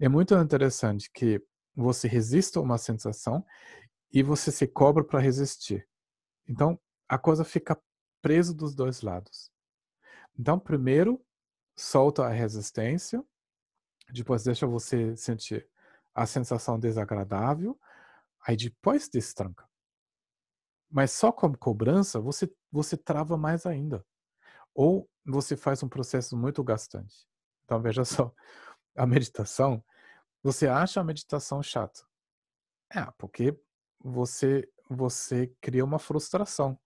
É 0.00 0.08
muito 0.08 0.34
interessante 0.34 1.10
que 1.12 1.42
você 1.74 2.06
resista 2.06 2.58
a 2.58 2.62
uma 2.62 2.78
sensação 2.78 3.44
e 4.12 4.22
você 4.22 4.52
se 4.52 4.66
cobra 4.66 5.02
para 5.02 5.18
resistir. 5.18 5.86
Então, 6.48 6.78
a 7.08 7.18
coisa 7.18 7.44
fica 7.44 7.80
presa 8.22 8.54
dos 8.54 8.74
dois 8.74 9.02
lados. 9.02 9.50
Então, 10.38 10.58
primeiro, 10.58 11.20
solta 11.76 12.24
a 12.24 12.30
resistência, 12.30 13.24
depois 14.12 14.44
deixa 14.44 14.66
você 14.66 15.16
sentir 15.16 15.68
a 16.14 16.26
sensação 16.26 16.78
desagradável, 16.78 17.78
aí 18.46 18.56
depois 18.56 19.08
destranca. 19.08 19.68
Mas 20.90 21.10
só 21.12 21.32
com 21.32 21.52
cobrança, 21.54 22.20
você, 22.20 22.52
você 22.70 22.96
trava 22.96 23.36
mais 23.36 23.66
ainda. 23.66 24.04
Ou 24.74 25.10
você 25.24 25.56
faz 25.56 25.82
um 25.82 25.88
processo 25.88 26.36
muito 26.36 26.62
gastante. 26.62 27.26
Então, 27.64 27.80
veja 27.80 28.04
só, 28.04 28.32
a 28.96 29.06
meditação, 29.06 29.82
você 30.42 30.68
acha 30.68 31.00
a 31.00 31.04
meditação 31.04 31.62
chata. 31.62 32.00
É, 32.92 33.04
porque 33.18 33.58
você 33.98 34.68
você 34.88 35.48
cria 35.60 35.84
uma 35.84 35.98
frustração. 35.98 36.78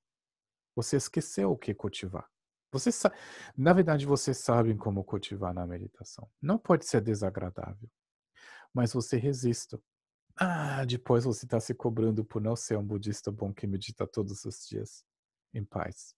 Você 0.75 0.97
esqueceu 0.97 1.51
o 1.51 1.59
que 1.59 1.75
cultivar. 1.75 2.29
Você 2.71 2.91
na 3.57 3.73
verdade, 3.73 4.05
vocês 4.07 4.39
sabem 4.39 4.77
como 4.77 5.05
cultivar 5.05 5.55
na 5.55 5.67
meditação. 5.67 6.29
Não 6.41 6.59
pode 6.59 6.85
ser 6.85 7.01
desagradável, 7.01 7.89
mas 8.73 8.93
você 8.93 9.17
resiste. 9.17 9.79
Ah, 10.37 10.85
depois 10.85 11.25
você 11.25 11.47
está 11.47 11.59
se 11.59 11.75
cobrando 11.75 12.25
por 12.25 12.41
não 12.41 12.55
ser 12.55 12.77
um 12.77 12.85
budista 12.85 13.33
bom 13.33 13.53
que 13.53 13.67
medita 13.67 14.07
todos 14.07 14.45
os 14.45 14.67
dias 14.69 15.05
em 15.53 15.65
paz. 15.65 16.15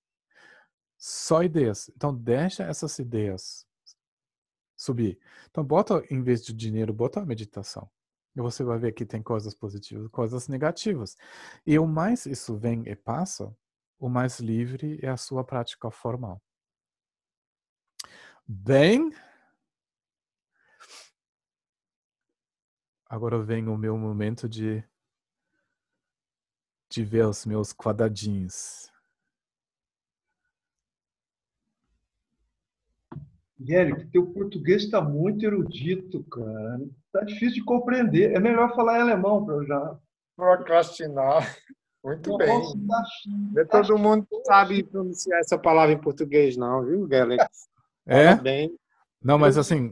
Só 0.99 1.43
ideias. 1.43 1.91
Então 1.97 2.15
deixa 2.15 2.65
essas 2.65 2.99
ideias 2.99 3.67
subir. 4.77 5.19
Então 5.51 5.65
bota, 5.65 6.05
em 6.11 6.23
vez 6.23 6.45
de 6.45 6.53
dinheiro, 6.53 6.93
bota 6.93 7.21
a 7.21 7.27
meditação. 7.27 7.89
E 8.37 8.41
você 8.41 8.63
vai 8.63 8.79
ver 8.79 8.93
que 8.93 9.05
tem 9.05 9.23
coisas 9.23 9.55
positivas, 9.55 10.09
coisas 10.11 10.49
negativas. 10.49 11.17
E 11.67 11.79
o 11.79 11.87
mais 11.87 12.27
isso 12.27 12.57
vem 12.57 12.83
e 12.87 12.95
passa, 12.95 13.55
o 14.01 14.09
mais 14.09 14.41
livre 14.41 14.99
é 15.03 15.09
a 15.09 15.17
sua 15.17 15.45
prática 15.45 15.91
formal. 15.91 16.43
Bem, 18.49 19.13
agora 23.07 23.41
vem 23.43 23.69
o 23.69 23.77
meu 23.77 23.97
momento 23.99 24.49
de, 24.49 24.83
de 26.91 27.05
ver 27.05 27.27
os 27.27 27.45
meus 27.45 27.75
quadradinhos. 27.75 28.91
Eric, 33.69 34.07
teu 34.07 34.33
português 34.33 34.85
está 34.85 35.03
muito 35.03 35.45
erudito, 35.45 36.25
cara. 36.25 36.81
Tá 37.13 37.23
difícil 37.23 37.57
de 37.57 37.65
compreender. 37.65 38.33
É 38.35 38.41
melhor 38.41 38.75
falar 38.75 38.99
em 38.99 39.03
alemão 39.03 39.45
para 39.45 39.55
eu 39.57 39.67
já. 39.67 40.01
Procrastinar. 40.35 41.45
Muito 42.03 42.37
bem. 42.39 42.63
Todo 43.71 43.99
mundo 43.99 44.27
sabe 44.47 44.83
pronunciar 44.83 45.41
essa 45.41 45.59
palavra 45.59 45.93
em 45.93 46.01
português, 46.01 46.57
não, 46.57 46.85
viu, 46.85 47.07
Galax? 47.07 47.69
É? 48.07 48.35
Bem. 48.37 48.77
Não, 49.23 49.39
mas 49.39 49.59
assim. 49.59 49.91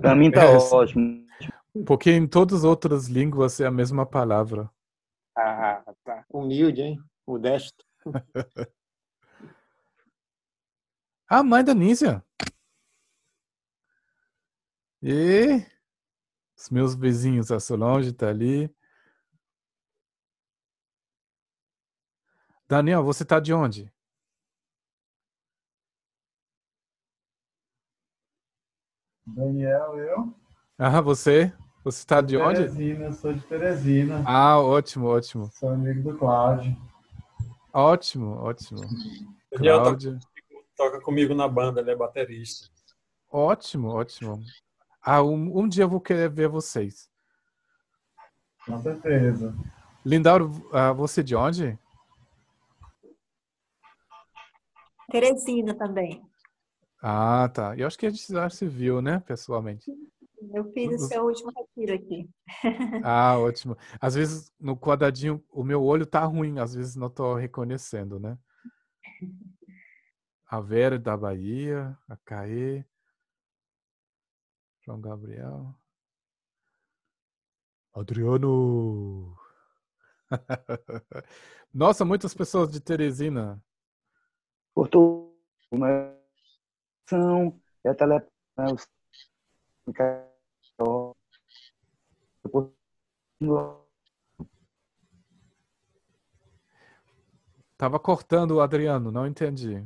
Para 0.00 0.14
mim 0.14 0.30
tá 0.30 0.44
é, 0.44 0.56
ótimo. 0.56 1.26
Porque 1.86 2.10
em 2.10 2.26
todas 2.26 2.58
as 2.58 2.64
outras 2.64 3.06
línguas 3.06 3.58
é 3.60 3.66
a 3.66 3.70
mesma 3.70 4.04
palavra. 4.04 4.70
Ah, 5.36 5.82
tá. 6.04 6.24
Humilde, 6.28 6.82
hein? 6.82 6.98
Modesto. 7.26 7.84
A 11.28 11.42
mãe 11.44 11.64
da 11.64 11.72
Nícia. 11.72 12.22
E 15.02 15.62
os 16.56 16.68
meus 16.70 16.94
vizinhos, 16.94 17.52
a 17.52 17.60
Solange 17.60 18.12
tá 18.12 18.28
ali. 18.28 18.74
Daniel, 22.68 23.02
você 23.02 23.24
tá 23.24 23.40
de 23.40 23.54
onde? 23.54 23.90
Daniel, 29.26 29.98
eu? 29.98 30.34
Ah, 30.76 31.00
você? 31.00 31.50
Você 31.82 32.06
tá 32.06 32.20
de, 32.20 32.28
de 32.28 32.36
onde? 32.36 32.58
Teresina, 32.58 33.12
sou 33.12 33.32
de 33.32 33.40
Teresina. 33.40 34.22
Ah, 34.26 34.60
ótimo, 34.60 35.06
ótimo. 35.06 35.50
Sou 35.54 35.70
amigo 35.70 36.12
do 36.12 36.18
Cláudio. 36.18 36.76
Ótimo, 37.72 38.36
ótimo. 38.36 38.80
Daniel 39.50 39.80
Cláudio. 39.80 40.18
Toca 40.76 41.00
comigo 41.00 41.34
na 41.34 41.48
banda, 41.48 41.80
ele 41.80 41.92
é 41.92 41.96
baterista. 41.96 42.68
Ótimo, 43.30 43.88
ótimo. 43.88 44.42
Ah, 45.00 45.22
um, 45.22 45.60
um 45.60 45.66
dia 45.66 45.84
eu 45.84 45.88
vou 45.88 46.02
querer 46.02 46.28
ver 46.28 46.48
vocês. 46.48 47.08
Com 48.66 48.78
certeza. 48.82 49.56
Lindauro, 50.04 50.50
uh, 50.50 50.94
você 50.94 51.22
de 51.22 51.34
onde? 51.34 51.78
Teresina 55.10 55.74
também. 55.74 56.22
Ah, 57.02 57.48
tá. 57.48 57.76
Eu 57.76 57.86
acho 57.86 57.98
que 57.98 58.06
a 58.06 58.10
gente 58.10 58.30
já 58.30 58.48
se 58.50 58.66
viu, 58.66 59.00
né, 59.00 59.20
pessoalmente. 59.20 59.90
Eu 60.54 60.72
fiz 60.72 61.02
o 61.02 61.06
seu 61.06 61.24
último 61.24 61.52
retiro 61.56 61.94
aqui. 61.94 62.28
Ah, 63.04 63.38
ótimo. 63.38 63.76
Às 64.00 64.14
vezes 64.14 64.52
no 64.58 64.76
quadradinho 64.76 65.44
o 65.50 65.62
meu 65.62 65.82
olho 65.82 66.06
tá 66.06 66.24
ruim, 66.24 66.58
às 66.58 66.74
vezes 66.74 66.96
não 66.96 67.10
tô 67.10 67.34
reconhecendo, 67.34 68.18
né? 68.18 68.38
a 70.48 70.60
Vera 70.60 70.98
da 70.98 71.16
Bahia, 71.16 71.96
a 72.08 72.16
Caê, 72.16 72.84
João 74.80 75.00
Gabriel, 75.00 75.74
Adriano. 77.92 79.36
Nossa, 81.72 82.04
muitas 82.04 82.32
pessoas 82.32 82.70
de 82.70 82.80
Teresina. 82.80 83.62
Cortou 84.78 85.36
uma 85.72 86.14
são 87.10 87.60
é 87.82 87.92
tele 87.92 88.22
Tava 97.76 97.98
cortando 97.98 98.52
o 98.52 98.60
Adriano, 98.60 99.10
não 99.10 99.26
entendi. 99.26 99.84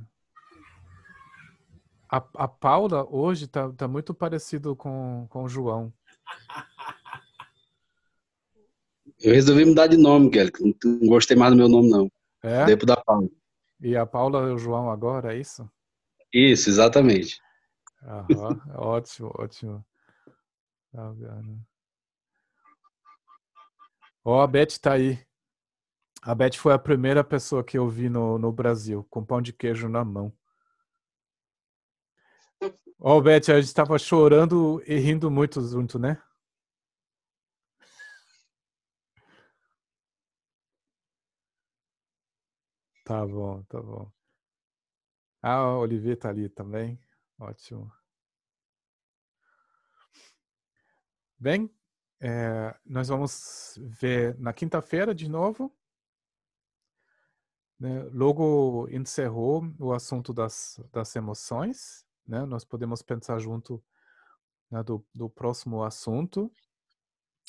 A, 2.07 2.17
a 2.35 2.47
Paula 2.47 3.09
hoje 3.11 3.49
tá, 3.49 3.73
tá 3.73 3.89
muito 3.89 4.13
parecido 4.13 4.77
com, 4.77 5.27
com 5.31 5.45
o 5.45 5.49
João. 5.49 5.91
Eu 9.19 9.33
resolvi 9.33 9.65
mudar 9.65 9.87
de 9.87 9.97
nome, 9.97 10.31
Kelly. 10.31 10.53
Não 10.85 11.09
gostei 11.09 11.35
mais 11.35 11.51
do 11.51 11.57
meu 11.57 11.71
nome, 11.71 11.89
não. 11.89 12.13
É? 12.43 12.67
Depo 12.67 12.85
da 12.85 12.99
Paula. 12.99 13.31
E 13.83 13.97
a 13.97 14.07
Paula 14.07 14.49
e 14.49 14.53
o 14.53 14.59
João 14.59 14.89
agora, 14.89 15.35
é 15.35 15.41
isso? 15.41 15.69
Isso, 16.33 16.71
exatamente. 16.71 17.41
Aham, 18.05 18.63
ótimo, 18.77 19.33
ótimo. 19.37 19.85
Tá. 20.93 21.13
Ó, 24.25 24.41
a 24.41 24.47
Beth 24.47 24.79
tá 24.81 24.93
aí. 24.93 25.19
A 26.23 26.33
Beth 26.33 26.55
foi 26.57 26.73
a 26.73 26.79
primeira 26.79 27.25
pessoa 27.25 27.65
que 27.65 27.77
eu 27.77 27.89
vi 27.89 28.09
no, 28.09 28.39
no 28.39 28.53
Brasil, 28.53 29.05
com 29.11 29.25
pão 29.25 29.43
de 29.43 29.53
queijo 29.53 29.89
na 29.89 30.05
mão. 30.05 30.33
Ó, 33.01 33.21
Beth, 33.21 33.49
a 33.49 33.61
gente 33.61 33.75
tava 33.75 33.99
chorando 33.99 34.81
e 34.87 34.97
rindo 34.97 35.29
muito 35.29 35.61
junto, 35.61 35.99
né? 35.99 36.23
Tá 43.05 43.27
bom, 43.27 43.63
tá 43.65 43.81
bom. 43.81 44.11
Ah, 45.43 45.63
o 45.77 45.81
Olivier 45.81 46.17
tá 46.17 46.29
ali 46.29 46.49
também. 46.49 47.01
Ótimo. 47.39 47.93
Bem, 51.37 51.69
é, 52.21 52.73
nós 52.87 53.09
vamos 53.09 53.77
ver 53.83 54.39
na 54.39 54.53
quinta-feira 54.53 55.13
de 55.13 55.29
novo. 55.29 55.77
Né? 57.81 58.05
Logo 58.13 58.89
encerrou 58.91 59.65
o 59.81 59.93
assunto 59.93 60.33
das, 60.33 60.81
das 60.93 61.17
emoções. 61.17 62.07
Né? 62.25 62.45
Nós 62.47 62.65
podemos 62.65 63.03
pensar 63.03 63.41
junto 63.41 63.83
né, 64.71 64.85
do, 64.85 65.05
do 65.13 65.29
próximo 65.29 65.83
assunto. 65.83 66.53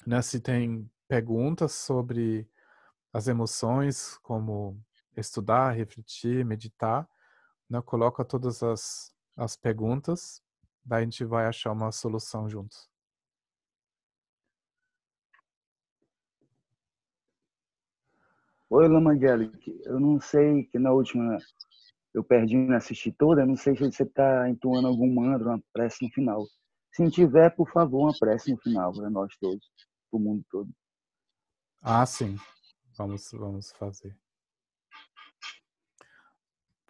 Né? 0.07 0.19
Se 0.23 0.39
tem 0.39 0.89
perguntas 1.07 1.73
sobre 1.73 2.49
as 3.13 3.27
emoções, 3.27 4.17
como 4.23 4.83
estudar, 5.15 5.71
refletir, 5.71 6.45
meditar, 6.45 7.07
né? 7.69 7.81
coloca 7.81 8.23
todas 8.25 8.63
as, 8.63 9.13
as 9.35 9.55
perguntas, 9.55 10.41
daí 10.83 11.01
a 11.01 11.05
gente 11.05 11.23
vai 11.25 11.45
achar 11.45 11.71
uma 11.71 11.91
solução 11.91 12.49
juntos. 12.49 12.89
Oi, 18.69 18.87
Lamanguele, 18.87 19.51
eu 19.85 19.99
não 19.99 20.19
sei 20.19 20.63
que 20.63 20.79
na 20.79 20.91
última 20.91 21.37
eu 22.13 22.23
perdi 22.23 22.57
e 22.57 22.73
assisti 22.73 23.11
toda, 23.11 23.41
eu 23.41 23.47
não 23.47 23.55
sei 23.55 23.75
se 23.75 23.83
você 23.83 24.03
está 24.03 24.49
entoando 24.49 24.87
algum 24.87 25.13
mantra, 25.13 25.49
uma 25.49 25.63
prece 25.71 26.03
no 26.03 26.11
final. 26.11 26.43
Se 26.91 27.09
tiver, 27.09 27.49
por 27.55 27.69
favor, 27.71 28.01
uma 28.01 28.17
prece 28.17 28.51
no 28.51 28.57
final 28.57 28.93
para 28.93 29.09
nós 29.09 29.35
todos, 29.37 29.65
para 30.09 30.17
o 30.17 30.19
mundo 30.19 30.43
todo. 30.49 30.69
Ah, 31.81 32.05
sim. 32.05 32.37
Vamos, 32.97 33.29
vamos 33.31 33.71
fazer. 33.71 34.15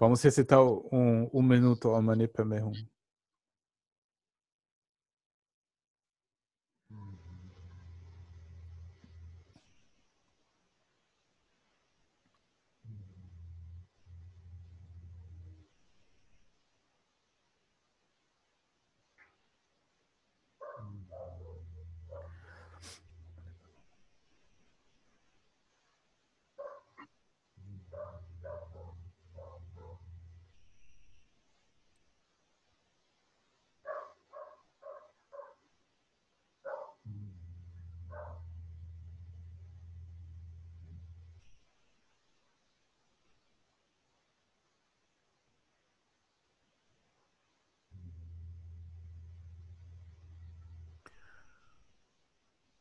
Vamos 0.03 0.21
recitar 0.21 0.61
um, 0.63 1.30
um 1.34 1.41
minuto 1.41 1.89
ao 1.89 2.01
Mani 2.01 2.27
Padme 2.27 2.61
Hum. 2.61 2.93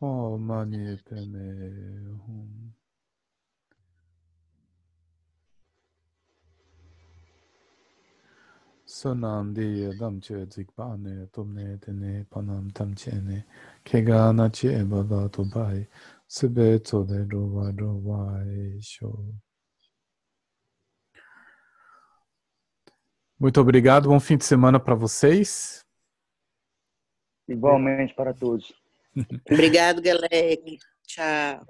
Oh, 0.04 0.36
Mani 0.36 0.98
Padme 1.08 1.38
Hum. 2.26 2.74
Sonandi 8.84 9.96
damche 9.96 10.46
zikbane 10.50 11.28
tumne 11.30 11.78
tene 11.78 12.26
panam 12.28 12.72
tamchene 12.72 13.44
kega 13.84 14.32
nache 14.32 14.84
baba 14.84 15.28
tobai 15.28 15.86
sube 16.26 16.80
tode 16.82 17.24
rova 17.30 17.70
rova 17.70 18.44
show. 18.80 19.32
Muito 23.38 23.60
obrigado, 23.60 24.08
bom 24.08 24.18
fim 24.18 24.36
de 24.36 24.44
semana 24.44 24.80
para 24.80 24.96
vocês. 24.96 25.86
Igualmente 27.48 28.12
para 28.14 28.34
todos. 28.34 28.81
Obrigado, 29.50 30.00
galera. 30.00 30.56
Tchau. 31.06 31.60